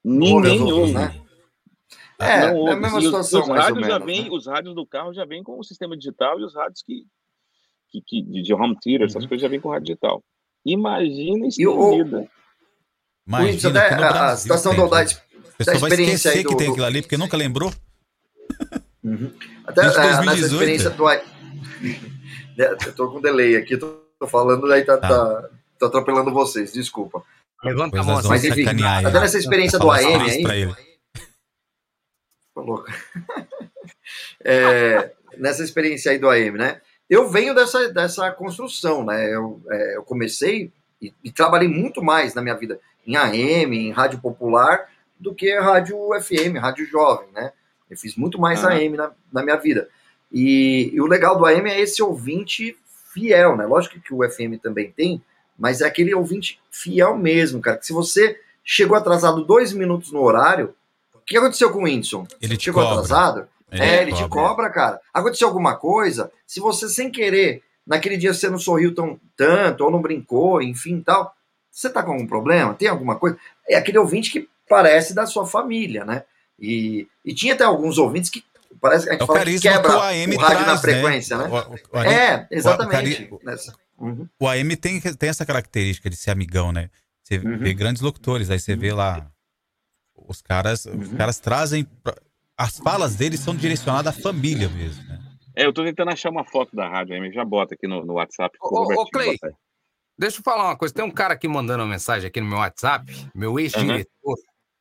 Ninguém 0.03 0.33
Ouve 0.33 0.47
os 0.49 0.59
outros, 0.61 0.77
ouve. 0.79 0.93
né? 0.93 1.21
É, 2.19 2.51
Não 2.51 2.67
é 2.69 2.71
a 2.73 2.75
mesma 2.75 2.97
os- 2.97 3.03
situação, 3.05 3.41
os 3.41 3.47
mais 3.47 3.59
ou 3.61 3.75
rádios 3.75 3.87
já 3.87 3.99
menos, 3.99 4.05
vêm, 4.13 4.23
né? 4.23 4.29
os 4.35 4.47
rádios 4.47 4.75
do 4.75 4.85
carro 4.85 5.13
já 5.13 5.23
vêm 5.25 5.43
com 5.43 5.59
o 5.59 5.63
sistema 5.63 5.95
digital 5.95 6.39
e 6.39 6.43
os 6.43 6.55
rádios 6.55 6.81
que, 6.81 7.03
que, 7.89 8.01
que- 8.01 8.21
de 8.23 8.41
de 8.41 8.53
home 8.53 8.75
theater, 8.79 9.05
essas 9.05 9.25
coisas 9.25 9.41
já 9.41 9.47
vêm 9.47 9.59
com 9.61 9.69
rádio 9.69 9.85
digital. 9.87 10.23
Imagina 10.65 11.45
Uhum. 11.45 11.49
E 11.57 11.67
o-. 11.67 12.27
Imagina, 13.27 13.51
Isso, 13.57 13.67
até 13.69 13.79
a- 13.93 14.31
a 14.31 14.37
situação 14.37 14.73
tem, 14.73 14.83
do- 14.83 14.89
da, 14.89 14.99
né? 14.99 15.05
da 15.05 15.11
A 15.11 15.57
pessoa 15.57 15.77
vai 15.79 15.89
experiência 15.89 16.29
esquecer 16.29 16.37
aí 16.37 16.43
do, 16.43 16.49
que 16.49 16.55
tem 16.57 16.69
aquilo 16.71 16.85
ali, 16.85 17.01
porque 17.01 17.17
nunca 17.17 17.37
lembrou. 17.37 17.71
Até 19.65 19.81
Desde 19.81 19.99
é, 19.99 20.03
nessa 20.03 20.23
2018. 20.23 20.53
experiência 20.53 20.89
do. 20.91 21.09
i- 21.11 22.17
É, 22.59 22.71
Eu 22.71 22.95
tô 22.95 23.11
com 23.11 23.21
delay 23.21 23.55
aqui, 23.55 23.77
tô, 23.77 24.01
tô 24.19 24.25
falando, 24.27 24.67
daí 24.67 24.83
tá, 24.83 24.97
tá, 24.97 25.47
tô 25.77 25.85
atropelando 25.85 26.33
vocês, 26.33 26.73
desculpa. 26.73 27.23
Levanta 27.63 27.99
a 27.99 28.03
mão 28.03 28.19
Mas 28.27 28.43
enfim, 28.43 28.65
até 29.05 29.19
nessa 29.19 29.37
experiência 29.37 29.77
do 29.77 29.91
AM 29.91 30.29
aí. 30.51 30.73
louco. 32.55 32.85
É, 34.43 35.11
nessa 35.37 35.63
experiência 35.63 36.11
aí 36.11 36.17
do 36.17 36.29
AM, 36.29 36.57
né? 36.57 36.81
Eu 37.09 37.29
venho 37.29 37.53
dessa, 37.53 37.89
dessa 37.91 38.31
construção, 38.31 39.03
né? 39.03 39.33
Eu, 39.33 39.61
é, 39.69 39.97
eu 39.97 40.03
comecei 40.03 40.71
e, 41.01 41.13
e 41.23 41.31
trabalhei 41.31 41.67
muito 41.67 42.01
mais 42.01 42.33
na 42.33 42.41
minha 42.41 42.55
vida 42.55 42.79
em 43.05 43.15
AM, 43.15 43.77
em 43.77 43.91
rádio 43.91 44.19
popular, 44.19 44.89
do 45.19 45.33
que 45.33 45.53
rádio 45.59 45.97
FM, 46.21 46.57
rádio 46.59 46.85
jovem, 46.85 47.27
né? 47.33 47.51
Eu 47.89 47.97
fiz 47.97 48.15
muito 48.15 48.39
mais 48.39 48.63
Ah. 48.63 48.69
AM 48.73 48.95
na, 48.97 49.11
na 49.31 49.43
minha 49.43 49.55
vida. 49.57 49.89
E, 50.31 50.91
e 50.93 50.99
o 51.01 51.05
legal 51.07 51.37
do 51.37 51.45
AM 51.45 51.69
é 51.69 51.79
esse 51.79 52.01
ouvinte 52.03 52.77
fiel, 53.13 53.55
né? 53.55 53.65
Lógico 53.65 53.99
que 53.99 54.13
o 54.13 54.29
FM 54.29 54.59
também 54.61 54.91
tem, 54.91 55.21
mas 55.57 55.81
é 55.81 55.85
aquele 55.87 56.13
ouvinte 56.13 56.59
fiel 56.69 57.17
mesmo, 57.17 57.61
cara. 57.61 57.77
Que 57.77 57.85
se 57.85 57.93
você 57.93 58.39
chegou 58.63 58.97
atrasado 58.97 59.43
dois 59.45 59.71
minutos 59.71 60.11
no 60.11 60.21
horário, 60.21 60.75
o 61.13 61.19
que 61.19 61.37
aconteceu 61.37 61.71
com 61.71 61.79
o 61.79 61.83
Whindersson? 61.83 62.27
Ele 62.41 62.57
te 62.57 62.65
Chegou 62.65 62.83
cobra. 62.83 62.95
atrasado? 62.99 63.47
É, 63.71 64.01
ele 64.01 64.13
te 64.13 64.27
cobra, 64.29 64.69
cara. 64.69 64.99
Aconteceu 65.13 65.47
alguma 65.47 65.75
coisa, 65.75 66.31
se 66.45 66.59
você 66.59 66.87
sem 66.87 67.09
querer, 67.11 67.63
naquele 67.85 68.15
dia 68.17 68.33
você 68.33 68.49
não 68.49 68.57
sorriu 68.59 68.93
tão, 68.95 69.19
tanto, 69.35 69.83
ou 69.83 69.91
não 69.91 70.01
brincou, 70.01 70.61
enfim 70.61 71.01
tal, 71.01 71.33
você 71.71 71.89
tá 71.89 72.01
com 72.03 72.11
algum 72.13 72.25
problema? 72.27 72.73
Tem 72.73 72.87
alguma 72.87 73.15
coisa? 73.15 73.37
É 73.67 73.75
aquele 73.75 73.97
ouvinte 73.97 74.31
que 74.31 74.47
parece 74.69 75.13
da 75.13 75.25
sua 75.25 75.45
família, 75.45 76.05
né? 76.05 76.23
E, 76.59 77.07
e 77.23 77.33
tinha 77.33 77.53
até 77.53 77.63
alguns 77.63 77.97
ouvintes 77.97 78.29
que 78.29 78.43
parece 78.81 79.05
que 79.05 79.09
a 79.09 79.13
gente 79.13 79.21
É 79.21 79.23
o 79.23 79.27
fala 79.27 79.45
que 79.45 79.59
quebra 79.59 79.89
que 79.91 79.95
o 79.97 80.01
AM 80.01 80.35
o 80.35 80.39
rádio 80.39 80.59
na 80.59 80.65
traz, 80.65 80.81
né? 80.83 80.91
frequência, 81.01 81.37
né? 81.37 81.43
O- 81.45 81.73
o- 81.73 81.75
o 81.93 81.97
AM 81.99 82.13
é, 82.13 82.47
exatamente. 82.51 83.29
Uhum. 83.97 84.27
O 84.39 84.47
AM 84.47 84.75
tem, 84.75 84.99
tem 85.01 85.29
essa 85.29 85.45
característica 85.45 86.09
de 86.09 86.15
ser 86.15 86.31
amigão, 86.31 86.71
né? 86.71 86.89
Você 87.23 87.37
Uhum. 87.37 87.57
vê 87.57 87.73
grandes 87.73 88.01
locutores, 88.01 88.49
aí 88.49 88.59
você 88.59 88.75
vê 88.75 88.93
lá. 88.93 89.29
Os 90.15 90.41
caras, 90.41 90.85
os 90.85 91.09
Uhum. 91.09 91.17
caras 91.17 91.39
trazem. 91.39 91.83
pra- 92.03 92.15
As 92.59 92.79
falas 92.79 93.15
deles 93.15 93.39
são 93.39 93.55
direcionadas 93.55 94.17
à 94.17 94.19
família 94.21 94.67
mesmo, 94.69 95.03
né? 95.03 95.19
É, 95.55 95.65
eu 95.67 95.71
tô 95.73 95.83
tentando 95.83 96.09
achar 96.09 96.29
uma 96.31 96.43
foto 96.43 96.75
da 96.75 96.87
rádio 96.89 97.13
aí, 97.13 97.19
mas 97.19 97.33
já 97.33 97.45
bota 97.45 97.75
aqui 97.75 97.87
no, 97.87 98.03
no 98.03 98.13
WhatsApp. 98.13 98.57
Ô, 98.61 99.01
ô, 99.01 99.05
Clay, 99.09 99.37
deixa 100.17 100.39
eu 100.39 100.43
falar 100.43 100.65
uma 100.65 100.75
coisa. 100.77 100.91
Tem 100.93 101.05
um 101.05 101.11
cara 101.11 101.35
aqui 101.35 101.47
mandando 101.47 101.83
uma 101.83 101.89
mensagem 101.89 102.27
aqui 102.27 102.41
no 102.41 102.47
meu 102.47 102.57
WhatsApp, 102.57 103.05
meu 103.35 103.59
ex-diretor, 103.59 104.35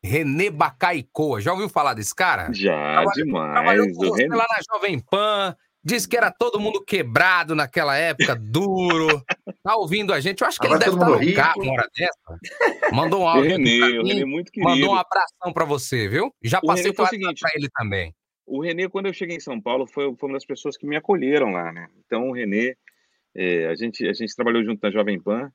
René 0.04 0.50
Bacaicoa. 0.50 1.40
Já 1.40 1.52
ouviu 1.52 1.68
falar 1.68 1.94
desse 1.94 2.14
cara? 2.14 2.52
Já, 2.52 3.04
demais. 3.14 3.52
Trabalhou 3.52 3.86
com 3.88 3.92
O 3.92 4.08
você 4.08 4.22
René- 4.22 4.36
lá 4.36 4.46
na 4.48 4.60
Jovem 4.74 4.98
Pan. 5.00 5.56
Disse 5.84 6.08
que 6.08 6.16
era 6.16 6.32
todo 6.32 6.58
mundo 6.58 6.82
quebrado 6.84 7.54
naquela 7.54 7.96
época, 7.96 8.34
duro. 8.34 9.22
Tá 9.62 9.76
ouvindo 9.76 10.12
a 10.12 10.18
gente. 10.18 10.40
Eu 10.40 10.48
acho 10.48 10.58
que 10.58 10.66
Agora 10.66 10.82
ele 10.84 10.90
deve 10.90 10.96
estar 11.02 11.10
no 11.16 11.16
rico. 11.24 11.36
carro 11.36 11.62
uma 11.62 11.72
hora 11.74 11.88
dessa. 11.96 12.92
Mandou 12.92 13.22
um 13.22 13.28
áudio. 13.28 13.50
René, 13.52 13.78
pra 13.78 14.00
o 14.00 14.02
mim, 14.02 14.08
René 14.08 14.20
é 14.22 14.24
muito 14.24 14.50
querido. 14.50 14.68
Mandou 14.72 14.90
um 14.90 14.96
abração 14.98 15.52
pra 15.52 15.64
você, 15.64 16.08
viu? 16.08 16.34
Já 16.42 16.58
O 16.58 16.66
passei 16.66 16.86
o 16.86 16.88
WhatsApp 16.88 17.08
seguinte, 17.10 17.40
pra 17.40 17.50
ele 17.54 17.68
também. 17.72 18.12
O 18.44 18.60
Renê, 18.60 18.88
quando 18.88 19.06
eu 19.06 19.12
cheguei 19.12 19.36
em 19.36 19.40
São 19.40 19.60
Paulo, 19.60 19.86
foi, 19.86 20.12
foi 20.16 20.28
uma 20.28 20.34
das 20.36 20.44
pessoas 20.44 20.76
que 20.76 20.86
me 20.86 20.96
acolheram 20.96 21.50
lá, 21.52 21.72
né? 21.72 21.86
Então, 22.04 22.30
o 22.30 22.32
Renê, 22.32 22.76
é, 23.36 23.66
a, 23.66 23.74
gente, 23.76 24.06
a 24.08 24.12
gente 24.12 24.34
trabalhou 24.34 24.64
junto 24.64 24.80
na 24.82 24.90
Jovem 24.90 25.20
Pan 25.20 25.50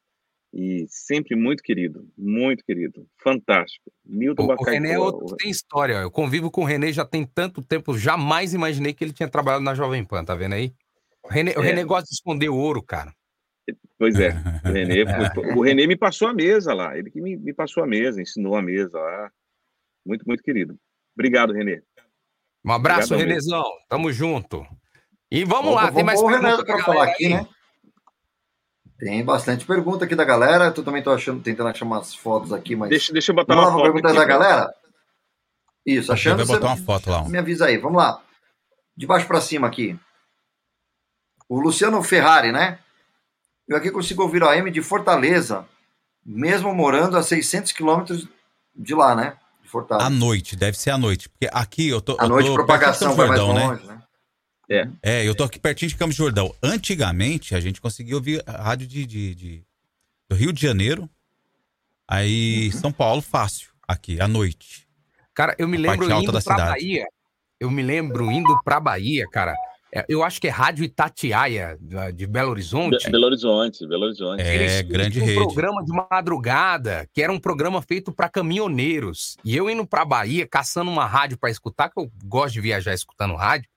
e 0.54 0.86
sempre 0.90 1.36
muito 1.36 1.64
querido, 1.64 2.08
muito 2.18 2.64
querido, 2.66 3.08
fantástico. 3.24 3.92
Milton 4.06 4.44
O, 4.48 4.54
o 4.60 4.64
René 4.64 4.94
é 4.94 5.00
outro 5.00 5.26
que 5.28 5.36
tem 5.44 5.52
história. 5.52 5.98
ó. 5.98 6.02
Eu 6.02 6.12
convivo 6.12 6.52
com 6.52 6.62
o 6.62 6.66
René 6.66 6.92
já 6.92 7.06
tem 7.06 7.26
tanto 7.26 7.62
tempo, 7.62 7.98
jamais 7.98 8.54
imaginei 8.54 8.94
que 8.94 9.04
ele 9.04 9.14
tinha 9.14 9.30
trabalhado 9.30 9.64
na 9.64 9.74
Jovem 9.76 10.04
Pan, 10.04 10.26
tá 10.26 10.36
vendo 10.36 10.54
aí? 10.56 10.74
O 11.24 11.30
René, 11.30 11.54
o 11.56 11.62
É. 11.62 11.66
René 11.68 11.84
gosta 11.84 12.06
de 12.10 12.14
esconder 12.16 12.50
o 12.50 12.56
ouro, 12.58 12.82
cara. 12.84 13.14
Pois 13.98 14.20
é, 14.20 14.32
o 14.66 14.72
Renê, 14.72 15.06
foi- 15.36 15.54
o 15.56 15.62
Renê 15.62 15.88
me 15.88 15.96
passou 15.96 16.28
a 16.28 16.34
mesa 16.34 16.74
lá, 16.74 16.98
ele 16.98 17.10
que 17.12 17.22
me, 17.22 17.38
me 17.38 17.54
passou 17.54 17.84
a 17.84 17.88
mesa, 17.88 18.22
ensinou 18.22 18.56
a 18.56 18.62
mesa 18.62 19.00
lá. 19.00 19.32
Muito, 20.06 20.24
muito 20.28 20.42
querido. 20.44 20.76
Obrigado, 21.16 21.54
Renê. 21.54 21.82
Um 22.66 22.72
abraço, 22.72 23.14
Obrigadão 23.14 23.28
Renezão. 23.40 23.64
Tamo 23.88 24.12
junto. 24.12 24.66
E 25.32 25.44
vamos 25.46 25.66
Vamos- 25.72 25.76
lá, 25.76 25.92
tem 25.92 26.04
mais 26.04 26.20
o 26.20 26.26
perguntas 26.28 26.64
pra 26.64 26.84
falar 26.84 27.06
aqui, 27.06 27.26
aí? 27.28 27.34
né? 27.36 27.48
Tem 29.02 29.26
bastante 29.26 29.66
pergunta 29.66 30.06
aqui 30.06 30.16
da 30.16 30.24
galera. 30.24 30.66
Eu 30.66 30.84
também 30.84 31.02
tô 31.02 31.10
achando, 31.10 31.42
tentando 31.42 31.70
achar 31.70 31.86
umas 31.86 32.14
fotos 32.14 32.54
aqui, 32.54 32.76
mas. 32.76 32.88
Deixa, 32.88 33.12
deixa 33.12 33.32
eu 33.32 33.36
botar 33.36 33.56
Vamos 33.56 33.72
uma 33.72 33.76
lá 33.76 33.82
pra 33.82 33.86
foto 33.86 33.94
pergunta 33.94 34.08
aqui, 34.10 34.20
da 34.20 34.26
galera? 34.26 34.76
Isso, 35.84 36.14
achando. 36.14 36.38
vai 36.38 36.46
botar 36.46 36.76
você 36.76 36.82
uma 36.82 36.86
foto 36.86 37.10
lá. 37.10 37.28
Me 37.28 37.40
avisa 37.40 37.66
aí, 37.66 37.78
vamos 37.78 37.98
lá. 37.98 38.22
De 38.96 39.08
baixo 39.08 39.26
pra 39.26 39.42
cima 39.42 39.66
aqui. 39.66 40.00
O 41.50 41.60
Luciano 41.60 42.04
Ferrari, 42.04 42.52
né? 42.52 42.78
Eu 43.68 43.76
aqui 43.76 43.90
consigo 43.90 44.22
ouvir 44.22 44.44
o 44.44 44.48
AM 44.48 44.70
de 44.70 44.84
Fortaleza, 44.84 45.66
mesmo 46.24 46.72
morando 46.72 47.18
a 47.18 47.24
600 47.24 47.72
quilômetros 47.72 48.28
de 48.76 48.94
lá, 48.94 49.16
né? 49.16 49.36
De 49.64 49.68
Fortaleza. 49.68 50.06
À 50.06 50.12
noite, 50.12 50.56
deve 50.56 50.78
ser 50.78 50.92
à 50.92 50.98
noite. 51.00 51.28
Porque 51.28 51.50
aqui 51.52 51.90
eu 51.90 52.02
tô. 52.02 52.18
À 52.20 52.26
eu 52.26 52.30
noite, 52.30 52.50
tô 52.50 52.54
propagação 52.54 53.16
vai 53.16 53.26
de 53.26 53.30
mais 53.30 53.42
Jordão, 53.42 53.68
longe, 53.68 53.88
né? 53.88 54.01
É. 54.72 54.88
É, 55.04 55.28
eu 55.28 55.36
tô 55.36 55.44
aqui 55.44 55.60
pertinho 55.60 55.90
de 55.90 55.96
Campos 55.98 56.16
do 56.16 56.24
Jordão. 56.24 56.56
Antigamente, 56.64 57.54
a 57.54 57.60
gente 57.60 57.82
conseguia 57.82 58.16
ouvir 58.16 58.42
a 58.48 58.62
rádio 58.64 58.88
de, 58.88 59.06
de- 59.06 59.36
de- 59.36 59.64
do 60.30 60.36
Rio 60.36 60.54
de 60.54 60.62
Janeiro. 60.62 61.10
Aí, 62.08 62.70
Uhum. 62.74 62.80
São 62.80 62.92
Paulo, 62.92 63.22
fácil. 63.22 63.70
Aqui, 63.88 64.20
à 64.22 64.28
noite. 64.28 64.88
Cara, 65.34 65.56
eu 65.58 65.68
me 65.68 65.78
A 65.78 65.80
lembro 65.92 66.06
indo 66.12 66.32
da 66.32 66.42
pra 66.42 66.56
cidade. 66.56 66.70
Bahia. 66.70 67.06
Eu 67.60 67.70
me 67.70 67.82
lembro 67.82 68.32
indo 68.32 68.58
pra 68.64 68.80
Bahia, 68.80 69.26
cara. 69.32 69.54
É, 69.94 70.06
Eu 70.08 70.24
acho 70.24 70.40
que 70.40 70.48
é 70.48 70.50
Rádio 70.50 70.86
Itatiaia, 70.86 71.78
de 72.16 72.26
Belo 72.26 72.52
Horizonte. 72.52 73.04
Be- 73.06 73.12
Belo 73.12 73.26
Horizonte, 73.26 73.86
Belo 73.86 74.06
Horizonte. 74.06 74.42
É, 74.42 74.56
Eles 74.56 74.82
grande 74.90 75.22
um 75.22 75.26
rede. 75.26 75.36
programa 75.36 75.84
de 75.84 75.92
madrugada, 75.92 77.06
que 77.14 77.22
era 77.22 77.32
um 77.32 77.40
programa 77.40 77.82
feito 77.82 78.12
para 78.14 78.30
caminhoneiros. 78.30 79.36
E 79.44 79.56
eu 79.56 79.70
indo 79.70 79.86
pra 79.86 80.06
Bahia, 80.06 80.48
caçando 80.48 80.90
uma 80.90 81.06
rádio 81.06 81.38
para 81.38 81.50
escutar, 81.52 81.90
que 81.90 82.00
eu 82.00 82.10
gosto 82.24 82.54
de 82.54 82.62
viajar 82.62 82.94
escutando 82.94 83.36
rádio. 83.36 83.70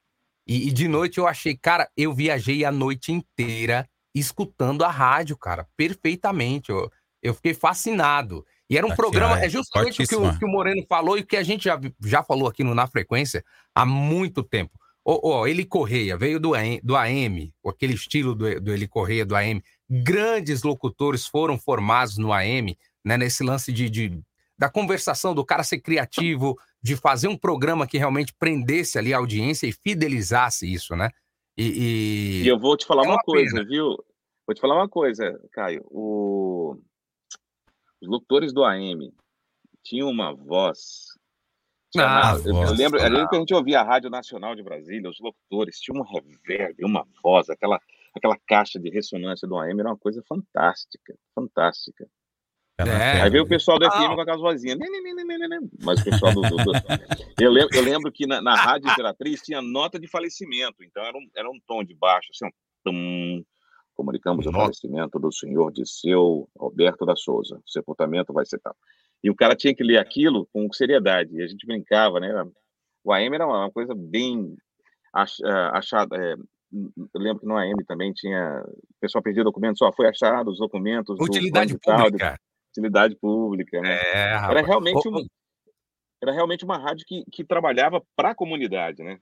E, 0.47 0.69
e 0.69 0.73
de 0.73 0.89
noite 0.89 1.19
eu 1.19 1.27
achei, 1.27 1.57
cara, 1.57 1.89
eu 1.97 2.13
viajei 2.13 2.65
a 2.65 2.71
noite 2.73 3.13
inteira 3.13 3.89
escutando 4.15 4.85
a 4.85 4.91
rádio, 4.91 5.37
cara, 5.37 5.67
perfeitamente. 5.77 6.71
Eu, 6.71 6.91
eu 7.23 7.35
fiquei 7.35 7.55
fascinado. 7.55 8.45
E 8.69 8.77
era 8.79 8.87
um 8.87 8.95
programa, 8.95 9.39
é 9.41 9.49
justamente 9.49 10.03
o 10.03 10.07
que, 10.07 10.15
o 10.15 10.39
que 10.39 10.45
o 10.45 10.49
Moreno 10.49 10.85
falou 10.89 11.19
e 11.19 11.21
o 11.21 11.27
que 11.27 11.37
a 11.37 11.43
gente 11.43 11.65
já, 11.65 11.79
já 12.03 12.23
falou 12.23 12.49
aqui 12.49 12.63
no 12.65 12.75
Na 12.75 12.87
Frequência 12.87 13.45
há 13.75 13.85
muito 13.85 14.43
tempo. 14.43 14.79
Ó, 15.05 15.47
Eli 15.47 15.67
Correia 15.67 16.17
veio 16.17 16.41
do, 16.41 16.55
AM, 16.55 16.81
do 16.83 16.97
AM, 16.97 17.53
aquele 17.67 17.93
estilo 17.93 18.35
do, 18.35 18.59
do 18.61 18.73
Eli 18.73 18.89
Correia, 18.89 19.27
do 19.27 19.37
AM. 19.37 19.63
Grandes 19.91 20.63
locutores 20.63 21.27
foram 21.27 21.59
formados 21.59 22.17
no 22.17 22.33
AM, 22.33 22.77
né, 23.05 23.19
nesse 23.19 23.45
lance 23.45 23.71
de, 23.71 23.91
de- 23.91 24.23
da 24.59 24.71
conversação, 24.71 25.35
do 25.35 25.45
cara 25.45 25.63
ser 25.63 25.81
criativo, 25.81 26.59
de 26.85 26.97
fazer 26.97 27.29
um 27.29 27.37
programa 27.37 27.87
que 27.87 27.97
realmente 27.97 28.35
prendesse 28.39 28.99
ali 28.99 29.15
a 29.15 29.17
audiência 29.17 29.67
e 29.67 29.73
fidelizasse 29.73 30.71
isso, 30.71 30.95
né? 30.95 31.09
E, 31.57 32.43
E 32.45 32.47
eu 32.49 32.59
vou 32.59 32.77
te 32.77 32.85
falar 32.85 33.05
É 33.05 33.07
uma, 33.07 33.15
uma 33.15 33.23
coisa, 33.23 33.55
pena. 33.57 33.67
viu? 33.67 33.97
Vou 34.47 34.55
te 34.55 34.61
falar 34.61 34.75
uma 34.75 34.89
coisa, 34.89 35.41
Caio. 35.51 35.83
O- 35.87 36.77
Os 38.03 38.07
locutores 38.09 38.53
do 38.53 38.63
AM 38.65 39.11
tinham 39.83 40.11
uma 40.11 40.35
voz. 40.35 41.07
Ah, 41.97 42.35
eu, 42.45 42.53
voz, 42.53 42.71
eu 42.71 42.77
lembro, 42.77 42.99
eu 43.01 43.09
lembro 43.09 43.29
que 43.31 43.37
a 43.37 43.39
gente 43.39 43.55
ouvia 43.55 43.81
a 43.81 43.85
Rádio 43.85 44.11
Nacional 44.11 44.55
de 44.55 44.63
Brasília, 44.63 45.09
os 45.09 45.19
locutores 45.21 45.79
tinham 45.79 46.03
um 46.03 46.05
reverb, 46.05 46.85
uma 46.85 47.07
voz, 47.23 47.49
aquela, 47.49 47.81
aquela 48.15 48.37
caixa 48.47 48.79
de 48.79 48.91
ressonância 48.91 49.49
do 49.49 49.57
AM 49.57 49.79
era 49.81 49.89
uma 49.89 49.97
coisa 49.97 50.23
fantástica, 50.29 51.17
fantástica. 51.35 52.07
É. 52.79 53.23
Aí 53.23 53.31
veio 53.31 53.45
o 53.45 53.49
pessoal 53.49 53.79
do 53.79 53.87
FM 53.89 53.95
Não. 54.01 54.15
com 54.17 54.21
aquelas 54.23 54.41
vozinhas. 54.41 54.77
Mas 55.85 56.01
o 56.01 56.05
pessoal 56.05 56.35
do. 56.35 56.41
do- 56.43 56.57
do- 56.57 56.73
Eu, 57.41 57.51
lembro, 57.51 57.77
eu 57.77 57.83
lembro 57.83 58.11
que 58.13 58.27
na, 58.27 58.43
na 58.43 58.57
Rádio 58.57 58.91
Imperatriz 58.91 59.41
tinha 59.43 59.63
nota 59.63 59.99
de 59.99 60.09
falecimento, 60.09 60.83
então 60.83 61.05
era 61.05 61.17
um, 61.17 61.29
era 61.37 61.49
um 61.51 61.59
tom 61.67 61.85
de 61.85 61.95
baixo, 61.95 62.31
assim, 62.33 62.47
um 62.47 62.51
tum. 62.85 63.45
Comunicamos 63.95 64.45
o 64.45 64.51
Nossa. 64.51 64.65
falecimento 64.65 65.21
do 65.21 65.31
senhor 65.33 65.71
Disseu 65.73 66.49
Roberto 66.57 67.07
da 67.07 67.15
Souza. 67.15 67.61
O 67.65 67.71
sepultamento 67.71 68.33
vai 68.33 68.45
ser 68.45 68.59
tal. 68.59 68.75
E 69.23 69.31
o 69.31 69.37
cara 69.37 69.55
tinha 69.55 69.73
que 69.73 69.85
ler 69.85 69.99
aquilo 69.99 70.49
com 70.53 70.69
seriedade. 70.73 71.31
E 71.37 71.43
a 71.43 71.47
gente 71.47 71.65
brincava, 71.65 72.19
né? 72.19 72.45
O 73.05 73.13
AM 73.13 73.33
era 73.37 73.47
uma 73.47 73.71
coisa 73.71 73.95
bem 73.95 74.57
ach- 75.13 75.39
eh, 75.45 75.71
achada. 75.73 76.17
eh, 76.17 76.35
Eu 77.15 77.21
lembro 77.21 77.39
que 77.39 77.47
no 77.47 77.57
AM 77.57 77.85
também 77.87 78.13
tinha. 78.13 78.65
O 78.67 79.01
pessoal 79.01 79.23
perdia 79.23 79.45
documentos, 79.45 79.79
só 79.79 79.93
foi 79.93 80.09
achado 80.09 80.51
os 80.51 80.59
documentos. 80.59 81.17
do 81.17 81.23
Utilidade 81.25 81.69
de 81.73 81.79
de- 81.79 81.81
pública. 81.81 82.37
Utilidade 82.79 83.17
pública, 83.17 83.81
né? 83.81 83.95
É, 83.95 84.33
Era 84.35 84.63
realmente, 84.63 85.07
Ô, 85.09 85.19
um, 85.19 85.27
era 86.23 86.33
realmente 86.33 86.65
uma 86.65 86.79
rádio 86.79 87.05
que, 87.07 87.25
que 87.31 87.45
trabalhava 87.45 88.03
para 88.17 88.31
a 88.31 88.35
comunidade, 88.35 89.03
né? 89.03 89.19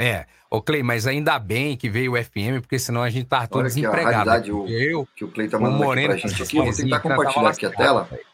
É, 0.00 0.26
ô 0.50 0.62
Clay, 0.62 0.82
mas 0.82 1.06
ainda 1.08 1.38
bem 1.40 1.76
que 1.76 1.90
veio 1.90 2.12
o 2.12 2.16
FM, 2.24 2.60
porque 2.60 2.78
senão 2.78 3.02
a 3.02 3.10
gente 3.10 3.26
tava 3.26 3.48
todo 3.48 3.62
aqui, 3.66 3.84
a 3.84 3.90
desempregado. 3.90 4.14
raridade, 4.30 4.52
o- 4.52 4.68
Eu, 4.68 5.06
que 5.16 5.24
o 5.24 5.30
Clay 5.30 5.48
tá 5.48 5.58
o 5.58 5.60
mandando 5.60 5.76
aqui 5.78 5.86
Moreno, 5.86 6.08
pra 6.08 6.16
gente 6.28 6.42
aqui. 6.42 6.56
Vou 6.56 6.72
tentar 6.72 7.00
compartilhar 7.00 7.50
aqui 7.50 7.66
a 7.66 7.70
tela. 7.70 8.04
velho. 8.04 8.24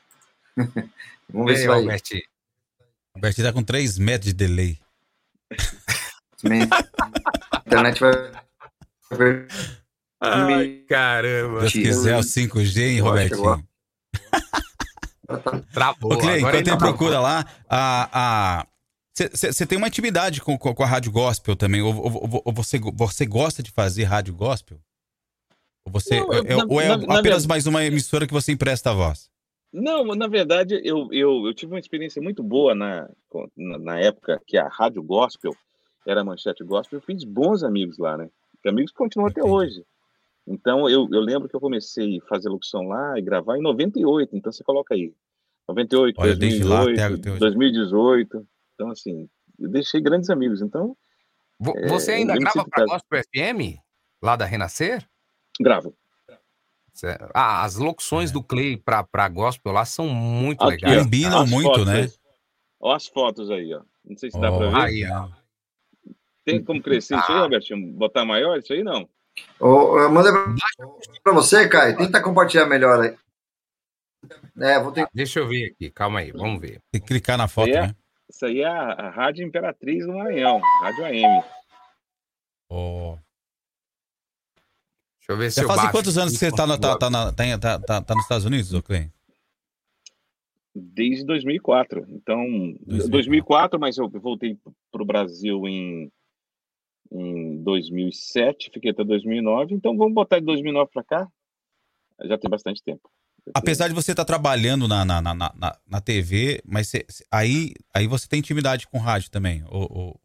Vamos 1.32 1.50
ver 1.50 1.56
se 1.56 1.62
aí, 1.62 1.68
vai. 1.68 1.78
Alberti? 1.78 2.22
O 3.16 3.20
Bertinho 3.20 3.46
tá 3.46 3.52
com 3.52 3.62
3 3.62 3.98
metros 3.98 4.26
de 4.26 4.34
delay. 4.34 4.78
Minha 6.42 6.68
internet 7.66 7.98
vai. 8.00 8.12
Ai, 10.20 10.84
caramba. 10.88 11.60
Deus 11.60 11.72
quiser 11.72 12.16
o 12.16 12.20
5G, 12.22 12.82
hein, 12.82 13.00
Robertinho? 13.00 13.66
Travou. 15.72 16.12
Ô, 16.12 16.18
Clay, 16.18 16.38
agora 16.38 16.38
enquanto 16.38 16.54
ele 16.54 16.70
ainda 16.70 16.76
procura 16.78 17.20
lá, 17.20 17.44
a. 17.68 18.66
Você 19.16 19.64
tem 19.64 19.78
uma 19.78 19.86
intimidade 19.86 20.40
com, 20.40 20.58
com, 20.58 20.74
com 20.74 20.82
a 20.82 20.86
rádio 20.86 21.12
gospel 21.12 21.54
também? 21.54 21.80
Ou, 21.80 21.94
ou- 21.94 22.42
ou- 22.44 22.52
você, 22.52 22.78
você 22.80 23.24
gosta 23.24 23.62
de 23.62 23.70
fazer 23.70 24.02
rádio 24.04 24.34
gospel? 24.34 24.78
Ou, 25.86 25.92
você, 25.92 26.18
Não, 26.18 26.32
eu- 26.32 26.44
é, 26.44 26.56
na- 26.56 26.66
ou 26.68 26.80
é 26.80 26.88
na- 26.88 26.96
na 26.96 27.18
apenas 27.20 27.44
ver- 27.44 27.48
mais 27.48 27.66
uma 27.66 27.84
emissora 27.84 28.26
que 28.26 28.32
você 28.32 28.50
empresta 28.50 28.90
a 28.90 28.94
voz? 28.94 29.30
Não, 29.72 30.04
na 30.16 30.26
verdade, 30.26 30.80
eu, 30.84 31.08
eu, 31.12 31.46
eu 31.46 31.54
tive 31.54 31.72
uma 31.72 31.78
experiência 31.80 32.20
muito 32.20 32.42
boa 32.42 32.74
na, 32.74 33.08
na, 33.56 33.78
na 33.78 33.98
época 34.00 34.40
que 34.46 34.56
a 34.56 34.68
Rádio 34.68 35.02
Gospel 35.02 35.52
era 36.06 36.20
a 36.20 36.24
manchete 36.24 36.62
gospel. 36.64 36.98
Eu 36.98 37.02
fiz 37.04 37.22
bons 37.24 37.62
amigos 37.62 37.98
lá, 37.98 38.16
né? 38.16 38.28
Amigos 38.66 38.90
que 38.92 38.98
continuam 38.98 39.28
até 39.28 39.42
hoje. 39.44 39.84
Então, 40.46 40.88
eu, 40.88 41.08
eu 41.10 41.20
lembro 41.20 41.48
que 41.48 41.56
eu 41.56 41.60
comecei 41.60 42.18
a 42.18 42.26
fazer 42.28 42.48
locução 42.48 42.82
lá 42.88 43.18
e 43.18 43.22
gravar 43.22 43.56
em 43.56 43.62
98. 43.62 44.36
Então, 44.36 44.52
você 44.52 44.62
coloca 44.62 44.94
aí. 44.94 45.14
98, 45.68 46.20
Olha, 46.20 46.36
desde 46.36 46.62
lá 46.62 46.84
2008, 46.84 47.00
até- 47.00 47.14
até 47.14 47.30
hoje. 47.30 47.40
2018. 47.40 48.46
Então, 48.74 48.90
assim, 48.90 49.28
eu 49.58 49.68
deixei 49.70 50.00
grandes 50.00 50.28
amigos. 50.30 50.60
Então, 50.60 50.96
É, 51.76 51.86
Você 51.88 52.10
ainda 52.10 52.32
eu 52.32 52.38
me 52.38 52.40
grava 52.42 52.68
para 52.68 52.84
casa- 52.84 52.86
Gospel 52.92 53.22
FM? 53.32 53.78
Lá 54.22 54.34
da 54.36 54.44
Renascer? 54.44 55.06
Gravo. 55.60 55.94
Ah, 57.32 57.64
as 57.64 57.76
locuções 57.76 58.30
do 58.30 58.42
Clay 58.42 58.76
para 58.76 59.02
pra 59.04 59.28
Gospel 59.28 59.72
lá 59.72 59.84
são 59.84 60.08
muito 60.08 60.62
Aqui, 60.62 60.84
legais. 60.84 61.02
Combinam 61.04 61.40
As 61.42 61.50
muito, 61.50 61.66
fotos 61.68 61.86
né? 61.86 62.08
Ó 62.80 62.92
as 62.92 63.06
fotos 63.06 63.50
aí, 63.50 63.72
ó. 63.74 63.82
Não 64.04 64.16
sei 64.16 64.30
se 64.30 64.38
dá 64.40 64.52
Ó, 64.52 64.58
pra 64.58 64.68
ver. 64.70 64.76
Aí, 64.76 65.04
ó. 65.10 65.28
Tem 66.44 66.62
como 66.62 66.82
crescer 66.82 67.16
isso 67.16 67.32
aí, 67.32 67.38
Robertinho? 67.38 67.92
Botar 67.94 68.24
maior 68.24 68.58
isso 68.58 68.72
aí, 68.72 68.82
não? 68.84 69.08
Ô, 69.60 69.98
eu 69.98 70.10
mandei 70.12 70.32
pra- 70.32 70.54
pra 71.22 71.32
você, 71.32 71.68
Caio. 71.68 71.96
Tenta 71.96 72.22
compartilhar 72.22 72.66
melhor 72.66 73.00
aí. 73.00 73.16
É, 74.60 74.80
vou 74.80 74.92
ter... 74.92 75.06
Deixa 75.12 75.40
eu 75.40 75.48
ver 75.48 75.72
aqui, 75.72 75.90
calma 75.90 76.20
aí, 76.20 76.30
vamos 76.32 76.60
ver. 76.60 76.80
Tem 76.90 77.00
que 77.00 77.06
clicar 77.08 77.36
na 77.36 77.48
foto, 77.48 77.68
Isso 77.68 77.76
aí 77.78 77.84
é, 77.84 77.86
né? 77.88 77.96
isso 78.30 78.46
aí 78.46 78.60
é 78.60 78.66
a, 78.66 78.92
a 78.92 79.10
Rádio 79.10 79.46
Imperatriz 79.46 80.06
do 80.06 80.12
Maranhão, 80.14 80.60
Rádio 80.80 81.04
AM. 81.04 81.44
Ó. 82.70 83.16
Deixa 85.18 85.32
eu 85.32 85.36
ver 85.36 85.50
se 85.50 85.56
Já 85.56 85.62
eu 85.62 85.68
fazem 85.68 85.82
baixo 85.84 85.96
quantos 85.96 86.18
anos 86.18 86.34
você 86.38 86.50
tá, 86.52 86.66
na- 86.66 86.78
tá, 86.78 86.96
tá, 86.98 87.10
na- 87.10 87.32
tá, 87.32 87.58
tá, 87.58 87.78
tá, 87.80 88.02
tá 88.02 88.14
nos 88.14 88.24
Estados 88.24 88.44
Unidos, 88.44 88.70
Clay? 88.82 89.10
Desde 90.74 91.24
2004. 91.24 92.04
Então, 92.08 92.44
2004, 93.08 93.78
mas 93.78 93.96
eu 93.96 94.08
voltei 94.08 94.56
para 94.90 95.02
o 95.02 95.06
Brasil 95.06 95.66
em, 95.68 96.10
em 97.14 97.62
2007, 97.62 98.70
fiquei 98.72 98.90
até 98.90 99.04
2009. 99.04 99.74
Então, 99.74 99.96
vamos 99.96 100.14
botar 100.14 100.38
de 100.40 100.46
2009 100.46 100.90
para 100.92 101.04
cá. 101.04 101.28
Já 102.24 102.36
tem 102.38 102.50
bastante 102.50 102.82
tempo. 102.82 103.08
Apesar 103.54 103.88
de 103.88 103.94
você 103.94 104.12
estar 104.12 104.24
trabalhando 104.24 104.88
na, 104.88 105.04
na, 105.04 105.20
na, 105.20 105.34
na, 105.34 105.78
na 105.86 106.00
TV, 106.00 106.62
mas 106.64 106.88
você- 106.88 107.04
aí, 107.30 107.74
aí 107.94 108.06
você 108.06 108.26
tem 108.26 108.38
intimidade 108.38 108.88
com 108.88 108.98
rádio 108.98 109.30
também? 109.30 109.62
Ou, 109.68 109.86
ou, 109.90 110.20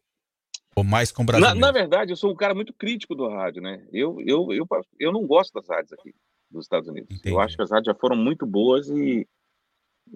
ou 0.76 0.84
mais 0.84 1.12
com 1.12 1.24
o 1.24 1.26
Brasil? 1.26 1.48
Na, 1.48 1.54
na 1.54 1.72
verdade, 1.72 2.12
eu 2.12 2.16
sou 2.18 2.32
um 2.32 2.36
cara 2.36 2.56
muito 2.56 2.74
crítico 2.74 3.14
do 3.14 3.28
rádio, 3.28 3.62
né? 3.62 3.86
Eu, 3.92 4.20
eu, 4.22 4.54
eu, 4.54 4.66
eu 5.00 5.12
não 5.12 5.28
gosto 5.28 5.54
das 5.54 5.68
rádios 5.68 5.92
aqui 5.94 6.14
dos 6.50 6.66
Estados 6.66 6.88
Unidos. 6.90 7.20
Eu 7.24 7.40
acho 7.40 7.56
que 7.56 7.62
as 7.62 7.70
rádios 7.72 7.94
já 7.94 8.00
foram 8.00 8.16
muito 8.16 8.46
boas 8.46 8.88
e, 8.90 9.28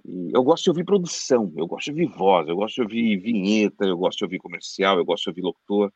e 0.05 0.31
eu 0.33 0.43
gosto 0.43 0.63
de 0.63 0.69
ouvir 0.69 0.85
produção, 0.85 1.51
eu 1.57 1.67
gosto 1.67 1.85
de 1.93 2.01
ouvir 2.01 2.17
voz, 2.17 2.47
eu 2.47 2.55
gosto 2.55 2.75
de 2.75 2.81
ouvir 2.81 3.17
vinheta, 3.17 3.85
eu 3.85 3.97
gosto 3.97 4.19
de 4.19 4.23
ouvir 4.23 4.39
comercial, 4.39 4.97
eu 4.97 5.05
gosto 5.05 5.23
de 5.25 5.29
ouvir 5.29 5.41
locutor. 5.41 5.91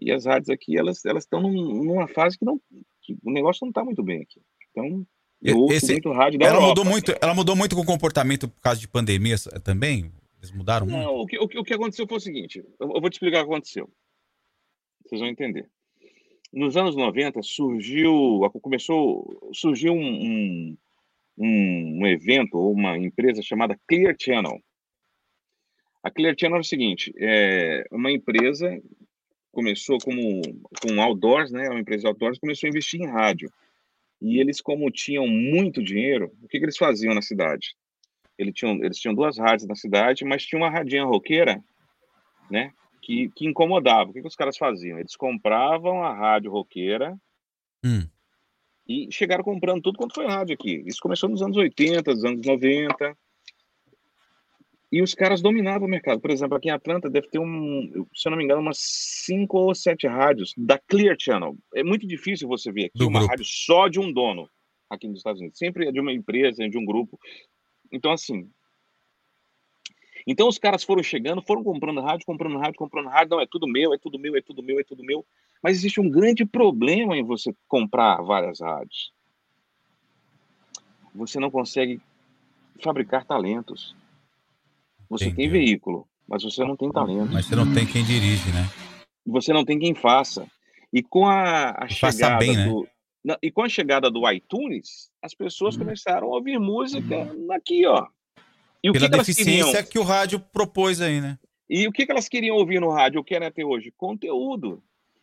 E 0.00 0.10
as 0.10 0.24
rádios 0.24 0.48
aqui, 0.50 0.78
elas 0.78 1.04
elas 1.04 1.24
estão 1.24 1.40
num- 1.42 1.84
numa 1.84 2.08
fase 2.08 2.38
que 2.38 2.44
não 2.44 2.60
que 3.02 3.16
o 3.22 3.30
negócio 3.30 3.60
não 3.62 3.70
está 3.70 3.84
muito 3.84 4.02
bem 4.02 4.22
aqui. 4.22 4.40
Então, 4.70 5.06
Esse- 5.70 5.92
muito 5.92 6.10
rádio 6.12 6.38
da 6.38 6.46
ela 6.46 6.56
Europa. 6.56 6.68
mudou 6.68 6.84
muito, 6.84 7.14
ela 7.20 7.34
mudou 7.34 7.56
muito 7.56 7.74
com 7.76 7.82
o 7.82 7.86
comportamento 7.86 8.48
por 8.48 8.60
causa 8.60 8.80
de 8.80 8.88
pandemia 8.88 9.34
eh, 9.52 9.58
também? 9.58 10.10
Eles 10.38 10.52
mudaram 10.52 10.86
muito? 10.86 11.02
Não, 11.02 11.14
o 11.16 11.26
que, 11.26 11.38
o, 11.38 11.46
que, 11.48 11.58
o 11.58 11.64
que 11.64 11.74
aconteceu 11.74 12.06
foi 12.06 12.16
o 12.16 12.20
seguinte: 12.20 12.58
eu, 12.78 12.92
eu 12.94 13.00
vou 13.00 13.10
te 13.10 13.14
explicar 13.14 13.40
o 13.42 13.46
que 13.46 13.52
aconteceu. 13.52 13.90
Vocês 15.04 15.20
vão 15.20 15.28
entender. 15.30 15.68
Nos 16.52 16.76
anos 16.76 16.96
90 16.96 17.42
surgiu, 17.42 18.40
começou, 18.60 19.50
surgiu 19.52 19.92
um, 19.92 19.98
um, 20.02 20.76
um, 21.38 21.98
um 22.02 22.06
evento 22.06 22.56
ou 22.58 22.72
uma 22.72 22.98
empresa 22.98 23.40
chamada 23.42 23.78
Clear 23.86 24.14
Channel. 24.18 24.60
A 26.02 26.10
Clear 26.10 26.34
Channel 26.38 26.56
é 26.58 26.60
o 26.60 26.64
seguinte: 26.64 27.12
é 27.18 27.86
uma 27.92 28.10
empresa 28.10 28.80
começou 29.52 29.98
como 29.98 30.40
com 30.82 31.00
outdoors, 31.00 31.50
né? 31.50 31.68
Uma 31.68 31.80
empresa 31.80 32.02
de 32.02 32.08
outdoors 32.08 32.38
começou 32.38 32.66
a 32.66 32.70
investir 32.70 33.00
em 33.00 33.06
rádio. 33.06 33.50
E 34.20 34.38
eles, 34.38 34.60
como 34.60 34.90
tinham 34.90 35.26
muito 35.26 35.82
dinheiro, 35.82 36.32
o 36.42 36.48
que, 36.48 36.58
que 36.58 36.64
eles 36.64 36.76
faziam 36.76 37.14
na 37.14 37.22
cidade? 37.22 37.74
Eles 38.38 38.54
tinham, 38.54 38.82
eles 38.82 38.98
tinham 38.98 39.14
duas 39.14 39.38
rádios 39.38 39.66
na 39.66 39.74
cidade, 39.74 40.24
mas 40.24 40.44
tinha 40.44 40.60
uma 40.60 40.70
radinha 40.70 41.04
roqueira, 41.04 41.62
né? 42.50 42.72
Que, 43.02 43.30
que 43.30 43.46
incomodava. 43.46 44.10
O 44.10 44.12
que, 44.12 44.20
que 44.20 44.28
os 44.28 44.36
caras 44.36 44.56
faziam? 44.56 44.98
Eles 44.98 45.16
compravam 45.16 46.02
a 46.02 46.14
rádio 46.14 46.50
roqueira 46.50 47.18
Hum. 47.82 48.06
e 48.86 49.08
chegaram 49.10 49.42
comprando 49.42 49.80
tudo 49.80 49.96
quanto 49.96 50.14
foi 50.14 50.26
rádio 50.26 50.52
aqui. 50.52 50.82
Isso 50.86 50.98
começou 51.00 51.30
nos 51.30 51.40
anos 51.40 51.56
80, 51.56 52.12
nos 52.12 52.24
anos 52.24 52.46
90. 52.46 53.16
E 54.92 55.00
os 55.00 55.14
caras 55.14 55.40
dominavam 55.40 55.86
o 55.86 55.90
mercado. 55.90 56.20
Por 56.20 56.30
exemplo, 56.30 56.56
aqui 56.56 56.68
em 56.68 56.72
Atlanta 56.72 57.08
deve 57.08 57.28
ter 57.28 57.38
um, 57.38 58.06
se 58.12 58.26
eu 58.26 58.30
não 58.30 58.36
me 58.38 58.44
engano, 58.44 58.60
umas 58.60 58.78
cinco 58.78 59.58
ou 59.58 59.74
sete 59.74 60.06
rádios 60.08 60.52
da 60.56 60.78
Clear 60.78 61.16
Channel. 61.18 61.56
É 61.74 61.84
muito 61.84 62.06
difícil 62.06 62.48
você 62.48 62.72
ver 62.72 62.86
aqui 62.86 62.98
Do 62.98 63.06
uma 63.06 63.20
grupo. 63.20 63.30
rádio 63.30 63.44
só 63.46 63.86
de 63.86 64.00
um 64.00 64.12
dono 64.12 64.50
aqui 64.88 65.06
nos 65.06 65.18
Estados 65.18 65.40
Unidos. 65.40 65.58
Sempre 65.58 65.86
é 65.86 65.92
de 65.92 66.00
uma 66.00 66.12
empresa, 66.12 66.64
é 66.64 66.68
de 66.68 66.76
um 66.76 66.84
grupo. 66.84 67.18
Então, 67.92 68.10
assim. 68.10 68.50
Então, 70.26 70.48
os 70.48 70.58
caras 70.58 70.82
foram 70.82 71.02
chegando, 71.02 71.40
foram 71.40 71.62
comprando 71.62 72.00
rádio, 72.00 72.26
comprando 72.26 72.58
rádio, 72.58 72.74
comprando 72.78 73.08
rádio. 73.08 73.30
Não, 73.30 73.40
é 73.40 73.46
tudo 73.46 73.68
meu, 73.68 73.94
é 73.94 73.98
tudo 73.98 74.18
meu, 74.18 74.36
é 74.36 74.42
tudo 74.42 74.62
meu, 74.62 74.80
é 74.80 74.84
tudo 74.84 75.04
meu. 75.04 75.24
Mas 75.62 75.76
existe 75.76 76.00
um 76.00 76.10
grande 76.10 76.44
problema 76.44 77.16
em 77.16 77.22
você 77.22 77.54
comprar 77.68 78.20
várias 78.22 78.60
rádios. 78.60 79.12
Você 81.14 81.38
não 81.38 81.50
consegue 81.50 82.00
fabricar 82.82 83.24
talentos. 83.24 83.94
Você 85.10 85.30
tem 85.32 85.48
veículo, 85.48 86.06
mas 86.28 86.42
você 86.44 86.64
não 86.64 86.76
tem 86.76 86.90
talento. 86.90 87.32
Mas 87.32 87.46
você 87.46 87.56
não 87.56 87.72
tem 87.74 87.84
quem 87.86 88.04
dirige, 88.04 88.50
né? 88.52 88.64
Você 89.26 89.52
não 89.52 89.64
tem 89.64 89.78
quem 89.78 89.94
faça. 89.94 90.46
E 90.92 91.02
com 91.02 91.26
a, 91.26 91.70
a 91.84 91.88
chegada 91.88 92.38
bem, 92.38 92.56
né? 92.56 92.64
do 92.66 92.86
não, 93.22 93.36
e 93.42 93.50
com 93.50 93.62
a 93.62 93.68
chegada 93.68 94.10
do 94.10 94.28
iTunes, 94.30 95.10
as 95.22 95.34
pessoas 95.34 95.74
Uhum. 95.74 95.80
começaram 95.82 96.28
a 96.32 96.36
ouvir 96.36 96.58
música 96.58 97.14
aqui, 97.50 97.84
ó. 97.86 98.06
E 98.82 98.88
o 98.88 98.92
Pela 98.94 99.06
que, 99.06 99.12
que 99.12 99.18
deficiência 99.18 99.64
queriam? 99.72 99.84
que 99.90 99.98
o 99.98 100.02
rádio 100.02 100.40
propôs 100.40 101.00
aí, 101.02 101.20
né? 101.20 101.38
E 101.68 101.86
o 101.86 101.92
que, 101.92 102.06
que 102.06 102.10
elas 102.12 102.28
queriam 102.28 102.56
ouvir 102.56 102.80
no 102.80 102.88
rádio? 102.90 103.20
O 103.20 103.24
que 103.24 103.34
era 103.34 103.48
até 103.48 103.62
hoje? 103.64 103.92
Conteúdo. 103.96 104.82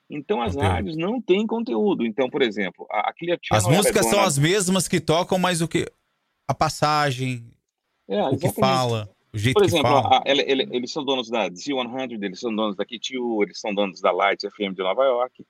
Então 0.09 0.41
as 0.41 0.53
Conteúdo. 0.53 0.71
rádios 0.71 0.95
não 0.95 1.19
têm 1.19 1.45
conteúdo. 1.47 2.05
Então, 2.05 2.29
por 2.29 2.41
exemplo, 2.41 2.85
a, 2.91 3.11
As 3.51 3.65
é 3.65 3.69
músicas 3.69 4.05
são 4.05 4.11
dona- 4.11 4.27
as 4.27 4.37
mesmas 4.37 4.87
que 4.87 4.99
tocam, 5.01 5.37
mas 5.39 5.59
o 5.61 5.67
que. 5.67 5.85
A 6.47 6.53
passagem, 6.53 7.51
É, 8.07 8.23
o 8.23 8.37
que 8.37 8.49
fala, 8.53 9.09
o 9.37 9.39
jeito 9.39 9.55
Por 9.55 9.63
exemplo, 9.65 9.97
a- 9.97 10.23
ele- 10.25 10.43
ele- 10.47 10.67
eles 10.71 10.91
são 10.91 11.03
donos 11.05 11.29
da 11.29 11.49
Z100, 11.49 12.23
eles 12.23 12.39
são 12.39 12.53
donos 12.55 12.75
da 12.75 12.85
KTU, 12.85 13.43
eles 13.43 13.59
são 13.59 13.73
donos 13.73 14.01
da 14.01 14.11
Light 14.11 14.41
FM 14.49 14.73
de 14.73 14.83
Nova 14.83 15.03
York. 15.05 15.45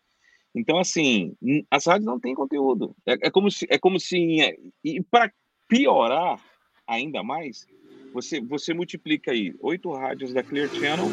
Então, 0.56 0.78
assim, 0.80 1.34
as 1.70 1.86
rádios 1.86 2.06
não 2.06 2.20
têm 2.20 2.34
conteúdo. 2.36 2.96
É, 3.06 3.28
é 3.28 3.32
como 3.32 3.50
se, 3.52 3.66
é 3.70 3.78
como 3.78 4.00
se, 4.00 4.42
é, 4.42 4.56
e 4.84 5.02
para 5.04 5.32
piorar 5.68 6.40
ainda 6.88 7.22
mais, 7.22 7.66
você, 8.14 8.42
você 8.42 8.74
multiplica 8.74 9.32
aí 9.32 9.54
oito 9.62 9.92
rádios 9.92 10.34
da 10.34 10.42
Clear 10.42 10.70
Channel. 10.70 11.06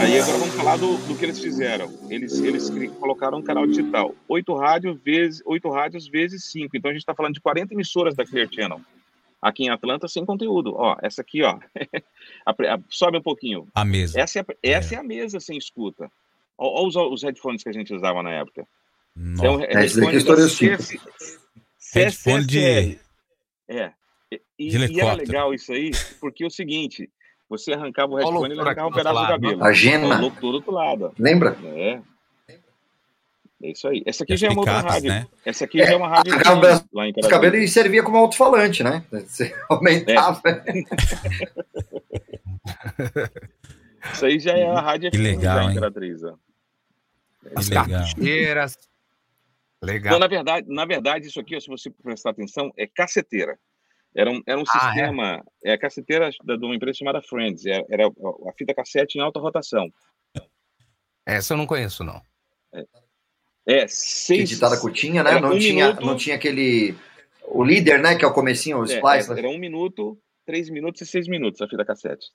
Aí 0.00 0.18
agora 0.18 0.38
vamos 0.38 0.54
falar 0.54 0.76
do, 0.78 0.96
do 1.06 1.16
que 1.18 1.24
eles 1.24 1.38
fizeram. 1.40 1.92
Eles, 2.08 2.40
eles 2.40 2.70
colocaram 2.98 3.38
um 3.38 3.42
canal 3.42 3.66
digital. 3.66 4.14
Oito 4.28 4.54
rádios 4.54 4.98
vezes 5.02 5.42
oito 5.44 5.68
rádios 5.68 6.08
vezes 6.08 6.44
cinco. 6.50 6.76
Então 6.76 6.90
a 6.90 6.94
gente 6.94 7.02
está 7.02 7.14
falando 7.14 7.34
de 7.34 7.40
40 7.40 7.74
emissoras 7.74 8.14
da 8.14 8.24
Clear 8.24 8.48
Channel. 8.50 8.80
Aqui 9.42 9.64
em 9.64 9.70
Atlanta 9.70 10.06
sem 10.06 10.24
conteúdo. 10.24 10.74
Ó, 10.76 10.96
essa 11.02 11.20
aqui, 11.20 11.42
ó. 11.42 11.58
Sobe 12.88 13.18
um 13.18 13.22
pouquinho. 13.22 13.66
A 13.74 13.84
mesa. 13.84 14.20
Essa 14.20 14.38
é 14.38 14.42
a, 14.42 14.46
essa 14.62 14.94
é. 14.94 14.98
a 14.98 15.02
mesa 15.02 15.40
sem 15.40 15.58
escuta. 15.58 16.08
Olha 16.56 16.86
os, 16.86 16.94
os 16.94 17.22
headphones 17.24 17.64
que 17.64 17.68
a 17.68 17.72
gente 17.72 17.92
usava 17.92 18.22
na 18.22 18.30
época. 18.30 18.64
Nossa. 19.16 19.50
um 19.50 19.60
É, 19.62 19.84
esse 19.84 20.00
daqui 20.00 20.16
estourou 20.16 20.48
cinco. 20.48 20.82
Headphone 21.92 22.46
de- 22.46 22.98
É. 23.68 23.92
E, 24.58 24.68
de 24.68 24.92
e 24.92 25.00
era 25.00 25.14
legal 25.14 25.52
isso 25.52 25.72
aí, 25.72 25.90
porque 26.20 26.44
é 26.44 26.46
o 26.46 26.50
seguinte, 26.50 27.10
você 27.48 27.72
arrancava 27.72 28.12
o 28.12 28.16
headphone 28.16 28.54
e 28.54 28.60
arrancava 28.60 28.88
um 28.88 28.92
pedaço 28.92 29.20
do 29.20 29.26
cabelo. 29.26 29.64
A 29.64 29.72
gema. 29.72 30.18
O 30.18 30.20
locutor 30.22 30.52
do 30.52 30.56
outro 30.56 30.72
lado. 30.72 31.12
Lembra? 31.18 31.58
É. 31.64 32.00
É 33.62 33.70
isso 33.70 33.86
aí. 33.86 34.02
Essa 34.04 34.24
aqui 34.24 34.36
já 34.36 34.48
é 34.48 34.50
uma 34.50 34.58
outra 34.60 34.80
rádio. 34.80 35.08
né? 35.08 35.26
Essa 35.44 35.64
aqui 35.64 35.78
já 35.78 35.92
é 35.92 35.96
uma 35.96 36.08
rádio 36.08 36.34
o 36.34 36.38
pedaço 36.38 36.84
lá 36.92 37.06
em 37.06 37.12
Os 37.16 37.28
cabelos 37.28 37.60
e 37.60 37.68
servia 37.68 38.02
como 38.02 38.16
alto-falante, 38.16 38.82
né? 38.82 39.04
Você 39.10 39.54
aumentava. 39.68 40.42
Isso 44.12 44.26
aí 44.26 44.38
já 44.40 44.52
é 44.56 44.66
a 44.66 44.80
rádio 44.80 45.10
Que 45.10 45.16
legal, 45.16 45.66
da? 45.66 45.72
Imperatriz. 45.72 46.22
As 47.54 47.68
legal. 47.68 47.88
cartucheiras. 47.88 48.78
Legal. 49.82 50.10
Então, 50.12 50.18
na 50.18 50.26
verdade, 50.26 50.66
na 50.68 50.84
verdade, 50.84 51.26
isso 51.26 51.40
aqui, 51.40 51.60
se 51.60 51.68
você 51.68 51.90
prestar 51.90 52.30
atenção, 52.30 52.72
é 52.76 52.86
caceteira. 52.86 53.58
Era 54.14 54.30
um, 54.30 54.40
era 54.46 54.58
um 54.58 54.64
Ah, 54.72 54.78
é? 54.78 54.80
sistema. 54.94 55.44
É? 55.64 55.72
a 55.72 55.78
caceteira 55.78 56.30
da- 56.44 56.56
de 56.56 56.64
uma 56.64 56.74
empresa 56.74 56.98
chamada 56.98 57.22
Friends. 57.22 57.64
Era, 57.66 57.84
era 57.90 58.06
a 58.08 58.52
fita 58.56 58.74
cassete 58.74 59.18
em 59.18 59.20
alta 59.20 59.40
rotação. 59.40 59.88
Essa 61.26 61.54
eu 61.54 61.58
não 61.58 61.66
conheço, 61.66 62.04
não. 62.04 62.20
É, 62.74 62.84
Que 63.66 63.88
seis. 63.88 64.48
ditada 64.48 64.76
curtinha, 64.80 65.22
né? 65.22 65.30
era 65.32 65.40
Não 65.40 65.52
um 65.54 65.58
tinha, 65.58 65.86
minuto- 65.88 66.04
não 66.06 66.16
tinha 66.16 66.36
aquele. 66.36 66.96
O 67.44 67.62
líder, 67.64 68.00
né? 68.00 68.14
Que 68.16 68.24
é 68.24 68.28
o 68.28 68.32
comecinho, 68.32 68.78
o 68.78 68.82
é, 68.84 68.86
splice. 68.86 69.30
é, 69.30 69.34
né? 69.34 69.40
era 69.40 69.48
um 69.48 69.58
minuto, 69.58 70.18
três 70.44 70.68
minutos 70.70 71.00
e 71.02 71.06
seis 71.06 71.28
minutos 71.28 71.60
a 71.60 71.68
fita 71.68 71.84
cassete. 71.84 72.26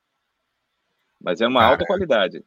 Mas 1.19 1.41
é 1.41 1.47
uma 1.47 1.59
Cara. 1.61 1.71
alta 1.73 1.85
qualidade. 1.85 2.43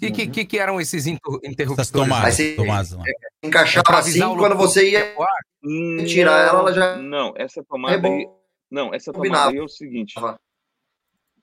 E 0.00 0.12
que, 0.12 0.28
que, 0.28 0.44
que 0.44 0.58
eram 0.58 0.80
esses 0.80 1.06
interruptores? 1.08 1.90
tomadas, 1.90 2.22
Mas 2.24 2.34
se- 2.34 2.54
tomadas 2.54 2.92
lá. 2.92 3.02
Encaixava 3.42 3.90
É 3.90 3.98
assim, 3.98 4.22
o 4.22 4.36
quando 4.36 4.54
você 4.56 4.90
ia 4.90 5.00
é 5.00 5.16
o 5.16 5.22
ar? 5.22 6.06
tirar 6.06 6.46
ela, 6.46 6.60
ela 6.60 6.72
já. 6.72 6.96
Não, 6.96 7.34
essa 7.36 7.64
tomada 7.64 7.94
aí. 7.96 8.00
Rebobinava. 8.00 8.38
Não, 8.70 8.94
essa 8.94 9.12
Combinava. 9.12 9.40
tomada 9.46 9.56
aí 9.56 9.60
é 9.60 9.64
o 9.64 9.68
seguinte. 9.68 10.14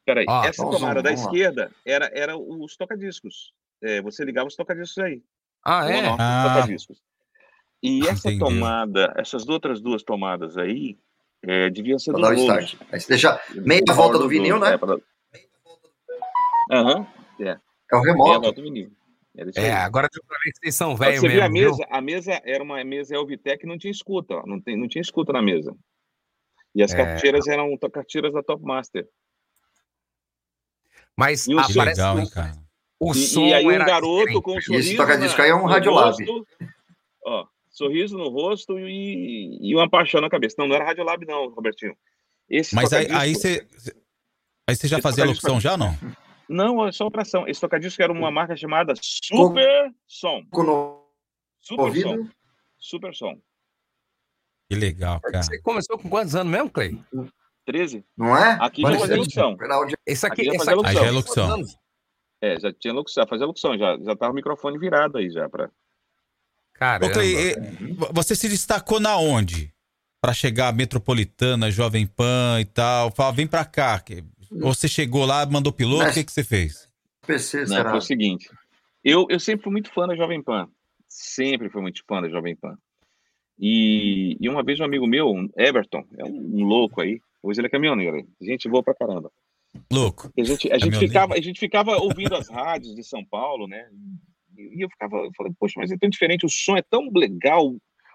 Peraí, 0.05 0.25
Ó, 0.29 0.43
essa 0.45 0.61
vamos 0.63 0.75
lá, 0.75 0.79
tomada 0.79 1.01
da 1.03 1.09
vamos 1.09 1.25
esquerda 1.25 1.71
era, 1.83 2.09
era 2.13 2.37
os 2.37 2.77
tocadiscos. 2.77 3.51
é, 3.81 4.01
você 4.01 4.23
ligava 4.23 4.47
os 4.47 4.55
tocadiscos 4.55 4.99
aí. 5.03 5.21
Ah, 5.65 5.89
é? 5.89 6.07
Ah. 6.19 6.53
tocadiscos. 6.55 7.01
E 7.81 8.07
essa 8.07 8.29
Entendeu. 8.29 8.47
tomada, 8.47 9.13
essas 9.17 9.47
outras 9.49 9.81
duas 9.81 10.03
tomadas 10.03 10.57
aí, 10.57 10.97
é, 11.43 11.69
deviam 11.69 11.99
ser 11.99 12.11
Pra 12.11 12.19
dos 12.21 12.29
dar 12.29 12.35
o 12.35 12.47
rolos. 12.47 12.63
start. 12.73 12.87
Aí 12.93 12.99
você 12.99 13.07
deixa 13.09 13.41
meia 13.53 13.81
volta 13.93 14.17
do 14.19 14.27
vinil, 14.29 14.59
né? 14.59 14.73
É, 14.73 14.77
pra... 14.77 14.97
Aham, 16.71 17.07
é. 17.39 17.49
É 17.49 17.95
o 17.95 18.01
Meia 18.01 18.11
remoto. 18.13 18.41
volta 18.41 18.51
do 18.53 18.61
vinil. 18.63 18.91
É, 19.37 19.59
aí. 19.59 19.69
agora 19.71 20.07
deu 20.11 20.23
pra 20.25 20.37
ver 20.43 20.51
que 20.53 20.59
vocês 20.59 20.75
são 20.75 20.95
velhos 20.95 21.19
Você 21.19 21.27
viu 21.27 21.43
a 21.43 21.49
mesmo. 21.49 21.75
viu? 21.75 21.77
mesa? 21.77 21.87
A 21.91 22.01
mesa 22.01 22.41
era 22.45 22.63
uma 22.63 22.81
mesa 22.83 23.15
Elvitec 23.15 23.59
que 23.59 23.67
não 23.67 23.77
tinha 23.77 23.91
escuta, 23.91 24.35
ó. 24.35 24.43
Não, 24.47 24.59
tem, 24.61 24.77
não 24.77 24.87
tinha 24.87 25.01
escuta 25.01 25.33
na 25.33 25.41
mesa. 25.41 25.75
E 26.73 26.81
as 26.81 26.93
É. 26.93 26.97
carteiras 26.97 27.45
eram 27.47 27.77
carteiras 27.91 28.33
da 28.33 28.41
Top 28.41 28.63
Master. 28.63 29.07
Mas 31.17 31.47
E 31.47 31.53
o 31.53 31.59
ah, 31.59 31.63
som- 31.63 31.67
Que 31.69 31.75
parece 31.75 31.99
legal, 32.01 32.19
hein, 32.19 32.29
cara? 32.29 32.64
O 32.99 33.11
E, 33.11 33.15
som 33.15 33.45
e 33.45 33.53
aí 33.53 33.65
um 33.65 33.71
era 33.71 33.85
garoto 33.85 34.41
com 34.41 34.51
um 34.53 34.57
Esse 34.57 34.67
sorriso 34.67 34.97
toca-disco 34.97 35.37
na- 35.37 35.43
aí 35.43 35.49
é 35.49 35.55
um 35.55 35.65
Radiolab. 35.65 36.25
rosto, 36.25 36.47
Ó, 37.25 37.47
sorriso 37.69 38.17
no 38.17 38.29
rosto 38.29 38.79
e, 38.79 39.57
e 39.61 39.75
uma 39.75 39.89
paixão 39.89 40.21
na 40.21 40.29
cabeça. 40.29 40.55
Não, 40.59 40.67
não 40.67 40.75
era 40.75 40.85
Radiolab 40.85 41.25
não, 41.25 41.49
Robertinho. 41.49 41.95
Esse 42.49 42.75
Mas 42.75 42.93
aí, 42.93 43.07
você. 43.33 43.67
Aí 44.67 44.75
você 44.75 44.87
já 44.87 44.97
Esse 44.97 45.01
fazia 45.03 45.23
a 45.23 45.27
locução 45.27 45.59
já 45.59 45.75
não? 45.77 45.95
Não, 46.47 46.85
é 46.87 46.91
só 46.91 47.05
operação. 47.07 47.47
Esse 47.47 47.59
tocadisco 47.59 48.01
era 48.01 48.11
uma 48.11 48.29
marca 48.31 48.55
chamada 48.55 48.93
Super 49.01 49.91
Som. 50.07 50.43
Super. 51.61 52.01
Som. 52.01 52.29
Super 52.77 53.15
Som. 53.15 53.39
Que 54.69 54.75
legal, 54.75 55.19
cara. 55.21 55.43
Você 55.43 55.59
começou 55.61 55.97
com 55.97 56.07
quantos 56.09 56.35
anos 56.35 56.51
mesmo, 56.51 56.69
Clay? 56.69 56.99
13. 57.65 58.05
Não 58.15 58.35
é? 58.37 58.57
Aqui 58.61 58.81
já 58.83 58.99
fazia 58.99 59.15
é- 59.15 59.17
locução. 59.17 59.57
Esse 60.05 60.25
aqui, 60.27 60.41
Aqui 60.47 60.57
já 60.57 60.59
fazia 60.65 60.73
aqui 60.75 60.87
Aí 60.87 60.95
já 60.95 61.05
é 61.05 61.11
locução. 61.11 61.61
É, 62.41 62.59
já 62.59 62.71
tinha 62.73 62.93
locução, 62.93 63.23
já 63.23 63.27
fazia 63.27 63.45
locução, 63.45 63.77
já, 63.77 63.97
já 63.97 64.15
tava 64.15 64.31
o 64.31 64.35
microfone 64.35 64.77
virado 64.77 65.17
aí 65.17 65.29
já 65.29 65.49
pra. 65.49 65.69
Caramba. 66.73 67.07
Ô, 67.07 67.11
Clay, 67.11 67.35
eh, 67.35 67.55
você 68.11 68.35
se 68.35 68.49
destacou 68.49 68.99
na 68.99 69.17
onde? 69.17 69.73
Pra 70.21 70.33
chegar 70.33 70.67
à 70.69 70.71
Metropolitana, 70.71 71.71
Jovem 71.71 72.05
Pan 72.05 72.57
e 72.59 72.65
tal. 72.65 73.11
Fala, 73.11 73.31
vem 73.31 73.47
pra 73.47 73.63
cá. 73.63 74.03
Você 74.51 74.87
chegou 74.87 75.25
lá, 75.25 75.45
mandou 75.45 75.71
piloto, 75.71 76.01
o 76.01 76.05
Mas- 76.05 76.13
que, 76.15 76.23
que 76.23 76.31
você 76.31 76.43
fez? 76.43 76.89
PC, 77.25 77.61
Não, 77.61 77.67
será? 77.67 77.89
foi 77.91 77.99
o 77.99 78.01
seguinte. 78.01 78.49
Eu, 79.03 79.25
eu 79.29 79.39
sempre 79.39 79.63
fui 79.63 79.71
muito 79.71 79.91
fã 79.93 80.05
da 80.07 80.15
Jovem 80.15 80.41
Pan. 80.41 80.67
Sempre 81.07 81.69
fui 81.69 81.81
muito 81.81 82.03
fã 82.07 82.21
da 82.21 82.29
Jovem 82.29 82.55
Pan. 82.55 82.77
E, 83.57 84.35
e 84.39 84.49
uma 84.49 84.63
vez 84.63 84.79
um 84.79 84.83
amigo 84.83 85.07
meu, 85.07 85.29
um 85.31 85.49
Everton, 85.57 86.03
é 86.17 86.25
um, 86.25 86.59
um 86.59 86.63
louco 86.65 86.99
aí, 87.01 87.21
hoje 87.41 87.59
ele 87.61 87.67
é 87.67 87.69
caminhoneiro, 87.69 88.27
gente 88.41 88.67
boa 88.67 88.83
pra 88.83 88.93
caramba. 88.93 89.31
Louco. 89.91 90.31
A 90.37 90.43
gente, 90.43 90.71
a 90.71 90.77
gente, 90.77 90.97
ficava, 90.97 91.33
a 91.33 91.41
gente 91.41 91.59
ficava 91.59 91.97
ouvindo 91.97 92.35
as 92.35 92.49
rádios 92.49 92.95
de 92.95 93.03
São 93.03 93.23
Paulo, 93.25 93.67
né? 93.67 93.87
E 94.57 94.83
eu 94.83 94.89
ficava, 94.89 95.17
eu 95.17 95.31
falei, 95.35 95.51
poxa, 95.59 95.73
mas 95.77 95.91
é 95.91 95.97
tão 95.97 96.09
diferente, 96.09 96.45
o 96.45 96.49
som 96.49 96.77
é 96.77 96.81
tão 96.81 97.09
legal, 97.13 97.67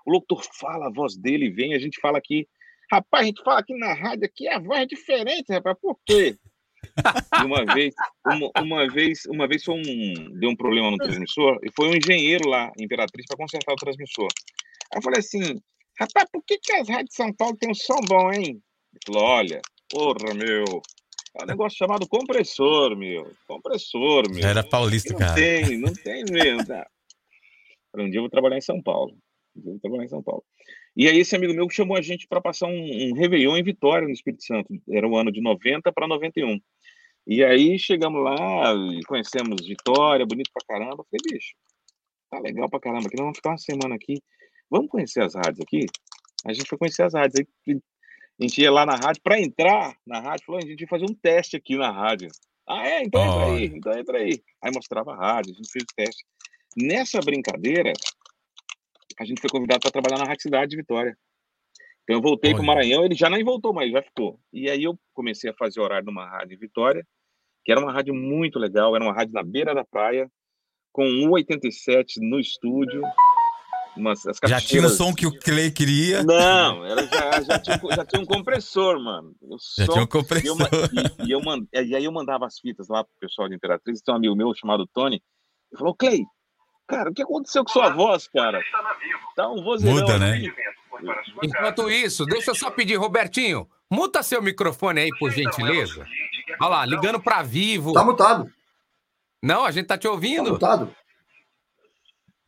o 0.07 0.11
locutor 0.11 0.43
fala, 0.59 0.87
a 0.87 0.93
voz 0.93 1.17
dele 1.17 1.51
vem, 1.51 1.75
a 1.75 1.79
gente 1.79 2.01
fala 2.01 2.19
aqui, 2.19 2.49
rapaz, 2.91 3.23
a 3.23 3.27
gente 3.27 3.43
fala 3.43 3.61
aqui 3.61 3.75
na 3.77 3.93
rádio, 3.93 4.25
aqui 4.25 4.49
a 4.49 4.59
voz 4.59 4.81
é 4.81 4.87
diferente, 4.87 5.53
rapaz, 5.53 5.77
por 5.81 5.99
quê? 6.07 6.37
E 7.41 7.45
uma 7.45 7.65
vez, 7.75 7.95
uma, 8.27 8.51
uma 8.59 8.89
vez, 8.89 9.25
uma 9.27 9.47
vez 9.47 9.63
foi 9.63 9.75
um, 9.75 10.39
deu 10.39 10.51
um 10.51 10.57
problema 10.57 10.91
no 10.91 10.97
transmissor 10.97 11.59
e 11.63 11.71
foi 11.77 11.89
um 11.89 11.97
engenheiro 11.97 12.49
lá, 12.49 12.73
Imperatriz, 12.79 13.27
para 13.27 13.37
consertar 13.37 13.73
o 13.73 13.77
transmissor. 13.77 14.29
Aí 14.93 14.99
eu 14.99 15.03
falei 15.03 15.21
assim, 15.21 15.61
rapaz, 15.99 16.27
por 16.33 16.43
que, 16.45 16.59
que 16.59 16.73
as 16.73 16.89
rádios 16.89 17.11
de 17.11 17.17
São 17.17 17.33
Paulo 17.35 17.57
têm 17.57 17.71
um 17.71 17.75
som 17.75 18.01
bom, 18.09 18.33
hein? 18.33 18.63
Ele 18.93 19.01
falou, 19.07 19.23
olha, 19.23 19.61
porra, 19.91 20.35
meu, 20.35 20.65
é 21.35 21.45
um 21.45 21.47
negócio 21.47 21.79
chamado 21.79 22.09
compressor, 22.09 22.97
meu, 22.97 23.33
compressor, 23.47 24.29
meu. 24.31 24.47
Era 24.47 24.65
paulista, 24.65 25.13
não 25.13 25.19
cara. 25.19 25.35
tem, 25.35 25.79
não 25.79 25.93
tem 25.93 26.25
mesmo, 26.31 26.67
tá? 26.67 26.89
Um 27.95 28.09
dia 28.09 28.19
eu 28.19 28.23
vou 28.23 28.31
trabalhar 28.31 28.59
em 28.59 28.63
São 28.63 28.83
Paulo. 28.83 29.17
Um 29.57 29.61
dia 29.61 29.69
eu 29.69 29.73
vou 29.73 29.81
trabalhar 29.81 30.05
em 30.05 30.09
São 30.09 30.23
Paulo. 30.23 30.45
E 30.97 31.09
aí 31.09 31.19
esse 31.19 31.37
amigo 31.37 31.55
meu 31.55 31.69
chamou 31.71 31.97
a 31.97 32.03
gente 32.03 32.27
para 32.27 32.41
passar 32.41 32.67
um, 32.67 33.11
um 33.11 33.15
Réveillon 33.15 33.57
em 33.57 33.63
Vitória, 33.63 34.07
no 34.07 34.13
Espírito 34.13 34.45
Santo. 34.45 34.69
Era 34.89 35.07
o 35.07 35.17
ano 35.17 35.31
de 35.31 35.41
90 35.41 35.93
para 35.93 36.09
91. 36.09 36.61
E 37.27 37.45
aí 37.45 37.79
chegamos 37.79 38.23
lá, 38.25 38.75
e 38.93 39.03
conhecemos 39.05 39.67
Vitória, 39.67 40.27
bonito 40.27 40.51
pra 40.53 40.67
caramba. 40.67 41.03
Eu 41.03 41.07
Falei, 41.11 41.39
bicho, 41.39 41.55
tá 42.29 42.41
legal 42.41 42.69
pra 42.69 42.81
caramba 42.81 43.07
aqui, 43.07 43.17
nós 43.17 43.25
vamos 43.25 43.39
ficar 43.39 43.51
uma 43.51 43.59
semana 43.59 43.95
aqui. 43.95 44.21
Vamos 44.69 44.91
conhecer 44.91 45.23
as 45.23 45.35
rádios 45.35 45.61
aqui? 45.61 45.87
A 46.45 46.53
gente 46.53 46.69
foi 46.69 46.79
conhecer 46.79 47.03
as 47.03 47.15
rádios. 47.15 47.39
Aí 47.39 47.81
a 48.41 48.43
gente 48.43 48.61
ia 48.61 48.73
lá 48.73 48.87
na 48.87 48.97
rádio, 48.97 49.21
para 49.23 49.39
entrar 49.39 49.95
na 50.07 50.19
rádio, 50.19 50.47
falou, 50.47 50.61
a 50.63 50.67
gente 50.67 50.81
ia 50.81 50.89
fazer 50.89 51.05
um 51.05 51.15
teste 51.15 51.57
aqui 51.57 51.77
na 51.77 51.91
rádio. 51.91 52.29
Ah, 52.67 52.89
é? 52.89 53.03
Então 53.03 53.23
entra 53.23 53.45
aí, 53.45 53.65
então 53.67 53.99
entra 53.99 54.19
aí. 54.19 54.43
Aí 54.63 54.73
mostrava 54.75 55.13
a 55.13 55.17
rádio, 55.17 55.53
a 55.53 55.57
gente 55.57 55.71
fez 55.71 55.85
o 55.85 55.95
teste. 55.95 56.25
Nessa 56.77 57.21
brincadeira, 57.21 57.93
a 59.19 59.25
gente 59.25 59.41
foi 59.41 59.51
convidado 59.51 59.81
para 59.81 59.91
trabalhar 59.91 60.19
na 60.19 60.25
Rádio 60.25 60.43
Cidade 60.43 60.71
de 60.71 60.77
Vitória. 60.77 61.19
Então 62.05 62.17
eu 62.17 62.23
voltei 62.23 62.53
para 62.53 62.63
o. 62.63 62.65
Maranhão, 62.65 63.05
ele 63.05 63.15
já 63.15 63.29
nem 63.29 63.45
voltou, 63.45 63.75
mas 63.75 63.93
já 63.93 64.03
ficou. 64.03 64.41
E 64.53 64.71
aí 64.71 64.85
eu 64.85 64.99
comecei 65.13 65.51
a 65.51 65.55
fazer 65.55 65.81
horário 65.81 66.07
numa 66.07 66.27
rádio 66.27 66.55
em 66.55 66.59
Vitória, 66.59 67.07
que 67.63 67.71
era 67.71 67.81
uma 67.81 67.93
rádio 67.93 68.15
muito 68.15 68.59
legal, 68.59 68.97
era 68.97 69.05
uma 69.05 69.13
rádio 69.13 69.35
na 69.35 69.43
beira 69.43 69.75
da 69.75 69.85
praia, 69.85 70.31
com 70.93 71.05
1,87 71.05 72.15
no 72.21 72.41
estúdio. 72.41 73.03
Umas, 73.97 74.25
as 74.27 74.39
Já 74.47 74.61
tinha 74.61 74.87
o 74.87 74.89
som 74.89 75.13
que 75.13 75.27
o 75.27 75.37
Clay 75.39 75.71
queria. 75.71 76.23
Não, 76.23 76.85
ela 76.87 77.03
já, 77.07 77.43
já, 77.43 77.59
tinha, 77.59 77.81
já 77.97 78.05
tinha 78.05 78.23
um 78.23 78.27
compressor, 78.27 78.99
mano. 79.01 79.35
O 79.43 79.57
Já 79.79 79.85
som- 79.87 79.93
tinha 79.93 79.97
um 79.97 79.99
E, 79.99 80.03
eu, 80.05 80.09
compressor. 80.09 80.57
e- 81.27 81.31
eu 81.33 81.41
man- 81.43 81.67
e 81.73 81.97
aí 81.97 82.05
eu 82.05 82.13
mandava 82.13 82.47
as 82.47 82.59
fitas 82.59 82.89
lá 82.89 83.03
pro 83.03 83.13
pessoal 83.21 83.49
de 83.49 83.57
Imperatriz, 83.57 84.01
tem 84.01 84.15
um 84.15 84.17
amigo 84.19 84.37
meu 84.37 84.55
chamado 84.55 84.87
Tony, 84.95 85.17
ele 85.73 85.79
falou, 85.79 85.95
Clay, 85.95 86.23
cara, 86.87 87.11
o 87.11 87.15
que 87.15 87.23
aconteceu 87.23 87.65
com 87.65 87.71
sua 87.73 87.91
voz, 87.91 88.29
cara? 88.29 88.61
Tá 89.35 89.49
um 89.51 89.63
vozeirão 89.63 90.01
Muda, 90.01 90.19
né? 90.19 90.35
aqui." 90.37 90.53
Enquanto 91.43 91.91
isso, 91.91 92.25
deixa 92.27 92.51
eu 92.51 92.55
só 92.55 92.71
pedir, 92.71 92.97
Robertinho, 92.97 93.69
muta 93.91 94.23
seu 94.23 94.41
microfone 94.43 95.01
aí, 95.01 95.09
por 95.19 95.31
gentileza. 95.31 96.07
Olha 96.61 96.69
lá, 96.71 96.87
ligando 96.87 97.21
pra 97.21 97.43
Vivo. 97.43 97.93
Tá 97.93 98.05
mutado. 98.05 98.47
Não, 99.43 99.65
a 99.65 99.71
gente 99.71 99.87
tá 99.87 99.97
te 99.97 100.03
Tá 100.03 100.11
ouvindo. 100.11 100.51
mutado? 100.53 100.95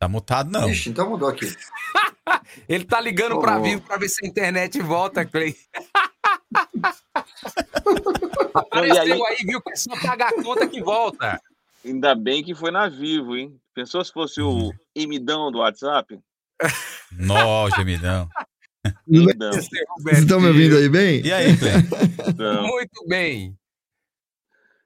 Tá 0.03 0.07
mutado, 0.09 0.51
não. 0.51 0.69
Ixi, 0.69 0.89
então 0.89 1.09
mudou 1.09 1.29
aqui. 1.29 1.47
Ele 2.67 2.83
tá 2.83 2.99
ligando 2.99 3.39
pra 3.39 3.57
Oh. 3.57 3.63
Vivo 3.63 3.81
pra 3.83 3.95
ver 3.95 4.09
se 4.09 4.25
a 4.25 4.27
internet 4.27 4.81
volta, 4.81 5.23
Clay. 5.25 5.55
Apareceu 8.53 9.07
e 9.07 9.11
aí- 9.13 9.21
aí, 9.23 9.37
viu? 9.45 9.61
Que 9.61 9.71
é 9.71 9.75
só 9.77 9.95
pagar 10.01 10.27
a 10.29 10.43
conta 10.43 10.67
que 10.67 10.81
volta. 10.81 11.39
Ainda 11.85 12.13
bem 12.15 12.43
que 12.43 12.53
foi 12.53 12.69
na 12.71 12.89
Vivo, 12.89 13.37
hein? 13.37 13.55
Pensou 13.73 14.03
se 14.03 14.11
fosse 14.11 14.41
o 14.41 14.73
emidão 14.93 15.49
do 15.51 15.59
WhatsApp? 15.59 16.19
Nó, 17.13 17.69
gemidão. 17.69 18.27
Emidão. 19.07 19.53
Vocês 19.53 20.19
estão 20.19 20.41
me 20.41 20.47
ouvindo 20.47 20.75
aí 20.77 20.89
bem? 20.89 21.21
E 21.25 21.31
aí, 21.31 21.55
Clay? 21.57 21.73
Então, 22.27 22.63
Muito 22.67 23.05
bem. 23.07 23.55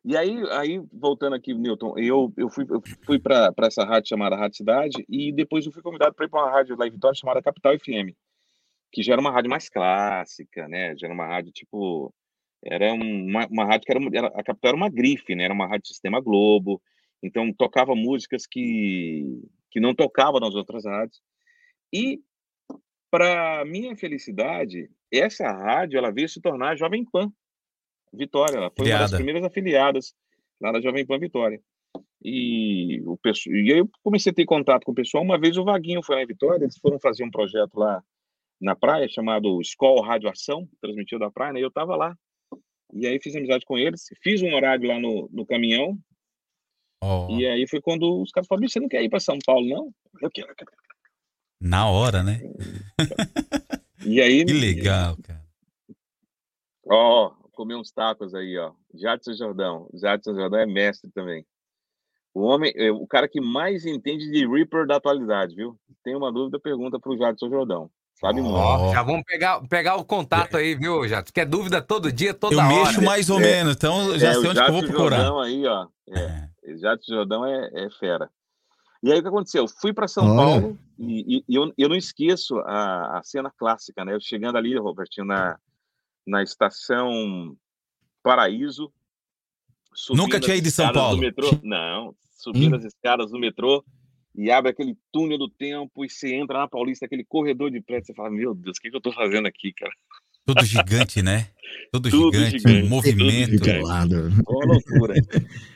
E 0.08 0.16
aí, 0.16 0.42
aí 0.52 0.82
voltando 0.94 1.36
aqui, 1.36 1.54
Newton, 1.54 1.94
eu, 1.98 2.34
eu 2.38 2.50
fui, 2.50 2.66
eu 2.70 2.82
fui 3.06 3.20
para 3.20 3.54
essa 3.64 3.84
rádio 3.84 4.08
chamada 4.08 4.38
Rádio 4.38 4.56
Cidade 4.56 5.06
e 5.10 5.34
depois 5.34 5.66
eu 5.66 5.72
fui 5.74 5.82
convidado 5.82 6.16
para 6.16 6.26
ir 6.26 6.30
para 6.30 6.46
uma 6.46 6.50
rádio 6.50 6.78
lá 6.78 6.88
em 6.88 6.92
Vitória 6.92 7.14
chamada 7.14 7.42
Capital 7.42 7.78
FM, 7.78 8.16
que 8.90 9.04
já 9.04 9.12
era 9.12 9.20
uma 9.20 9.32
rádio 9.32 9.50
mais 9.50 9.68
clássica, 9.68 10.66
né? 10.70 10.96
Já 10.96 11.08
era 11.08 11.14
uma 11.14 11.28
rádio 11.28 11.52
tipo. 11.52 12.14
Era 12.64 12.94
uma, 12.94 13.48
uma 13.48 13.66
rádio 13.66 13.86
que 13.86 13.92
era, 13.92 14.00
era. 14.14 14.28
A 14.28 14.44
Capital 14.46 14.70
era 14.70 14.78
uma 14.78 14.90
grife, 14.90 15.36
né? 15.36 15.44
Era 15.44 15.54
uma 15.54 15.68
rádio 15.68 15.90
Sistema 15.90 16.22
Globo, 16.22 16.82
então 17.22 17.52
tocava 17.52 17.94
músicas 17.94 18.48
que, 18.48 19.44
que 19.70 19.82
não 19.82 19.94
tocava 19.94 20.40
nas 20.40 20.56
outras 20.56 20.86
rádios. 20.86 21.22
E, 21.92 22.22
para 23.12 23.66
minha 23.66 23.94
felicidade, 23.98 24.90
essa 25.12 25.52
rádio 25.52 25.98
ela 25.98 26.14
veio 26.14 26.30
se 26.30 26.40
tornar 26.40 26.70
a 26.70 26.76
Jovem 26.78 27.04
Pan 27.04 27.30
Vitória. 28.14 28.58
Ela 28.58 28.72
foi 28.76 28.90
uma 28.90 29.00
das 29.00 29.14
primeiras 29.14 29.44
afiliadas 29.44 30.16
lá 30.60 30.72
da 30.72 30.82
Jovem 30.82 31.06
Pan 31.06 31.20
Vitória. 31.20 31.62
E, 32.24 33.02
o 33.06 33.18
pessoal, 33.18 33.56
e 33.56 33.72
aí 33.74 33.80
eu 33.80 33.90
comecei 34.04 34.32
a 34.32 34.36
ter 34.36 34.46
contato 34.46 34.84
com 34.84 34.92
o 34.92 34.96
pessoal. 34.96 35.24
Uma 35.24 35.40
vez 35.40 35.58
o 35.58 35.64
Vaguinho 35.64 36.04
foi 36.04 36.16
lá 36.16 36.24
em 36.24 36.28
Vitória, 36.28 36.64
eles 36.64 36.78
foram 36.78 37.00
fazer 37.00 37.24
um 37.24 37.32
projeto 37.32 37.76
lá 37.76 38.04
na 38.60 38.76
praia 38.76 39.08
chamado 39.08 39.62
Escola 39.62 40.06
Rádio 40.06 40.30
Ação, 40.30 40.68
transmitido 40.82 41.20
da 41.20 41.32
praia, 41.32 41.54
né? 41.54 41.60
E 41.60 41.64
eu 41.64 41.72
tava 41.72 41.96
lá. 41.96 42.18
E 42.94 43.06
aí 43.06 43.20
fiz 43.22 43.36
amizade 43.36 43.66
com 43.66 43.78
eles, 43.78 44.08
fiz 44.22 44.42
um 44.42 44.54
horário 44.54 44.88
lá 44.88 45.00
no, 45.00 45.30
no 45.32 45.46
caminhão. 45.46 45.98
Ó, 47.04 47.30
E 47.30 47.46
aí 47.46 47.68
foi 47.68 47.80
quando 47.80 48.22
os 48.22 48.32
caras 48.32 48.48
falaram: 48.48 48.62
"Bicho, 48.62 48.74
você 48.74 48.80
não 48.80 48.90
quer 48.90 49.04
ir 49.04 49.10
para 49.10 49.20
São 49.20 49.38
Paulo, 49.46 49.68
não? 49.68 49.94
Eu 50.22 50.32
quero, 50.32 50.50
eu 50.50 50.56
quero. 50.56 50.72
na 51.62 51.88
hora, 51.90 52.24
né? 52.24 52.40
E 54.04 54.20
aí, 54.20 54.44
Que 54.46 54.54
legal, 54.54 55.18
cara. 55.22 55.46
Ó, 56.90 57.34
comer 57.58 57.76
uns 57.76 57.92
tacos 57.92 58.36
aí, 58.36 58.56
ó. 58.58 58.72
Jadson 58.94 59.34
Jordão. 59.34 59.90
Jadson 59.96 60.36
Jordão 60.36 60.60
é 60.60 60.66
mestre 60.68 61.10
também. 61.12 61.44
O 62.34 62.42
homem, 62.44 62.72
é 62.76 62.92
o 62.92 63.08
cara 63.08 63.28
que 63.28 63.42
mais 63.42 63.84
entende 63.84 64.30
de 64.32 64.48
Reaper 64.48 64.86
da 64.86 64.98
atualidade, 64.98 65.56
viu? 65.56 65.76
Tem 66.04 66.16
uma 66.16 66.32
dúvida, 66.32 66.60
pergunta 66.60 67.00
pro 67.00 67.18
Jadson 67.18 67.50
Jordão. 67.50 67.90
Sabe 68.20 68.42
muito. 68.42 68.56
Ó, 68.56 68.92
já 68.94 69.02
vamos 69.04 69.24
pegar, 69.26 69.60
pegar 69.68 69.96
o 69.96 70.06
contato 70.06 70.56
aí, 70.58 70.76
viu, 70.76 71.08
Jato? 71.08 71.34
Quer 71.34 71.46
dúvida 71.46 71.82
todo 71.82 72.12
dia, 72.12 72.34
toda 72.34 72.56
Eu 72.56 72.60
hora. 72.60 72.68
mexo 72.86 73.02
mais 73.04 73.30
ou 73.30 73.40
menos, 73.40 73.74
então 73.76 74.18
já 74.20 74.30
É, 74.30 74.34
sei 74.34 74.44
o 74.48 74.50
onde 74.52 74.60
que 74.60 74.66
eu 74.68 74.72
vou 74.72 74.82
Jadson 74.82 74.94
procurar. 74.94 75.18
Jordão 75.18 75.40
aí, 75.40 75.66
ó. 75.68 75.88
É. 76.10 76.50
Jato 76.78 77.04
Jordão 77.08 77.46
é, 77.46 77.70
é 77.74 77.90
fera. 78.00 78.30
E 79.04 79.12
aí 79.12 79.20
o 79.20 79.22
que 79.22 79.28
aconteceu? 79.28 79.64
Eu 79.64 79.68
fui 79.68 79.94
para 79.94 80.08
São 80.08 80.26
Olha. 80.26 80.36
Paulo 80.36 80.78
e, 80.98 81.38
e- 81.38 81.44
e 81.48 81.56
eu, 81.56 81.72
eu 81.78 81.90
não 81.90 81.96
esqueço 81.96 82.58
a, 82.60 83.20
a 83.20 83.24
cena 83.24 83.52
clássica, 83.56 84.04
né? 84.04 84.14
Eu 84.16 84.20
chegando 84.20 84.58
ali, 84.58 84.76
Robertinho, 84.78 85.26
na, 85.28 85.58
na 86.28 86.44
estação 86.44 87.56
Paraíso. 88.22 88.92
subindo 89.94 90.24
Nunca 90.24 90.40
tinha 90.40 90.54
as 90.54 90.60
ido 90.60 90.68
em 90.68 90.72
São 90.72 90.86
escadas 90.86 91.02
Paulo? 91.02 91.16
Do 91.18 91.22
metrô. 91.22 91.50
Não, 91.64 92.14
subindo 92.30 92.76
Hum. 92.76 92.80
as 92.80 92.86
escadas 92.86 93.32
do 93.32 93.40
metrô 93.40 93.84
e 94.36 94.52
abre 94.52 94.70
aquele 94.72 94.96
túnel 95.12 95.38
do 95.38 95.50
tempo 95.50 96.06
e 96.06 96.10
você 96.10 96.36
entra 96.36 96.60
na 96.60 96.68
Paulista, 96.68 97.06
aquele 97.06 97.24
corredor 97.26 97.72
de 97.72 97.82
prédio, 97.82 98.06
você 98.08 98.14
fala, 98.14 98.30
meu 98.30 98.54
Deus, 98.54 98.78
o 98.78 98.82
que, 98.82 98.92
que 98.92 98.96
eu 98.98 99.02
tô 99.02 99.12
fazendo 99.12 99.48
aqui, 99.48 99.74
cara? 99.74 99.92
Tudo 100.46 100.64
gigante, 100.64 101.22
né? 101.22 101.50
Tudo, 101.92 102.10
Tudo 102.10 102.32
gigante, 102.34 102.60
gigante, 102.60 102.88
movimento. 102.88 103.52
tudo 103.58 103.66
gigante. 103.66 103.84
Lado. 103.86 104.30
Uma 104.48 104.66
loucura. 104.66 105.14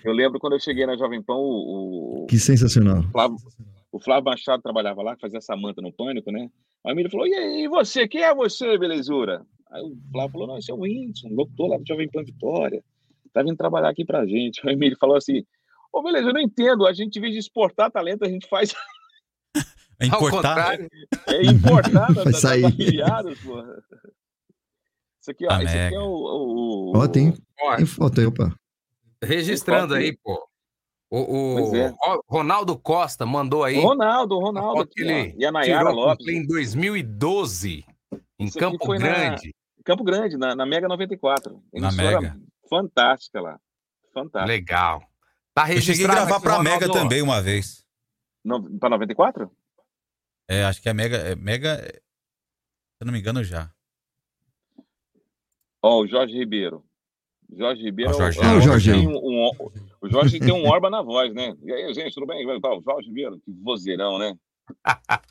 Eu 0.03 0.13
lembro 0.13 0.39
quando 0.39 0.53
eu 0.53 0.59
cheguei 0.59 0.85
na 0.85 0.95
Jovem 0.95 1.21
Pan, 1.21 1.33
o, 1.35 2.23
o, 2.23 2.27
Que 2.27 2.39
sensacional. 2.39 3.03
Flávio, 3.11 3.37
o 3.91 3.99
Flávio 3.99 4.25
Machado 4.25 4.61
trabalhava 4.63 5.01
lá, 5.01 5.17
fazia 5.19 5.39
essa 5.39 5.55
manta 5.57 5.81
no 5.81 5.91
pânico, 5.91 6.31
né? 6.31 6.49
Aí 6.85 6.97
ele 6.97 7.09
falou: 7.09 7.27
e 7.27 7.33
aí, 7.33 7.67
você? 7.67 8.07
Quem 8.07 8.21
é 8.21 8.33
você, 8.33 8.77
belezura? 8.77 9.45
Aí 9.71 9.81
o 9.81 9.97
Flávio 10.11 10.31
falou: 10.33 10.47
não, 10.47 10.57
esse 10.57 10.69
é 10.71 10.73
o 10.73 10.79
Whindersson, 10.81 11.29
locutor 11.29 11.69
lá 11.69 11.77
do 11.77 11.87
Jovem 11.87 12.09
Pan 12.09 12.23
Vitória. 12.23 12.83
Tá 13.33 13.41
vindo 13.41 13.55
trabalhar 13.55 13.89
aqui 13.89 14.03
pra 14.03 14.25
gente. 14.25 14.59
Aí 14.67 14.75
ele 14.75 14.95
falou 14.97 15.15
assim: 15.15 15.43
Ô, 15.93 16.01
beleza, 16.03 16.27
eu 16.29 16.33
não 16.33 16.41
entendo. 16.41 16.85
A 16.85 16.93
gente, 16.93 17.17
em 17.17 17.21
vez 17.21 17.33
de 17.33 17.39
exportar 17.39 17.89
talento, 17.91 18.25
a 18.25 18.29
gente 18.29 18.47
faz. 18.47 18.73
É 20.03 20.05
Ao 20.09 20.17
importar. 20.17 20.55
contrário. 20.55 20.89
É 21.27 21.43
importar 21.43 22.07
da- 22.11 22.23
porra. 23.45 23.83
Isso 25.21 25.29
aqui, 25.29 25.45
ó. 25.45 25.49
Ah, 25.51 25.63
esse 25.63 25.77
aqui 25.77 25.95
é 25.95 25.99
o. 25.99 26.03
o, 26.05 26.91
o- 26.91 26.97
Ó, 26.97 27.07
tem, 27.07 27.33
Ó, 27.61 27.75
tem 27.75 27.85
foto 27.85 28.19
aí, 28.19 28.25
opa. 28.25 28.51
registrando 29.23 29.93
aí, 29.93 30.17
pô. 30.23 30.43
O, 31.07 31.69
o 31.71 31.75
é. 31.75 31.89
Ro- 31.89 32.23
Ronaldo 32.27 32.75
Costa 32.79 33.27
mandou 33.27 33.63
aí. 33.63 33.77
o 33.77 33.81
Ronaldo, 33.81 34.37
o 34.37 34.39
Ronaldo. 34.39 34.81
Aqui, 34.81 35.01
ele 35.01 35.35
E 35.37 35.45
a 35.45 35.51
Nayara 35.51 35.89
tirou 35.89 36.03
o 36.03 36.05
Lopes. 36.07 36.27
Em 36.27 36.47
2012, 36.47 37.85
em 38.39 38.45
Isso 38.45 38.57
Campo 38.57 38.79
Grande. 38.97 39.53
Campo 39.83 40.03
Grande, 40.03 40.37
na, 40.37 40.55
na 40.55 40.65
Mega 40.65 40.87
94. 40.87 41.61
Na 41.73 41.87
Emissora 41.89 42.21
Mega. 42.21 42.39
Fantástica 42.69 43.41
lá. 43.41 43.59
Fantástica. 44.13 44.45
Legal. 44.45 45.01
Tá 45.53 45.63
Eu 45.63 45.65
cheguei 45.81 45.83
a 45.83 45.85
registrado 45.87 46.15
gravar 46.27 46.39
pra 46.39 46.59
Mega 46.63 46.85
Ronaldo. 46.87 46.93
também 46.93 47.21
uma 47.21 47.41
vez. 47.41 47.85
No, 48.43 48.77
pra 48.79 48.89
94? 48.89 49.51
É, 50.49 50.63
acho 50.65 50.81
que 50.81 50.89
é 50.89 50.93
Mega. 50.93 51.17
É 51.17 51.35
Mega. 51.35 51.69
é- 51.73 51.91
Se 51.93 53.01
eu 53.01 53.05
não 53.05 53.13
me 53.13 53.19
engano, 53.19 53.43
já. 53.43 53.69
Ó, 55.83 56.01
o 56.01 56.07
Jorge 56.07 56.37
Ribeiro. 56.37 56.85
Jorge 57.53 57.81
Ribeiro 57.83 58.11
Ó, 58.11 58.15
o 58.15 58.17
Jorge. 58.17 58.39
é 58.39 58.45
Ah, 58.45 58.53
o 58.55 58.61
Jorge. 58.61 58.91
tem 58.91 59.07
um, 59.07 59.17
um- 59.17 59.51
o 60.01 60.09
Jorge 60.09 60.39
tem 60.39 60.53
um 60.53 60.67
orba 60.67 60.89
na 60.89 61.01
voz, 61.01 61.33
né? 61.33 61.55
E 61.63 61.71
aí, 61.71 61.93
gente, 61.93 62.13
tudo 62.13 62.27
bem? 62.27 62.45
Tá, 62.61 62.69
o 62.73 62.81
Jorge 62.81 63.07
Ribeiro, 63.09 63.39
que 63.39 63.51
vozeirão, 63.51 64.17
né? 64.17 64.37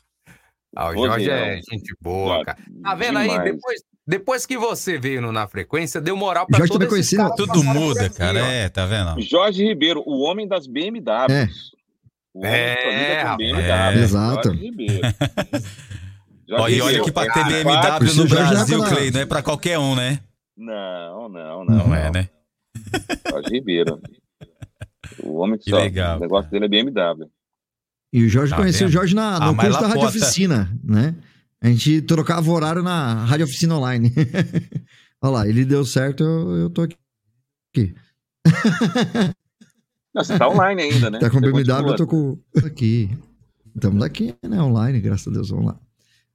Ah, 0.75 0.89
o 0.89 0.93
Jorge 0.93 1.29
é 1.29 1.55
gente 1.57 1.93
boa, 2.01 2.27
Jorge, 2.35 2.45
cara. 2.45 2.57
Tá 2.83 2.95
vendo 2.95 3.17
aí? 3.17 3.29
demais. 3.29 3.43
Depois, 3.51 3.81
depois 4.07 4.45
que 4.45 4.57
você 4.57 4.97
veio 4.97 5.21
no 5.21 5.31
Na 5.31 5.47
Frequência, 5.47 5.99
deu 5.99 6.15
moral 6.15 6.47
pra 6.47 6.59
Jorge 6.59 6.71
todos 6.73 6.87
também 6.87 7.01
esses 7.01 7.19
Tudo 7.35 7.63
muda, 7.63 8.05
aqui, 8.05 8.17
cara. 8.17 8.41
ó. 8.41 8.45
É, 8.47 8.69
tá 8.69 8.85
vendo? 8.85 9.19
Jorge 9.21 9.63
Ribeiro, 9.65 10.01
o 10.05 10.21
homem 10.21 10.47
das 10.47 10.67
BMWs. 10.67 11.29
É. 11.29 11.47
O 12.33 12.39
homem 12.39 12.51
É, 12.53 13.21
rapaz. 13.21 13.37
BMW. 13.37 13.61
É. 13.61 14.03
Exato. 14.03 14.47
Jorge 14.53 14.63
Ribeiro. 14.65 15.01
Ó, 16.53 16.67
e 16.69 16.81
olha 16.81 17.01
que 17.03 17.11
pra 17.11 17.23
é 17.23 17.27
ter 17.27 17.33
cara. 17.33 17.49
BMW 17.99 18.13
no 18.15 18.27
Brasil, 18.27 18.79
tá. 18.81 18.89
Clay, 18.89 19.11
não 19.11 19.21
é 19.21 19.25
pra 19.25 19.41
qualquer 19.43 19.77
um, 19.79 19.95
né? 19.95 20.19
Não, 20.57 21.29
não, 21.29 21.65
não. 21.65 21.87
Não 21.87 21.95
é, 21.95 22.11
né? 22.11 22.29
Jorge 23.29 23.49
Ribeiro. 23.51 23.99
O 25.23 25.39
homem 25.39 25.57
que, 25.57 25.65
Que 25.65 25.71
só. 25.71 25.77
legal, 25.77 26.17
o 26.17 26.19
negócio 26.21 26.49
dele 26.49 26.65
é 26.65 26.67
BMW. 26.69 27.27
E 28.13 28.23
o 28.25 28.29
Jorge 28.29 28.51
Tá 28.51 28.57
conhecia 28.57 28.87
o? 28.87 28.89
Jorge 28.89 29.15
na, 29.15 29.37
Ah, 29.37 29.47
no 29.47 29.55
mas 29.55 29.67
curso 29.67 29.81
da 29.81 29.87
Rádio 29.87 30.01
Lapota- 30.03 30.17
Oficina, 30.25 30.79
né? 30.83 31.15
A 31.61 31.67
gente 31.69 32.01
trocava 32.01 32.51
horário 32.51 32.81
na 32.83 33.23
Rádio 33.25 33.45
Oficina 33.45 33.75
Online. 33.77 34.11
Olha 35.21 35.31
lá, 35.33 35.47
ele 35.47 35.63
deu 35.63 35.85
certo, 35.85 36.23
eu, 36.23 36.55
eu 36.57 36.69
tô 36.69 36.81
aqui. 36.81 36.97
Não, 40.13 40.23
você 40.23 40.37
tá 40.37 40.47
online 40.49 40.81
ainda, 40.81 41.09
né? 41.09 41.19
Tá 41.19 41.29
com 41.29 41.39
Você 41.39 41.51
BMW, 41.51 41.87
eu 41.91 41.95
tô 41.95 42.05
com. 42.07 42.37
Aqui. 42.65 43.09
Estamos 43.73 44.03
aqui, 44.03 44.35
né? 44.43 44.61
Online, 44.61 44.99
graças 44.99 45.27
a 45.27 45.31
Deus, 45.31 45.49
vamos 45.49 45.67
lá. 45.67 45.79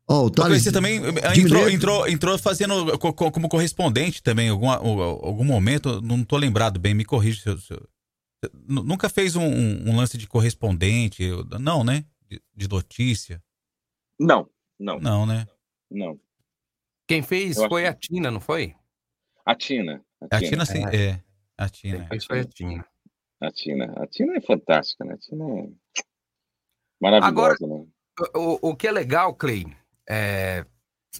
Ó, 0.08 0.22
o 0.22 0.26
Eu 0.26 0.30
Thales. 0.30 0.48
conheci 0.52 0.72
também 0.72 1.00
eh, 1.04 1.38
entrou, 1.38 1.68
entrou, 1.68 2.08
entrou 2.08 2.38
fazendo 2.38 2.96
co- 2.98 3.12
co- 3.12 3.30
como 3.30 3.48
correspondente 3.48 4.22
também, 4.22 4.48
algum, 4.48 4.70
algum 4.70 5.44
momento, 5.44 6.00
não 6.00 6.24
tô 6.24 6.36
lembrado 6.38 6.78
bem, 6.78 6.94
me 6.94 7.04
corrija 7.04 7.42
se 7.42 7.48
eu. 7.50 7.58
se 7.58 7.72
eu- 7.74 7.86
Nunca 8.68 9.08
fez 9.08 9.34
um, 9.36 9.42
um- 9.44 9.90
um 9.90 9.96
lance 9.96 10.16
de 10.18 10.26
correspondente? 10.28 11.24
Não, 11.60 11.82
né? 11.82 12.04
De, 12.28 12.40
de 12.54 12.68
notícia? 12.68 13.42
Não, 14.18 14.48
não, 14.78 14.98
Não, 15.00 15.26
né? 15.26 15.46
não. 15.90 16.18
Quem 17.08 17.22
fez 17.22 17.56
Eu 17.56 17.64
acho 17.64 17.68
foi 17.70 17.82
que- 17.82 17.88
a 17.88 17.94
Tina, 17.94 18.30
não 18.30 18.40
foi? 18.40 18.74
A 19.44 19.54
Tina. 19.54 20.04
A 20.30 20.40
Tina, 20.40 20.64
sim, 20.66 20.84
é. 20.86 21.22
A 21.56 21.68
Tina. 21.68 22.06
Quem 22.08 22.20
foi 22.20 22.40
a 22.40 22.44
Tina. 22.44 22.86
A 23.40 23.50
Tina. 23.50 23.84
A 24.02 24.06
Tina 24.06 24.36
é 24.36 24.40
fantástica, 24.40 25.04
né? 25.04 25.14
A 25.14 25.18
Tina 25.18 25.44
é 25.44 25.68
maravilhosa, 27.00 27.66
né? 27.66 27.86
O, 28.34 28.70
o 28.70 28.76
que 28.76 28.86
é 28.88 28.92
legal, 28.92 29.34
Clay, 29.34 29.66
é, 30.08 30.64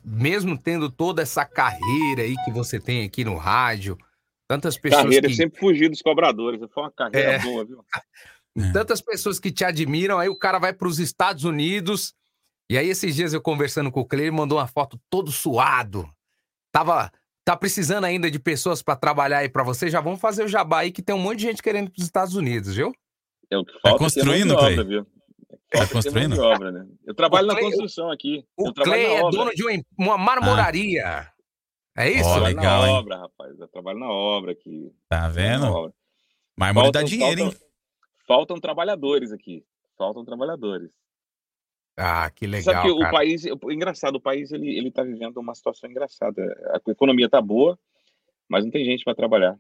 mesmo 0.03 0.57
tendo 0.59 0.91
toda 0.91 1.23
essa 1.23 1.45
carreira 1.45 2.23
aí 2.23 2.35
que 2.45 2.51
você 2.51 2.81
tem 2.81 3.05
aqui 3.05 3.23
no 3.25 3.37
rádio, 3.37 3.99
tantas 4.49 4.77
pessoas 4.79 5.05
Carreira, 5.05 5.29
que, 5.29 5.35
sempre 5.35 5.59
fugir 5.59 5.89
dos 5.89 6.03
cobradores. 6.03 6.61
Foi 6.73 6.83
uma 6.85 6.91
carreira 6.93 7.33
É. 7.33 7.39
boa, 7.41 7.65
viu? 7.65 7.85
tantas 8.73 9.01
pessoas 9.03 9.39
que 9.39 9.53
te 9.53 9.65
admiram, 9.65 10.19
aí 10.19 10.29
o 10.29 10.39
cara 10.39 10.59
vai 10.59 10.73
para 10.73 10.89
os 10.89 10.99
Estados 10.99 11.45
Unidos, 11.45 12.15
e 12.71 12.79
aí 12.79 12.89
esses 12.89 13.15
dias 13.15 13.35
eu 13.35 13.41
conversando 13.41 13.91
com 13.93 14.01
o 14.01 14.05
Clay, 14.07 14.23
ele 14.25 14.31
mandou 14.31 14.59
uma 14.59 14.67
foto 14.67 14.99
todo 15.11 15.31
suado. 15.31 16.09
Tava 16.73 17.11
tá 17.45 17.57
precisando 17.57 18.05
ainda 18.05 18.29
de 18.31 18.39
pessoas 18.41 18.83
para 18.83 18.97
trabalhar 18.97 19.39
aí 19.39 19.49
para 19.49 19.63
você, 19.63 19.89
já 19.89 20.01
vamos 20.01 20.21
fazer 20.21 20.43
o 20.45 20.49
jabá 20.49 20.81
aí 20.81 20.91
que 20.91 21.01
tem 21.03 21.15
um 21.15 21.19
monte 21.19 21.37
de 21.39 21.43
gente 21.45 21.63
querendo 21.63 21.87
ir 21.89 21.91
para 21.91 22.01
os 22.01 22.05
Estados 22.05 22.35
Unidos, 22.35 22.75
viu? 22.75 22.93
É 23.51 23.57
o 23.57 23.65
que 23.65 23.79
falta 23.81 23.99
construindo, 23.99 24.53
é 24.55 24.57
de 24.57 24.63
obra, 24.63 24.75
Clay? 24.75 24.87
viu? 24.89 25.07
Tá 25.71 25.87
construindo? 25.87 26.41
obra, 26.41 26.73
né? 26.73 26.87
Eu 27.07 27.15
trabalho 27.15 27.45
O 27.45 27.49
na 27.49 27.55
Clay- 27.55 27.67
construção 27.71 28.11
aqui. 28.11 28.45
O 28.57 28.73
Clay 28.73 29.03
na 29.07 29.13
é 29.15 29.23
obra. 29.23 29.39
dono 29.39 29.55
de 29.55 29.63
uma, 29.65 29.83
uma 29.99 30.19
marmoraria. 30.19 31.31
É 31.97 32.11
isso? 32.11 32.23
Trabalho 32.31 32.45
legal, 32.57 32.83
na 32.83 32.89
hein? 32.89 32.95
obra, 32.95 33.17
rapaz. 33.19 33.59
Eu 33.59 33.69
trabalho 33.69 33.99
na 33.99 34.11
obra 34.11 34.53
aqui. 34.53 34.93
Tá 35.09 35.29
vendo? 35.29 35.65
obra. 35.67 35.93
Mármore 36.57 36.91
dá 36.93 37.01
Faltam- 37.01 37.05
dinheiro, 37.05 37.41
hein? 37.41 37.51
faltam- 37.51 37.67
Faltam 38.27 38.61
trabalhadores 38.61 39.33
aqui. 39.33 39.65
Faltam 39.97 40.25
trabalhadores. 40.25 40.91
Ah, 41.97 42.29
que 42.31 42.45
Você 42.45 42.51
legal, 42.51 42.75
Sabe 42.75 42.87
que 42.89 42.93
o 42.93 42.99
cara. 42.99 43.13
país, 43.13 43.45
o- 43.45 43.73
engraçado, 43.73 44.17
o 44.17 44.21
país 44.21 44.53
ele, 44.53 44.77
ele 44.77 44.91
tá 44.91 45.03
vivendo 45.03 45.39
uma 45.39 45.55
situação 45.55 45.89
engraçada. 45.89 46.43
A 46.75 46.91
economia 46.91 47.29
tá 47.29 47.41
boa, 47.41 47.79
mas 48.49 48.65
não 48.65 48.71
tem 48.71 48.85
gente 48.85 49.03
para 49.05 49.15
trabalhar. 49.15 49.57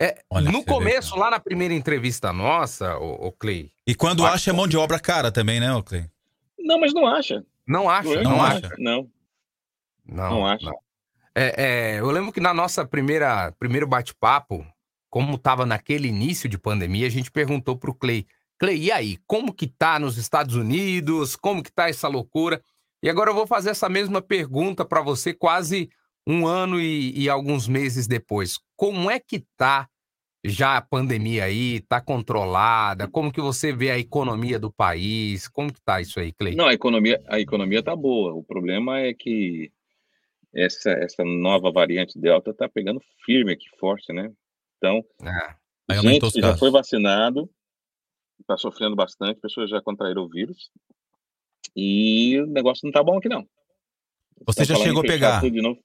É, 0.00 0.22
Olha, 0.30 0.44
no 0.44 0.58
você 0.58 0.64
vê, 0.64 0.72
começo, 0.72 1.16
lá 1.18 1.28
na 1.30 1.40
primeira 1.40 1.74
entrevista 1.74 2.32
nossa, 2.32 2.96
o, 2.98 3.26
Clay, 3.32 3.72
E 3.84 3.96
quando 3.96 4.24
acha 4.24 4.50
é 4.50 4.52
mão 4.52 4.68
de 4.68 4.76
obra 4.76 5.00
cara 5.00 5.32
também, 5.32 5.58
né, 5.58 5.72
ô 5.74 5.82
Clay? 5.82 6.04
Não, 6.56 6.78
mas 6.78 6.94
não 6.94 7.04
acha. 7.06 7.44
não 7.66 7.90
acha, 7.90 8.22
não, 8.22 8.30
não 8.30 8.42
acha. 8.44 8.66
acha. 8.68 8.76
Não. 8.78 9.10
Não, 10.06 10.30
Não 10.30 10.46
acha. 10.46 10.70
É, 11.40 11.54
é, 11.56 12.00
eu 12.00 12.10
lembro 12.10 12.32
que 12.32 12.40
na 12.40 12.52
nossa 12.52 12.84
primeira 12.84 13.52
primeiro 13.60 13.86
bate-papo, 13.86 14.66
como 15.08 15.36
estava 15.36 15.64
naquele 15.64 16.08
início 16.08 16.48
de 16.48 16.58
pandemia, 16.58 17.06
a 17.06 17.10
gente 17.10 17.30
perguntou 17.30 17.76
pro 17.76 17.94
Clay, 17.94 18.26
Clay, 18.58 18.86
e 18.86 18.90
aí, 18.90 19.18
como 19.24 19.54
que 19.54 19.68
tá 19.68 20.00
nos 20.00 20.18
Estados 20.18 20.56
Unidos? 20.56 21.36
Como 21.36 21.62
que 21.62 21.70
tá 21.70 21.88
essa 21.88 22.08
loucura? 22.08 22.60
E 23.00 23.08
agora 23.08 23.30
eu 23.30 23.34
vou 23.36 23.46
fazer 23.46 23.70
essa 23.70 23.88
mesma 23.88 24.20
pergunta 24.20 24.84
para 24.84 25.00
você 25.00 25.32
quase 25.32 25.88
um 26.26 26.44
ano 26.44 26.80
e, 26.80 27.16
e 27.16 27.28
alguns 27.28 27.68
meses 27.68 28.08
depois. 28.08 28.58
Como 28.76 29.08
é 29.08 29.20
que 29.20 29.44
tá 29.56 29.88
já 30.44 30.76
a 30.76 30.82
pandemia 30.82 31.44
aí? 31.44 31.80
Tá 31.88 32.00
controlada? 32.00 33.06
Como 33.06 33.30
que 33.30 33.40
você 33.40 33.72
vê 33.72 33.92
a 33.92 33.98
economia 33.98 34.58
do 34.58 34.72
país? 34.72 35.46
Como 35.46 35.72
que 35.72 35.80
tá 35.80 36.00
isso 36.00 36.18
aí, 36.18 36.32
Clay? 36.32 36.56
Não, 36.56 36.66
a 36.66 36.74
economia, 36.74 37.22
a 37.28 37.38
economia 37.38 37.80
tá 37.80 37.94
boa. 37.94 38.34
O 38.34 38.42
problema 38.42 38.98
é 38.98 39.14
que 39.14 39.70
essa, 40.54 40.90
essa 40.90 41.24
nova 41.24 41.70
variante 41.70 42.18
Delta 42.18 42.54
tá 42.54 42.68
pegando 42.68 43.00
firme 43.24 43.52
aqui, 43.52 43.66
forte, 43.78 44.12
né? 44.12 44.32
Então, 44.76 45.04
É. 45.22 45.56
Aí 45.90 45.98
gente 46.00 46.30
que 46.32 46.40
já 46.40 46.56
foi 46.56 46.70
vacinado, 46.70 47.50
tá 48.46 48.56
sofrendo 48.58 48.94
bastante, 48.94 49.40
pessoas 49.40 49.70
já 49.70 49.80
contraíram 49.80 50.22
o 50.22 50.28
vírus. 50.28 50.70
E 51.74 52.38
o 52.40 52.46
negócio 52.46 52.84
não 52.84 52.92
tá 52.92 53.02
bom 53.02 53.18
aqui, 53.18 53.28
não. 53.28 53.48
Você 54.46 54.62
Estão 54.62 54.76
já 54.76 54.84
chegou 54.84 55.00
a 55.00 55.06
pegar? 55.06 55.40
tudo 55.40 55.52
de 55.52 55.62
novo. 55.62 55.82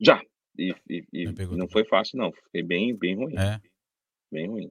Já. 0.00 0.20
E, 0.58 0.74
e- 0.88 1.04
e 1.12 1.24
não 1.56 1.68
foi 1.68 1.84
fácil, 1.84 2.18
não. 2.18 2.30
Fiquei 2.32 2.62
bem, 2.62 2.94
bem 2.94 3.16
ruim. 3.16 3.34
É. 3.36 3.60
Bem 4.30 4.48
ruim. 4.48 4.70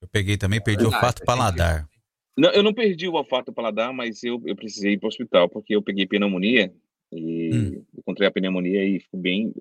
Eu 0.00 0.08
peguei 0.08 0.36
também, 0.36 0.62
perdi 0.62 0.84
o 0.84 0.90
Verdade, 0.90 1.04
olfato 1.06 1.24
paladar. 1.24 1.88
Não, 2.36 2.50
eu 2.50 2.62
não 2.62 2.74
perdi 2.74 3.06
o 3.08 3.14
olfato 3.14 3.52
paladar, 3.52 3.92
mas 3.92 4.22
eu, 4.24 4.42
eu 4.44 4.56
precisei 4.56 4.92
ir 4.94 4.98
para 4.98 5.06
o 5.06 5.08
hospital, 5.08 5.48
porque 5.48 5.74
eu 5.74 5.82
peguei 5.82 6.06
pneumonia 6.06 6.74
e 7.12 7.50
Hum. 7.54 7.84
encontrei 7.98 8.28
a 8.28 8.30
pneumonia 8.30 8.84
e 8.84 9.00
fico 9.00 9.16
bem. 9.16 9.52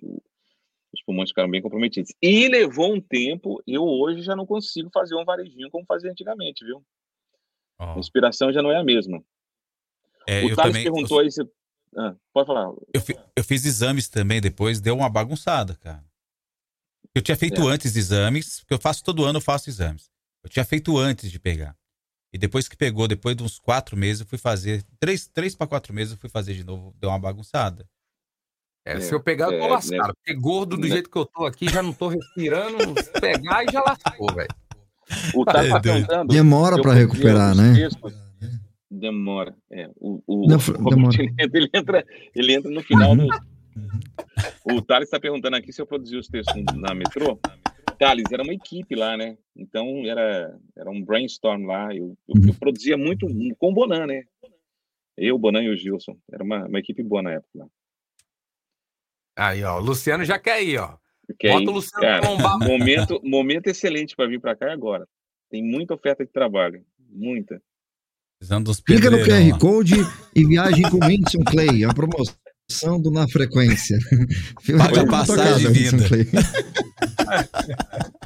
Os 0.93 1.03
pulmões 1.03 1.30
ficaram 1.30 1.49
bem 1.49 1.61
comprometidos. 1.61 2.11
E 2.21 2.47
levou 2.47 2.93
um 2.93 2.99
tempo, 3.01 3.61
eu 3.67 3.84
hoje 3.84 4.21
já 4.23 4.35
não 4.35 4.45
consigo 4.45 4.89
fazer 4.91 5.15
um 5.15 5.23
varejinho 5.26 5.69
como 5.69 5.85
fazia 5.85 6.09
antigamente, 6.11 6.65
viu? 6.65 6.84
A 7.77 7.93
respiração 7.93 8.51
já 8.51 8.61
não 8.61 8.71
é 8.71 8.77
a 8.77 8.84
mesma. 8.84 9.23
É, 10.27 10.43
o 10.43 10.49
eu 10.49 10.55
Thales 10.55 10.84
perguntou 10.84 11.19
aí 11.19 11.31
se. 11.31 11.41
Ah, 11.95 12.15
pode 12.34 12.47
falar. 12.47 12.71
Eu, 12.93 13.01
fi- 13.01 13.17
eu 13.35 13.43
fiz 13.43 13.65
exames 13.65 14.07
também 14.09 14.41
depois, 14.41 14.80
deu 14.81 14.95
uma 14.95 15.09
bagunçada, 15.09 15.76
cara. 15.76 16.03
Eu 17.15 17.21
tinha 17.21 17.35
feito 17.38 17.67
É. 17.67 17.71
antes 17.73 17.95
exames, 17.95 18.59
porque 18.59 18.73
eu 18.73 18.80
faço 18.80 19.03
todo 19.03 19.26
ano, 19.26 19.38
eu 19.38 19.41
faço 19.41 19.69
exames. 19.69 20.09
Eu 20.43 20.49
tinha 20.49 20.63
feito 20.65 20.97
antes 20.97 21.31
de 21.31 21.39
pegar. 21.39 21.76
E 22.31 22.38
depois 22.38 22.68
que 22.68 22.77
pegou, 22.77 23.07
depois 23.07 23.35
de 23.35 23.43
uns 23.43 23.57
quatro 23.57 23.97
meses, 23.97 24.22
eu 24.22 24.27
fui 24.27 24.38
fazer. 24.38 24.84
Três, 24.99 25.27
três 25.27 25.56
para 25.56 25.68
quatro 25.68 25.93
meses, 25.93 26.14
eu 26.14 26.19
fui 26.19 26.30
fazer 26.30 26.53
de 26.53 26.64
novo, 26.64 26.93
deu 26.99 27.10
uma 27.10 27.19
bagunçada. 27.19 27.85
É, 28.85 28.99
se 28.99 29.14
eu 29.14 29.22
pegar, 29.22 29.51
eu 29.51 29.60
tô 29.60 29.65
é, 29.65 29.69
lascado. 29.69 30.07
né? 30.07 30.14
Porque 30.15 30.39
gordo 30.39 30.76
do 30.77 30.84
Né? 30.84 30.89
jeito 30.89 31.10
que 31.10 31.18
eu 31.18 31.26
tô 31.26 31.45
aqui, 31.45 31.68
já 31.69 31.81
não 31.84 31.91
tô 31.93 32.07
respirando. 32.07 32.77
Pegar 33.19 33.64
e 33.64 33.72
já 33.72 33.81
lascou, 33.81 34.34
velho. 34.34 34.49
O 35.34 35.41
É 35.41 35.45
tá 35.45 35.61
doido. 35.61 35.81
perguntando. 35.81 36.34
Demora 36.34 36.76
podia 36.77 36.93
recuperar, 36.93 37.56
né? 37.56 37.73
textos. 37.76 38.14
Demora. 38.89 39.56
É, 39.72 39.89
o, 39.97 40.22
o, 40.26 40.47
Não, 40.47 40.57
o 40.57 40.89
demora. 40.89 41.18
Ele, 41.53 41.69
entra, 41.73 42.06
ele, 42.35 42.53
entra, 42.53 42.72
no 42.72 42.81
final 42.81 43.15
do. 43.15 43.27
O 44.65 44.81
Thales 44.81 45.07
está 45.07 45.19
perguntando 45.19 45.56
aqui 45.56 45.72
se 45.72 45.81
eu 45.81 45.85
produzi 45.85 46.15
os 46.15 46.27
textos 46.27 46.56
na 46.76 46.93
metrô. 46.93 47.39
Thales, 47.99 48.31
era 48.31 48.41
uma 48.41 48.53
equipe 48.53 48.95
lá, 48.95 49.17
né? 49.17 49.38
Então 49.55 50.05
era, 50.05 50.57
era 50.76 50.89
um 50.89 51.03
brainstorm 51.03 51.65
lá. 51.65 51.93
Eu, 51.93 52.17
eu, 52.27 52.47
eu 52.47 52.53
produzia 52.53 52.97
muito 52.97 53.27
com 53.57 53.71
o 53.71 53.73
Bonan, 53.73 54.07
né? 54.07 54.23
Eu, 55.17 55.35
o 55.35 55.39
Bonan 55.39 55.61
e 55.61 55.69
o 55.69 55.76
Gilson. 55.76 56.17
Era 56.31 56.41
uma, 56.41 56.65
uma 56.65 56.80
equipe 56.80 57.03
boa 57.03 57.21
na 57.21 57.34
época. 57.34 57.49
Lá. 57.53 57.67
Aí, 59.38 59.63
ó. 59.63 59.77
O 59.77 59.81
Luciano 59.81 60.23
já 60.23 60.39
quer 60.39 60.63
ir, 60.63 60.80
ó. 60.80 60.97
Que 61.38 61.49
Bota 61.49 61.59
aí, 61.59 61.67
o 61.67 61.71
Luciano 61.71 62.01
cara, 62.01 62.57
momento, 62.57 63.21
momento 63.23 63.67
excelente 63.67 64.15
para 64.15 64.30
vir 64.30 64.39
para 64.39 64.55
cá 64.55 64.69
é 64.69 64.71
agora. 64.71 65.05
Tem 65.49 65.61
muita 65.61 65.93
oferta 65.93 66.26
de 66.26 66.31
trabalho. 66.31 66.84
Muita. 67.09 67.61
Clica 68.85 69.11
no 69.11 69.17
QR. 69.17 69.59
Code 69.59 69.95
e 70.34 70.45
viagem 70.45 70.89
com 70.89 70.97
o 70.97 71.05
Whindersson 71.05 71.43
Clay. 71.43 71.84
A 71.84 71.93
promoção 71.93 72.35
do 73.02 73.12
Na 73.12 73.28
Frequência. 73.28 73.98
Paga 74.78 74.94
tua 74.94 75.08
passagem 75.08 75.72
de 75.72 75.90
vida. 75.90 76.06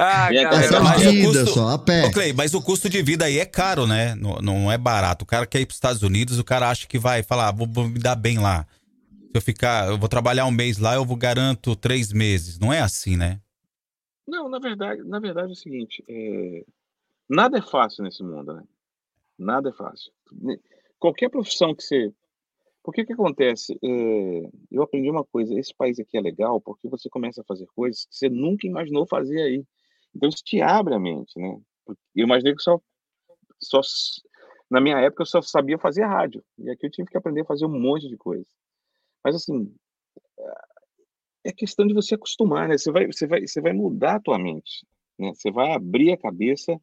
Ah, 0.00 0.32
É, 0.32 0.44
cara, 0.44 0.80
mas 0.80 1.02
de 1.02 1.08
o 1.08 1.12
ida 1.12 1.40
custo, 1.40 1.54
só, 1.54 1.68
a 1.70 1.78
pé. 1.78 2.06
Ô, 2.06 2.12
Clay, 2.12 2.32
mas 2.32 2.54
o 2.54 2.62
custo 2.62 2.88
de 2.88 3.02
vida 3.02 3.24
aí 3.24 3.40
é 3.40 3.44
caro, 3.44 3.84
né? 3.84 4.14
Não, 4.14 4.36
não 4.36 4.70
é 4.70 4.78
barato. 4.78 5.24
O 5.24 5.26
cara 5.26 5.44
quer 5.44 5.60
ir 5.60 5.66
para 5.66 5.72
os 5.72 5.76
Estados 5.76 6.04
Unidos, 6.04 6.38
o 6.38 6.44
cara 6.44 6.70
acha 6.70 6.86
que 6.86 7.00
vai 7.00 7.24
falar, 7.24 7.48
"Ah, 7.48 7.52
vou, 7.52 7.66
vou 7.66 7.88
me 7.88 7.98
dar 7.98 8.14
bem 8.14 8.38
lá. 8.38 8.64
Se 9.10 9.30
eu 9.34 9.42
ficar, 9.42 9.88
eu 9.88 9.98
vou 9.98 10.08
trabalhar 10.08 10.46
um 10.46 10.52
mês 10.52 10.78
lá, 10.78 10.94
eu 10.94 11.04
vou 11.04 11.16
garanto 11.16 11.74
três 11.74 12.12
meses. 12.12 12.60
Não 12.60 12.72
é 12.72 12.80
assim, 12.80 13.16
né? 13.16 13.40
Não, 14.24 14.48
na 14.48 14.60
verdade, 14.60 15.02
na 15.02 15.18
verdade 15.18 15.48
é 15.48 15.52
o 15.52 15.56
seguinte, 15.56 16.04
é, 16.08 16.62
nada 17.28 17.58
é 17.58 17.62
fácil 17.62 18.04
nesse 18.04 18.22
mundo, 18.22 18.54
né? 18.54 18.62
Nada 19.36 19.70
é 19.70 19.72
fácil. 19.72 20.12
Qualquer 21.00 21.28
profissão 21.28 21.74
que 21.74 21.82
você... 21.82 22.12
Porque 22.88 23.02
o 23.02 23.06
que 23.06 23.12
acontece? 23.12 23.78
É, 23.84 24.50
eu 24.70 24.82
aprendi 24.82 25.10
uma 25.10 25.22
coisa, 25.22 25.52
esse 25.60 25.74
país 25.74 26.00
aqui 26.00 26.16
é 26.16 26.22
legal 26.22 26.58
porque 26.58 26.88
você 26.88 27.06
começa 27.10 27.42
a 27.42 27.44
fazer 27.44 27.66
coisas 27.76 28.06
que 28.06 28.16
você 28.16 28.30
nunca 28.30 28.66
imaginou 28.66 29.06
fazer 29.06 29.42
aí. 29.42 29.62
Então 30.16 30.26
isso 30.26 30.42
te 30.42 30.62
abre 30.62 30.94
a 30.94 30.98
mente, 30.98 31.38
né? 31.38 31.60
Eu 32.16 32.24
imaginei 32.24 32.54
que 32.54 32.62
só, 32.62 32.80
só... 33.60 33.82
Na 34.70 34.80
minha 34.80 34.98
época 35.00 35.20
eu 35.20 35.26
só 35.26 35.42
sabia 35.42 35.76
fazer 35.76 36.04
rádio. 36.04 36.42
E 36.56 36.70
aqui 36.70 36.86
eu 36.86 36.90
tive 36.90 37.10
que 37.10 37.18
aprender 37.18 37.42
a 37.42 37.44
fazer 37.44 37.66
um 37.66 37.78
monte 37.78 38.08
de 38.08 38.16
coisa. 38.16 38.48
Mas 39.22 39.36
assim, 39.36 39.70
é 41.44 41.52
questão 41.52 41.86
de 41.86 41.92
você 41.92 42.14
acostumar, 42.14 42.68
né? 42.68 42.78
Você 42.78 42.90
vai, 42.90 43.06
você 43.06 43.26
vai, 43.26 43.46
você 43.46 43.60
vai 43.60 43.74
mudar 43.74 44.14
a 44.14 44.20
tua 44.20 44.38
mente, 44.38 44.86
né? 45.18 45.34
Você 45.34 45.50
vai 45.50 45.74
abrir 45.74 46.12
a 46.12 46.16
cabeça 46.16 46.80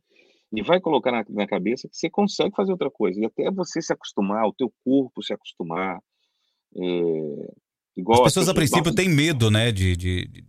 e 0.56 0.62
vai 0.64 0.80
colocar 0.80 1.12
na, 1.12 1.26
na 1.30 1.48
cabeça 1.48 1.88
que 1.90 1.96
você 1.98 2.10
consegue 2.10 2.56
fazer 2.56 2.72
outra 2.72 2.90
coisa. 2.90 3.20
E 3.20 3.26
até 3.26 3.50
você 3.52 3.82
se 3.82 3.92
acostumar, 3.94 4.46
o 4.48 4.54
teu 4.54 4.72
corpo 4.84 5.22
se 5.24 5.34
acostumar. 5.34 6.00
é, 6.76 7.54
igual 7.98 8.22
As 8.22 8.28
as 8.28 8.34
pessoas 8.34 8.50
a 8.50 8.54
princípio 8.54 8.94
têm 8.94 9.10
medo, 9.10 9.50
né? 9.52 9.72
De, 9.72 9.96
de, 9.96 10.28
de- 10.28 10.46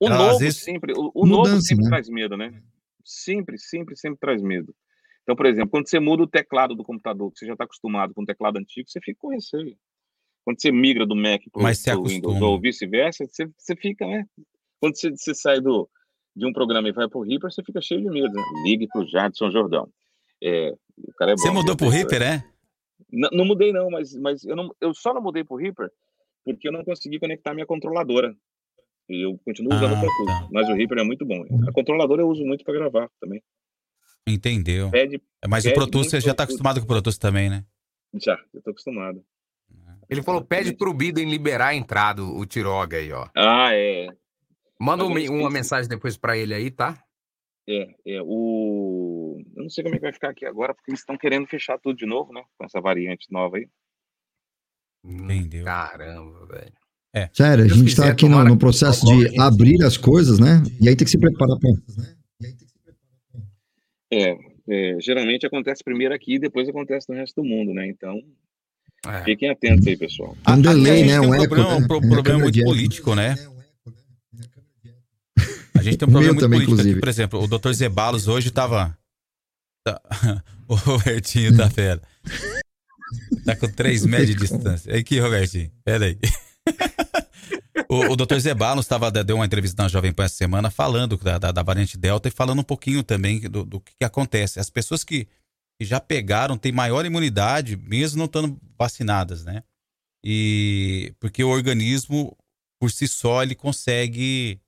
O 0.00 0.06
Ela, 0.06 0.18
novo 0.18 0.38
vezes- 0.38 0.62
sempre, 0.62 0.92
o, 0.96 1.10
o 1.14 1.26
novo 1.26 1.42
Mudança, 1.48 1.62
sempre 1.62 1.84
né? 1.84 1.90
traz 1.90 2.08
medo, 2.08 2.36
né? 2.36 2.62
Sempre, 3.04 3.58
sempre, 3.58 3.96
sempre 3.96 4.18
traz 4.18 4.42
medo. 4.42 4.74
Então, 5.22 5.34
por 5.36 5.46
exemplo, 5.46 5.70
quando 5.70 5.88
você 5.88 5.98
muda 5.98 6.22
o 6.22 6.26
teclado 6.28 6.74
do 6.74 6.84
computador, 6.84 7.30
que 7.32 7.38
você 7.38 7.46
já 7.46 7.52
está 7.52 7.64
acostumado 7.64 8.12
com 8.14 8.22
o 8.22 8.26
teclado 8.26 8.58
antigo, 8.58 8.88
você 8.88 9.00
fica 9.00 9.18
com 9.20 9.28
receio. 9.28 9.76
Quando 10.44 10.60
você 10.60 10.70
migra 10.70 11.06
do 11.06 11.16
Mac 11.16 11.42
para 11.50 11.60
o 11.60 11.64
Windows 12.14 12.34
ou 12.42 12.60
vice-versa, 12.60 13.24
você, 13.26 13.46
você 13.56 13.74
fica, 13.76 14.06
né? 14.06 14.26
Quando 14.80 14.96
você, 14.98 15.10
você 15.10 15.34
sai 15.34 15.60
do, 15.60 15.88
de 16.36 16.46
um 16.46 16.52
programa 16.52 16.88
e 16.88 16.92
vai 16.92 17.08
para 17.08 17.18
o 17.18 17.22
Reaper, 17.22 17.50
você 17.52 17.62
fica 17.62 17.80
cheio 17.80 18.00
de 18.02 18.10
medo. 18.10 18.32
Né? 18.34 18.42
Ligue 18.64 18.86
para 18.88 19.02
o 19.02 19.06
Jadson 19.06 19.50
Jordão. 19.50 19.88
É, 20.42 20.70
o 20.98 21.12
cara 21.16 21.32
é 21.32 21.34
bom. 21.34 21.40
Você 21.42 21.50
mudou 21.50 21.76
pro 21.76 21.88
Reaper, 21.88 22.22
é? 22.22 22.44
Não, 23.10 23.28
não 23.32 23.44
mudei, 23.44 23.72
não, 23.72 23.88
mas, 23.90 24.14
mas 24.14 24.44
eu, 24.44 24.56
não, 24.56 24.74
eu 24.80 24.92
só 24.94 25.12
não 25.14 25.22
mudei 25.22 25.44
pro 25.44 25.56
Reaper 25.56 25.90
porque 26.44 26.68
eu 26.68 26.72
não 26.72 26.84
consegui 26.84 27.18
conectar 27.18 27.54
minha 27.54 27.66
controladora. 27.66 28.34
E 29.08 29.24
eu 29.24 29.38
continuo 29.44 29.74
usando 29.74 29.94
Ah, 29.94 29.98
o 29.98 30.00
Pro 30.00 30.08
Tools, 30.16 30.48
mas 30.50 30.68
o 30.68 30.72
Reaper 30.72 30.98
é 30.98 31.04
muito 31.04 31.26
bom. 31.26 31.44
A 31.68 31.72
controladora 31.72 32.22
eu 32.22 32.28
uso 32.28 32.42
muito 32.44 32.64
para 32.64 32.72
gravar 32.74 33.10
também. 33.20 33.42
Entendeu. 34.26 34.90
Pede- 34.90 35.20
Mas 35.46 35.64
o 35.64 35.68
pede 35.68 35.74
Pro 35.78 35.90
Tools, 35.90 36.08
você 36.10 36.20
já 36.20 36.28
tá 36.34 36.46
Pro 36.46 36.46
Tools. 36.46 36.60
acostumado 36.60 36.80
com 36.80 36.84
o 36.84 36.88
Pro 36.88 37.02
Tools 37.02 37.18
também, 37.18 37.50
né? 37.50 37.64
Já, 38.14 38.38
eu 38.54 38.62
tô 38.62 38.70
acostumado. 38.70 39.22
Ele 40.08 40.22
falou, 40.22 40.44
pede 40.44 40.74
pro 40.74 40.92
Biden 40.94 41.28
liberar 41.30 41.68
a 41.68 41.74
entrada, 41.74 42.22
o 42.22 42.44
Tiroga 42.46 42.96
aí, 42.98 43.10
ó. 43.12 43.26
Ah, 43.34 43.74
é. 43.74 44.06
Manda 44.80 45.04
um- 45.04 45.40
uma 45.40 45.50
mensagem 45.50 45.88
depois 45.88 46.16
pra 46.16 46.36
ele 46.36 46.52
aí, 46.54 46.70
tá? 46.70 46.98
É, 47.68 47.94
é, 48.06 48.22
o... 48.22 49.40
Eu 49.56 49.62
não 49.62 49.70
sei 49.70 49.82
como 49.82 49.94
é 49.94 49.98
que 49.98 50.04
vai 50.04 50.12
ficar 50.12 50.30
aqui 50.30 50.44
agora, 50.44 50.74
porque 50.74 50.90
eles 50.90 51.00
estão 51.00 51.16
querendo 51.16 51.46
fechar 51.46 51.78
tudo 51.78 51.96
de 51.96 52.04
novo, 52.06 52.32
né? 52.32 52.42
Com 52.58 52.64
essa 52.66 52.80
variante 52.80 53.26
nova 53.30 53.56
aí. 53.56 53.66
Entendeu? 55.04 55.64
Caramba, 55.64 56.46
velho. 56.46 56.72
É. 57.14 57.30
Sério, 57.32 57.64
a 57.64 57.68
gente 57.68 57.94
tá 57.94 58.02
quiser, 58.02 58.12
aqui 58.12 58.28
no, 58.28 58.42
no 58.44 58.58
processo 58.58 59.06
de 59.06 59.38
abrir 59.40 59.82
as 59.84 59.96
coisas, 59.96 60.38
né? 60.38 60.62
E 60.80 60.88
aí 60.88 60.96
tem 60.96 61.04
que 61.04 61.10
se 61.10 61.18
preparar 61.18 61.56
pra. 61.58 61.70
É, 64.12 64.36
é, 64.68 65.00
geralmente 65.00 65.46
acontece 65.46 65.82
primeiro 65.84 66.14
aqui 66.14 66.34
e 66.34 66.38
depois 66.38 66.68
acontece 66.68 67.08
no 67.08 67.14
resto 67.14 67.40
do 67.40 67.46
mundo, 67.48 67.72
né? 67.72 67.86
Então, 67.86 68.20
É. 69.06 69.24
fiquem 69.24 69.50
atentos 69.50 69.86
aí, 69.86 69.96
pessoal. 69.96 70.36
Um 70.48 70.60
delay, 70.60 70.92
a 70.92 70.96
gente 70.96 71.06
né? 71.08 71.20
Um 71.20 71.30
um 71.30 71.34
eco, 71.34 71.46
problema, 71.48 71.70
né? 71.70 71.76
um 71.76 71.86
pro- 71.86 71.96
É, 71.98 72.08
problema 72.08 72.38
muito 72.40 72.64
político, 72.64 73.14
né? 73.14 73.34
A 75.86 75.90
gente 75.90 75.98
tem 75.98 76.08
um 76.08 76.12
problema 76.12 76.32
muito 76.34 76.44
também, 76.44 76.60
político 76.64 76.80
aqui. 76.88 77.00
Por 77.00 77.08
exemplo, 77.08 77.42
o 77.42 77.46
Dr. 77.46 77.72
Zebalos 77.72 78.26
hoje 78.28 78.50
tava... 78.50 78.96
tá- 79.84 80.00
O 80.66 80.76
Robertinho 80.76 81.54
tá 81.54 81.68
fera. 81.68 82.00
Tá 83.44 83.54
com 83.54 83.68
3 83.68 84.06
metros 84.06 84.28
de 84.28 84.34
distância. 84.34 84.96
Aqui, 84.96 85.18
Robertinho. 85.20 85.70
Pera 85.84 86.06
aí. 86.06 86.18
O, 87.88 88.12
o 88.12 88.16
Dr. 88.16 88.38
Zebalos 88.38 88.86
tava, 88.86 89.10
deu 89.10 89.36
uma 89.36 89.44
entrevista 89.44 89.82
na 89.82 89.88
Jovem 89.88 90.12
Pan 90.12 90.24
essa 90.24 90.36
semana 90.36 90.70
falando 90.70 91.16
da, 91.16 91.38
da, 91.38 91.52
da 91.52 91.62
variante 91.62 91.98
Delta 91.98 92.28
e 92.28 92.30
falando 92.30 92.60
um 92.60 92.64
pouquinho 92.64 93.02
também 93.02 93.40
do, 93.40 93.64
do 93.64 93.80
que, 93.80 93.92
que 93.98 94.04
acontece. 94.04 94.58
As 94.58 94.70
pessoas 94.70 95.04
que, 95.04 95.26
que 95.78 95.84
já 95.84 96.00
pegaram 96.00 96.56
têm 96.56 96.72
maior 96.72 97.04
imunidade, 97.04 97.76
mesmo 97.76 98.18
não 98.18 98.24
estando 98.26 98.58
vacinadas, 98.78 99.44
né? 99.44 99.62
E 100.24 101.14
porque 101.20 101.44
o 101.44 101.48
organismo, 101.48 102.36
por 102.80 102.90
si 102.90 103.06
só, 103.06 103.42
ele 103.42 103.54
consegue 103.54 104.58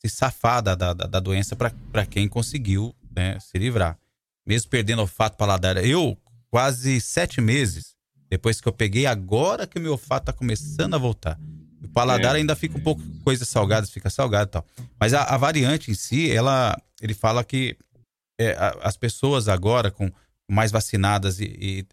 se 0.00 0.08
safar 0.08 0.62
da, 0.62 0.74
da, 0.74 0.92
da 0.94 1.20
doença 1.20 1.54
para 1.56 2.06
quem 2.06 2.28
conseguiu 2.28 2.94
né, 3.14 3.38
se 3.40 3.58
livrar. 3.58 3.98
Mesmo 4.46 4.70
perdendo 4.70 5.00
olfato 5.00 5.36
paladar. 5.36 5.76
Eu, 5.84 6.16
quase 6.50 7.00
sete 7.00 7.40
meses 7.40 7.94
depois 8.28 8.60
que 8.60 8.68
eu 8.68 8.72
peguei, 8.72 9.06
agora 9.06 9.66
que 9.66 9.78
o 9.78 9.82
meu 9.82 9.92
olfato 9.92 10.26
tá 10.26 10.32
começando 10.32 10.94
a 10.94 10.98
voltar. 10.98 11.38
O 11.82 11.88
paladar 11.88 12.34
É. 12.36 12.38
ainda 12.38 12.54
fica 12.54 12.78
um 12.78 12.82
pouco 12.82 13.02
coisa 13.24 13.44
salgada, 13.44 13.86
fica 13.86 14.08
salgado 14.08 14.48
e 14.48 14.52
tal. 14.52 14.66
Mas 14.98 15.12
a, 15.14 15.24
a 15.24 15.36
variante 15.36 15.90
em 15.90 15.94
si, 15.94 16.30
ela, 16.30 16.80
ele 17.00 17.12
fala 17.14 17.42
que 17.42 17.76
é, 18.38 18.52
a- 18.52 18.78
as 18.82 18.96
pessoas 18.96 19.48
agora 19.48 19.90
com 19.90 20.10
mais 20.50 20.70
vacinadas 20.70 21.40
e, 21.40 21.44
e 21.44 21.86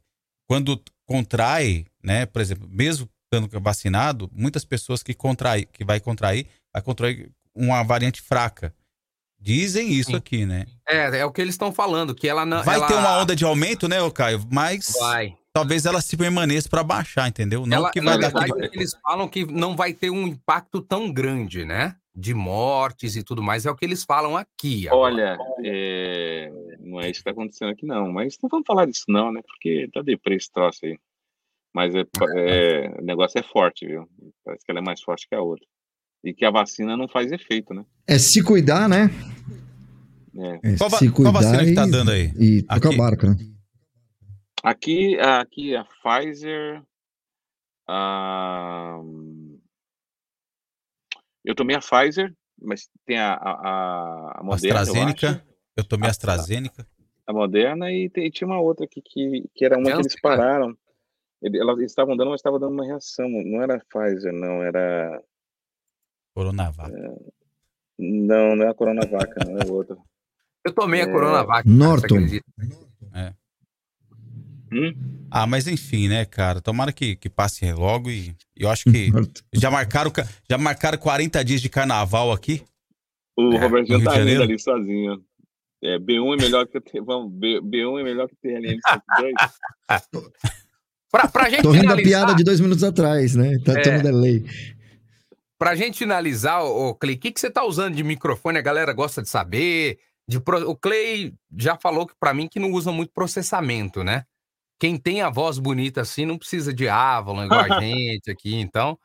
quando 0.48 0.82
contrai, 1.06 1.86
né, 2.04 2.26
por 2.26 2.42
exemplo, 2.42 2.68
mesmo 2.70 3.10
estando 3.26 3.50
vacinado, 3.60 4.30
muitas 4.34 4.64
pessoas 4.64 5.02
que 5.04 5.14
contrai, 5.14 5.66
que 5.66 5.84
vai 5.84 6.00
contrair, 6.00 6.48
vai 6.74 6.82
contrair 6.82 7.32
uma 7.58 7.84
variante 7.84 8.22
fraca. 8.22 8.74
Dizem 9.40 9.92
isso 9.92 10.16
aqui, 10.16 10.46
né? 10.46 10.66
É, 10.88 11.20
é 11.20 11.26
o 11.26 11.32
que 11.32 11.40
eles 11.42 11.54
estão 11.54 11.72
falando, 11.72 12.16
que 12.16 12.28
ela 12.28 12.46
não. 12.46 12.64
Vai 12.64 12.76
ela- 12.78 12.88
ter 12.88 12.96
uma 12.96 13.20
onda 13.20 13.36
de 13.36 13.46
aumento, 13.46 13.88
né, 13.88 14.02
ô 14.02 14.12
Caio? 14.12 14.42
Mas 14.52 14.94
Vai. 15.00 15.38
talvez 15.54 15.86
ela 15.86 16.02
se 16.02 16.18
permaneça 16.18 16.68
para 16.68 16.84
baixar, 16.84 17.28
entendeu? 17.28 17.66
Não 17.66 17.78
Ela, 17.78 17.92
que 17.92 18.02
vai 18.02 18.18
dar 18.18 18.32
verdade, 18.32 18.52
aquele... 18.52 18.70
eles 18.74 18.92
falam 19.02 19.28
que 19.28 19.46
não 19.46 19.76
vai 19.76 19.94
ter 19.94 20.10
um 20.10 20.28
impacto 20.28 20.82
tão 20.82 21.12
grande, 21.12 21.64
né? 21.66 21.96
De 22.16 22.34
mortes 22.34 23.16
e 23.16 23.24
tudo 23.24 23.44
mais, 23.44 23.68
é 23.68 23.70
o 23.70 23.76
que 23.76 23.86
eles 23.86 24.04
falam 24.04 24.36
aqui. 24.36 24.88
agora. 24.88 25.02
Olha, 25.04 25.38
é, 25.64 26.50
não 26.80 27.00
é 27.00 27.04
isso 27.12 27.22
que 27.24 27.30
está 27.30 27.32
acontecendo 27.32 27.70
aqui, 27.70 27.86
não. 27.86 28.12
Mas 28.12 28.38
não 28.42 28.50
vamos 28.50 28.66
falar 28.66 28.88
disso, 28.88 29.06
não, 29.08 29.32
né? 29.32 29.42
Porque 29.46 29.88
tá 29.94 30.02
deprê 30.02 30.36
esse 30.36 30.52
troço 30.52 30.80
aí. 30.84 30.98
Mas 31.72 31.94
é, 31.94 32.04
é, 32.36 32.90
o 33.00 33.04
negócio 33.06 33.38
é 33.38 33.44
forte, 33.44 33.86
viu? 33.86 34.10
Parece 34.44 34.66
que 34.66 34.72
ela 34.72 34.80
é 34.80 34.84
mais 34.84 35.00
forte 35.00 35.28
que 35.30 35.36
a 35.36 35.42
outra. 35.42 35.64
E 36.28 36.34
que 36.34 36.44
a 36.44 36.52
vacina 36.52 36.98
não 36.98 37.08
faz 37.08 37.32
efeito, 37.32 37.74
né? 37.74 37.86
É 38.06 38.20
se 38.20 38.44
cuidar, 38.44 38.90
né? 38.90 39.10
É. 40.38 40.74
É 40.74 40.78
Qual, 40.78 40.90
se 40.90 41.10
qual 41.10 41.14
cuidar 41.16 41.32
vacina 41.32 41.64
que 41.66 41.74
tá 41.74 41.88
e- 41.88 41.92
dando 41.92 42.12
aí? 42.12 42.32
E 42.38 42.62
tocar 42.64 42.96
barco, 42.98 43.28
né? 43.28 43.36
Aqui, 44.62 45.18
aqui 45.20 45.74
a 45.76 45.86
Pfizer. 45.86 46.84
a- 47.88 49.00
Eu 51.46 51.56
tomei 51.56 51.78
a 51.78 51.80
Pfizer, 51.80 52.34
mas 52.62 52.90
tem 53.06 53.18
a, 53.18 53.34
a, 53.34 53.52
a- 53.52 54.40
a 54.40 54.44
Moderna. 54.44 54.68
eu 54.80 54.82
AstraZeneca. 54.82 55.30
acho. 55.30 55.44
Eu, 55.78 55.84
tomei 55.86 56.10
AstraZeneca. 56.10 56.86
A 57.26 57.32
Moderna 57.32 57.90
e, 57.92 58.10
tem- 58.10 58.30
tinha 58.30 58.48
uma 58.48 58.60
outra 58.60 58.84
aqui 58.86 59.02
que, 59.02 59.46
que 59.56 59.64
era 59.64 59.78
uma 59.78 59.86
que 59.94 60.02
eles 60.02 60.20
pararam. 60.20 60.76
Ele- 61.42 61.58
Elas 61.58 61.80
estavam 61.80 62.18
dando, 62.18 62.32
mas 62.32 62.40
estava 62.40 62.60
dando 62.60 62.74
uma 62.74 62.86
reação. 62.86 63.30
Não 63.30 63.62
era 63.62 63.76
a 63.78 63.80
Pfizer, 63.80 64.34
não, 64.34 64.62
era. 64.62 65.22
Coronavac. 66.38 66.92
Não, 68.00 68.56
não 68.56 68.66
é 68.66 68.70
a 68.70 68.74
Coronavac, 68.76 69.34
não 69.46 69.58
é 69.58 69.66
outra. 69.72 69.98
Eu 70.66 70.72
tomei 70.74 71.02
a 71.02 71.06
É. 71.06 71.12
Coronavac. 71.12 71.68
Norton. 71.68 72.18
É. 73.16 73.34
Hum? 74.72 74.94
Ah, 75.32 75.48
mas 75.48 75.68
enfim, 75.68 76.08
né, 76.10 76.26
cara? 76.26 76.62
Tomara 76.62 76.92
que, 76.92 77.16
que 77.16 77.30
passe 77.30 77.72
logo 77.72 78.10
e 78.12 78.36
eu 78.56 78.70
acho 78.70 78.84
que 78.84 79.10
já 79.56 79.72
marcaram, 79.72 80.12
ca- 80.12 80.28
já 80.50 80.58
marcaram 80.58 80.98
40 80.98 81.44
dias 81.44 81.62
de 81.62 81.70
carnaval 81.70 82.32
aqui. 82.34 82.62
O 83.38 83.54
É, 83.54 83.70
no 83.70 83.84
Rio 83.84 84.04
tá 84.04 84.12
rindo 84.16 84.44
ali 84.44 84.60
sozinho. 84.60 85.24
É, 85.84 85.98
B1 86.00 86.34
é 86.40 86.42
melhor 86.44 86.68
que 86.68 87.02
vamos, 87.02 87.32
B, 87.34 87.62
B1 87.62 88.00
é 88.02 88.04
melhor 88.04 88.28
que 88.28 88.36
TLM 88.36 88.78
102. 88.88 89.34
Pra, 91.10 91.28
pra 91.30 91.50
gente 91.50 91.62
Tô 91.62 91.72
rindo 91.72 91.86
da 91.88 91.92
finalizar, 91.96 92.20
piada 92.26 92.36
de 92.36 92.44
dois 92.44 92.60
minutos 92.60 92.84
atrás, 92.84 93.34
né? 93.36 93.58
Tá 93.64 93.72
É. 93.80 93.82
tendo 93.82 94.04
delay. 94.04 94.44
Pra 95.58 95.76
gente 95.76 95.98
finalizar, 96.00 96.64
o 96.64 96.94
Clay, 96.96 97.16
o 97.16 97.20
que, 97.20 97.32
que 97.32 97.40
você 97.40 97.50
tá 97.50 97.64
usando 97.66 97.96
de 97.96 98.04
microfone? 98.04 98.58
A 98.58 98.62
galera 98.62 98.94
gosta 98.94 99.22
de 99.22 99.30
saber. 99.30 100.00
De 100.28 100.40
pro- 100.42 100.70
O 100.70 100.76
Clay 100.76 101.34
já 101.58 101.78
falou 101.78 102.06
que 102.06 102.14
para 102.20 102.34
mim 102.34 102.48
que 102.50 102.60
não 102.60 102.72
usa 102.72 102.92
muito 102.92 103.14
processamento, 103.14 104.04
né? 104.04 104.24
Quem 104.80 104.98
tem 104.98 105.22
a 105.22 105.30
voz 105.30 105.58
bonita 105.58 106.02
assim 106.02 106.26
não 106.26 106.38
precisa 106.38 106.74
de 106.74 106.88
Avalon 106.88 107.46
igual 107.46 107.62
a 107.62 107.80
gente 107.82 108.30
aqui. 108.30 108.56
Então, 108.56 108.92
o 108.94 108.98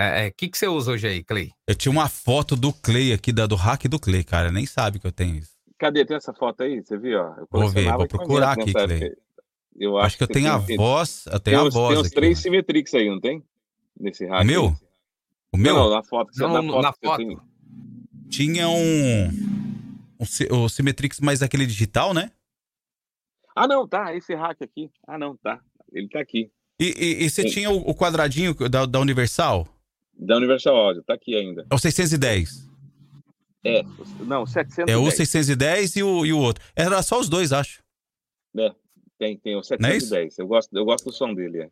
é, 0.00 0.26
é, 0.26 0.30
que, 0.30 0.48
que 0.48 0.56
você 0.56 0.66
usa 0.66 0.92
hoje 0.92 1.06
aí, 1.06 1.22
Clay? 1.22 1.50
Eu 1.68 1.74
tinha 1.74 1.92
uma 1.92 2.08
foto 2.08 2.56
do 2.56 2.72
Clay 2.72 3.12
aqui, 3.12 3.30
da, 3.32 3.46
do 3.46 3.56
hack 3.56 3.84
do 3.88 4.00
Clay, 4.00 4.24
cara. 4.24 4.50
Nem 4.50 4.64
sabe 4.66 4.98
que 4.98 5.06
eu 5.06 5.12
tenho 5.12 5.36
isso. 5.36 5.50
Cadê? 5.78 6.04
Tem 6.04 6.16
essa 6.16 6.32
foto 6.32 6.62
aí? 6.62 6.82
Você 6.82 6.98
viu? 6.98 7.20
Ó? 7.20 7.34
Eu 7.38 7.46
Vou 7.50 7.68
ver, 7.68 7.92
vou 7.92 8.08
procurar 8.08 8.52
aqui, 8.52 8.72
Clay. 8.72 9.12
Eu 9.78 9.96
Acho 9.98 10.16
que 10.16 10.24
eu 10.24 10.26
você 10.26 10.32
tenho 10.32 10.52
a 10.52 10.58
voz. 10.58 11.24
Eu 11.26 11.40
Tem 11.40 11.52
tenho 11.52 11.60
a 11.60 11.64
uns, 11.64 11.74
tem 11.74 11.82
voz 11.82 11.98
uns 11.98 12.06
aqui. 12.06 12.14
três 12.14 12.38
Symmetrix 12.38 12.94
aí, 12.94 13.08
não 13.08 13.20
tem? 13.20 13.42
Nesse 13.98 14.26
hack. 14.26 14.44
Meu? 14.44 14.68
aí. 14.68 14.89
Meu? 15.60 15.74
Não, 15.74 15.90
na 15.90 16.02
foto. 16.02 16.30
Não, 16.36 16.48
na 16.62 16.62
foto 16.62 16.82
na 16.82 16.92
foto. 16.92 17.42
Tinha 18.28 18.68
um. 18.68 19.26
um 19.28 20.64
o 20.64 20.68
Symmetrix, 20.68 21.20
mas 21.20 21.42
aquele 21.42 21.66
digital, 21.66 22.12
né? 22.14 22.30
Ah, 23.54 23.66
não, 23.66 23.86
tá. 23.86 24.14
Esse 24.14 24.34
hack 24.34 24.62
aqui. 24.62 24.90
Ah, 25.06 25.18
não, 25.18 25.36
tá. 25.36 25.60
Ele 25.92 26.08
tá 26.08 26.20
aqui. 26.20 26.50
E, 26.78 26.84
e- 26.96 27.24
e 27.24 27.30
você 27.30 27.42
Sim. 27.42 27.48
tinha 27.48 27.70
o, 27.70 27.76
o 27.90 27.94
quadradinho 27.94 28.54
da, 28.68 28.86
da 28.86 29.00
Universal? 29.00 29.66
Da 30.14 30.36
Universal 30.36 30.76
Audio, 30.76 31.02
tá 31.02 31.14
aqui 31.14 31.34
ainda. 31.34 31.66
É 31.70 31.74
o 31.74 31.78
610. 31.78 32.68
É, 33.64 33.82
não, 34.26 34.46
710. 34.46 34.88
É 34.88 34.96
o 34.96 35.10
610 35.10 35.96
e 35.96 36.02
o, 36.02 36.24
e 36.24 36.32
o 36.32 36.38
outro. 36.38 36.64
Era 36.74 37.02
só 37.02 37.20
os 37.20 37.28
dois, 37.28 37.52
acho. 37.52 37.82
É, 38.56 38.70
tem, 39.18 39.36
tem 39.38 39.56
o 39.56 39.60
Não 39.78 39.88
é 39.88 39.96
isso? 39.96 40.08
710. 40.08 40.38
eu, 40.38 40.46
gosto, 40.46 40.76
eu 40.76 40.84
gosto 40.84 41.04
do 41.04 41.12
som 41.12 41.34
dele, 41.34 41.62
é. 41.62 41.70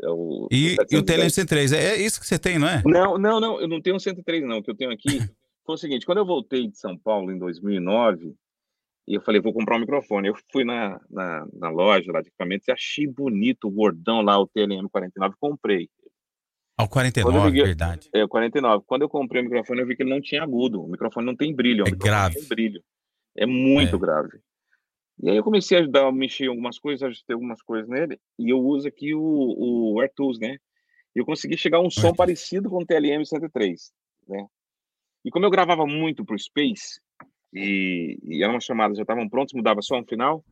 É 0.00 0.08
o, 0.08 0.48
E, 0.50 0.76
o 0.78 0.82
e 0.90 0.96
o 0.96 1.04
710. 1.04 1.32
TLM103. 1.34 1.72
É, 1.76 1.84
é 1.94 1.96
isso 2.02 2.20
que 2.20 2.26
você 2.26 2.38
tem, 2.38 2.58
não 2.58 2.68
é? 2.68 2.82
Não, 2.86 3.18
não, 3.18 3.40
não, 3.40 3.60
eu 3.60 3.68
não 3.68 3.80
tenho 3.80 3.96
um 3.96 4.00
103 4.00 4.42
não, 4.44 4.58
o 4.58 4.62
que 4.62 4.70
eu 4.70 4.74
tenho 4.76 4.90
aqui 4.90 5.04
foi 5.66 5.74
o 5.74 5.78
seguinte, 5.78 6.06
quando 6.06 6.18
eu 6.18 6.26
voltei 6.26 6.66
de 6.68 6.78
São 6.78 6.96
Paulo 6.96 7.30
em 7.30 7.38
2009, 7.38 8.34
e 9.06 9.14
eu 9.14 9.20
falei, 9.20 9.40
vou 9.40 9.52
comprar 9.52 9.76
um 9.76 9.80
microfone, 9.80 10.28
eu 10.28 10.34
fui 10.50 10.64
na, 10.64 11.00
na, 11.10 11.46
na 11.52 11.68
loja 11.70 12.10
lá 12.12 12.20
de 12.22 12.28
equipamentos 12.28 12.68
e 12.68 12.72
achei 12.72 13.06
bonito 13.06 13.66
o 13.66 13.70
gordão 13.70 14.22
lá, 14.22 14.38
o 14.40 14.48
TLM49, 14.48 15.32
comprei. 15.40 15.88
Ao 16.78 16.86
eu 16.86 16.88
49, 16.90 17.46
liguei- 17.46 17.64
verdade. 17.64 18.08
É, 18.14 18.24
o 18.24 18.28
49. 18.28 18.84
Quando 18.86 19.02
eu 19.02 19.08
comprei 19.08 19.42
o 19.42 19.44
microfone, 19.44 19.80
eu 19.80 19.86
vi 19.86 19.94
que 19.96 20.02
ele 20.02 20.10
não 20.10 20.20
tinha 20.20 20.42
agudo, 20.42 20.82
o 20.82 20.88
microfone 20.88 21.26
não 21.26 21.36
tem 21.36 21.54
brilho, 21.54 21.84
é 21.86 21.88
É 21.88 21.92
grave. 21.92 22.40
brilho. 22.48 22.82
É 23.36 23.44
muito 23.44 23.96
É. 23.96 23.98
grave. 23.98 24.38
E 25.22 25.30
aí 25.30 25.36
eu 25.36 25.44
comecei 25.44 25.78
a 25.78 25.80
ajudar, 25.80 26.08
a 26.08 26.12
mexer 26.12 26.44
em 26.44 26.48
algumas 26.48 26.80
coisas, 26.80 27.02
ajustei 27.02 27.34
algumas 27.34 27.62
coisas 27.62 27.88
nele, 27.88 28.20
e 28.36 28.50
eu 28.50 28.58
uso 28.58 28.88
aqui 28.88 29.14
o, 29.14 29.20
o 29.94 30.00
AirTools, 30.00 30.38
né? 30.40 30.56
E 31.14 31.20
eu 31.20 31.24
consegui 31.24 31.56
chegar 31.56 31.78
a 31.78 31.80
um 31.82 31.90
som 31.90 32.12
parecido 32.12 32.68
com 32.68 32.82
o 32.82 32.86
TLM 32.86 33.24
103, 33.24 33.92
né? 34.26 34.46
E 35.24 35.30
como 35.30 35.46
eu 35.46 35.50
gravava 35.50 35.86
muito 35.86 36.24
pro 36.24 36.36
Space, 36.36 37.00
e, 37.52 38.18
e 38.24 38.42
eram 38.42 38.60
chamadas 38.60 38.96
já 38.96 39.02
estavam 39.02 39.28
prontas, 39.28 39.52
mudava 39.52 39.80
só 39.80 40.00
no 40.00 40.06
final, 40.06 40.44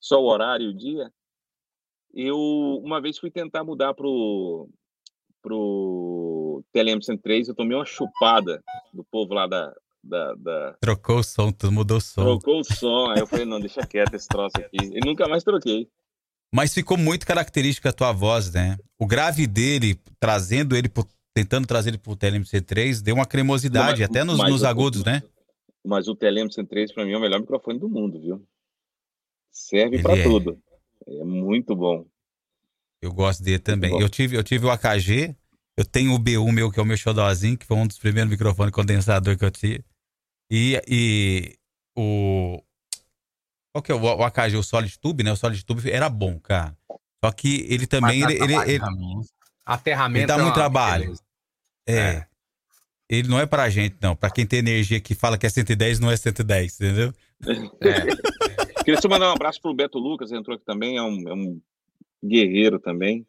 só 0.00 0.20
o 0.20 0.26
horário 0.26 0.66
e 0.66 0.70
o 0.70 0.76
dia, 0.76 1.12
eu 2.12 2.36
uma 2.82 3.00
vez 3.00 3.16
fui 3.16 3.30
tentar 3.30 3.62
mudar 3.62 3.94
pro, 3.94 4.68
pro 5.40 6.64
TLM 6.72 7.00
103, 7.00 7.48
eu 7.48 7.54
tomei 7.54 7.76
uma 7.76 7.86
chupada 7.86 8.60
do 8.92 9.04
povo 9.04 9.34
lá 9.34 9.46
da, 9.46 9.72
da, 10.02 10.34
da- 10.34 10.76
Trocou 10.80 11.18
o 11.18 11.22
som, 11.22 11.52
tu 11.52 11.70
mudou 11.70 11.98
o 11.98 12.00
som. 12.00 12.22
Trocou 12.22 12.60
o 12.60 12.64
som, 12.64 13.10
aí 13.10 13.20
eu 13.20 13.26
falei, 13.26 13.44
não, 13.44 13.60
deixa 13.60 13.86
quieto 13.86 14.14
esse 14.14 14.28
troço 14.28 14.56
aqui. 14.58 14.76
E 14.80 15.00
nunca 15.04 15.28
mais 15.28 15.44
troquei. 15.44 15.88
Mas 16.52 16.74
ficou 16.74 16.96
muito 16.96 17.26
característica 17.26 17.90
a 17.90 17.92
tua 17.92 18.12
voz, 18.12 18.52
né? 18.52 18.76
O 18.98 19.06
grave 19.06 19.46
dele, 19.46 19.98
trazendo 20.18 20.76
ele, 20.76 20.88
pro- 20.88 21.06
tentando 21.32 21.66
trazer 21.66 21.90
ele 21.90 21.98
pro 21.98 22.16
TLMC3, 22.16 23.00
deu 23.02 23.14
uma 23.14 23.26
cremosidade, 23.26 24.00
mas- 24.00 24.10
até 24.10 24.24
nos, 24.24 24.38
nos 24.38 24.64
agudos, 24.64 25.04
né? 25.04 25.22
Mas 25.84 26.08
o 26.08 26.14
TLM 26.14 26.50
103 26.50 26.92
para 26.92 27.04
mim 27.04 27.12
é 27.12 27.16
o 27.16 27.20
melhor 27.20 27.40
microfone 27.40 27.78
do 27.78 27.88
mundo, 27.88 28.20
viu? 28.20 28.46
Serve 29.50 30.02
para 30.02 30.16
é. 30.16 30.22
tudo. 30.22 30.58
É 31.06 31.24
muito 31.24 31.74
bom. 31.74 32.04
Eu 33.00 33.12
gosto 33.12 33.42
dele 33.42 33.58
também. 33.58 33.98
Eu 33.98 34.08
tive, 34.08 34.36
eu 34.36 34.44
tive 34.44 34.66
o 34.66 34.70
AKG, 34.70 35.34
eu 35.76 35.84
tenho 35.84 36.12
o 36.14 36.18
B1 36.18 36.52
meu, 36.52 36.70
que 36.70 36.78
é 36.78 36.82
o 36.82 36.86
meu 36.86 36.96
xodózinho, 36.96 37.56
que 37.56 37.64
foi 37.64 37.76
um 37.76 37.86
dos 37.86 37.98
primeiros 37.98 38.30
microfones 38.30 38.72
condensador 38.72 39.38
que 39.38 39.44
eu 39.44 39.50
tive. 39.50 39.82
E, 40.50 40.80
e 40.88 41.56
o. 41.96 42.62
Qual 43.72 43.82
que 43.82 43.92
é 43.92 43.94
o, 43.94 44.00
o 44.00 44.24
AKG, 44.24 44.56
o 44.56 44.62
Solid 44.62 44.98
Tube, 44.98 45.22
né? 45.22 45.32
O 45.32 45.36
Solid 45.36 45.64
Tube 45.64 45.90
era 45.90 46.08
bom, 46.08 46.38
cara. 46.40 46.76
Só 47.24 47.30
que 47.32 47.66
ele 47.68 47.86
também. 47.86 48.20
Mas 48.20 48.34
Ele, 48.34 48.38
dá 48.54 48.62
ele, 48.66 48.72
ele. 48.74 48.84
Aterramento 49.64 50.18
ele 50.18 50.26
dá 50.26 50.34
é 50.34 50.42
muito 50.42 50.54
trabalho. 50.54 51.04
beleza. 51.04 51.22
É. 51.86 52.26
Ele 53.08 53.28
não 53.28 53.38
é 53.40 53.46
pra 53.46 53.68
gente, 53.68 53.96
não. 54.00 54.14
Pra 54.16 54.30
quem 54.30 54.46
tem 54.46 54.60
energia 54.60 55.00
que 55.00 55.14
fala 55.14 55.36
que 55.36 55.44
é 55.46 55.50
110, 55.50 55.98
não 56.00 56.10
é 56.10 56.16
110, 56.16 56.74
entendeu? 56.80 57.12
É. 57.80 58.80
Queria 58.84 59.00
só 59.00 59.08
mandar 59.08 59.28
um 59.30 59.34
abraço 59.34 59.60
pro 59.60 59.74
Beto 59.74 59.98
Lucas, 59.98 60.32
entrou 60.32 60.56
aqui 60.56 60.64
também, 60.64 60.96
é 60.96 61.02
um, 61.02 61.28
é 61.28 61.34
um 61.34 61.60
guerreiro 62.24 62.78
também. 62.78 63.26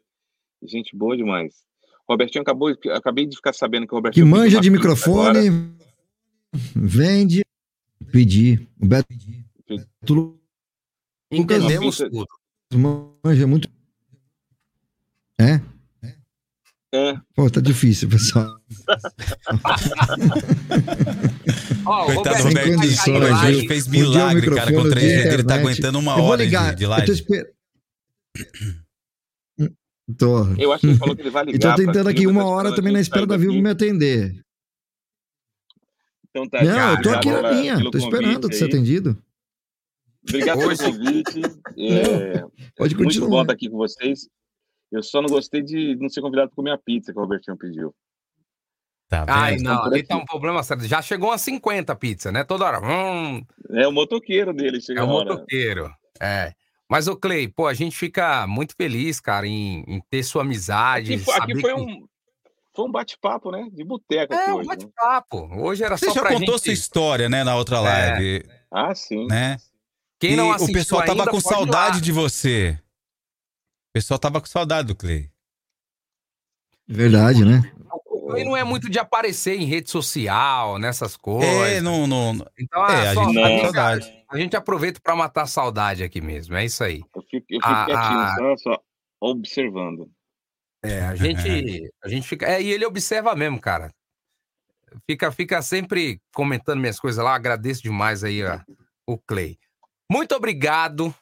Gente 0.62 0.96
boa 0.96 1.16
demais. 1.16 1.54
Robertinho 2.08 2.42
acabou, 2.42 2.68
acabei 2.94 3.26
de 3.26 3.36
ficar 3.36 3.52
sabendo 3.52 3.82
que 3.82 3.88
o 3.88 3.90
Que 3.90 3.94
Robertinho. 3.96 4.26
pediu 4.26 4.38
manja 4.38 4.60
de 4.60 4.70
microfone, 4.70 5.48
agora. 5.48 5.72
Vende, 6.74 7.44
pedir. 8.10 8.66
O 8.80 8.86
Beto 8.86 9.06
Lu- 10.10 10.40
Entendemos 11.30 11.96
pizza- 11.98 12.10
tudo. 12.10 12.26
manja 13.24 13.46
muito. 13.46 13.68
É? 15.40 15.60
É. 16.94 17.14
Pô, 17.34 17.48
tá 17.50 17.60
difícil, 17.60 18.08
pessoal. 18.08 18.58
Ó, 21.86 22.02
o 22.02 22.06
Coitado 22.14 22.42
Roberto. 22.44 22.74
condições, 22.76 23.08
O 23.08 23.12
Roberto 23.12 23.46
viu? 23.58 23.68
fez 23.68 23.86
o 23.86 23.90
milagre, 23.90 24.46
cara, 24.50 24.72
com 24.72 24.84
microfone, 24.84 24.94
3G 24.94 25.00
dia 25.00 25.16
dele. 25.16 25.24
Tá 25.24 25.32
internet. 25.56 25.60
aguentando 25.60 25.98
uma 25.98 26.12
Eu 26.12 26.16
vou 26.18 26.26
hora 26.26 26.38
de- 26.38 26.44
ligar, 26.44 26.74
de 26.74 26.84
Eu 26.84 26.88
tô, 26.90 26.96
live. 26.96 27.12
esper... 27.12 27.52
tô. 30.18 30.44
Eu 30.58 30.72
acho 30.72 30.80
que 30.82 30.86
ele 30.88 30.98
falou 30.98 31.16
que 31.16 31.22
ele 31.22 31.30
vai 31.30 31.42
E 31.44 31.46
tô 31.46 31.52
ligar. 31.52 31.76
tentando 31.76 32.08
aqui 32.08 32.26
uma 32.26 32.42
tá 32.42 32.46
hora 32.46 32.74
também 32.74 32.92
na 32.92 33.00
espera 33.00 33.26
da 33.26 33.36
Vivo 33.38 33.54
me 33.54 33.70
atender. 33.70 34.44
Então 36.34 36.48
tá, 36.48 36.64
Não, 36.64 36.74
cara, 36.74 36.98
eu 36.98 37.02
tô 37.02 37.10
aqui 37.10 37.30
na 37.30 37.36
pela- 37.36 37.50
tô 37.90 37.98
esperando 37.98 38.40
convite 38.40 38.56
ser 38.56 38.64
atendido. 38.64 39.22
Obrigado 40.26 40.58
pelo 40.58 40.78
convite. 40.78 41.40
É, 41.78 42.40
Pode 42.76 42.94
muito 42.94 43.04
continuar. 43.08 43.28
bom 43.28 43.40
estar 43.42 43.52
aqui 43.52 43.68
com 43.68 43.76
vocês. 43.76 44.28
Eu 44.90 45.02
só 45.02 45.20
não 45.20 45.28
gostei 45.28 45.62
de 45.62 45.94
não 45.96 46.08
ser 46.08 46.20
convidado 46.22 46.48
para 46.48 46.56
comer 46.56 46.70
a 46.72 46.78
pizza 46.78 47.12
que 47.12 47.18
o 47.18 47.22
Robertinho 47.22 47.56
pediu. 47.56 47.94
Tá 49.08 49.26
Ai, 49.28 49.56
vendo? 49.56 49.64
não, 49.64 49.84
ali 49.84 50.02
tá 50.02 50.16
um 50.16 50.24
problema 50.24 50.62
sério. 50.62 50.84
Já 50.84 51.02
chegou 51.02 51.32
a 51.32 51.38
50 51.38 51.94
pizza, 51.96 52.32
né? 52.32 52.44
Toda 52.44 52.64
hora. 52.64 52.80
Hum, 52.80 53.44
É 53.70 53.86
o 53.86 53.92
motoqueiro 53.92 54.54
dele, 54.54 54.78
é 54.96 55.02
o 55.02 55.06
motoqueiro. 55.06 55.90
É. 56.18 56.52
Mas, 56.88 57.08
ô 57.08 57.16
Clay, 57.16 57.48
pô, 57.48 57.66
a 57.66 57.74
gente 57.74 57.96
fica 57.96 58.46
muito 58.46 58.74
feliz, 58.74 59.20
cara, 59.20 59.46
em, 59.46 59.82
em 59.86 60.00
ter 60.10 60.22
sua 60.22 60.42
amizade. 60.42 61.14
Aqui, 61.14 61.24
foi- 61.24 61.34
aqui 61.34 61.60
foi 61.60 61.74
que- 61.74 61.80
um, 61.80 62.06
foi 62.74 62.84
um 62.86 62.90
bate-papo, 62.92 63.50
né? 63.50 63.68
De 63.72 63.84
boteca 63.84 64.34
aqui 64.34 64.50
É, 64.50 64.52
um 64.52 64.56
hoje. 64.58 64.68
né? 64.68 64.74
bate-papo. 64.76 65.48
Hoje 65.60 65.84
era 65.84 65.96
Você 65.96 66.06
só 66.06 66.14
já 66.14 66.20
pra 66.22 66.32
contou 66.32 66.54
gente... 66.54 66.64
sua 66.64 66.72
história, 66.72 67.28
né, 67.28 67.44
na 67.44 67.56
outra 67.56 67.76
É. 67.76 67.80
live, 67.80 68.44
Ah, 68.70 68.94
sim. 68.94 69.26
né? 69.26 69.56
Quem 70.18 70.32
E 70.32 70.36
não 70.36 70.48
o 70.48 70.52
assistiu 70.52 70.74
pessoal 70.74 71.04
tava 71.04 71.26
com 71.26 71.40
saudade 71.40 72.00
de 72.00 72.12
você. 72.12 72.78
O 73.90 73.92
pessoal 73.94 74.18
tava 74.18 74.40
com 74.40 74.46
saudade 74.46 74.88
do 74.88 74.94
Clay. 74.96 75.30
Verdade, 76.88 77.44
né? 77.44 77.60
também 78.26 78.44
não 78.46 78.56
é 78.56 78.64
muito 78.64 78.88
de 78.88 78.98
aparecer 78.98 79.60
em 79.60 79.64
rede 79.66 79.90
social, 79.90 80.78
nessas 80.78 81.16
coisas. 81.18 81.72
É, 81.72 81.80
não. 81.82 82.06
não 82.06 82.32
Então, 82.58 82.86
é, 82.86 83.08
ah, 83.08 83.10
a 83.10 83.14
só- 83.14 83.24
gente 83.24 83.38
a, 83.38 83.42
tá 83.42 83.48
com 83.48 83.48
gente, 83.54 83.62
saudade. 83.64 84.24
a 84.30 84.38
gente 84.38 84.56
aproveita 84.56 85.00
pra 85.02 85.14
matar 85.16 85.42
a 85.42 85.46
saudade 85.46 86.02
aqui 86.02 86.20
mesmo, 86.20 86.54
é 86.56 86.64
isso 86.64 86.82
aí. 86.82 87.02
Eu 87.14 87.22
fico, 87.22 87.46
eu 87.50 87.60
fico 87.60 87.66
Ah, 87.66 87.84
quietinho, 87.84 88.18
ah. 88.52 88.56
só, 88.58 88.72
só 88.74 88.82
observando. 89.20 90.08
É, 90.82 91.00
a 91.02 91.14
gente, 91.14 91.92
a 92.02 92.08
gente 92.08 92.26
fica. 92.26 92.46
É, 92.46 92.60
e 92.60 92.70
ele 92.70 92.84
observa 92.84 93.34
mesmo, 93.36 93.60
cara. 93.60 93.92
Fica, 95.08 95.30
fica 95.30 95.62
sempre 95.62 96.20
comentando 96.34 96.80
minhas 96.80 96.98
coisas 96.98 97.22
lá. 97.22 97.34
Agradeço 97.34 97.82
demais 97.82 98.24
aí 98.24 98.44
ó, 98.44 98.58
o 99.06 99.16
Clay. 99.16 99.58
Muito 100.10 100.34
obrigado. 100.34 101.14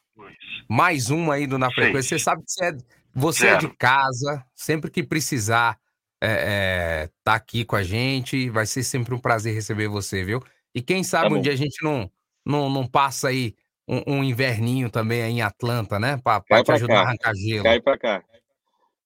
Mais 0.68 1.10
um 1.10 1.30
aí 1.30 1.46
do 1.46 1.58
Na 1.58 1.70
Frequência. 1.70 2.18
Você 2.18 2.24
sabe 2.24 2.42
que 2.42 2.50
você 2.50 2.64
é, 2.64 2.76
você 3.14 3.46
é 3.48 3.56
de 3.56 3.68
casa. 3.76 4.44
Sempre 4.54 4.90
que 4.90 5.02
precisar 5.02 5.78
é, 6.22 7.04
é, 7.04 7.10
tá 7.22 7.34
aqui 7.34 7.64
com 7.64 7.76
a 7.76 7.82
gente. 7.82 8.48
Vai 8.48 8.66
ser 8.66 8.82
sempre 8.82 9.14
um 9.14 9.18
prazer 9.18 9.54
receber 9.54 9.88
você, 9.88 10.24
viu? 10.24 10.42
E 10.74 10.80
quem 10.80 11.02
sabe 11.04 11.30
Tá 11.30 11.34
um 11.36 11.40
dia 11.40 11.52
a 11.52 11.56
gente 11.56 11.82
não, 11.84 12.10
não, 12.44 12.70
não 12.70 12.86
passa 12.86 13.28
aí 13.28 13.54
um, 13.86 14.18
um 14.18 14.24
inverninho 14.24 14.88
também 14.88 15.22
aí 15.22 15.32
em 15.32 15.42
Atlanta, 15.42 15.98
né? 15.98 16.18
Cai 16.48 16.62
te 16.62 16.72
ajudar 16.72 16.94
a 16.94 17.02
cá. 17.02 17.08
arrancar 17.08 17.34
gelo. 17.34 17.64
Cai 17.64 17.80
pra 17.80 17.98
cá. 17.98 18.24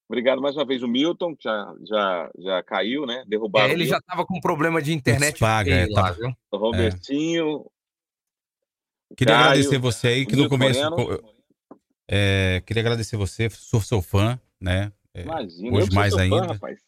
Obrigado 0.09 0.40
mais 0.40 0.55
uma 0.55 0.64
vez. 0.66 0.82
O 0.82 0.89
Milton 0.89 1.35
que 1.35 1.44
já, 1.44 1.74
já, 1.89 2.31
já 2.39 2.62
caiu, 2.62 3.06
né? 3.06 3.24
Derrubaram 3.26 3.70
É, 3.70 3.72
ele 3.72 3.86
já 3.86 3.94
Milton. 3.97 4.06
tava 4.06 4.26
com 4.26 4.40
problema 4.40 4.82
de 4.82 4.93
internet 4.93 5.39
Paga, 5.39 5.74
é, 5.74 5.86
lá, 5.89 6.14
tá-? 6.14 6.36
O 6.51 6.56
Robertinho. 6.56 7.66
Queria 9.16 9.35
Caio, 9.35 9.47
agradecer 9.47 9.78
você 9.78 10.09
aí, 10.09 10.26
que 10.26 10.36
no 10.36 10.48
começo. 10.48 10.81
É, 12.10 12.62
queria 12.66 12.82
agradecer 12.82 13.16
você, 13.16 13.48
sou 13.51 13.81
seu 13.81 14.02
fã, 14.02 14.39
né? 14.60 14.93
É, 15.14 15.22
Imagina, 15.22 15.76
hoje 15.76 15.90
mais 15.94 16.12
seu 16.12 16.28
fã, 16.28 16.35
ainda. 16.40 16.52
rapaz. 16.52 16.81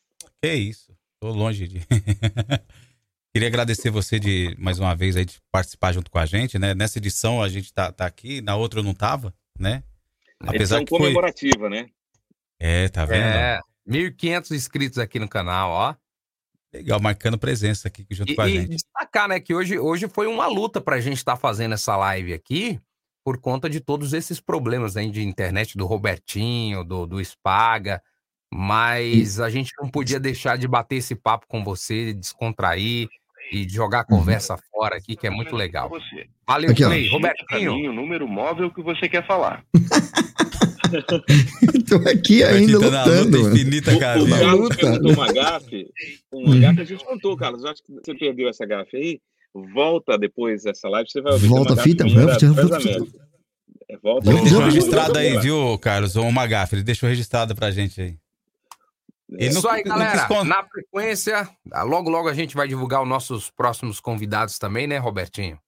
Que 0.43 0.53
isso, 0.53 0.93
tô 1.21 1.31
longe 1.31 1.67
de. 1.67 1.81
Queria 3.33 3.49
agradecer 3.49 3.91
você 3.91 4.19
de 4.19 4.57
mais 4.59 4.79
uma 4.79 4.95
vez 4.95 5.15
aí 5.15 5.25
de 5.25 5.39
participar 5.53 5.93
junto 5.93 6.11
com 6.11 6.19
a 6.19 6.25
gente, 6.25 6.59
né? 6.59 6.75
Nessa 6.75 6.99
edição 6.99 7.43
a 7.43 7.49
gente 7.49 7.73
tá, 7.73 7.93
tá 7.93 8.07
aqui, 8.07 8.41
na 8.41 8.57
outra 8.57 8.81
eu 8.81 8.85
não 8.85 8.95
tava, 8.95 9.33
né? 9.59 9.83
Apesar 10.41 10.77
Edição 10.77 10.85
que 10.85 10.91
foi. 10.91 10.99
comemorativa, 11.01 11.69
né? 11.69 11.91
É, 12.59 12.89
tá 12.89 13.05
vendo? 13.05 13.23
É, 13.25 13.61
1.500 13.89 14.51
inscritos 14.53 14.99
aqui 14.99 15.19
no 15.19 15.29
canal, 15.29 15.71
ó. 15.71 15.95
Legal, 16.73 17.01
marcando 17.01 17.39
presença 17.39 17.89
aqui 17.89 18.07
junto 18.11 18.33
E, 18.33 18.35
com 18.37 18.43
a 18.43 18.49
e 18.49 18.53
gente. 18.55 18.69
destacar, 18.71 19.29
né, 19.29 19.41
que 19.41 19.55
hoje, 19.55 19.79
hoje 19.79 20.09
foi 20.09 20.27
uma 20.27 20.47
luta 20.47 20.81
pra 20.81 21.01
gente 21.01 21.17
estar 21.17 21.37
fazendo 21.37 21.73
essa 21.75 21.97
live 21.97 22.35
aqui 22.35 22.79
por 23.25 23.39
conta 23.41 23.69
de 23.69 23.81
todos 23.81 24.13
esses 24.13 24.41
problemas 24.41 24.97
aí 24.97 25.11
de 25.11 25.23
internet 25.23 25.77
do 25.77 25.87
Robertinho, 25.87 26.85
do, 26.85 27.07
do 27.07 27.25
Spaga, 27.25 28.01
mas 28.53 29.41
a 29.41 29.51
gente 29.51 29.73
não 29.81 29.89
podia 29.89 30.21
deixar 30.21 30.57
de 30.57 30.69
bater 30.69 30.97
esse 30.97 31.15
papo 31.15 31.47
com 31.49 31.65
você, 31.65 32.13
descontrair 32.13 33.09
e 33.53 33.65
de 33.65 33.73
jogar 33.75 34.01
a 34.01 34.05
conversa 34.05 34.57
fora 34.71 34.97
aqui, 34.97 35.17
que 35.17 35.27
é 35.27 35.31
muito 35.31 35.57
legal. 35.57 35.91
Valeu, 36.47 36.71
Aqui, 36.71 36.85
ó. 36.85 36.89
Clay. 36.89 37.09
Robertinho. 37.09 37.91
o 37.91 37.93
número 37.93 38.29
móvel 38.29 38.71
que 38.73 38.83
você 38.83 39.09
quer 39.09 39.27
falar. 39.27 39.65
Tô 41.89 41.97
aqui 42.09 42.43
ainda 42.43 42.79
tá 42.81 42.91
na 42.91 43.05
lutando. 43.05 43.39
luta 43.43 43.55
infinita, 43.55 43.95
O, 43.95 43.99
cara. 43.99 44.23
o 44.23 44.27
Na 44.29 44.39
Carlos 44.39 44.61
luta. 44.61 44.77
perguntou 44.77 45.13
uma 45.13 45.33
gafe. 45.33 45.91
Uma 46.33 46.57
gafe 46.59 46.81
a 46.81 46.85
gente 46.85 47.05
contou, 47.05 47.37
Carlos. 47.37 47.63
Eu 47.65 47.71
acho 47.71 47.83
que 47.83 47.93
você 47.93 48.15
perdeu 48.15 48.49
essa 48.49 48.65
gafe 48.67 48.97
aí. 48.97 49.21
Volta 49.73 50.19
depois 50.19 50.65
dessa 50.65 50.89
live, 50.89 51.09
você 51.11 51.21
vai 51.21 51.33
ouvir. 51.33 51.47
Volta 51.49 51.73
uma 51.73 51.81
a 51.81 51.85
fita, 51.85 52.05
gafe. 52.05 52.47
É, 53.89 53.97
volta. 53.99 54.31
Ele 54.31 54.41
deixou 54.41 54.61
registrado 54.63 55.19
aí, 55.19 55.39
viu, 55.39 55.79
Carlos? 55.79 56.17
O 56.17 56.31
Magafe, 56.31 56.75
ele 56.75 56.83
deixou 56.83 57.09
registrado 57.09 57.55
pra 57.55 57.71
gente 57.71 58.01
aí. 58.01 58.17
Ele 59.31 59.51
Isso 59.51 59.63
não- 59.63 59.71
aí, 59.71 59.83
galera. 59.83 60.29
Na 60.45 60.63
frequência, 60.65 61.49
logo, 61.85 62.09
logo 62.11 62.29
a 62.29 62.35
gente 62.35 62.55
vai 62.55 62.69
divulgar 62.69 63.03
os 63.03 63.09
nossos 63.09 63.51
próximos 63.51 63.99
convidados 64.01 64.59
também, 64.59 64.87
né, 64.87 64.99
Robertinho? 64.99 65.59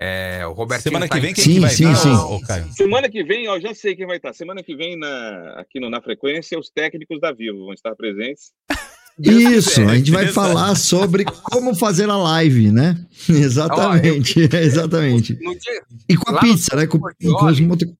É, 0.00 0.44
o 0.46 0.52
Robertinho 0.52 0.82
Semana 0.92 1.08
tá 1.08 1.14
que 1.14 1.20
vem 1.20 1.30
em- 1.30 1.34
quem 1.34 1.44
que 1.44 1.60
vai 1.60 1.70
sim, 1.70 1.86
vir, 1.88 1.96
sim. 1.96 2.40
Caio? 2.46 2.72
Semana 2.72 3.08
que 3.08 3.22
vem, 3.22 3.48
ó, 3.48 3.58
já 3.60 3.74
sei 3.74 3.94
quem 3.94 4.06
vai 4.06 4.16
estar. 4.16 4.32
Semana 4.32 4.62
que 4.62 4.74
vem, 4.76 4.98
na, 4.98 5.54
aqui 5.60 5.78
no, 5.78 5.88
na 5.88 6.02
frequência, 6.02 6.58
os 6.58 6.68
técnicos 6.68 7.20
da 7.20 7.32
Vivo 7.32 7.64
vão 7.64 7.72
estar 7.72 7.94
presentes. 7.94 8.52
Isso, 9.16 9.80
a 9.82 9.94
gente 9.96 10.10
vai 10.10 10.26
falar 10.26 10.74
sobre 10.74 11.24
como 11.24 11.72
fazer 11.76 12.10
a 12.10 12.16
live, 12.16 12.72
né? 12.72 12.96
Exatamente, 13.30 14.40
exatamente. 14.52 15.38
No 15.40 15.56
dia- 15.56 15.82
E 16.08 16.16
com 16.16 16.34
a 16.34 16.40
pizza, 16.40 16.74
né? 16.74 16.86
Com, 16.88 16.98
com 16.98 17.46
os 17.46 17.60
moto- 17.60 17.96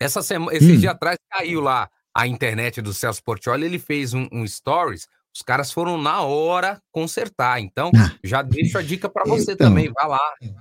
Essa 0.00 0.20
semana, 0.22 0.56
esse 0.56 0.72
Hum. 0.72 0.78
dia 0.80 0.90
atrás 0.90 1.16
caiu 1.30 1.60
lá 1.60 1.88
a 2.14 2.26
internet 2.26 2.82
do 2.82 2.92
Celso 2.92 3.22
Portioli, 3.22 3.64
ele 3.66 3.78
fez 3.78 4.12
um, 4.14 4.26
um 4.32 4.44
stories, 4.46 5.06
os 5.34 5.42
caras 5.42 5.70
foram 5.70 5.96
na 6.00 6.22
hora 6.22 6.80
consertar. 6.90 7.60
Então, 7.60 7.90
já 8.24 8.42
deixo 8.42 8.76
a 8.78 8.82
dica 8.82 9.08
pra 9.08 9.24
você 9.24 9.50
Ah. 9.50 9.54
Então. 9.54 9.68
também, 9.68 9.90
vai 9.92 10.08
lá. 10.08 10.20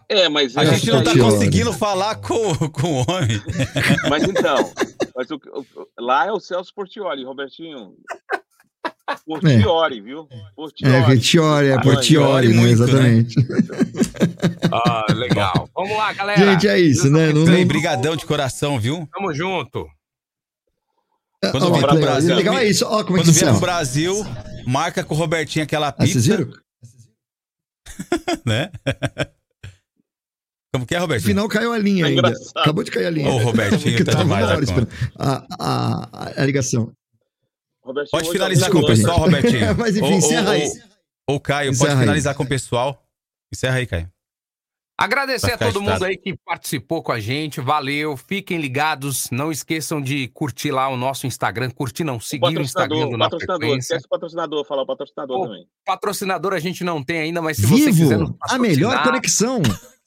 É, 0.10 0.30
mas 0.30 0.56
A 0.56 0.64
é, 0.64 0.73
gente 0.76 0.88
não 0.91 1.03
tá 1.03 1.11
Portioli. 1.11 1.31
conseguindo 1.34 1.73
falar 1.73 2.15
com, 2.15 2.53
com 2.69 2.88
o 2.94 3.06
homem. 3.10 3.41
Mas 4.10 4.23
então, 4.23 4.72
mas 5.15 5.30
o, 5.31 5.35
o- 5.35 5.88
lá 5.99 6.27
é 6.27 6.31
o 6.31 6.39
Celso 6.39 6.72
Portioli, 6.73 7.23
Robertinho. 7.26 7.94
Portioli, 9.26 10.02
viu? 10.02 10.27
Portioli. 10.56 10.94
É, 10.95 11.06
Portioli, 11.06 11.68
é 11.69 11.73
Ah, 11.73 11.77
né? 11.77 12.53
muito, 12.56 12.85
né? 12.85 13.07
Exatamente. 13.18 13.35
Ah, 14.72 15.06
legal. 15.14 15.69
Vamos 15.76 15.98
lá, 15.98 16.14
galera. 16.14 16.39
Gente, 16.52 16.68
é 16.68 16.80
isso, 16.80 17.10
né? 17.10 17.31
Não, 17.34 17.45
não... 17.45 17.65
brigadão 17.65 18.15
de 18.15 18.26
coração, 18.26 18.80
viu? 18.80 19.07
Tamo 19.14 19.34
junto. 19.34 19.88
Quando 21.52 21.68
Ó, 21.68 21.72
vier 21.72 21.88
pro 21.88 22.00
Brasil, 22.00 22.36
legal 22.36 22.58
é 22.58 22.66
isso. 22.66 22.86
Ó, 22.86 23.04
como 23.04 23.18
é 23.18 23.22
que 23.22 23.28
Quando 23.28 23.36
vier 23.36 23.52
pro 23.52 23.60
Brasil, 23.62 24.16
marca 24.66 25.04
com 25.04 25.14
o 25.14 25.18
Robertinho 25.18 25.64
aquela 25.64 25.90
Ah, 25.90 25.96
vocês 25.98 26.14
pizza, 26.14 26.38
viram? 26.38 26.52
né? 28.46 28.72
Como 30.74 30.86
que 30.86 30.94
é, 30.96 30.98
No 30.98 31.04
Robertinho? 31.04 31.30
final 31.30 31.48
caiu 31.48 31.72
a 31.74 31.78
linha 31.78 32.06
É 32.06 32.08
ainda. 32.10 32.20
engraçado. 32.30 32.52
Acabou 32.58 32.84
de 32.84 32.92
cair 32.92 33.06
a 33.06 33.10
linha. 33.10 33.30
Ô, 33.30 33.38
Robertinho, 33.38 34.04
tá 34.06 34.14
demais 34.14 34.46
a, 34.46 34.58
a, 35.18 35.46
a, 35.60 36.42
a 36.42 36.46
ligação. 36.46 36.92
Robertinho, 37.84 38.12
Pode 38.12 38.32
finalizar 38.32 38.70
com 38.70 38.80
o 38.80 38.86
pessoal, 38.86 39.18
Robertinho. 39.20 39.76
Mas, 39.78 39.96
enfim, 39.96 40.06
ô, 40.14 40.18
encerra 40.18 40.50
ô, 40.50 40.52
aí. 40.54 40.72
Ô, 41.30 41.40
Caio, 41.40 41.72
Encerra 41.72 41.88
pode 41.88 42.00
aí. 42.00 42.06
finalizar 42.06 42.36
com 42.36 42.44
o 42.44 42.48
pessoal. 42.48 43.04
Encerra 43.54 43.76
aí, 43.78 43.86
Caio. 43.88 44.12
Agradecer 44.99 45.52
a 45.52 45.57
todo 45.60 45.80
mundo 45.80 46.03
aí 46.03 46.18
que 46.18 46.36
participou 46.36 47.03
com 47.03 47.11
a 47.11 47.19
gente, 47.19 47.61
valeu, 47.61 48.18
fiquem 48.18 48.57
ligados, 48.57 49.30
não 49.30 49.52
esqueçam 49.52 50.02
de 50.02 50.28
curtir 50.30 50.72
lá 50.72 50.88
o 50.90 50.98
nosso 50.98 51.28
Instagram, 51.28 51.69
curtir 51.69 52.03
não, 52.03 52.15
O 52.15 52.19
seguir 52.19 52.57
o 52.57 52.61
Instagram 52.61 53.02
patrocinador, 53.02 53.10
do 53.10 53.15
o 53.15 53.18
Na 53.18 53.26
patrocinador. 53.26 53.78
Esquece 53.78 54.06
o 54.06 54.10
patrocinador, 54.10 54.65
falar 54.65 54.82
o 54.82 54.86
patrocinador 54.88 55.38
Ô, 55.38 55.44
também. 55.44 55.68
Patrocinador 55.86 56.53
a 56.53 56.60
gente 56.60 56.84
não 56.84 57.03
tem 57.03 57.19
ainda, 57.19 57.44
mas 57.44 57.57
se 57.57 57.68
você 57.68 57.91
Vivo, 57.91 57.98
quiser 57.98 58.18
nos 58.18 58.32
a 58.49 58.57
melhor 58.57 59.03
conexão. 59.03 59.61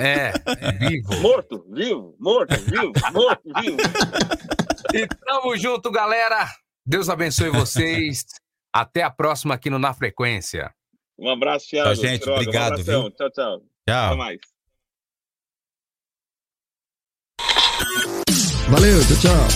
É, 0.00 0.32
vivo. 0.78 1.12
Morto, 1.20 1.66
vivo, 1.72 2.14
morto, 2.20 2.54
vivo, 2.54 2.92
morto, 3.12 3.42
vivo. 3.60 3.78
E 4.94 5.08
tamo 5.08 5.56
junto, 5.56 5.90
galera. 5.90 6.48
Deus 6.86 7.08
abençoe 7.08 7.50
vocês. 7.50 8.24
Até 8.72 9.02
a 9.02 9.10
próxima 9.10 9.54
aqui 9.54 9.68
no 9.68 9.76
Na 9.76 9.92
Frequência. 9.92 10.72
Um 11.18 11.28
abraço, 11.28 11.66
Thiago. 11.66 11.94
Tchau, 11.94 11.96
gente. 11.96 12.20
Droga, 12.20 12.40
Obrigado, 12.40 12.78
um 12.78 12.84
viu? 12.84 13.10
Tchau, 13.10 13.60
tchau. 13.88 14.06
Até 14.06 14.16
mais. 14.16 14.38
Valeu, 18.68 19.00
tchau, 19.00 19.16
tchau. 19.16 19.48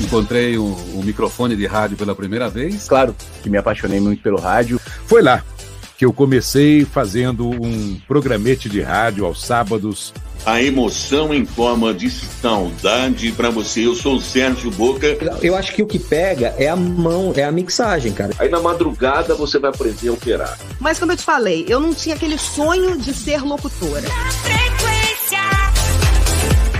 Encontrei 0.00 0.56
o, 0.58 0.64
o 0.64 1.02
microfone 1.04 1.54
de 1.54 1.66
rádio 1.66 1.96
pela 1.96 2.14
primeira 2.14 2.48
vez. 2.48 2.88
Claro 2.88 3.14
que 3.42 3.50
me 3.50 3.58
apaixonei 3.58 4.00
muito 4.00 4.22
pelo 4.22 4.38
rádio. 4.38 4.78
Foi 5.06 5.22
lá 5.22 5.44
que 5.96 6.04
eu 6.04 6.12
comecei 6.12 6.84
fazendo 6.84 7.48
um 7.48 8.00
programete 8.08 8.68
de 8.68 8.80
rádio 8.80 9.24
aos 9.24 9.44
sábados. 9.44 10.12
A 10.44 10.60
emoção 10.60 11.32
em 11.32 11.46
forma 11.46 11.94
de 11.94 12.10
saudade 12.10 13.30
pra 13.32 13.48
você. 13.48 13.86
Eu 13.86 13.94
sou 13.94 14.16
o 14.16 14.20
Sérgio 14.20 14.70
Boca. 14.72 15.06
Eu 15.40 15.54
acho 15.54 15.72
que 15.72 15.82
o 15.82 15.86
que 15.86 15.98
pega 15.98 16.54
é 16.58 16.68
a 16.68 16.74
mão, 16.74 17.32
é 17.36 17.44
a 17.44 17.52
mixagem, 17.52 18.12
cara. 18.12 18.34
Aí 18.38 18.48
na 18.48 18.60
madrugada 18.60 19.34
você 19.36 19.58
vai 19.58 19.70
aprender 19.70 20.08
a 20.08 20.12
operar. 20.12 20.58
Mas 20.80 20.98
como 20.98 21.12
eu 21.12 21.16
te 21.16 21.22
falei, 21.22 21.64
eu 21.68 21.78
não 21.78 21.94
tinha 21.94 22.16
aquele 22.16 22.38
sonho 22.38 22.98
de 22.98 23.14
ser 23.14 23.42
locutora. 23.44 24.02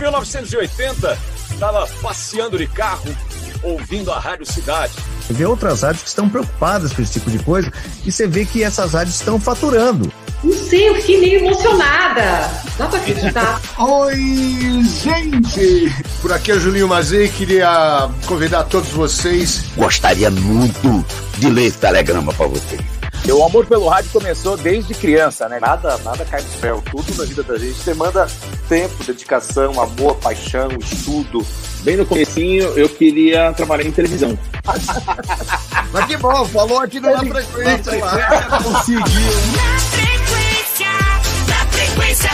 1980, 0.01 1.19
estava 1.53 1.87
passeando 2.03 2.59
de 2.59 2.67
carro, 2.67 3.17
ouvindo 3.63 4.11
a 4.11 4.19
Rádio 4.19 4.45
Cidade. 4.45 4.93
Você 5.33 5.39
vê 5.39 5.47
outras 5.47 5.81
rádios 5.81 6.03
que 6.03 6.09
estão 6.11 6.29
preocupadas 6.29 6.93
com 6.93 7.01
esse 7.01 7.13
tipo 7.13 7.31
de 7.31 7.39
coisa 7.39 7.73
e 8.05 8.13
você 8.13 8.27
vê 8.27 8.45
que 8.45 8.63
essas 8.63 8.93
rádios 8.93 9.17
estão 9.17 9.41
faturando. 9.41 10.13
Não 10.45 10.53
sei, 10.53 10.91
eu 10.91 10.95
fiquei 10.97 11.21
meio 11.21 11.39
emocionada. 11.41 12.51
Dá 12.77 12.87
pra 12.87 12.99
acreditar. 12.99 13.61
Oi, 13.79 14.83
gente! 14.83 15.91
Por 16.21 16.33
aqui 16.33 16.51
é 16.51 16.55
o 16.55 16.61
Julinho 16.61 16.87
Mazei, 16.87 17.29
queria 17.29 18.11
convidar 18.27 18.65
todos 18.65 18.91
vocês. 18.91 19.65
Gostaria 19.75 20.31
muito 20.31 21.03
de 21.39 21.49
ler 21.49 21.67
esse 21.67 21.79
telegrama 21.79 22.33
pra 22.35 22.47
você. 22.47 22.79
O 23.31 23.45
amor 23.45 23.67
pelo 23.67 23.89
rádio 23.89 24.11
começou 24.11 24.57
desde 24.57 24.95
criança, 24.95 25.49
né? 25.49 25.59
Nada, 25.61 25.97
nada 25.99 26.25
cai 26.25 26.43
do 26.43 26.51
céu. 26.61 26.83
Tudo 26.91 27.15
na 27.17 27.25
vida 27.25 27.43
da 27.43 27.57
gente 27.57 27.81
demanda 27.85 28.27
tempo, 28.69 29.05
dedicação, 29.05 29.81
amor, 29.81 30.17
paixão, 30.17 30.69
estudo. 30.81 31.47
Bem 31.83 31.97
no 31.97 32.05
comecinho, 32.05 32.65
eu 32.77 32.89
queria 32.89 33.53
trabalhar 33.53 33.87
em 33.87 33.93
televisão. 33.93 34.37
Mas 35.93 36.07
que 36.07 36.17
bom, 36.17 36.45
falou 36.47 36.81
aqui 36.81 37.01
no 37.01 37.11
Na 37.11 37.19
Frequência. 37.19 37.99
Lá. 37.99 38.59
Conseguiu. 38.63 39.03
Na 39.57 39.79
Frequência, 39.79 40.87
na 41.49 41.67
Frequência. 41.67 42.31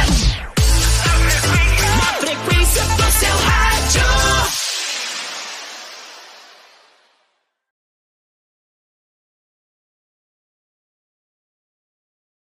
Na 1.97 2.12
Frequência 2.20 2.82
do 2.82 3.12
seu 3.12 3.36
rádio. 3.36 4.48